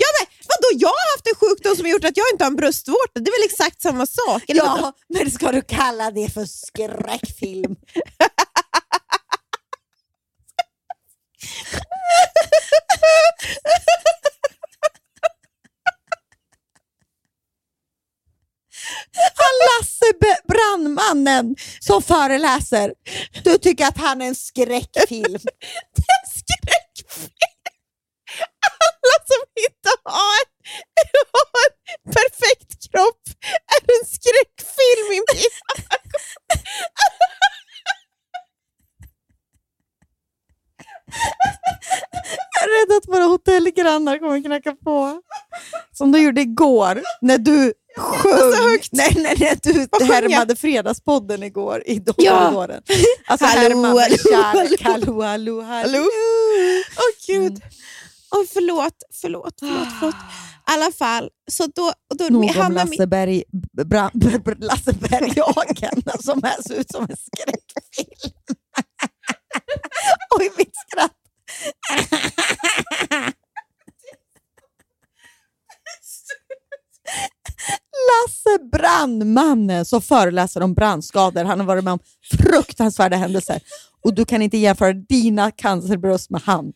Ja, 0.00 0.08
men, 0.16 0.26
vadå? 0.52 0.68
Jag 0.84 0.88
har 0.88 1.16
haft 1.16 1.26
en 1.30 1.38
sjukdom 1.42 1.76
som 1.76 1.86
gjort 1.86 2.04
att 2.04 2.16
jag 2.16 2.26
inte 2.32 2.44
har 2.44 2.50
en 2.50 2.56
bröstvårta. 2.56 3.14
Det 3.14 3.30
är 3.30 3.40
väl 3.40 3.50
exakt 3.50 3.82
samma 3.82 4.06
sak? 4.06 4.42
Eller 4.48 4.62
vadå? 4.62 4.82
Ja, 4.82 4.92
men 5.08 5.30
ska 5.30 5.52
du 5.52 5.62
kalla 5.62 6.10
det 6.10 6.28
för 6.34 6.44
skräckfilm? 6.44 7.76
Han 19.34 19.54
Lasse 19.68 20.38
brandmannen 20.48 21.56
som 21.80 22.02
föreläser. 22.02 22.94
Du 23.44 23.58
tycker 23.58 23.86
att 23.86 23.98
han 23.98 24.22
är 24.22 24.26
en 24.26 24.34
skräckfilm. 24.34 25.38
Det 25.94 26.02
är 26.02 26.18
en 26.20 26.30
skräckfilm! 26.30 27.57
Som 29.30 29.40
inte 29.66 29.90
har, 30.04 30.40
har 31.36 31.66
en 31.66 32.12
perfekt 32.16 32.70
kropp 32.90 33.22
är 33.74 33.80
en 33.94 34.04
skräckfilm 34.16 35.08
i 35.12 35.20
mina. 35.28 35.48
Jag 42.60 42.64
är 42.64 42.86
rädd 42.86 42.96
att 42.96 43.08
våra 43.16 43.24
hotellgrannar 43.24 44.18
kommer 44.18 44.42
knacka 44.42 44.72
på. 44.84 45.22
Som 45.92 46.12
de 46.12 46.18
gjorde 46.22 46.40
igår 46.40 47.02
när 47.20 47.38
du 47.38 47.72
sjöng. 47.96 48.78
Nej, 48.92 49.12
nej, 49.16 49.36
när 49.40 49.72
du 49.72 49.86
Vad 49.90 50.00
sjöng 50.08 50.22
jag? 50.22 50.30
härmade 50.30 50.56
Fredagspodden 50.56 51.42
igår 51.42 51.82
i 51.86 52.02
Ja. 52.06 52.12
korridoren. 52.14 52.82
Alltså 53.26 53.46
Hallå, 53.46 53.60
härmade 53.62 54.00
hallå, 54.02 54.16
kärlek. 54.30 54.82
hallå. 54.82 55.22
Hallå, 55.22 55.22
hallå, 55.22 55.62
hallå. 55.62 56.08
Åh 56.96 57.26
gud. 57.26 57.60
Åh, 58.30 58.44
förlåt, 58.52 58.94
förlåt, 59.12 59.54
förlåt, 59.60 59.88
förlåt. 60.00 60.14
I 60.68 60.70
alla 60.70 60.92
fall, 60.92 61.30
så 61.50 61.66
då... 61.66 61.92
och 62.10 62.16
då 62.16 62.24
Nog 62.30 62.42
om 62.42 62.48
Hanna- 62.48 62.84
Lasse, 62.84 63.06
Berg, 63.06 63.44
Bra, 63.86 64.08
Br- 64.14 64.42
Br- 64.42 64.60
Lasse 64.64 64.92
Berghagen 64.92 66.02
som 66.22 66.42
här 66.42 66.62
ser 66.62 66.74
ut 66.74 66.90
som 66.90 67.02
en 67.10 67.16
skräckfilm. 67.16 68.32
Oj, 70.38 70.50
mitt 70.58 70.72
skratt. 70.76 71.12
Lasse 78.08 78.58
Brandmannen 78.72 79.84
som 79.84 80.02
föreläser 80.02 80.60
om 80.62 80.74
brandskador. 80.74 81.44
Han 81.44 81.60
har 81.60 81.66
varit 81.66 81.84
med 81.84 81.92
om 81.92 81.98
fruktansvärda 82.38 83.16
händelser. 83.16 83.60
Och 84.04 84.14
du 84.14 84.24
kan 84.24 84.42
inte 84.42 84.56
jämföra 84.58 84.92
dina 84.92 85.50
cancerbröst 85.50 86.30
med 86.30 86.40
han. 86.44 86.72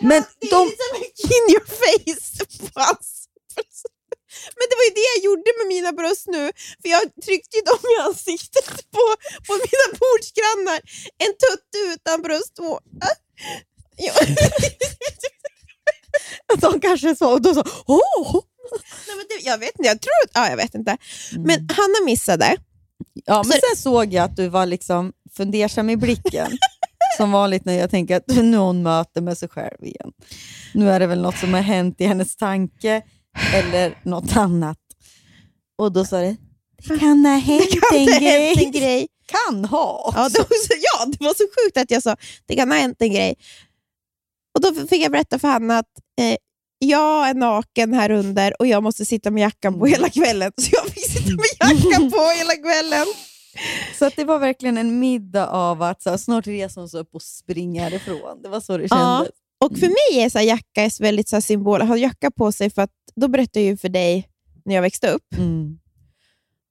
Men 0.00 0.24
de- 0.50 0.72
in 1.36 1.44
your 1.54 1.66
face 1.66 2.44
bröst. 2.74 3.18
Men 4.58 4.66
det 4.70 4.76
var 4.78 4.84
ju 4.88 4.94
det 5.00 5.06
jag 5.14 5.24
gjorde 5.24 5.50
med 5.58 5.66
mina 5.66 5.92
bröst 5.92 6.26
nu, 6.26 6.52
för 6.82 6.88
jag 6.88 7.02
tryckte 7.24 7.56
ju 7.56 7.62
dem 7.62 7.78
i 7.94 7.96
ansiktet 8.08 8.66
på, 8.94 9.04
på 9.46 9.52
mina 9.52 9.86
bordsgrannar. 10.00 10.80
En 11.24 11.32
tutte 11.42 11.78
utan 11.94 12.22
bröstvårta. 12.22 13.06
Ja. 13.96 14.12
De 16.60 16.80
kanske 16.80 17.16
så, 17.16 17.32
och 17.32 17.42
då 17.42 17.54
så, 17.54 17.64
åh! 17.86 18.40
Nej, 19.06 19.16
men 19.16 19.26
det, 19.28 19.44
jag 19.44 19.58
vet 19.58 19.78
inte, 19.78 19.88
jag 19.88 20.00
tror 20.00 20.12
att, 20.24 20.30
ja, 20.34 20.48
jag 20.50 20.56
vet 20.56 20.74
inte. 20.74 20.96
Men 21.38 21.68
Hanna 21.70 22.04
missade. 22.04 22.56
Ja, 23.24 23.42
men 23.42 23.52
Så- 23.52 23.58
sen 23.68 23.76
såg 23.76 24.12
jag 24.12 24.24
att 24.24 24.36
du 24.36 24.48
var 24.48 24.66
liksom 24.66 25.12
fundersam 25.36 25.90
i 25.90 25.96
blicken. 25.96 26.58
Som 27.16 27.32
vanligt 27.32 27.64
när 27.64 27.72
jag 27.78 27.90
tänker 27.90 28.16
att 28.16 28.26
nu 28.28 28.56
hon 28.56 28.82
möte 28.82 29.20
med 29.20 29.38
sig 29.38 29.48
själv 29.48 29.84
igen. 29.84 30.12
Nu 30.74 30.90
är 30.90 31.00
det 31.00 31.06
väl 31.06 31.22
något 31.22 31.38
som 31.38 31.54
har 31.54 31.60
hänt 31.60 32.00
i 32.00 32.04
hennes 32.04 32.36
tanke 32.36 33.02
eller 33.54 33.98
något 34.04 34.36
annat. 34.36 34.78
Och 35.78 35.92
då 35.92 36.04
sa 36.04 36.16
det, 36.20 36.36
det 36.88 36.98
kan 36.98 37.26
ha 37.26 37.36
hänt 37.36 37.70
Kan 37.90 37.98
en, 37.98 38.08
ha 38.12 38.18
grej. 38.18 38.46
hänt 38.46 38.60
en 38.62 38.72
grej? 38.72 39.08
Kan 39.26 39.64
ha. 39.64 40.12
Ja 40.16 40.28
det, 40.28 40.38
var 40.38 40.66
så, 40.66 40.74
ja, 40.78 41.06
det 41.18 41.24
var 41.24 41.34
så 41.34 41.44
sjukt 41.44 41.76
att 41.76 41.90
jag 41.90 42.02
sa 42.02 42.16
det 42.46 42.56
kan 42.56 42.70
ha 42.70 42.78
hänt 42.78 42.96
en 43.02 43.12
grej. 43.12 43.34
Och 44.54 44.60
Då 44.60 44.86
fick 44.86 45.02
jag 45.02 45.12
berätta 45.12 45.38
för 45.38 45.48
Hanna 45.48 45.78
att 45.78 45.86
eh, 46.20 46.36
jag 46.78 47.28
är 47.28 47.34
naken 47.34 47.94
här 47.94 48.10
under 48.10 48.60
och 48.60 48.66
jag 48.66 48.82
måste 48.82 49.04
sitta 49.04 49.30
med 49.30 49.40
jackan 49.40 49.78
på 49.78 49.86
hela 49.86 50.08
kvällen. 50.10 50.52
Så 50.60 50.68
jag 50.72 50.84
fick 50.86 51.10
sitta 51.10 51.30
med 51.30 51.44
jackan 51.60 52.10
på 52.10 52.30
hela 52.38 52.54
kvällen. 52.54 53.06
Så 53.98 54.04
att 54.06 54.16
det 54.16 54.24
var 54.24 54.38
verkligen 54.38 54.78
en 54.78 54.98
middag 54.98 55.46
av 55.48 55.82
att 55.82 56.02
så 56.02 56.10
här, 56.10 56.16
snart 56.16 56.46
reser 56.46 56.80
hon 56.80 56.88
sig 56.88 57.00
upp 57.00 57.14
och 57.14 57.22
springer 57.22 57.94
ifrån. 57.94 58.42
Det 58.42 58.48
var 58.48 58.60
så 58.60 58.76
det 58.76 58.86
Ja. 58.90 58.96
kändes. 59.18 59.32
Och 59.64 59.78
för 59.78 59.86
mig 59.86 60.24
är 60.24 60.28
så 60.30 60.38
här, 60.38 60.44
jacka 60.46 60.82
är 60.82 61.02
väldigt 61.02 61.28
så 61.28 61.36
här, 61.36 61.40
symbol. 61.40 61.82
Att 61.82 61.88
ha 61.88 61.96
jacka 61.96 62.30
på 62.30 62.52
sig, 62.52 62.70
för 62.70 62.82
att 62.82 62.90
då 63.16 63.28
berättade 63.28 63.60
jag 63.64 63.70
ju 63.70 63.76
för 63.76 63.88
dig 63.88 64.28
när 64.64 64.74
jag 64.74 64.82
växte 64.82 65.08
upp 65.10 65.34
Mm. 65.36 65.78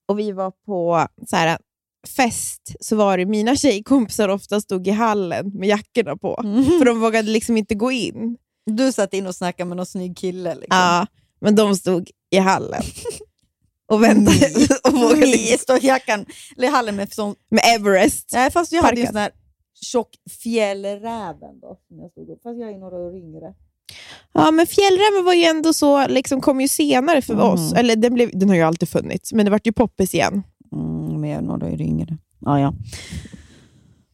och 0.07 0.19
vi 0.19 0.31
var 0.31 0.51
på 0.65 1.07
så 1.27 1.35
här, 1.35 1.57
fest, 2.15 2.75
så 2.79 2.95
var 2.95 3.17
det 3.17 3.25
mina 3.25 3.55
tjejkompisar 3.55 4.29
ofta 4.29 4.61
stod 4.61 4.87
i 4.87 4.91
hallen 4.91 5.51
med 5.53 5.69
jackorna 5.69 6.17
på. 6.17 6.35
För 6.79 6.85
de 6.85 6.99
vågade 6.99 7.29
liksom 7.31 7.57
inte 7.57 7.75
gå 7.75 7.91
in. 7.91 8.37
Du 8.65 8.91
satt 8.91 9.13
in 9.13 9.27
och 9.27 9.35
snackade 9.35 9.67
med 9.67 9.77
någon 9.77 9.85
snygg 9.85 10.17
kille. 10.17 10.55
Liksom. 10.55 10.77
Ja, 10.77 11.07
men 11.41 11.55
de 11.55 11.75
stod 11.75 12.09
i 12.31 12.37
hallen 12.37 12.81
och 13.91 14.03
väntade. 14.03 14.47
och 14.83 14.93
vågade 14.93 15.21
Ni 15.25 15.51
inte. 15.51 15.63
står 15.63 15.77
i 15.83 15.87
jackan, 15.87 16.25
eller 16.57 16.67
i 16.67 16.71
hallen 16.71 16.95
med 16.95 17.13
sån 17.13 17.35
Med 17.51 17.61
Everest. 17.75 18.29
Nej, 18.33 18.51
fast 18.51 18.71
jag 18.71 18.83
hade 18.83 19.01
ju 19.01 19.07
sån 19.07 19.15
här 19.15 19.31
tjock 19.81 20.09
fjällräven 20.43 21.59
då, 21.61 21.77
som 21.87 21.99
jag 21.99 22.11
stod 22.11 22.29
upp. 22.29 22.39
Fast 22.43 22.59
jag 22.59 22.69
är 22.71 22.77
några 22.77 22.95
år 22.95 23.15
yngre. 23.17 23.53
Ja, 24.33 24.51
men 24.51 24.67
fjällräven 24.67 25.25
var 25.25 25.33
ju 25.33 25.43
ändå 25.43 25.73
så, 25.73 26.07
liksom, 26.07 26.41
kom 26.41 26.61
ju 26.61 26.67
senare 26.67 27.21
för 27.21 27.33
Mm. 27.33 27.45
oss. 27.45 27.73
Eller 27.73 27.95
den, 27.95 28.13
blev, 28.13 28.29
den 28.39 28.49
har 28.49 28.55
ju 28.55 28.61
alltid 28.61 28.89
funnits, 28.89 29.33
men 29.33 29.45
det 29.45 29.51
vart 29.51 29.67
ju 29.67 29.71
poppis 29.71 30.13
igen. 30.13 30.43
Mm, 30.73 31.21
men 31.21 31.29
jag 31.29 31.37
är 31.37 31.41
några 31.41 31.67
år 31.67 31.81
yngre. 31.81 32.17
Ja, 32.39 32.59
ja. 32.59 32.73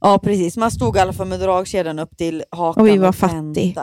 Ja, 0.02 0.20
precis. 0.24 0.58
Man 0.58 0.72
stod 0.72 0.98
i 0.98 1.00
alla 1.00 1.14
fall 1.14 1.28
med 1.28 1.40
dragkedjan 1.40 2.00
upp 2.00 2.18
till 2.18 2.44
hakan 2.52 2.82
Och 2.82 2.88
vi 2.88 2.98
var 2.98 3.14
vänta. 3.14 3.28
fattig. 3.28 3.78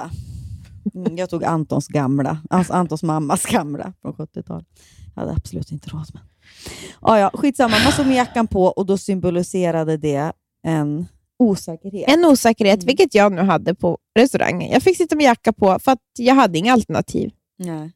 Mm, 0.94 1.16
jag 1.16 1.30
tog 1.30 1.44
Antons 1.44 1.88
gamla, 1.88 2.38
alltså 2.50 2.72
Antons 2.72 3.02
mammas 3.02 3.46
gamla 3.46 3.92
från 4.02 4.12
70-talet. 4.12 4.66
Jag 5.14 5.22
hade 5.22 5.32
absolut 5.36 5.72
inte 5.72 5.90
råd 5.90 6.06
med. 6.14 6.22
Ja, 7.00 7.18
ja, 7.18 7.30
skitsamma. 7.34 7.76
Man 7.84 7.92
stod 7.92 8.06
med 8.06 8.16
jackan 8.16 8.46
på 8.46 8.64
och 8.64 8.86
då 8.86 8.98
symboliserade 8.98 9.96
det 9.96 10.32
en 10.66 11.06
osäkerhet. 11.38 12.08
En 12.08 12.24
osäkerhet, 12.24 12.84
vilket 12.84 13.14
jag 13.14 13.32
nu 13.32 13.42
hade 13.42 13.74
på 13.74 13.98
restaurangen. 14.18 14.70
Jag 14.72 14.82
fick 14.82 14.96
sitta 14.96 15.16
med 15.16 15.24
jacka 15.24 15.52
på 15.52 15.78
för 15.78 15.92
att 15.92 16.00
jag 16.18 16.34
hade 16.34 16.58
inga 16.58 16.72
alternativ. 16.72 17.30
Nej. 17.58 17.92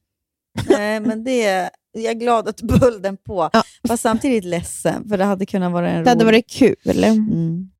Nej, 0.69 1.01
men 1.01 1.25
det 1.25 1.45
är, 1.45 1.71
jag 1.93 2.05
är 2.05 2.15
glad 2.15 2.49
att 2.49 2.57
du 2.57 2.67
behöll 2.67 3.03
den 3.03 3.17
på. 3.17 3.51
Ja. 3.53 3.63
Fast 3.89 4.03
samtidigt 4.03 4.45
ledsen, 4.45 5.09
för 5.09 5.19
det 5.19 5.25
hade 5.25 5.47
kunnat 5.47 5.73
vara 5.73 5.91
en 5.91 6.05
Det 6.05 6.11
hade 6.11 6.25
rolig- 6.25 6.27
varit 6.27 6.51
kul. 6.51 7.05
Mm. 7.05 7.71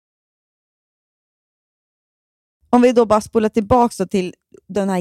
Om 2.71 2.83
vi 2.83 2.93
då 2.93 3.07
bara 3.07 3.21
spolar 3.21 3.49
tillbaka 3.49 4.07
till 4.07 4.35
den 4.69 4.89
här 4.89 4.99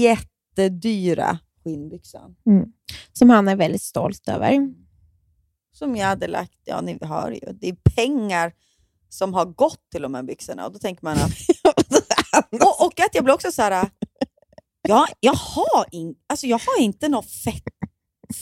jättedyra 0.00 1.38
skinnbyxan. 1.64 2.36
Som 3.12 3.30
han 3.30 3.48
är 3.48 3.56
väldigt 3.56 3.82
stolt 3.82 4.28
över. 4.28 4.74
Som 5.72 5.96
jag 5.96 6.06
hade 6.06 6.26
lagt, 6.26 6.58
ja 6.64 6.80
ni 6.80 6.98
hör 7.02 7.30
ju, 7.30 7.52
det 7.52 7.68
är 7.68 7.76
pengar 7.96 8.52
som 9.08 9.34
har 9.34 9.44
gått 9.44 9.90
till 9.90 10.02
de 10.02 10.14
här 10.14 10.22
byxorna. 10.22 10.66
Och 10.66 10.72
då 10.72 10.78
tänker 10.78 11.04
man 11.04 11.16
att... 11.16 11.32
och, 12.62 12.86
och 12.86 13.00
att 13.00 13.14
jag 13.14 13.24
blir 13.24 13.34
också 13.34 13.52
så 13.52 13.62
här... 13.62 13.90
Ja, 14.88 15.06
jag, 15.20 15.34
har 15.34 15.86
in, 15.90 16.14
alltså 16.26 16.46
jag 16.46 16.58
har 16.58 16.82
inte 16.82 17.08
något 17.08 17.30
fett, 17.30 17.64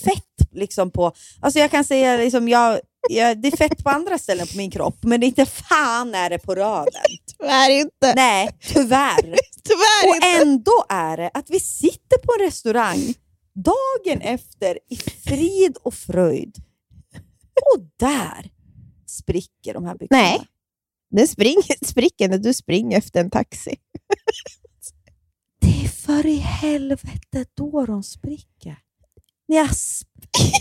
fett 0.04 0.50
liksom 0.52 0.90
på... 0.90 1.12
Alltså 1.40 1.58
jag 1.58 1.70
kan 1.70 1.84
säga 1.84 2.16
liksom 2.16 2.48
jag, 2.48 2.80
jag, 3.08 3.42
det 3.42 3.48
är 3.48 3.56
fett 3.56 3.84
på 3.84 3.90
andra 3.90 4.18
ställen 4.18 4.46
på 4.46 4.56
min 4.56 4.70
kropp, 4.70 4.98
men 5.02 5.20
det 5.20 5.26
inte 5.26 5.46
fan 5.46 6.14
är 6.14 6.30
det 6.30 6.38
på 6.38 6.54
röven. 6.54 7.02
Tyvärr 7.38 7.70
inte. 7.70 8.14
Nej, 8.16 8.48
tyvärr. 8.60 9.22
Tyvärr 9.64 10.08
Och 10.08 10.14
inte. 10.16 10.28
ändå 10.42 10.84
är 10.88 11.16
det 11.16 11.30
att 11.34 11.50
vi 11.50 11.60
sitter 11.60 12.18
på 12.18 12.32
en 12.38 12.44
restaurang 12.46 13.14
dagen 13.54 14.20
efter 14.20 14.78
i 14.90 14.96
frid 14.96 15.76
och 15.82 15.94
fröjd. 15.94 16.56
Och 17.74 17.80
där 17.96 18.50
spricker 19.06 19.74
de 19.74 19.84
här 19.84 19.94
byxorna. 19.94 20.22
Nej, 20.22 20.46
den 21.10 21.28
springer, 21.28 21.84
spricker 21.86 22.28
när 22.28 22.38
du 22.38 22.54
springer 22.54 22.98
efter 22.98 23.20
en 23.20 23.30
taxi. 23.30 23.76
Det 25.60 25.84
är 25.84 25.88
för 25.88 26.26
i 26.26 26.36
helvete 26.36 27.44
då 27.54 27.86
de 27.86 28.02
spricker. 28.02 28.76
När 29.48 29.56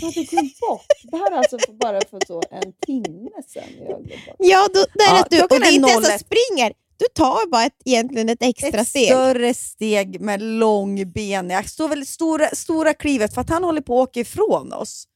jag 0.01 0.07
hade 0.07 0.23
glömt 0.23 0.59
bort. 0.59 0.85
Det 1.03 1.18
här 1.18 1.31
är 1.31 1.38
alltså 1.38 1.57
för 1.59 1.73
bara 1.73 2.01
för 2.09 2.19
så 2.27 2.41
en 2.51 2.73
timme 2.85 3.30
sedan. 3.47 3.64
Jag. 3.88 4.35
Ja, 4.38 4.68
då, 4.73 4.80
där 4.80 5.05
Ja, 5.05 5.19
att 5.22 5.30
du, 5.30 5.41
och 5.41 5.49
det 5.49 5.68
är 5.68 5.76
inte 5.76 5.91
ens 5.91 6.07
01. 6.07 6.14
att 6.15 6.22
springer. 6.22 6.73
Du 6.97 7.05
tar 7.14 7.49
bara 7.49 7.64
ett, 7.64 7.81
egentligen 7.85 8.30
ett 8.30 8.41
extra 8.43 8.81
ett 8.81 8.88
steg. 8.88 9.07
större 9.07 9.53
steg 9.53 10.22
med 10.22 10.41
lång 10.41 11.11
ben. 11.11 11.49
Jag 11.49 11.69
står 11.69 11.88
väl 11.89 12.05
stora, 12.05 12.49
stora 12.53 12.93
klivet 12.93 13.34
för 13.34 13.41
att 13.41 13.49
han 13.49 13.64
håller 13.64 13.81
på 13.81 14.01
att 14.01 14.09
åka 14.09 14.19
ifrån 14.19 14.73
oss. 14.73 15.07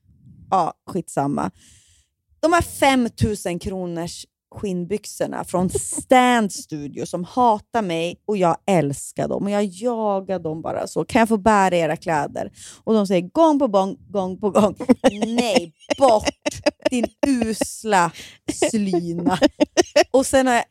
Ja, 0.50 0.74
skitsamma. 0.90 1.52
De 2.40 2.54
här 2.54 2.62
5000 2.62 3.60
kronors 3.60 4.26
skinnbyxorna 4.52 5.44
från 5.44 5.70
Stand 5.70 6.52
Studio 6.52 7.06
som 7.06 7.24
hatar 7.24 7.82
mig 7.82 8.22
och 8.26 8.38
jag 8.38 8.58
älskar 8.66 9.28
dem. 9.28 9.44
Och 9.44 9.52
jag 9.52 9.64
jagar 9.64 10.40
dem 10.40 10.62
bara 10.62 10.88
så. 10.88 11.06
Kan 11.06 11.20
jag 11.20 11.30
få 11.30 11.38
bära 11.38 11.76
era 11.76 11.98
kläder? 11.98 12.52
Och 12.84 12.94
de 12.94 13.08
säger 13.08 13.22
gång 13.22 13.60
på 13.60 13.68
gång, 13.68 13.98
gång 14.10 14.40
på 14.40 14.50
gång. 14.50 14.76
Nej, 15.26 15.74
bort 15.98 16.30
din 16.90 17.06
usla 17.28 18.12
slyna. 18.54 19.40
Och 20.12 20.26
sen 20.26 20.48
har 20.48 20.54
jag 20.54 20.66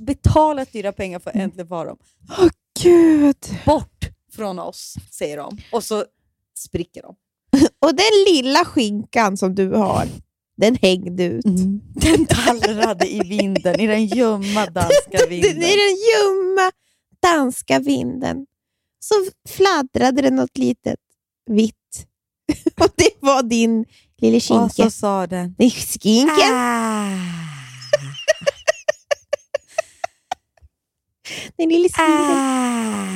betalat 0.00 0.72
dyra 0.72 0.92
pengar 0.92 1.18
för 1.18 1.30
att 1.30 1.36
äntligen 1.36 1.68
få 1.68 1.84
dem. 1.84 1.96
Åh 2.38 2.48
gud. 2.82 3.36
Bort 3.66 4.08
från 4.36 4.58
oss, 4.58 4.94
säger 5.10 5.36
de. 5.36 5.58
Och 5.72 5.84
så 5.84 6.04
spricker 6.58 7.02
de. 7.02 7.16
Och 7.78 7.94
den 7.94 8.34
lilla 8.34 8.64
skinkan 8.64 9.36
som 9.36 9.54
du 9.54 9.70
har, 9.70 10.06
den 10.56 10.74
hängde 10.82 11.24
ut. 11.24 11.44
Den 11.94 12.26
tallrade 12.26 13.12
i 13.14 13.20
vinden, 13.20 13.80
i 13.80 13.86
den 13.86 14.06
ljumma 14.06 14.66
danska 14.66 15.26
vinden. 15.28 15.62
I 15.62 15.76
den 15.76 15.96
ljumma 16.06 16.70
danska 17.22 17.78
vinden 17.78 18.46
så 19.00 19.14
fladdrade 19.48 20.22
det 20.22 20.30
något 20.30 20.58
litet 20.58 21.00
vitt. 21.50 22.06
Och 22.80 22.90
det 22.96 23.10
var 23.20 23.42
din 23.42 23.84
lilla 24.18 24.36
Och 24.36 24.42
skinka. 24.42 24.68
så 24.68 24.90
sa 24.90 25.26
den. 25.26 25.54
Det 25.58 25.64
är 25.64 25.70
skinken. 25.70 26.54
Ah. 26.54 27.10
Den 31.56 31.68
lilla 31.68 31.88
skinken. 31.88 32.36
Ah. 32.36 33.06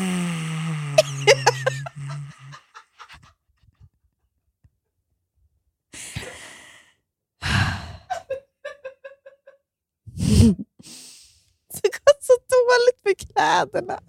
Det 11.82 11.88
går 11.88 12.14
så 12.20 12.36
dåligt 12.56 13.04
med 13.04 13.18
kläderna. 13.18 14.00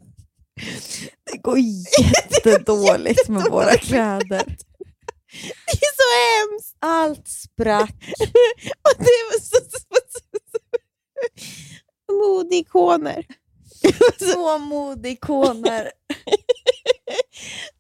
Det 1.32 1.38
går 1.38 1.58
jättedåligt 1.60 3.28
med 3.28 3.44
våra 3.52 3.78
kläder. 3.78 4.46
Det 5.66 5.86
är 5.86 5.96
så 6.02 6.10
hemskt. 6.28 6.76
Allt 6.80 7.28
sprack. 7.28 7.96
Och 8.82 8.98
det 8.98 9.22
var 9.32 9.40
så, 9.40 9.56
så, 9.56 9.80
så. 10.12 10.60
Modeikoner. 12.14 13.26
Så 14.20 14.58
modeikoner. 14.58 15.92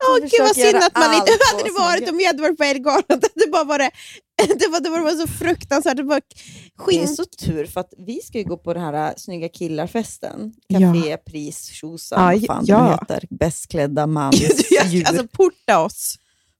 Åh 0.03 0.17
Som 0.17 0.27
gud 0.27 0.39
vad 0.39 0.55
synd 0.55 0.77
att 0.83 0.97
man 0.97 1.13
inte... 1.13 1.31
hade 1.51 1.63
det 1.63 1.71
varit 1.71 2.09
om 2.09 2.17
vi 2.17 2.25
hade 2.25 2.41
varit 2.41 2.57
på 2.57 2.63
Ellegalan? 2.63 3.03
Det 3.07 3.29
hade 3.35 3.51
bara 3.51 3.63
varit... 3.63 3.93
Det 4.59 4.67
var, 4.67 4.79
det 4.79 4.89
var 4.89 5.11
så 5.11 5.27
fruktansvärt. 5.27 5.97
Det 5.97 6.03
var 6.03 6.21
Det 6.89 6.99
är 7.03 7.07
så 7.07 7.25
tur 7.25 7.65
för 7.65 7.79
att 7.79 7.93
vi 7.97 8.19
ska 8.23 8.37
ju 8.37 8.43
gå 8.43 8.57
på 8.57 8.73
den 8.73 8.83
här 8.83 9.07
äh, 9.07 9.13
snygga 9.17 9.49
killarfesten. 9.49 10.53
Ja. 10.67 10.79
Café, 10.79 11.17
pris, 11.17 11.65
tjosan, 11.65 12.39
Ja, 12.39 12.55
vad 12.55 12.63
ja. 12.69 12.91
heter. 12.91 13.27
Bäst 13.29 13.67
klädda 13.67 14.07
man, 14.07 14.33
djur. 14.85 15.07
alltså 15.07 15.27
porta 15.27 15.79
oss. 15.79 16.15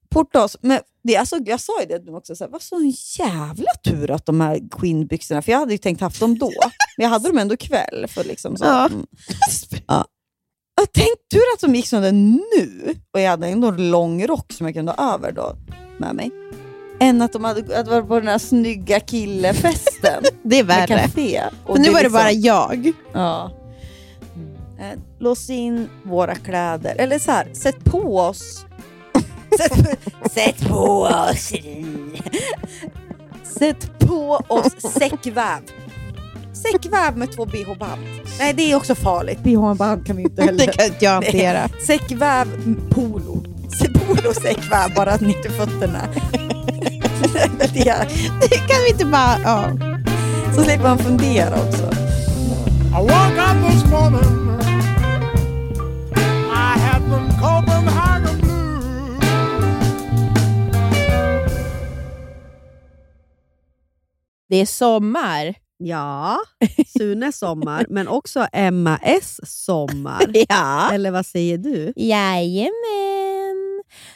Porta 0.10 0.44
oss. 0.44 0.58
Men 0.62 0.80
det, 1.04 1.18
alltså, 1.18 1.38
jag 1.46 1.60
sa 1.60 1.82
ju 1.82 1.88
det 1.88 2.06
nu 2.06 2.12
också, 2.12 2.36
så 2.36 2.44
här, 2.44 2.52
vad 2.52 2.62
så 2.62 2.76
en 2.76 2.94
jävla 3.20 3.72
tur 3.84 4.12
att 4.12 4.26
de 4.26 4.42
här 4.42 4.60
skinnbyxorna, 4.72 5.42
för 5.42 5.52
jag 5.52 5.60
hade 5.60 5.72
ju 5.72 5.78
tänkt 5.78 6.02
haft 6.02 6.20
dem 6.20 6.38
då, 6.38 6.52
men 6.98 7.04
jag 7.04 7.10
hade 7.10 7.30
dem 7.30 7.38
ändå 7.38 7.54
ikväll. 7.54 8.06
För 8.08 8.24
liksom 8.24 8.58
så. 8.58 8.66
Ja. 8.66 8.86
Mm. 8.86 9.06
Ja. 9.88 10.06
Jag 10.76 10.92
tänkte 10.92 11.16
tur 11.32 11.42
att 11.56 11.62
de 11.62 11.76
gick 11.76 11.88
som 11.88 12.02
det 12.02 12.12
nu, 12.12 12.96
och 13.14 13.20
jag 13.20 13.30
hade 13.30 13.48
ändå 13.48 13.68
en 13.68 13.92
lång 13.92 14.28
rock 14.28 14.54
som 14.54 14.66
jag 14.66 14.74
kunde 14.76 14.92
ha 14.92 15.14
över 15.14 15.32
då 15.32 15.56
med 15.98 16.16
mig, 16.16 16.32
än 17.02 17.22
att 17.22 17.34
de 17.34 17.44
hade 17.44 17.80
att 17.80 17.88
varit 17.88 18.08
på 18.08 18.20
den 18.20 18.28
här 18.28 18.38
snygga 18.38 19.00
killefesten. 19.00 20.24
Det 20.44 20.60
är 20.60 20.64
värre. 20.64 20.88
café. 20.88 21.42
Och 21.66 21.76
För 21.76 21.84
nu 21.84 21.88
är 21.90 21.94
var 21.94 22.00
det 22.00 22.04
liksom- 22.04 22.14
bara 22.14 22.32
jag. 22.32 22.92
Ja. 23.14 23.52
Eh, 24.80 25.00
lås 25.20 25.50
in 25.50 25.90
våra 26.04 26.36
kläder. 26.36 26.96
Eller 26.98 27.20
så 27.20 27.32
här, 27.32 27.48
sätt 27.54 27.84
på 27.84 28.18
oss. 28.18 28.66
sätt, 29.58 30.00
sätt 30.32 30.68
på 30.70 31.02
oss. 31.04 31.54
sätt 33.60 34.00
på 34.00 34.42
oss 34.48 34.94
säckväv. 34.94 35.60
Säckväv 36.54 37.18
med 37.18 37.32
två 37.32 37.46
bh-band. 37.46 38.02
Nej, 38.40 38.54
det 38.54 38.72
är 38.72 38.76
också 38.76 38.96
farligt. 38.96 39.40
Bh-band 39.40 40.06
kan 40.06 40.16
vi 40.16 40.24
inte 40.24 40.44
heller. 40.44 40.66
Det 40.66 40.72
kan 40.74 40.86
inte 40.86 41.06
jag 41.06 41.12
hantera. 41.12 41.70
Säckväv 41.88 42.48
polo. 42.90 43.44
Polo 43.94 44.34
säckväv, 44.34 44.94
bara 44.96 45.16
ner 45.16 45.42
till 45.42 45.52
fötterna. 45.52 46.00
Det 47.74 48.08
Det 48.42 48.58
kan 48.58 48.78
vi 48.86 48.90
inte 48.92 49.06
bara... 49.06 49.40
Ja. 49.44 49.72
så 50.56 50.64
slipper 50.64 50.84
man 50.84 50.98
fundera 51.00 51.56
också. 51.56 51.84
I 52.92 53.02
woke 53.02 53.42
up 53.42 53.72
this 53.72 53.86
morning. 53.92 54.42
I 56.54 56.80
had 56.80 57.02
them 57.02 57.30
Copenhagen 57.42 58.38
blues. 58.40 59.26
Det 64.50 64.56
är 64.58 64.66
sommar. 64.66 65.56
Ja, 65.84 66.38
Sunes 66.98 67.38
sommar, 67.38 67.86
men 67.90 68.08
också 68.08 68.48
Emma 68.54 69.00
S 69.02 69.40
sommar. 69.44 70.22
Ja. 70.50 70.92
Eller 70.94 71.12
vad 71.12 71.26
säger 71.26 71.58
du? 71.58 71.94
Jajamän. 71.96 72.72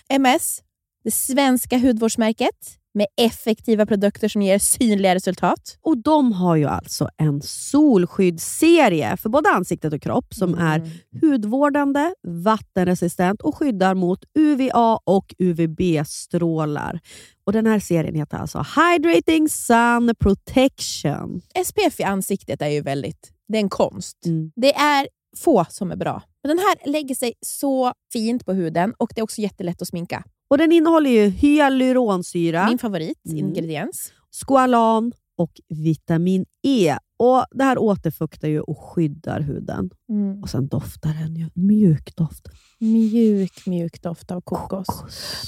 MS, 0.09 0.59
det 1.05 1.11
svenska 1.11 1.77
hudvårdsmärket 1.77 2.79
med 2.93 3.07
effektiva 3.21 3.85
produkter 3.85 4.27
som 4.27 4.41
ger 4.41 4.59
synliga 4.59 5.15
resultat. 5.15 5.77
Och 5.81 5.97
De 5.97 6.31
har 6.31 6.55
ju 6.55 6.65
alltså 6.65 7.09
en 7.17 7.41
solskyddsserie 7.41 9.17
för 9.17 9.29
både 9.29 9.49
ansiktet 9.49 9.93
och 9.93 10.01
kropp 10.01 10.33
som 10.33 10.53
Mm. 10.53 10.65
är 10.67 10.91
hudvårdande, 11.21 12.13
vattenresistent 12.27 13.41
och 13.41 13.55
skyddar 13.55 13.95
mot 13.95 14.19
UVA 14.39 14.99
och 15.03 15.33
UVB-strålar. 15.39 16.99
Och 17.45 17.53
Den 17.53 17.65
här 17.65 17.79
serien 17.79 18.15
heter 18.15 18.37
alltså 18.37 18.65
Hydrating 18.75 19.49
Sun 19.49 20.13
Protection. 20.19 21.41
SPF 21.65 21.99
i 21.99 22.03
ansiktet 22.03 22.61
är 22.61 22.69
ju 22.69 22.81
väldigt... 22.81 23.31
Det 23.47 23.57
är 23.57 23.61
en 23.61 23.69
konst. 23.69 24.25
Mm. 24.25 24.51
Det 24.55 24.75
är 24.75 25.07
få 25.37 25.65
som 25.69 25.91
är 25.91 25.95
bra. 25.95 26.21
Men 26.43 26.57
den 26.57 26.59
här 26.59 26.91
lägger 26.91 27.15
sig 27.15 27.33
så 27.41 27.93
fint 28.13 28.45
på 28.45 28.53
huden 28.53 28.93
och 28.97 29.11
det 29.15 29.21
är 29.21 29.23
också 29.23 29.41
jättelätt 29.41 29.81
att 29.81 29.87
sminka. 29.87 30.23
Och 30.47 30.57
Den 30.57 30.71
innehåller 30.71 31.09
ju 31.09 31.29
hyaluronsyra, 31.29 32.67
Min 32.67 32.77
favoritingrediens. 32.77 34.11
Mm. 34.11 34.21
squalan 34.45 35.11
och 35.37 35.51
vitamin 35.69 36.45
E. 36.63 36.97
Och 37.17 37.45
Det 37.51 37.63
här 37.63 37.77
återfuktar 37.77 38.47
ju 38.47 38.61
och 38.61 38.79
skyddar 38.79 39.41
huden. 39.41 39.89
Mm. 40.09 40.41
Och 40.43 40.49
sen 40.49 40.67
doftar 40.67 41.13
den 41.13 41.35
ju 41.35 41.49
mjuk 41.53 42.15
doft. 42.15 42.47
Mjuk, 42.79 43.65
mjuk 43.65 44.01
doft 44.01 44.31
av 44.31 44.41
kokos. 44.41 44.87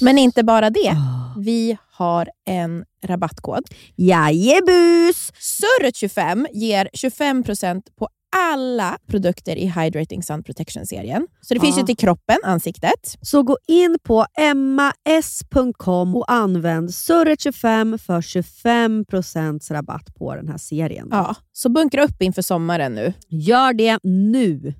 Men 0.02 0.18
inte 0.18 0.44
bara 0.44 0.70
det. 0.70 0.90
Ah. 0.90 1.36
Vi 1.40 1.78
har 1.92 2.30
en 2.46 2.86
rabattkod. 3.04 3.64
Jajebus! 3.96 5.32
Surret25 5.34 6.46
ger 6.54 6.90
25% 6.94 7.82
på 7.96 8.10
alla 8.36 8.98
produkter 9.08 9.56
i 9.56 9.66
Hydrating 9.66 10.24
Sun 10.24 10.44
Protection-serien. 10.44 11.28
Så 11.42 11.54
det 11.54 11.60
finns 11.60 11.76
Ja. 11.76 11.82
ju 11.82 11.86
till 11.86 11.98
kroppen, 11.98 12.38
ansiktet. 12.44 13.16
Så 13.22 13.44
gå 13.44 13.58
in 13.68 13.98
på 14.04 14.26
emmas.com 14.38 16.16
och 16.16 16.32
använd 16.32 16.90
surret25 16.90 17.98
för 17.98 18.22
25% 18.22 19.72
rabatt 19.72 20.16
på 20.16 20.36
den 20.36 20.48
här 20.48 20.58
serien. 20.58 21.08
Ja, 21.12 21.36
så 21.54 21.70
bunkra 21.70 22.04
upp 22.04 22.22
inför 22.22 22.42
sommaren 22.42 22.96
nu. 22.96 23.14
Gör 23.28 23.74
det 23.74 24.00
nu! 24.04 24.74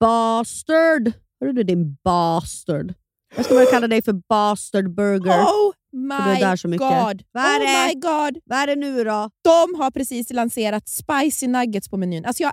Bastard! 0.00 1.12
Hörru 1.40 1.52
du 1.52 1.62
din 1.62 1.96
bastard. 2.04 2.94
Jag 3.36 3.44
ska 3.44 3.54
börja 3.54 3.66
kalla 3.70 3.88
dig 3.88 4.02
för 4.02 4.12
bastard 4.28 4.94
burger. 4.94 5.40
Oh 5.42 5.72
my 5.92 6.40
där 6.40 6.56
så 6.56 6.68
mycket. 6.68 6.88
god! 6.88 7.22
Vad 7.32 7.44
är 7.44 7.58
oh 7.60 7.60
det? 7.60 7.86
my 7.94 8.00
god! 8.00 8.42
Vad 8.44 8.58
är 8.58 8.66
det 8.66 8.76
nu 8.76 9.04
då? 9.04 9.30
De 9.44 9.74
har 9.80 9.90
precis 9.90 10.30
lanserat 10.32 10.88
spicy 10.88 11.46
nuggets 11.46 11.88
på 11.88 11.96
menyn. 11.96 12.24
Alltså 12.24 12.42
jag 12.42 12.52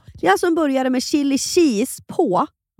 Det 0.21 0.27
är 0.27 0.31
alltså 0.31 0.47
en 0.47 0.55
burgare 0.55 0.89
med 0.89 1.03
chili 1.03 1.37
cheese 1.37 2.03
på. 2.07 2.47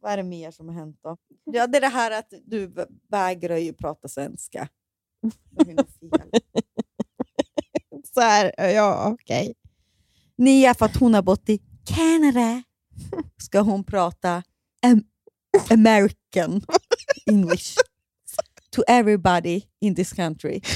Vad 0.00 0.12
är 0.12 0.16
det 0.16 0.22
mer 0.22 0.50
som 0.50 0.68
har 0.68 0.74
hänt 0.74 0.98
då? 1.02 1.16
Ja, 1.44 1.66
det 1.66 1.76
är 1.78 1.80
det 1.80 1.88
här 1.88 2.10
att 2.10 2.32
du 2.44 2.74
vägrar 3.10 3.56
ju 3.56 3.72
prata 3.72 4.08
svenska. 4.08 4.68
Så 8.14 8.20
här, 8.20 8.52
ja 8.70 9.10
okej. 9.12 9.54
Nia, 10.36 10.74
för 10.74 10.86
att 10.86 10.96
hon 10.96 11.14
har 11.14 11.22
bott 11.22 11.48
i 11.48 11.58
Canada, 11.86 12.62
ska 13.36 13.60
hon 13.60 13.84
prata 13.84 14.42
am- 14.86 15.04
American 15.70 16.62
English 17.26 17.76
to 18.70 18.82
everybody 18.88 19.62
in 19.80 19.94
this 19.94 20.12
country. 20.12 20.60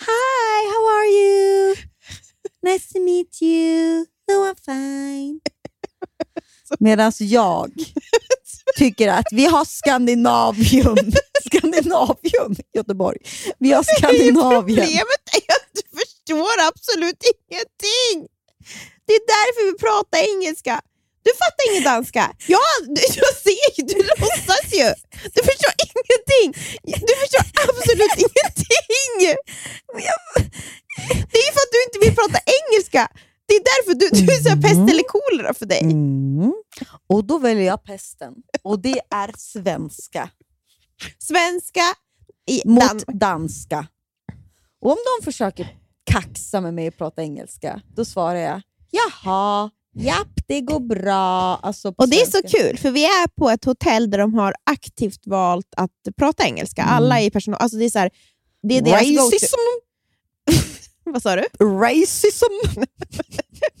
Hi, 0.00 0.66
how 0.72 0.86
are 0.98 1.06
you? 1.06 1.74
Nice 2.62 2.92
to 2.92 3.00
meet 3.00 3.42
you. 3.42 4.06
No, 4.28 4.44
I'm 4.44 4.54
fine. 4.56 5.40
Medan 6.78 7.12
jag 7.18 7.72
tycker 8.76 9.08
att 9.08 9.26
vi 9.30 9.44
har 9.46 9.64
Skandinavium. 9.64 10.96
Skandinavium 11.46 12.56
Göteborg. 12.74 13.18
Vi 13.58 13.72
har 13.72 13.82
Skandinavien. 13.82 14.86
Problemet 14.86 15.24
är 15.32 15.52
att 15.56 15.68
du 15.74 15.98
förstår 15.98 16.56
absolut 16.68 17.22
ingenting. 17.32 18.28
Det 19.06 19.12
är 19.12 19.24
därför 19.36 19.72
vi 19.72 19.78
pratar 19.78 20.18
engelska. 20.34 20.80
Du 21.26 21.30
fattar 21.42 21.62
ingen 21.70 21.84
danska. 21.92 22.24
Ja, 22.54 22.64
du, 22.94 23.00
jag 23.24 23.34
ser 23.46 23.68
ju, 23.76 23.80
du 23.90 23.96
låtsas 24.12 24.66
ju. 24.80 24.88
Du 25.34 25.40
förstår 25.48 25.72
ingenting. 25.88 26.48
Du 27.08 27.14
förstår 27.22 27.44
absolut 27.68 28.16
ingenting. 28.26 29.36
Det 31.30 31.38
är 31.40 31.46
ju 31.48 31.52
för 31.56 31.64
att 31.66 31.74
du 31.76 31.80
inte 31.86 31.98
vill 32.04 32.14
prata 32.20 32.38
engelska. 32.58 33.02
Det 33.48 33.54
är 33.54 33.62
därför 33.64 33.94
du, 33.98 34.26
du 34.26 34.32
är 34.32 34.48
här 34.50 34.62
pest 34.62 34.92
eller 34.92 35.02
kolera 35.02 35.54
för 35.54 35.66
dig. 35.66 35.80
Mm. 35.80 36.52
Och 37.06 37.24
då 37.24 37.38
väljer 37.38 37.64
jag 37.64 37.84
pesten. 37.84 38.34
Och 38.62 38.78
det 38.80 39.00
är 39.10 39.30
svenska 39.36 40.30
Svenska 41.18 41.80
i 42.50 42.62
mot 42.64 42.82
Dan- 42.82 43.18
danska. 43.18 43.86
Och 44.80 44.90
om 44.90 44.98
de 45.18 45.24
försöker 45.24 45.76
kaxa 46.10 46.60
med 46.60 46.74
mig 46.74 46.88
och 46.88 46.96
prata 46.96 47.22
engelska, 47.22 47.82
då 47.96 48.04
svarar 48.04 48.38
jag 48.38 48.62
jaha, 48.90 49.70
japp, 49.94 50.28
det 50.46 50.60
går 50.60 50.80
bra. 50.80 51.56
Alltså 51.56 51.94
Och 51.96 52.08
det 52.08 52.20
är 52.20 52.26
så 52.30 52.42
kul, 52.48 52.78
för 52.78 52.90
vi 52.90 53.04
är 53.04 53.28
på 53.28 53.50
ett 53.50 53.64
hotell 53.64 54.10
där 54.10 54.18
de 54.18 54.34
har 54.34 54.54
aktivt 54.64 55.26
valt 55.26 55.74
att 55.76 55.90
prata 56.16 56.44
engelska. 56.44 56.82
Alla 56.82 57.20
i 57.20 57.30
personal... 57.30 57.60
Alltså 57.60 57.78
det 57.78 57.84
är 57.84 57.90
så 57.90 57.98
här, 57.98 58.10
det 58.62 58.78
är 58.78 58.82
deras. 58.82 59.02
Racism, 59.02 59.56
Vad 61.12 61.22
sa 61.22 61.36
du? 61.36 61.44
racism. 61.64 62.52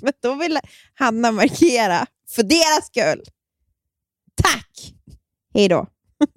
Men 0.02 0.12
då 0.22 0.34
vill 0.34 0.58
Hanna 0.94 1.32
markera 1.32 2.06
för 2.30 2.42
deras 2.42 2.86
skull. 2.86 3.24
Tack! 4.42 4.92
Hej 5.54 5.68
då. 5.68 5.86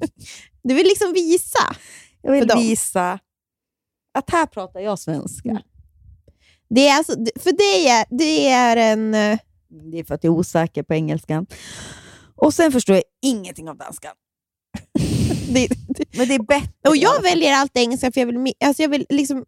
Du 0.63 0.73
vill 0.73 0.87
liksom 0.87 1.13
visa. 1.13 1.75
Jag 2.21 2.31
vill 2.31 2.49
visa 2.55 3.19
att 4.13 4.29
här 4.29 4.45
pratar 4.45 4.79
jag 4.79 4.99
svenska. 4.99 5.61
Det 6.69 6.87
är 6.87 6.97
alltså, 6.97 7.13
för 7.39 7.51
dig 7.51 7.87
är, 7.87 8.05
det 8.09 8.47
är 8.49 8.77
en... 8.77 9.13
eh, 9.15 9.39
Det 9.91 9.99
är 9.99 10.03
för 10.03 10.15
att 10.15 10.23
jag 10.23 10.33
är 10.33 10.37
osäker 10.37 10.83
på 10.83 10.93
engelskan. 10.93 11.45
Och 12.35 12.53
sen 12.53 12.71
förstår 12.71 12.95
jag 12.95 13.03
ingenting 13.21 13.69
av 13.69 13.77
danskan. 13.77 14.11
Det, 15.53 15.67
Men 16.17 16.27
det 16.27 16.35
är 16.35 16.43
bättre. 16.43 16.89
och 16.89 16.97
jag 16.97 17.21
väljer 17.21 17.53
allt 17.53 17.77
engelska 17.77 18.11
för 18.11 18.21
jag 18.21 18.27
vill, 18.27 18.53
alltså 18.65 18.81
jag 18.81 18.89
vill 18.89 19.05
liksom 19.09 19.45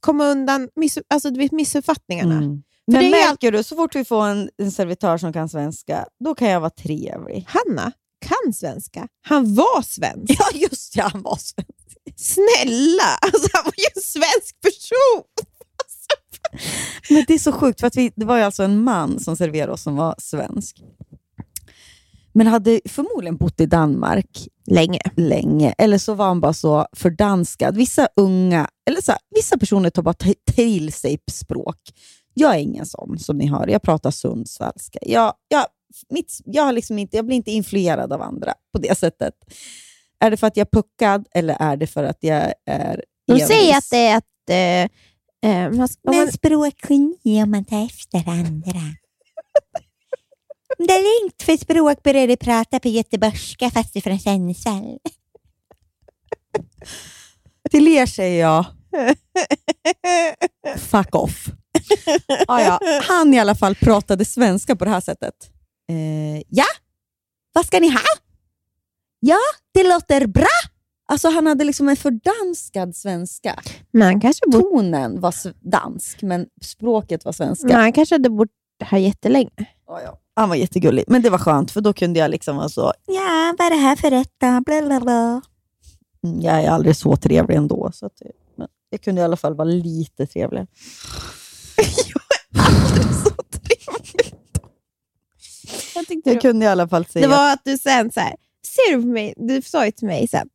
komma 0.00 0.26
undan 0.26 0.68
miss, 0.76 0.98
alltså 1.08 1.30
du 1.30 1.38
vet, 1.38 1.52
missuppfattningarna. 1.52 2.36
Mm. 2.36 2.62
Men 2.86 3.04
det 3.04 3.10
märker 3.10 3.52
du, 3.52 3.62
så 3.62 3.76
fort 3.76 3.94
vi 3.94 4.04
får 4.04 4.26
en, 4.26 4.50
en 4.56 4.72
servitör 4.72 5.18
som 5.18 5.32
kan 5.32 5.48
svenska, 5.48 6.06
då 6.24 6.34
kan 6.34 6.48
jag 6.48 6.60
vara 6.60 6.70
trevlig. 6.70 7.46
Hanna 7.48 7.92
kan 8.26 8.52
svenska. 8.52 9.08
Han 9.22 9.54
var 9.54 9.82
svensk. 9.82 10.36
Ja, 10.38 10.46
just 10.54 10.96
ja, 10.96 11.08
han 11.12 11.22
var 11.22 11.36
svensk. 11.36 11.70
Snälla! 12.16 13.18
Alltså, 13.20 13.48
han 13.52 13.64
var 13.64 13.74
ju 13.76 13.84
en 13.94 14.02
svensk 14.02 14.60
person. 14.60 15.22
Men 17.10 17.24
det 17.28 17.34
är 17.34 17.38
så 17.38 17.52
sjukt, 17.52 17.80
för 17.80 17.86
att 17.86 17.96
vi, 17.96 18.12
det 18.16 18.24
var 18.24 18.36
ju 18.36 18.42
alltså 18.42 18.62
en 18.62 18.84
man 18.84 19.20
som 19.20 19.36
serverade 19.36 19.72
oss 19.72 19.82
som 19.82 19.96
var 19.96 20.14
svensk. 20.18 20.82
Men 22.34 22.46
hade 22.46 22.80
förmodligen 22.88 23.36
bott 23.36 23.60
i 23.60 23.66
Danmark 23.66 24.48
Länge. 24.66 25.00
länge. 25.16 25.74
Eller 25.78 25.98
så 25.98 26.14
var 26.14 26.26
han 26.26 26.40
bara 26.40 26.52
så 26.52 26.86
fördanskad. 26.92 27.76
Vissa 27.76 28.08
unga, 28.16 28.68
eller 28.90 29.00
så 29.00 29.12
här, 29.12 29.20
vissa 29.34 29.58
personer 29.58 29.90
tar 29.90 30.02
bara 30.02 30.14
till 30.54 30.92
sig 30.92 31.18
språk. 31.30 31.76
Jag 32.34 32.54
är 32.54 32.58
ingen 32.58 32.86
sån 32.86 33.18
som 33.18 33.38
ni 33.38 33.46
hör. 33.46 33.68
Jag 33.68 33.82
pratar 33.82 34.10
sundsvallska. 34.10 34.98
Jag, 35.02 35.34
jag, 35.48 35.64
mitt, 36.10 36.40
jag, 36.44 36.74
liksom 36.74 36.98
inte, 36.98 37.16
jag 37.16 37.26
blir 37.26 37.36
inte 37.36 37.50
influerad 37.50 38.12
av 38.12 38.22
andra 38.22 38.54
på 38.72 38.78
det 38.78 38.98
sättet. 38.98 39.34
Är 40.20 40.30
det 40.30 40.36
för 40.36 40.46
att 40.46 40.56
jag 40.56 40.66
är 40.72 40.80
puckad 40.82 41.26
eller 41.34 41.56
är 41.60 41.76
det 41.76 41.86
för 41.86 42.04
att 42.04 42.18
jag 42.20 42.52
är 42.66 43.02
De 43.26 43.32
envis? 43.32 43.48
säger 43.48 43.76
att 43.78 43.84
det 43.90 43.96
är 43.96 44.16
att 44.16 44.22
Eh, 45.44 45.70
man, 45.70 45.88
ska- 45.88 46.00
om 46.10 46.16
Men 46.16 46.24
man, 46.24 46.32
språkgeni 46.32 47.42
om 47.42 47.50
man 47.50 47.64
tar 47.64 47.84
efter 47.84 48.28
andra. 48.28 48.80
Det 50.86 50.92
är 50.92 51.22
lugnt 51.22 51.42
för 51.42 51.56
språk 51.56 52.02
började 52.02 52.36
prata 52.36 52.80
på 52.80 52.88
göteborgska 52.88 53.70
fast 53.70 54.02
från 54.02 54.18
Sundsvall. 54.18 54.98
Till 57.70 57.88
er 57.88 58.06
säger 58.06 58.40
jag 58.40 58.64
fuck 60.78 61.14
off. 61.14 61.46
ah, 62.48 62.60
ja. 62.60 62.80
Han 63.02 63.34
i 63.34 63.40
alla 63.40 63.54
fall 63.54 63.74
pratade 63.74 64.24
svenska 64.24 64.76
på 64.76 64.84
det 64.84 64.90
här 64.90 65.00
sättet. 65.00 65.34
Eh, 65.88 66.42
ja, 66.48 66.64
vad 67.52 67.66
ska 67.66 67.80
ni 67.80 67.90
ha? 67.90 68.00
Ja, 69.20 69.38
det 69.74 69.82
låter 69.88 70.26
bra. 70.26 70.46
Alltså 71.08 71.28
han 71.28 71.46
hade 71.46 71.64
liksom 71.64 71.88
en 71.88 71.96
fördanskad 71.96 72.96
svenska. 72.96 73.62
man, 73.92 74.20
kanske 74.20 74.46
bort, 74.46 74.62
Tonen 74.62 75.20
var 75.20 75.34
dansk, 75.70 76.22
men 76.22 76.46
språket 76.62 77.24
var 77.24 77.32
svenska. 77.32 77.78
man 77.78 77.92
kanske 77.92 78.14
hade 78.14 78.30
bott 78.30 78.48
här 78.80 78.98
jättelänge. 78.98 79.66
Ja, 79.86 80.02
ja. 80.02 80.20
Han 80.36 80.48
var 80.48 80.56
jättegullig, 80.56 81.04
men 81.08 81.22
det 81.22 81.30
var 81.30 81.38
skönt 81.38 81.70
för 81.70 81.80
då 81.80 81.92
kunde 81.92 82.18
jag 82.20 82.30
liksom 82.30 82.56
vara 82.56 82.68
så, 82.68 82.92
Ja, 83.06 83.54
vad 83.58 83.66
är 83.66 83.70
det 83.70 83.76
här 83.76 83.96
för 83.96 84.10
rätt 84.10 84.32
då? 84.40 84.60
Bla, 84.60 84.82
bla, 84.82 85.00
bla. 85.00 85.40
"Mm, 86.24 86.40
jag 86.40 86.62
är 86.64 86.68
aldrig 86.70 86.96
så 86.96 87.16
trevlig 87.16 87.56
ändå. 87.56 87.90
Så 87.94 88.06
att, 88.06 88.16
det- 88.16 88.32
men 88.56 88.68
jag 88.90 89.00
kunde 89.00 89.20
i 89.20 89.24
alla 89.24 89.36
fall 89.36 89.54
vara 89.54 89.68
lite 89.68 90.26
trevlig. 90.26 90.66
Vad 95.94 96.06
tyckte 96.06 96.30
Jag 96.30 96.36
du? 96.36 96.40
kunde 96.40 96.64
i 96.64 96.68
alla 96.68 96.88
fall 96.88 97.04
säga 97.06 97.26
Det 97.28 97.34
var 97.34 97.52
att 97.52 97.60
du 97.64 97.78
sen 97.78 98.12
så 98.12 98.20
här, 98.20 98.34
ser 98.66 98.96
du 98.96 99.02
på 99.02 99.08
mig, 99.08 99.34
du 99.36 99.62
sa 99.62 99.84
ju 99.86 99.90
till 99.92 100.06
mig 100.06 100.28
sen, 100.28 100.48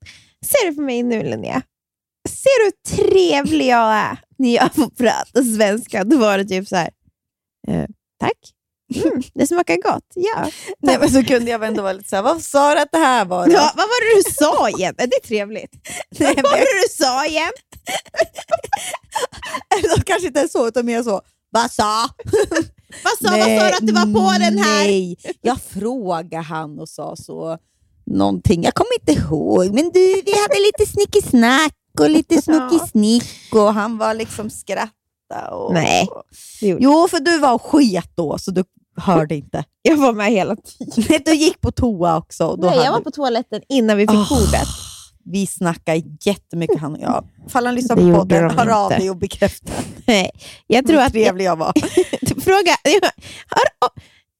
ser 0.45 0.69
du 0.69 0.75
på 0.75 0.81
mig 0.81 1.03
nu 1.03 1.23
Linnea? 1.23 1.61
Ser 2.29 2.59
du 2.59 2.65
hur 2.65 2.97
trevlig 3.07 3.67
jag 3.67 3.93
är 3.93 4.17
när 4.37 4.55
jag 4.55 4.75
får 4.75 4.89
prata 4.89 5.43
svenska? 5.43 6.03
Då 6.03 6.17
var 6.17 6.37
det 6.37 6.45
typ 6.45 6.67
så 6.67 6.75
här, 6.75 6.89
eh, 7.67 7.85
tack. 8.19 8.37
Mm, 8.95 9.21
det 9.33 9.47
smakar 9.47 9.75
gott. 9.75 10.05
Ja. 10.15 10.49
Nej, 10.81 10.97
men 10.99 11.09
så 11.09 11.23
kunde 11.23 11.51
jag 11.51 11.63
ändå 11.63 11.81
vara 11.81 11.93
lite 11.93 12.09
såhär, 12.09 12.23
vad 12.23 12.41
sa 12.41 12.75
du 12.75 12.81
att 12.81 12.91
det 12.91 12.97
här 12.97 13.25
var? 13.25 13.47
då?" 13.47 13.53
ja. 13.53 13.71
Vad 13.75 13.85
var 13.87 14.15
det 14.15 14.23
du 14.23 14.33
sa 14.33 14.69
igen? 14.69 14.95
Är 14.97 15.07
det 15.07 15.27
trevligt? 15.27 15.71
Nej, 16.19 16.35
vad 16.35 16.51
var 16.51 16.57
det 16.57 16.81
du 16.87 17.03
sa 17.03 17.25
igen? 17.25 17.51
Eller 19.77 20.03
kanske 20.03 20.27
inte 20.27 20.47
så, 20.47 20.67
utan 20.67 20.85
mer 20.85 21.03
så, 21.03 21.21
vad 21.49 21.71
sa? 21.71 22.09
Vad 23.03 23.13
sa, 23.21 23.37
vad 23.37 23.39
sa 23.39 23.67
du 23.67 23.73
att 23.73 23.87
det 23.87 23.93
var 23.93 24.13
på 24.13 24.39
den 24.39 24.57
här? 24.57 24.83
Nej, 24.83 25.17
jag 25.41 25.61
frågade 25.61 26.37
han 26.43 26.79
och 26.79 26.89
sa 26.89 27.15
så, 27.15 27.57
någonting, 28.05 28.63
jag 28.63 28.73
kommer 28.73 28.93
inte 28.99 29.11
ihåg, 29.21 29.73
men 29.73 29.89
du, 29.93 30.21
vi 30.25 30.33
hade 30.41 30.59
lite 30.59 30.91
snickesnack 30.91 31.73
och 31.99 32.09
lite 32.09 32.41
snockesnick 32.41 33.23
och 33.53 33.73
han 33.73 33.97
var 33.97 34.13
liksom 34.13 34.49
skratta. 34.49 35.49
Och, 35.51 35.73
Nej, 35.73 36.07
Jo, 36.61 37.07
för 37.07 37.19
du 37.19 37.37
var 37.39 37.53
och 37.53 37.61
sket 37.61 38.11
då, 38.15 38.37
så 38.37 38.51
du 38.51 38.63
hörde 38.99 39.35
inte. 39.35 39.63
Jag 39.81 39.97
var 39.97 40.13
med 40.13 40.31
hela 40.31 40.55
tiden. 40.55 41.21
Du 41.25 41.33
gick 41.33 41.61
på 41.61 41.71
toa 41.71 42.17
också. 42.17 42.45
och 42.45 42.59
Då 42.59 42.67
Nej, 42.67 42.77
jag 42.77 42.91
var 42.91 43.01
på 43.01 43.11
toaletten 43.11 43.61
innan 43.69 43.97
vi 43.97 44.07
fick 44.07 44.15
Ah, 44.15 44.27
bordet. 44.29 44.67
Vi 45.25 45.47
snackade 45.47 46.01
jättemycket 46.21 46.79
han 46.79 46.95
och 46.95 47.01
jag. 47.01 47.25
Ifall 47.47 47.65
han 47.65 47.75
lyssnar 47.75 47.95
på 47.95 48.17
podden, 48.17 48.47
de 48.47 48.57
hör 48.57 48.85
av 48.85 48.89
dig 48.89 49.09
och 49.09 49.17
bekräfta 49.17 49.71
Nej, 50.07 50.31
jag 50.67 50.87
tror 50.87 50.97
hur 50.97 51.05
att... 51.05 51.11
trevlig 51.11 51.45
jag 51.45 51.55
var. 51.55 51.73
Fråga, 52.41 52.75
har, 53.47 53.89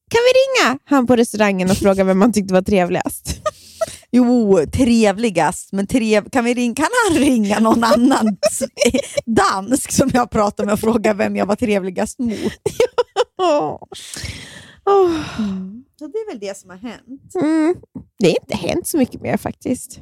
kan 0.10 0.19
vi 0.26 0.64
ringa 0.69 0.80
han 0.86 1.07
på 1.07 1.15
restaurangen 1.15 1.72
och 1.72 1.77
fråga 1.77 2.03
vem 2.03 2.19
man 2.19 2.34
tyckte 2.34 2.53
var 2.53 2.61
trevligast? 2.61 3.41
Jo, 4.11 4.60
trevligast, 4.73 5.72
men 5.72 5.88
trev... 5.88 6.30
kan, 6.30 6.45
vi 6.45 6.53
ring... 6.53 6.76
kan 6.76 6.88
han 7.07 7.18
ringa 7.18 7.60
någon 7.60 7.84
annan 7.84 8.38
dansk 9.26 9.91
som 9.91 10.10
jag 10.14 10.30
pratar 10.31 10.65
med 10.65 10.73
och 10.73 10.80
fråga 10.80 11.14
vem 11.14 11.36
jag 11.36 11.45
var 11.45 11.56
trevligast 11.56 12.19
mot? 12.19 12.53
Åh. 13.41 13.77
Åh. 14.85 15.21
Så 15.99 16.07
det 16.07 16.17
är 16.17 16.31
väl 16.31 16.39
det 16.39 16.57
som 16.57 16.69
har 16.69 16.77
hänt. 16.77 17.35
Mm. 17.35 17.75
Det 18.19 18.27
har 18.27 18.37
inte 18.41 18.57
hänt 18.67 18.87
så 18.87 18.97
mycket 18.97 19.21
mer 19.21 19.37
faktiskt. 19.37 19.99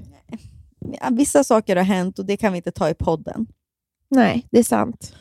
Ja, 1.01 1.09
Vissa 1.11 1.43
saker 1.43 1.75
har 1.75 1.83
hänt 1.83 2.19
och 2.19 2.25
det 2.25 2.37
kan 2.37 2.51
vi 2.53 2.57
inte 2.57 2.71
ta 2.71 2.89
i 2.89 2.93
podden. 2.93 3.47
Nej, 4.09 4.47
det 4.51 4.59
är 4.59 4.63
sant. 4.63 5.13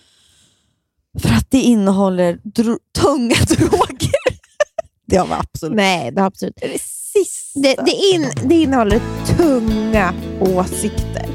För 1.22 1.28
att 1.28 1.50
det 1.50 1.60
innehåller 1.60 2.40
dro... 2.44 2.78
tunga 2.98 3.34
droger. 3.48 4.10
Det 5.06 5.16
har 5.16 5.26
vi 5.26 5.32
absolut. 5.32 5.76
Nej, 5.76 6.10
det 6.12 6.20
har 6.20 6.26
absolut 6.26 6.54
Det 6.56 6.66
är 6.66 6.72
det 6.72 6.78
sista. 6.82 7.60
det, 7.60 7.74
det, 7.84 7.92
in, 8.14 8.48
det 8.48 8.54
innehåller 8.54 9.00
tunga 9.36 10.14
åsikter. 10.40 11.26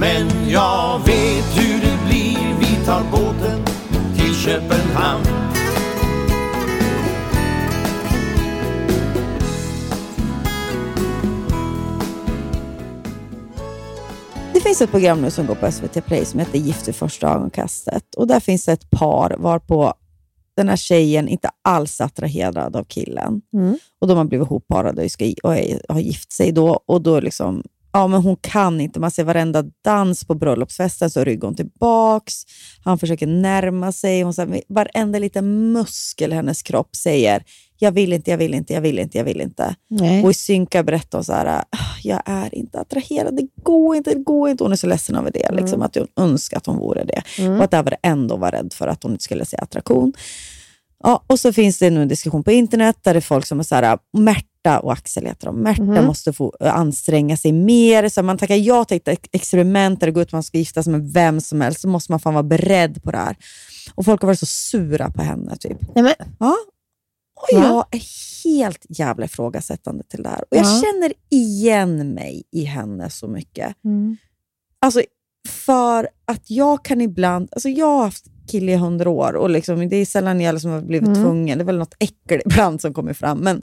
Men 0.00 0.50
jag 0.50 0.98
vet 1.06 1.44
hur 1.58 1.80
det 1.80 1.98
blir, 2.08 2.56
vi 2.60 2.84
tar 2.86 3.02
båten 3.10 3.57
Köpenhamn 4.48 5.24
Det 14.54 14.60
finns 14.60 14.82
ett 14.82 14.90
program 14.90 15.22
nu 15.22 15.30
som 15.30 15.46
går 15.46 15.54
på 15.54 15.72
SVT 15.72 16.06
Play 16.06 16.24
som 16.24 16.40
heter 16.40 16.58
Gift 16.58 16.88
vid 16.88 16.94
första 16.94 17.28
ögonkastet. 17.28 18.14
Och 18.16 18.26
där 18.26 18.40
finns 18.40 18.68
ett 18.68 18.90
par 18.90 19.36
varpå 19.38 19.94
den 20.56 20.68
här 20.68 20.76
tjejen 20.76 21.28
inte 21.28 21.50
alls 21.64 22.00
är 22.00 22.04
attraherad 22.04 22.76
av 22.76 22.84
killen. 22.84 23.42
Mm. 23.54 23.78
Och 24.00 24.08
de 24.08 24.16
har 24.16 24.24
blivit 24.24 24.46
ihopparade 24.46 25.04
och, 25.04 25.10
ska, 25.10 25.32
och 25.42 25.56
är, 25.56 25.82
har 25.88 26.00
gift 26.00 26.32
sig 26.32 26.52
då. 26.52 26.80
Och 26.86 27.02
då 27.02 27.20
liksom, 27.20 27.62
ja 27.92 28.06
men 28.06 28.22
hon 28.22 28.36
kan 28.36 28.80
inte. 28.80 29.00
Man 29.00 29.10
ser 29.10 29.24
varenda 29.24 29.64
dans 29.84 30.24
på 30.24 30.34
bröllopsfesten 30.34 31.10
så 31.10 31.24
ryggar 31.24 31.48
hon 31.48 31.56
tillbaks. 31.56 32.34
Han 32.84 32.98
försöker 32.98 33.26
närma 33.26 33.92
sig. 33.92 34.22
Hon 34.22 34.34
säger, 34.34 34.62
varenda 34.68 35.18
liten 35.18 35.72
muskel 35.72 36.32
i 36.32 36.34
hennes 36.34 36.62
kropp 36.62 36.96
säger 36.96 37.42
jag 37.80 37.92
vill 37.92 38.12
inte, 38.12 38.30
jag 38.30 38.38
vill 38.38 38.54
inte, 38.54 38.72
jag 38.74 38.80
vill 38.80 38.98
inte, 38.98 39.18
jag 39.18 39.24
vill 39.24 39.40
inte. 39.40 39.74
Nej. 39.90 40.24
Och 40.24 40.30
i 40.30 40.34
synka 40.34 40.82
berättar 40.82 41.18
hon 41.18 41.24
så 41.24 41.32
här, 41.32 41.46
"Ah, 41.46 41.64
jag 42.02 42.22
är 42.24 42.54
inte 42.54 42.80
attraherad, 42.80 43.36
det 43.36 43.46
går 43.62 43.96
inte, 43.96 44.14
det 44.14 44.22
går 44.22 44.48
inte. 44.48 44.64
Hon 44.64 44.72
är 44.72 44.76
så 44.76 44.86
ledsen 44.86 45.16
över 45.16 45.30
det, 45.30 45.50
liksom, 45.52 45.82
att 45.82 45.94
hon 45.94 46.06
önskar 46.16 46.56
att 46.56 46.66
hon 46.66 46.78
vore 46.78 47.04
det. 47.04 47.22
Mm. 47.38 47.58
Och 47.58 47.64
att 47.64 47.70
Davor 47.70 47.94
ändå 48.02 48.36
var 48.36 48.50
rädd 48.50 48.72
för 48.72 48.86
att 48.86 49.02
hon 49.02 49.12
inte 49.12 49.24
skulle 49.24 49.44
se 49.44 49.56
attraktion. 49.56 50.12
Ja, 51.04 51.24
och 51.26 51.40
så 51.40 51.52
finns 51.52 51.78
det 51.78 51.90
nu 51.90 52.02
en 52.02 52.08
diskussion 52.08 52.44
på 52.44 52.50
internet 52.50 52.96
där 53.02 53.14
det 53.14 53.18
är 53.18 53.20
folk 53.20 53.46
som 53.46 53.60
är 53.60 53.64
så 53.64 53.74
här, 53.74 53.98
Märta 54.68 54.80
och 54.80 54.92
Axel 54.92 55.26
heter 55.26 55.46
de. 55.46 55.56
Märta 55.56 55.82
Mhm. 55.82 56.04
måste 56.04 56.32
få 56.32 56.56
eh, 56.60 56.74
anstränga 56.74 57.36
sig 57.36 57.52
mer. 57.52 58.08
Så 58.08 58.22
man 58.22 58.38
tackar 58.38 58.56
ja 58.56 58.84
till 58.84 58.96
ett 58.96 59.08
ex- 59.08 59.28
experiment 59.32 60.00
där 60.00 60.06
det 60.06 60.12
går 60.12 60.22
ut 60.22 60.28
att 60.28 60.32
man 60.32 60.42
ska 60.42 60.58
gifta 60.58 60.82
sig 60.82 60.92
med 60.92 61.12
vem 61.12 61.40
som 61.40 61.60
helst. 61.60 61.80
Så 61.80 61.88
måste 61.88 62.12
man 62.12 62.20
fan 62.20 62.34
vara 62.34 62.42
beredd 62.42 63.02
på 63.02 63.10
det 63.10 63.18
här. 63.18 63.36
Och 63.94 64.04
folk 64.04 64.22
har 64.22 64.26
varit 64.26 64.38
så 64.38 64.46
sura 64.46 65.10
på 65.10 65.22
henne. 65.22 65.56
Typ. 65.56 65.78
Nej, 65.94 66.04
men, 66.04 66.14
Ja. 66.38 66.56
Och 67.40 67.48
jag 67.62 67.84
är 67.90 68.02
helt 68.44 68.86
jävla 68.88 69.24
ifrågasättande 69.24 70.04
till 70.04 70.22
det 70.22 70.28
här. 70.28 70.40
Och 70.40 70.56
jag 70.56 70.66
Ja. 70.66 70.82
känner 70.84 71.12
igen 71.30 72.14
mig 72.14 72.42
i 72.52 72.64
henne 72.64 73.10
så 73.10 73.28
mycket. 73.28 73.74
mm. 73.84 74.16
Alltså, 74.80 75.02
för 75.48 76.08
att 76.26 76.50
jag 76.50 76.84
kan 76.84 77.00
ibland... 77.00 77.48
Alltså 77.52 77.68
jag 77.68 77.86
har 77.86 78.04
haft 78.04 78.24
kille 78.50 78.72
i 78.72 78.76
hundra 78.76 79.10
år 79.10 79.36
och 79.36 79.50
liksom, 79.50 79.88
det 79.88 79.96
är 79.96 80.06
sällan 80.06 80.40
jag 80.40 80.52
liksom 80.52 80.70
har 80.70 80.80
blivit 80.80 81.08
Mm. 81.08 81.22
tvungen. 81.22 81.58
Det 81.58 81.62
är 81.62 81.66
väl 81.66 81.78
något 81.78 81.94
äckel 81.98 82.40
ibland 82.46 82.80
som 82.80 82.94
kommer 82.94 83.12
fram. 83.12 83.38
Men, 83.38 83.62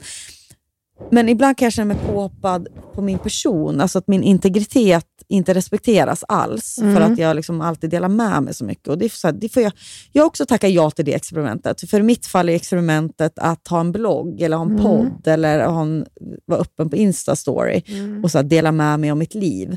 men 1.10 1.28
ibland 1.28 1.56
kan 1.58 1.66
jag 1.66 1.72
känna 1.72 1.94
mig 1.94 2.02
påhoppad 2.06 2.68
på 2.94 3.02
min 3.02 3.18
person. 3.18 3.80
Alltså 3.80 3.98
att 3.98 4.08
min 4.08 4.22
integritet 4.22 5.06
inte 5.28 5.54
respekteras 5.54 6.24
alls. 6.28 6.78
Mm. 6.78 6.94
För 6.94 7.00
att 7.02 7.18
jag 7.18 7.36
liksom 7.36 7.60
alltid 7.60 7.90
delar 7.90 8.08
med 8.08 8.42
mig 8.42 8.54
så 8.54 8.64
mycket. 8.64 8.88
Och 8.88 8.98
det 8.98 9.12
så 9.12 9.26
här, 9.28 9.34
det 9.34 9.48
får 9.48 9.62
jag, 9.62 9.72
jag 10.12 10.22
har 10.22 10.26
också 10.26 10.46
tackat 10.46 10.70
ja 10.70 10.90
till 10.90 11.04
det 11.04 11.14
experimentet. 11.14 11.90
För 11.90 12.00
i 12.00 12.02
mitt 12.02 12.26
fall 12.26 12.48
är 12.48 12.52
experimentet 12.54 13.32
att 13.38 13.68
ha 13.68 13.80
en 13.80 13.92
blogg, 13.92 14.40
eller 14.40 14.56
ha 14.56 14.64
en 14.64 14.70
Mm. 14.70 14.82
podd, 14.82 15.26
eller 15.26 15.66
ha 15.66 15.82
en, 15.82 16.06
vara 16.44 16.60
öppen 16.60 16.90
på 16.90 16.96
Insta-story 16.96 17.82
Mm. 17.88 18.24
och 18.24 18.30
så 18.30 18.38
här, 18.38 18.42
dela 18.42 18.72
med 18.72 19.00
mig 19.00 19.12
om 19.12 19.18
mitt 19.18 19.34
liv. 19.34 19.76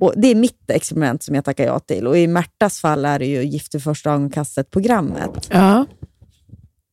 Och 0.00 0.12
Det 0.16 0.28
är 0.28 0.34
mitt 0.34 0.70
experiment 0.70 1.22
som 1.22 1.34
jag 1.34 1.44
tackar 1.44 1.64
ja 1.64 1.78
till. 1.78 2.06
Och 2.06 2.18
I 2.18 2.26
Märtas 2.26 2.80
fall 2.80 3.04
är 3.04 3.18
det 3.18 3.26
ju 3.26 3.42
Gift 3.42 3.74
i 3.74 3.80
första 3.80 4.10
ögonkastet-programmet. 4.10 5.48
Ja. 5.50 5.86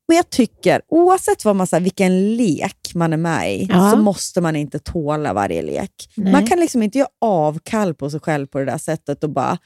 Men 0.08 0.18
jag 0.18 0.30
tycker, 0.30 0.82
oavsett 0.88 1.46
vad 1.46 1.56
man, 1.56 1.68
så 1.68 1.76
här, 1.76 1.84
vilken 1.84 2.36
lek 2.36 2.92
man 2.96 3.14
är 3.14 3.18
med 3.18 3.56
i, 3.56 3.68
Ja. 3.70 3.92
så 3.92 3.98
måste 3.98 4.42
man 4.42 4.56
inte 4.56 4.80
tåla 4.80 5.34
varje 5.34 5.62
lek. 5.62 6.10
Nej. 6.16 6.32
Man 6.32 6.48
kan 6.48 6.60
liksom 6.60 6.84
inte 6.84 6.98
göra 6.98 7.10
avkall 7.22 7.94
på 7.94 8.10
sig 8.10 8.20
själv 8.20 8.48
på 8.48 8.60
det 8.60 8.66
där 8.66 8.78
sättet 8.78 9.24
och 9.24 9.30
bara 9.30 9.58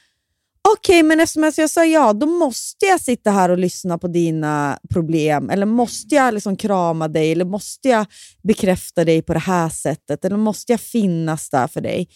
Okej, 0.78 1.02
men 1.02 1.20
eftersom 1.20 1.52
jag 1.56 1.70
sa 1.70 1.84
ja, 1.84 2.12
då 2.12 2.26
måste 2.26 2.86
jag 2.86 3.00
sitta 3.00 3.30
här 3.30 3.48
och 3.48 3.58
lyssna 3.58 3.98
på 3.98 4.08
dina 4.08 4.78
problem. 4.90 5.50
Eller 5.50 5.66
måste 5.66 6.14
jag 6.14 6.34
liksom 6.34 6.56
krama 6.56 7.08
dig? 7.08 7.32
Eller 7.32 7.44
måste 7.44 7.88
jag 7.88 8.06
bekräfta 8.42 9.04
dig 9.04 9.22
på 9.22 9.32
det 9.32 9.38
här 9.38 9.68
sättet? 9.68 10.24
Eller 10.24 10.36
måste 10.36 10.72
jag 10.72 10.80
finnas 10.80 11.50
där 11.50 11.66
för 11.66 11.80
dig? 11.80 12.08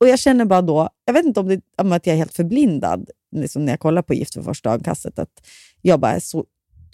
Och 0.00 0.08
Jag 0.08 0.18
känner 0.18 0.44
bara 0.44 0.62
då, 0.62 0.88
jag 1.04 1.14
vet 1.14 1.24
inte 1.24 1.40
om, 1.40 1.48
det, 1.48 1.60
om 1.78 1.92
att 1.92 2.06
jag 2.06 2.14
är 2.14 2.18
helt 2.18 2.34
förblindad 2.34 3.10
liksom 3.36 3.64
när 3.64 3.72
jag 3.72 3.80
kollar 3.80 4.02
på 4.02 4.14
Gift 4.14 4.34
för 4.34 4.42
första 4.42 4.70
ögonkastet, 4.70 5.18
att 5.18 5.32
jag 5.82 6.00
bara 6.00 6.12
är 6.12 6.20
så, 6.20 6.44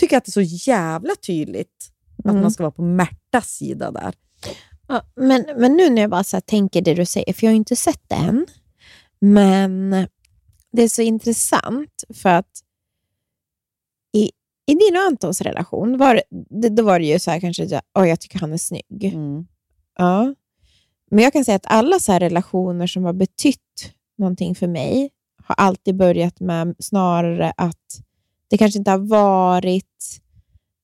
tycker 0.00 0.16
att 0.16 0.24
det 0.24 0.28
är 0.30 0.44
så 0.46 0.70
jävla 0.70 1.14
tydligt 1.26 1.90
att 2.18 2.24
Mm. 2.30 2.42
man 2.42 2.50
ska 2.50 2.62
vara 2.62 2.70
på 2.72 2.82
Märtas 2.82 3.48
sida 3.50 3.90
där. 3.90 4.14
Ja, 4.88 5.02
men, 5.16 5.44
men 5.56 5.76
nu 5.76 5.90
när 5.90 6.02
jag 6.02 6.10
bara 6.10 6.24
så 6.24 6.40
tänker 6.40 6.82
det 6.82 6.94
du 6.94 7.06
säger, 7.06 7.32
för 7.32 7.44
jag 7.46 7.48
har 7.50 7.52
ju 7.54 7.56
inte 7.56 7.76
sett 7.76 8.02
det 8.08 8.14
än, 8.14 8.46
men 9.20 9.90
det 10.72 10.82
är 10.82 10.88
så 10.88 11.02
intressant 11.02 12.04
för 12.14 12.28
att 12.28 12.50
i, 14.12 14.22
i 14.66 14.74
din 14.74 14.96
och 14.96 15.02
Antons 15.02 15.40
relation, 15.40 15.98
var, 15.98 16.22
det, 16.62 16.68
då 16.68 16.82
var 16.82 16.98
det 16.98 17.04
ju 17.06 17.18
så 17.18 17.30
här 17.30 17.40
kanske, 17.40 17.64
att 17.64 17.70
jag- 17.70 17.82
"Oj, 17.94 18.08
jag 18.08 18.20
tycker 18.20 18.38
han 18.38 18.52
är 18.52 18.56
snygg. 18.58 19.04
Mm. 19.04 19.46
Ja. 19.98 20.34
Men 21.10 21.24
jag 21.24 21.32
kan 21.32 21.44
säga 21.44 21.56
att 21.56 21.66
alla 21.66 21.98
så 21.98 22.12
här 22.12 22.20
relationer 22.20 22.86
som 22.86 23.04
har 23.04 23.12
betytt 23.12 23.92
någonting 24.18 24.54
för 24.54 24.66
mig 24.66 25.10
har 25.44 25.54
alltid 25.54 25.96
börjat 25.96 26.40
med 26.40 26.74
snarare 26.78 27.52
att 27.56 28.00
det 28.50 28.58
kanske 28.58 28.78
inte 28.78 28.90
har 28.90 28.98
varit 28.98 30.20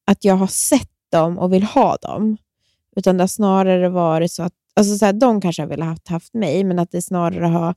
att 0.04 0.24
jag 0.24 0.36
har 0.36 0.46
sett 0.46 0.90
dem 1.12 1.38
och 1.38 1.52
vill 1.52 1.62
ha 1.62 1.96
dem, 1.96 2.36
utan 2.96 3.16
det 3.16 3.22
har 3.22 3.28
snarare 3.28 3.88
varit 3.88 4.32
så 4.32 4.42
att 4.42 4.52
alltså 4.76 4.98
så 4.98 5.04
här, 5.04 5.12
de 5.12 5.40
kanske 5.40 5.62
har 5.62 5.68
velat 5.68 5.88
haft, 5.88 6.08
haft 6.08 6.34
mig, 6.34 6.64
men 6.64 6.78
att 6.78 6.90
det 6.90 7.02
snarare 7.02 7.46
har 7.46 7.74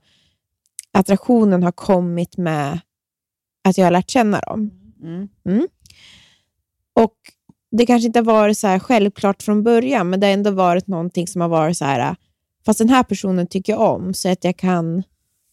attraktionen 0.92 1.62
har 1.62 1.72
kommit 1.72 2.36
med 2.36 2.80
att 3.64 3.78
jag 3.78 3.86
har 3.86 3.90
lärt 3.90 4.10
känna 4.10 4.40
dem. 4.40 4.70
Mm. 5.02 5.28
Mm. 5.46 5.68
Och 6.94 7.16
Det 7.70 7.86
kanske 7.86 8.06
inte 8.06 8.18
har 8.18 8.24
varit 8.24 8.58
så 8.58 8.66
här 8.66 8.78
självklart 8.78 9.42
från 9.42 9.62
början, 9.62 10.10
men 10.10 10.20
det 10.20 10.26
har 10.26 10.34
ändå 10.34 10.50
varit 10.50 10.86
någonting 10.86 11.26
som 11.26 11.40
har 11.40 11.48
varit 11.48 11.76
så 11.76 11.84
här, 11.84 12.16
fast 12.66 12.78
den 12.78 12.88
här 12.88 13.02
personen 13.02 13.46
tycker 13.46 13.72
jag 13.72 13.94
om, 13.94 14.14
så 14.14 14.28
att 14.32 14.44
jag 14.44 14.56
kan... 14.56 15.02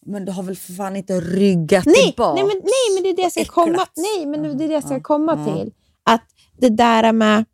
Men 0.06 0.24
du 0.24 0.32
har 0.32 0.42
väl 0.42 0.56
för 0.56 0.72
fan 0.72 0.96
inte 0.96 1.20
ryggat 1.20 1.86
Nej, 1.86 1.94
tillbaka? 1.94 2.34
nej, 2.34 2.44
men, 2.44 2.56
nej, 2.56 2.94
men 2.94 3.02
det 3.02 3.08
är 3.08 3.16
det 3.16 3.22
jag 3.22 3.32
ska 3.32 3.44
komma, 3.44 3.86
nej, 3.96 4.26
men 4.26 4.58
det 4.58 4.64
är 4.64 4.68
det 4.68 4.74
jag 4.74 4.84
ska 4.84 5.00
komma 5.00 5.44
till. 5.44 5.72
Att 6.04 6.24
det 6.58 6.68
där 6.68 7.12
med... 7.12 7.44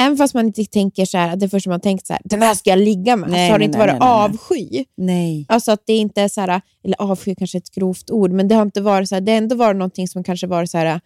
Även 0.00 0.16
fast 0.16 0.34
man 0.34 0.46
inte 0.46 0.64
tänker 0.64 1.04
så 1.04 1.18
här, 1.18 1.32
att 1.32 1.40
det 1.40 1.48
första 1.48 1.70
man 1.70 1.80
tänkt 1.80 2.06
så 2.06 2.12
här, 2.12 2.22
den 2.24 2.42
här 2.42 2.54
ska 2.54 2.70
jag 2.70 2.78
ligga 2.78 3.16
med, 3.16 3.30
Nej, 3.30 3.48
så 3.48 3.54
har 3.54 3.58
det 3.58 3.64
inte 3.64 3.78
nej, 3.78 3.86
varit 3.86 4.00
nej, 4.00 4.08
avsky. 4.08 4.84
Nej. 4.96 5.46
Alltså 5.48 5.72
att 5.72 5.82
det 5.86 5.92
inte 5.92 6.22
är 6.22 6.28
så 6.28 6.40
här, 6.40 6.60
eller 6.84 7.02
avsky 7.02 7.34
kanske 7.34 7.58
är 7.58 7.60
ett 7.60 7.70
grovt 7.70 8.10
ord, 8.10 8.32
men 8.32 8.48
det 8.48 8.54
har 8.54 8.62
inte 8.62 8.80
varit 8.80 9.08
så 9.08 9.14
här, 9.14 9.20
det 9.20 9.32
har 9.32 9.38
ändå 9.38 9.56
varit 9.56 9.76
någonting 9.76 10.08
som 10.08 10.24
kanske 10.24 10.46
varit 10.46 10.70
så 10.70 10.78
här, 10.78 11.00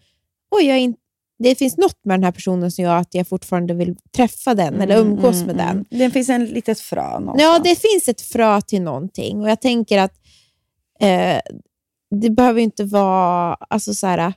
oj, 0.50 0.64
jag 0.66 0.76
är 0.76 0.80
in, 0.80 0.94
det 1.38 1.54
finns 1.54 1.76
något 1.76 2.04
med 2.04 2.18
den 2.18 2.24
här 2.24 2.32
personen 2.32 2.70
som 2.70 2.84
gör 2.84 2.96
att 2.96 3.14
jag 3.14 3.28
fortfarande 3.28 3.74
vill 3.74 3.96
träffa 4.16 4.54
den 4.54 4.80
eller 4.80 4.96
Mm, 4.96 5.08
umgås 5.08 5.42
mm, 5.42 5.46
med 5.46 5.60
mm. 5.60 5.84
den. 5.90 5.98
Det 5.98 6.10
finns 6.10 6.28
en 6.28 6.44
litet 6.44 6.80
frö 6.80 7.20
någonstans. 7.20 7.42
Ja, 7.42 7.58
det 7.64 7.76
finns 7.76 8.08
ett 8.08 8.20
frö 8.20 8.60
till 8.60 8.82
någonting 8.82 9.40
och 9.40 9.50
jag 9.50 9.60
tänker 9.60 9.98
att 9.98 10.12
eh, 11.00 11.40
det 12.10 12.30
behöver 12.30 12.60
inte 12.60 12.84
vara 12.84 13.54
alltså 13.54 13.94
så 13.94 14.06
här, 14.06 14.32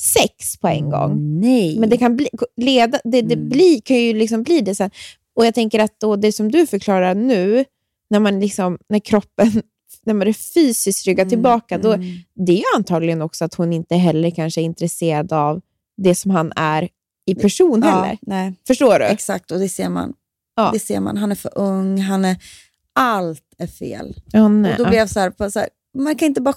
sex 0.00 0.56
på 0.56 0.68
en 0.68 0.90
gång. 0.90 1.40
Nej. 1.40 1.78
Men 1.78 1.90
det 1.90 1.96
kan 1.96 2.16
bli, 2.16 2.28
leda, 2.56 3.00
det, 3.04 3.22
det 3.22 3.36
blir, 3.36 3.80
kan 3.80 3.96
ju 3.96 4.14
liksom 4.14 4.42
bli 4.42 4.60
det 4.60 4.74
sen. 4.74 4.90
Och 5.36 5.46
jag 5.46 5.54
tänker 5.54 5.78
att 5.78 6.00
då 6.00 6.16
det 6.16 6.32
som 6.32 6.50
du 6.52 6.66
förklarar 6.66 7.14
nu, 7.14 7.64
när 8.10 8.20
man 8.20 8.40
liksom, 8.40 8.78
när 8.88 8.98
kroppen 8.98 9.52
när 10.04 10.14
man 10.14 10.28
är 10.28 10.32
fysiskt 10.32 11.06
ryggar 11.06 11.24
tillbaka, 11.24 11.78
då, 11.78 11.96
det 12.34 12.52
är 12.52 12.56
ju 12.56 12.64
antagligen 12.76 13.22
också 13.22 13.44
att 13.44 13.54
hon 13.54 13.72
inte 13.72 13.96
heller 13.96 14.30
kanske 14.30 14.60
är 14.60 14.62
intresserad 14.62 15.32
av 15.32 15.60
det 16.02 16.14
som 16.14 16.30
han 16.30 16.52
är 16.56 16.88
i 17.26 17.34
person 17.34 17.82
Ja, 17.84 17.90
heller. 17.90 18.18
nej. 18.22 18.54
Förstår 18.66 18.98
du? 18.98 19.04
Exakt, 19.04 19.50
och 19.50 19.58
det 19.58 19.68
ser 19.68 19.88
man. 19.88 20.12
Ja. 20.56 20.70
Det 20.72 20.78
ser 20.78 21.00
man. 21.00 21.16
Han 21.16 21.30
är 21.30 21.36
för 21.36 21.58
ung, 21.58 21.98
han 22.00 22.24
är... 22.24 22.36
allt 22.98 23.42
är 23.58 23.66
fel. 23.66 24.16
Ja, 24.32 24.48
nej. 24.48 24.72
Och 24.72 24.78
då 24.78 24.84
blev 24.84 24.98
jag 24.98 25.10
så 25.10 25.20
här, 25.20 25.50
så 25.50 25.58
här 25.58 25.68
man 25.98 26.16
kan 26.16 26.28
inte 26.28 26.40
bara 26.40 26.54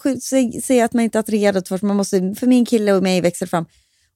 säga 0.64 0.86
att 0.86 0.94
man 0.94 1.04
inte 1.04 1.18
är 1.18 1.20
attraherad 1.20 1.68
först, 1.68 1.84
man 1.84 1.96
måste, 1.96 2.36
för 2.40 2.48
min 2.48 2.66
kille 2.66 2.94
och 2.94 3.04
mig 3.04 3.22
växer 3.22 3.46
fram. 3.46 3.66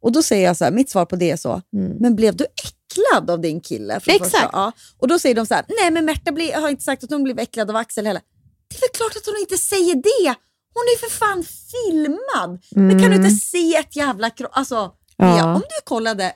Och 0.01 0.11
då 0.11 0.23
säger 0.23 0.45
jag 0.45 0.57
så 0.57 0.63
här, 0.63 0.71
mitt 0.71 0.89
svar 0.89 1.05
på 1.05 1.15
det 1.15 1.31
är 1.31 1.37
så, 1.37 1.61
men 1.99 2.15
blev 2.15 2.35
du 2.35 2.45
äcklad 2.45 3.29
av 3.29 3.41
din 3.41 3.61
kille? 3.61 3.99
För 3.99 4.11
Exakt. 4.11 4.31
Första? 4.31 4.49
Ja. 4.53 4.71
Och 4.97 5.07
då 5.07 5.19
säger 5.19 5.35
de 5.35 5.45
så 5.45 5.53
här, 5.53 5.65
nej 5.81 5.91
men 5.91 6.05
Märta 6.05 6.31
blir, 6.31 6.53
har 6.53 6.69
inte 6.69 6.83
sagt 6.83 7.03
att 7.03 7.09
hon 7.09 7.23
blev 7.23 7.39
äcklad 7.39 7.69
av 7.69 7.75
Axel 7.75 8.05
heller. 8.07 8.21
Det 8.69 8.75
är 8.75 8.79
väl 8.81 8.89
klart 8.93 9.15
att 9.15 9.25
hon 9.25 9.35
inte 9.41 9.57
säger 9.57 9.95
det! 9.95 10.35
Hon 10.73 10.83
är 10.83 10.99
för 10.99 11.09
fan 11.17 11.43
filmad! 11.71 12.61
Men 12.71 12.89
kan 12.89 13.09
du 13.09 13.15
Mm. 13.15 13.25
inte 13.25 13.35
se 13.35 13.75
ett 13.75 13.95
jävla 13.95 14.29
kropp? 14.29 14.51
Alltså, 14.53 14.91
Ja. 15.17 15.33
Mia, 15.35 15.45
om 15.45 15.59
du 15.61 15.81
kollade 15.83 16.33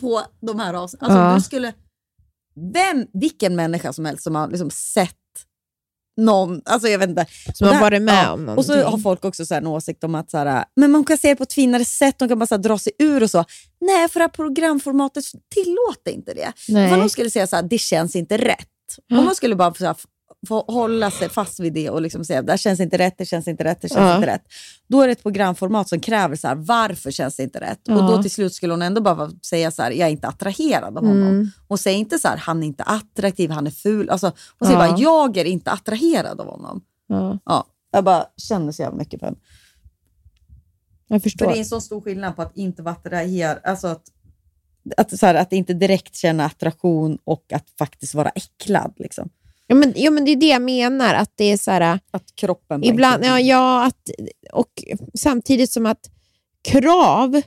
på 0.00 0.22
de 0.40 0.60
här 0.60 0.74
avsnitten, 0.74 1.06
alltså 1.10 1.22
Ja. 1.22 1.34
du 1.34 1.40
skulle... 1.40 1.72
Vem, 2.74 3.06
vilken 3.12 3.56
människa 3.56 3.92
som 3.92 4.04
helst 4.04 4.22
som 4.24 4.34
har 4.34 4.48
liksom 4.48 4.70
sett 4.70 5.12
någon, 6.20 6.62
alltså 6.64 6.88
jag 6.88 6.98
vet 6.98 7.08
inte. 7.08 7.26
Som 7.54 7.68
har 7.68 7.80
varit 7.80 8.02
med 8.02 8.30
om 8.30 8.48
Och 8.48 8.64
så 8.64 8.72
någonting. 8.72 8.92
har 8.92 8.98
folk 8.98 9.24
också 9.24 9.46
så 9.46 9.54
en 9.54 9.66
åsikt 9.66 10.04
om 10.04 10.14
att 10.14 10.30
så 10.30 10.38
här, 10.38 10.64
men 10.76 10.90
man 10.90 11.04
kan 11.04 11.18
se 11.18 11.28
det 11.28 11.36
på 11.36 11.42
ett 11.42 11.52
finare 11.52 11.84
sätt, 11.84 12.18
de 12.18 12.28
kan 12.28 12.38
bara 12.38 12.46
så 12.46 12.54
här 12.54 12.62
dra 12.62 12.78
sig 12.78 12.92
ur 12.98 13.22
och 13.22 13.30
så. 13.30 13.44
Nej, 13.80 14.08
för 14.08 14.20
det 14.20 14.24
här 14.24 14.28
programformatet 14.28 15.24
tillåter 15.54 16.10
inte 16.10 16.34
det. 16.34 16.52
Ifall 16.86 17.00
de 17.00 17.08
skulle 17.08 17.30
säga 17.30 17.46
så 17.46 17.56
här, 17.56 17.62
det 17.62 17.78
känns 17.78 18.16
inte 18.16 18.36
rätt. 18.38 18.68
Om 19.10 19.24
man 19.24 19.34
skulle 19.34 19.54
bara 19.54 19.74
så 19.74 19.84
här, 19.86 19.96
hålla 20.48 21.10
sig 21.10 21.28
fast 21.28 21.60
vid 21.60 21.72
det 21.72 21.90
och 21.90 22.02
liksom 22.02 22.24
säga, 22.24 22.42
det 22.42 22.58
känns 22.58 22.80
inte 22.80 22.98
rätt, 22.98 23.14
det 23.18 23.24
känns 23.26 23.48
inte 23.48 23.64
rätt, 23.64 23.80
det 23.80 23.88
känns 23.88 24.00
Ja. 24.00 24.14
inte 24.16 24.26
rätt. 24.26 24.42
Då 24.88 25.00
är 25.02 25.06
det 25.06 25.12
ett 25.12 25.22
programformat 25.22 25.88
som 25.88 26.00
kräver 26.00 26.36
så 26.36 26.48
här, 26.48 26.54
varför 26.54 27.10
känns 27.10 27.36
det 27.36 27.42
inte 27.42 27.60
rätt? 27.60 27.88
Och 27.88 27.94
Ja. 27.94 28.00
då 28.16 28.22
till 28.22 28.30
slut 28.30 28.54
skulle 28.54 28.72
hon 28.72 28.82
ändå 28.82 29.00
bara 29.00 29.30
säga 29.42 29.70
så 29.70 29.82
här, 29.82 29.90
jag 29.90 30.06
är 30.08 30.12
inte 30.12 30.28
attraherad 30.28 30.98
av 30.98 31.06
honom. 31.06 31.22
Mm. 31.28 31.50
Hon 31.68 31.78
säger 31.78 31.98
inte 31.98 32.18
så 32.18 32.28
här, 32.28 32.36
han 32.36 32.62
är 32.62 32.66
inte 32.66 32.82
attraktiv, 32.82 33.50
han 33.50 33.66
är 33.66 33.70
ful. 33.70 34.10
Alltså, 34.10 34.32
hon 34.58 34.66
säger 34.68 34.80
Ja. 34.80 34.88
bara, 34.90 34.98
jag 34.98 35.36
är 35.36 35.44
inte 35.44 35.70
attraherad 35.70 36.40
av 36.40 36.46
honom. 36.46 36.80
Ja, 37.06 37.38
Ja, 37.44 37.66
jag 37.90 38.04
bara 38.04 38.24
känner 38.36 38.72
så 38.72 38.82
jävla 38.82 38.98
mycket 38.98 39.20
för 39.20 39.26
henne. 39.26 39.38
jag 41.08 41.22
För 41.22 41.30
förstår. 41.30 41.46
det 41.46 41.52
är 41.52 41.58
en 41.58 41.64
så 41.64 41.80
stor 41.80 42.00
skillnad 42.00 42.36
på 42.36 42.42
att 42.42 42.56
inte 42.56 42.82
vara 42.82 42.94
attraherad, 42.94 43.58
alltså 43.64 43.86
att, 43.86 44.02
att, 44.96 45.18
så 45.18 45.26
här, 45.26 45.34
att 45.34 45.52
inte 45.52 45.74
direkt 45.74 46.16
känna 46.16 46.44
attraktion 46.44 47.18
och 47.24 47.52
att 47.52 47.64
faktiskt 47.78 48.14
vara 48.14 48.28
äcklad. 48.28 48.92
Liksom. 48.96 49.28
Ja, 49.66 49.74
men, 49.76 49.92
ja, 49.96 50.10
men 50.10 50.24
det 50.24 50.30
är 50.30 50.36
det 50.36 50.46
jag 50.48 50.62
menar, 50.62 51.14
att 51.14 51.32
det 51.34 51.44
är 51.44 51.56
så 51.56 51.70
här... 51.70 52.00
Att 52.10 52.34
kroppen... 52.34 52.84
Ibland, 52.84 53.24
ja, 53.24 53.40
ja 53.40 53.84
att, 53.86 54.10
och 54.52 54.70
samtidigt 55.14 55.72
som 55.72 55.86
att 55.86 56.10
krav 56.68 57.42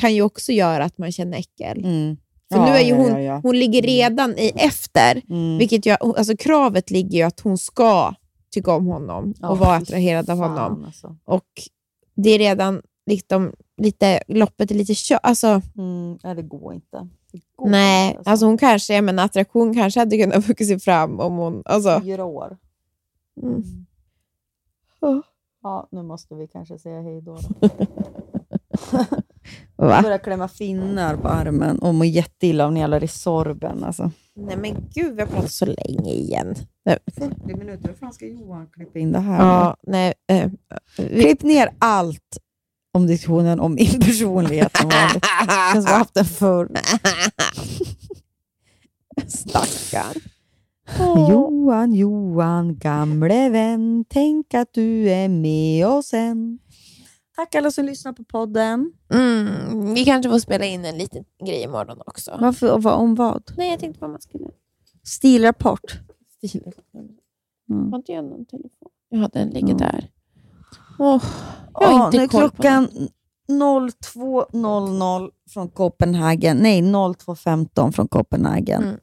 kan 0.00 0.14
ju 0.14 0.22
också 0.22 0.52
göra 0.52 0.84
att 0.84 0.98
man 0.98 1.12
känner 1.12 1.38
äckel. 1.38 1.78
Mm. 1.84 2.16
För 2.52 2.58
Ja, 2.58 2.64
nu 2.64 2.70
är 2.70 2.84
ju 2.84 2.94
hon, 2.94 3.08
ja, 3.08 3.20
ja. 3.20 3.40
hon 3.42 3.58
ligger 3.58 3.82
redan 3.82 4.38
i 4.38 4.52
efter, 4.54 5.22
Mm. 5.30 5.58
vilket 5.58 5.86
jag, 5.86 5.98
alltså 6.02 6.36
kravet 6.36 6.90
ligger 6.90 7.18
ju 7.18 7.22
att 7.22 7.40
hon 7.40 7.58
ska 7.58 8.14
tycka 8.54 8.72
om 8.72 8.86
honom 8.86 9.34
och 9.42 9.58
vara 9.58 9.76
attraherad 9.76 10.30
av 10.30 10.38
honom. 10.38 10.84
Alltså. 10.84 11.16
Och 11.24 11.48
det 12.16 12.30
är 12.30 12.38
redan 12.38 12.82
liksom, 13.10 13.52
lite, 13.82 14.22
loppet 14.28 14.70
är 14.70 14.74
lite 14.74 14.92
kört. 14.96 15.20
Alltså, 15.22 15.62
Mm, 15.76 16.18
nej, 16.24 16.34
det 16.34 16.42
går 16.42 16.74
inte. 16.74 17.08
Går 17.56 17.68
nej, 17.68 18.16
inte, 18.18 18.30
alltså 18.30 18.46
hon 18.46 18.58
kanske, 18.58 19.02
menar, 19.02 19.24
attraktion 19.24 19.74
kanske 19.74 20.00
hade 20.00 20.18
kunnat 20.18 20.48
vuxit 20.48 20.84
fram 20.84 21.20
om 21.20 21.36
hon... 21.36 21.62
Alltså, 21.64 22.00
Fyra 22.04 22.24
år. 22.24 22.56
mm. 23.42 23.62
Oh. 25.00 25.20
Ja, 25.62 25.88
nu 25.90 26.02
måste 26.02 26.34
vi 26.34 26.46
kanske 26.46 26.78
säga 26.78 27.00
hej 27.00 27.20
då. 27.22 27.38
då. 27.60 27.68
Jag 29.76 29.86
Va? 29.86 30.02
börjar 30.02 30.18
klämma 30.18 30.48
finnar 30.48 31.16
på 31.16 31.28
armen 31.28 31.78
och 31.78 31.94
mår 31.94 32.06
jätteilla 32.06 32.64
av 32.64 32.70
den 32.70 32.80
jävla 32.80 32.98
Resorben. 32.98 33.84
Alltså. 33.84 34.10
Nej 34.34 34.56
men 34.56 34.76
gud, 34.94 35.14
vi 35.16 35.22
har 35.22 35.28
pratat 35.28 35.50
så 35.50 35.66
länge 35.66 36.12
igen. 36.12 36.54
Nej. 36.84 36.98
40 37.14 37.56
minuter, 37.56 37.88
hur 37.88 37.94
fan 37.94 38.12
ska 38.12 38.26
Johan 38.26 38.66
klippa 38.72 38.98
in 38.98 39.12
det 39.12 39.18
här? 39.18 39.46
Ja, 39.46 39.76
nej, 39.82 40.14
eh, 40.26 40.50
vi, 40.98 41.22
Klipp 41.22 41.42
ner 41.42 41.68
allt 41.78 42.38
om 42.94 43.06
diskussionen 43.06 43.60
om 43.60 43.74
min 43.74 44.00
personlighet 44.00 44.76
som 44.76 44.88
vanligt. 44.88 45.24
Känns 45.72 45.84
som 45.84 45.92
har 45.92 45.98
haft 45.98 46.14
den 46.14 46.24
förr. 46.24 46.68
stackarn. 49.26 50.20
Johan, 51.30 51.94
Johan, 51.94 52.78
gamle 52.78 53.48
vän, 53.48 54.04
tänk 54.08 54.54
att 54.54 54.68
du 54.72 55.10
är 55.10 55.28
med 55.28 55.86
oss 55.86 56.14
än. 56.14 56.58
Tack 57.36 57.54
alla 57.54 57.70
som 57.70 57.84
lyssnar 57.84 58.12
på 58.12 58.24
podden. 58.24 58.92
Mm, 59.12 59.94
vi 59.94 60.04
kanske 60.04 60.30
får 60.30 60.38
spela 60.38 60.64
in 60.64 60.84
en 60.84 60.98
liten 60.98 61.24
grej 61.46 61.62
imorgon 61.62 61.98
också. 62.06 62.38
Varför, 62.40 62.94
om 62.94 63.14
vad? 63.14 63.52
Nej, 63.56 63.70
jag 63.70 63.80
tänkte 63.80 64.00
vad 64.00 64.10
man 64.10 64.20
skulle... 64.20 64.44
Stilrapport. 65.02 66.00
Mm. 67.70 67.92
Har 67.92 67.98
inte 67.98 68.12
jag 68.12 68.24
någon 68.24 68.46
telefon? 68.46 68.88
Jag 69.08 69.18
hade 69.18 69.38
en 69.38 69.48
ligger 69.48 69.74
där. 69.74 70.08
Åh, 70.98 71.22
jag 71.80 71.86
har 71.88 71.98
Ja, 71.98 72.06
inte 72.06 72.16
nu 72.16 72.22
är 72.22 72.28
på 72.28 72.38
klockan 72.38 72.88
02.00 73.48 75.30
från 75.50 75.68
Copenhagen. 75.68 76.56
Nej, 76.56 76.82
02.15 76.82 77.92
från 77.92 78.08
Copenhagen. 78.08 78.82
Mm. 78.82 78.96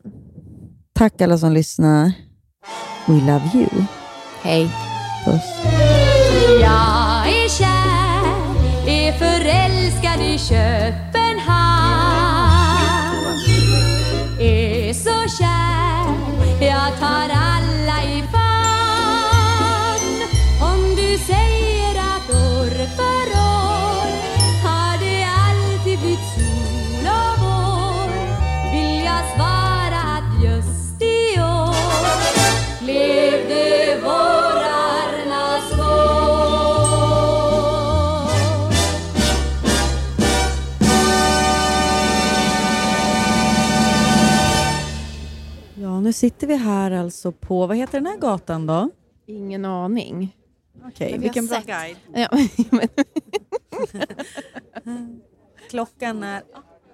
Tack 0.94 1.22
alla 1.22 1.38
som 1.38 1.52
lyssnar. 1.52 2.12
We 3.08 3.14
love 3.14 3.50
you. 3.54 3.68
Hej. 4.42 4.70
Puss. 5.26 5.42
Jag 6.62 7.28
är 7.28 7.50
kär, 7.50 8.88
är 8.88 9.12
förälskad 9.12 10.22
i 10.26 10.38
Köpenhamn 10.38 11.11
sitter 46.14 46.48
vi 46.48 46.56
här 46.56 46.92
alltså 46.92 47.32
på, 47.32 47.68
vad 47.68 47.78
heter 47.78 47.98
den 48.00 48.06
här 48.06 48.18
gatan 48.18 48.68
då? 48.68 48.90
Ingen 49.26 49.66
aning. 49.66 50.36
Okej, 50.88 51.12
vi 51.14 51.18
vilken 51.18 51.48
bra 51.48 51.62
guide. 51.66 51.98
Ja, 52.14 52.30
Klockan 55.70 56.24
är 56.24 56.42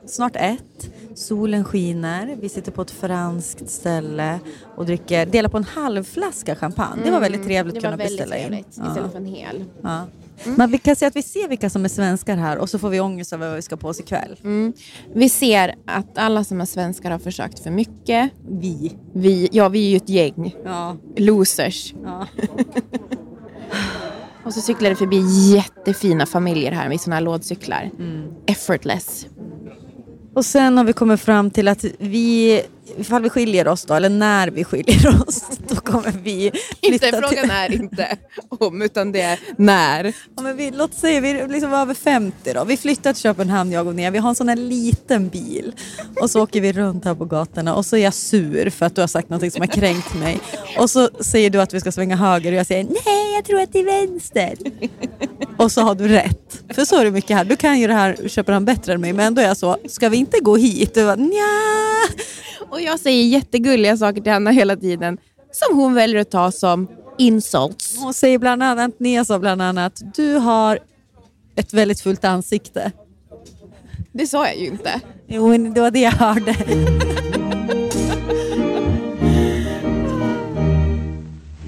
snart 0.06 0.36
ett, 0.36 0.92
solen 1.16 1.66
skiner, 1.66 2.38
vi 2.42 2.50
sitter 2.50 2.72
på 2.72 2.82
ett 2.82 2.92
franskt 2.92 3.70
ställe 3.70 4.40
och 4.76 4.86
dricker, 4.86 5.26
delar 5.26 5.50
på 5.50 5.58
en 5.58 5.64
halv 5.64 6.04
flaska 6.04 6.56
champagne. 6.56 7.02
Det 7.06 7.12
var 7.12 7.20
väldigt 7.20 7.44
trevligt 7.44 7.74
Mm, 7.74 7.74
det 7.74 7.78
att 7.78 7.84
var 7.84 7.92
kunna 7.92 7.98
väldigt 7.98 8.18
beställa 8.18 8.38
in. 8.38 8.48
trevligt, 8.48 8.78
Ja. 8.78 8.88
istället 8.90 9.12
för 9.12 9.18
en 9.20 9.26
hel. 9.26 9.66
Ja. 9.82 10.06
Men 10.44 10.72
vi 10.72 10.78
kan 10.78 10.96
säga 10.96 11.08
att 11.08 11.16
vi 11.16 11.22
ser 11.22 11.48
vilka 11.48 11.70
som 11.70 11.86
är 11.86 11.90
svenskar 11.90 12.38
här 12.38 12.58
och 12.58 12.70
så 12.70 12.80
får 12.80 12.90
vi 12.90 13.00
ångest 13.00 13.34
över 13.34 13.48
vad 13.48 13.56
vi 13.56 13.62
ska 13.62 13.78
på 13.78 13.88
oss 13.88 14.00
ikväll. 14.00 14.40
Mm. 14.44 14.74
Vi 15.14 15.30
ser 15.30 15.76
att 15.86 16.18
alla 16.18 16.44
som 16.44 16.62
är 16.62 16.66
svenskar 16.66 17.12
har 17.12 17.20
försökt 17.20 17.60
för 17.60 17.72
mycket. 17.72 18.32
Vi. 18.50 18.96
Vi, 19.14 19.50
ja, 19.52 19.70
vi 19.70 19.86
är 19.86 19.90
ju 19.90 19.98
ett 19.98 20.10
gäng. 20.10 20.56
Ja. 20.66 20.96
Losers. 21.16 21.94
Ja. 22.04 22.28
Och 24.44 24.54
så 24.54 24.62
cyklar 24.62 24.90
det 24.90 24.96
förbi 24.96 25.52
jättefina 25.56 26.26
familjer 26.26 26.72
här 26.72 26.90
med 26.90 27.02
såna 27.02 27.16
här 27.16 27.24
lådcyklar. 27.24 27.92
Mm. 28.00 28.28
Effortless. 28.46 29.28
Och 30.34 30.46
sen 30.46 30.78
har 30.78 30.84
vi 30.84 30.94
kommit 30.94 31.22
fram 31.22 31.52
till 31.52 31.68
att 31.68 31.86
vi, 32.00 32.62
ifall 32.98 33.22
vi 33.22 33.30
skiljer 33.30 33.68
oss 33.68 33.86
då, 33.86 33.94
eller 33.94 34.10
när 34.10 34.48
vi 34.48 34.64
skiljer 34.64 35.22
oss, 35.28 35.44
då 35.68 35.76
kommer 35.76 36.14
vi 36.24 36.46
Inte, 36.46 36.56
flytta 36.82 37.18
frågan 37.18 37.44
till... 37.44 37.52
är 37.52 37.74
inte 37.74 38.18
om, 38.50 38.82
utan 38.82 39.12
det 39.12 39.22
är 39.22 39.40
när. 39.58 40.14
Ja, 40.36 40.42
men 40.42 40.58
vi, 40.58 40.72
låt 40.72 40.94
säga 40.94 41.22
vi 41.22 41.48
liksom 41.48 41.72
var 41.72 41.82
över 41.82 41.94
50 41.94 42.54
då. 42.54 42.64
Vi 42.64 42.78
flyttar 42.78 43.14
till 43.14 43.22
Köpenhamn 43.22 43.72
jag 43.72 43.88
och 43.88 43.96
Nia. 43.96 44.12
Vi 44.12 44.18
har 44.18 44.30
en 44.30 44.36
sån 44.36 44.50
här 44.50 44.56
liten 44.56 45.30
bil. 45.30 45.76
Och 46.22 46.30
så 46.30 46.44
åker 46.44 46.62
vi 46.62 46.74
runt 46.74 47.06
här 47.06 47.16
på 47.16 47.26
gatorna 47.26 47.76
och 47.76 47.86
så 47.86 47.96
är 47.96 48.04
jag 48.04 48.14
sur 48.14 48.70
för 48.70 48.86
att 48.86 48.96
du 48.96 49.02
har 49.02 49.08
sagt 49.08 49.30
något 49.30 49.54
som 49.54 49.62
har 49.62 49.68
kränkt 49.68 50.16
mig. 50.16 50.40
Och 50.78 50.90
så 50.90 51.10
säger 51.20 51.50
du 51.50 51.62
att 51.62 51.74
vi 51.74 51.80
ska 51.80 51.92
svänga 51.92 52.16
höger 52.16 52.52
och 52.52 52.58
jag 52.58 52.68
säger 52.68 52.84
nej 52.84 53.34
jag 53.36 53.46
tror 53.46 53.62
att 53.62 53.74
det 53.74 53.80
är 53.80 54.08
vänster. 54.08 54.54
Och 55.58 55.72
så 55.72 55.82
har 55.82 55.96
du 55.96 56.08
rätt. 56.08 56.64
För 56.70 56.86
så 56.86 57.00
är 57.00 57.06
det 57.06 57.12
mycket 57.12 57.38
här. 57.38 57.46
Du 57.46 57.56
kan 57.56 57.80
ju 57.80 57.88
det 57.88 57.94
här 57.94 58.28
Köpenhamn 58.28 58.66
bättre 58.66 58.94
än 58.94 59.02
mig 59.02 59.14
men 59.14 59.26
ändå 59.26 59.42
är 59.42 59.46
jag 59.46 59.58
så, 59.58 59.78
ska 59.90 60.10
vi 60.10 60.18
inte 60.18 60.40
gå 60.40 60.58
hit? 60.58 60.94
Du 60.94 61.06
bara, 61.06 61.16
nja. 61.16 62.08
Och 62.70 62.82
jag 62.82 63.00
säger 63.00 63.24
jättegulliga 63.24 63.98
saker 63.98 64.22
till 64.22 64.32
Hanna 64.32 64.52
hela 64.52 64.76
tiden. 64.76 65.18
Som 65.52 65.78
hon 65.78 65.94
väljer 65.94 66.22
att 66.22 66.32
ta 66.32 66.52
som 66.52 66.88
insults. 67.18 67.98
Hon 68.00 68.14
säger 68.14 68.40
bland 68.40 68.64
annat, 68.64 69.00
Nia 69.00 69.26
sa 69.26 69.40
bland 69.40 69.62
annat, 69.62 70.02
du 70.16 70.34
har 70.34 70.80
ett 71.56 71.74
väldigt 71.74 72.02
fullt 72.02 72.26
ansikte. 72.26 72.92
Det 74.12 74.28
sa 74.28 74.48
jag 74.48 74.58
ju 74.58 74.66
inte. 74.66 75.02
Jo, 75.28 75.58
det 75.58 75.82
var 75.82 75.92
det 75.92 76.00
jag 76.00 76.12
hörde. 76.12 76.56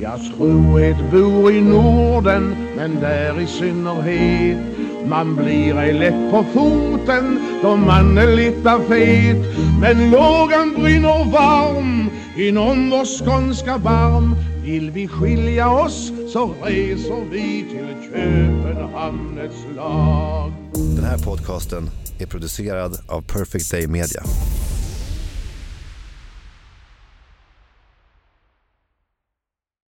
Jag 0.01 0.19
trohet 0.37 1.11
bor 1.11 1.51
i 1.51 1.61
Norden, 1.61 2.55
men 2.75 2.99
där 2.99 3.41
i 3.41 3.47
synnerhet 3.47 4.57
man 5.05 5.35
blir 5.35 5.77
ej 5.79 5.93
lätt 5.93 6.31
på 6.31 6.45
foten 6.53 7.39
då 7.61 7.75
man 7.75 8.17
är 8.17 8.35
lite 8.35 8.79
fet. 8.89 9.57
Men 9.81 10.11
lågan 10.11 10.73
brinner 10.73 11.31
varm 11.31 12.09
inom 12.37 12.89
vår 12.89 13.05
skånska 13.05 13.77
barm. 13.77 14.35
Vill 14.63 14.91
vi 14.91 15.07
skilja 15.07 15.69
oss 15.69 16.11
så 16.33 16.53
reser 16.63 17.29
vi 17.31 17.65
till 17.69 18.11
Köpenhamn 18.11 19.39
ett 19.39 19.51
slag 19.73 20.51
Den 20.95 21.05
här 21.05 21.17
podcasten 21.17 21.89
är 22.19 22.25
producerad 22.25 22.99
av 23.07 23.21
Perfect 23.21 23.71
Day 23.71 23.87
Media. 23.87 24.23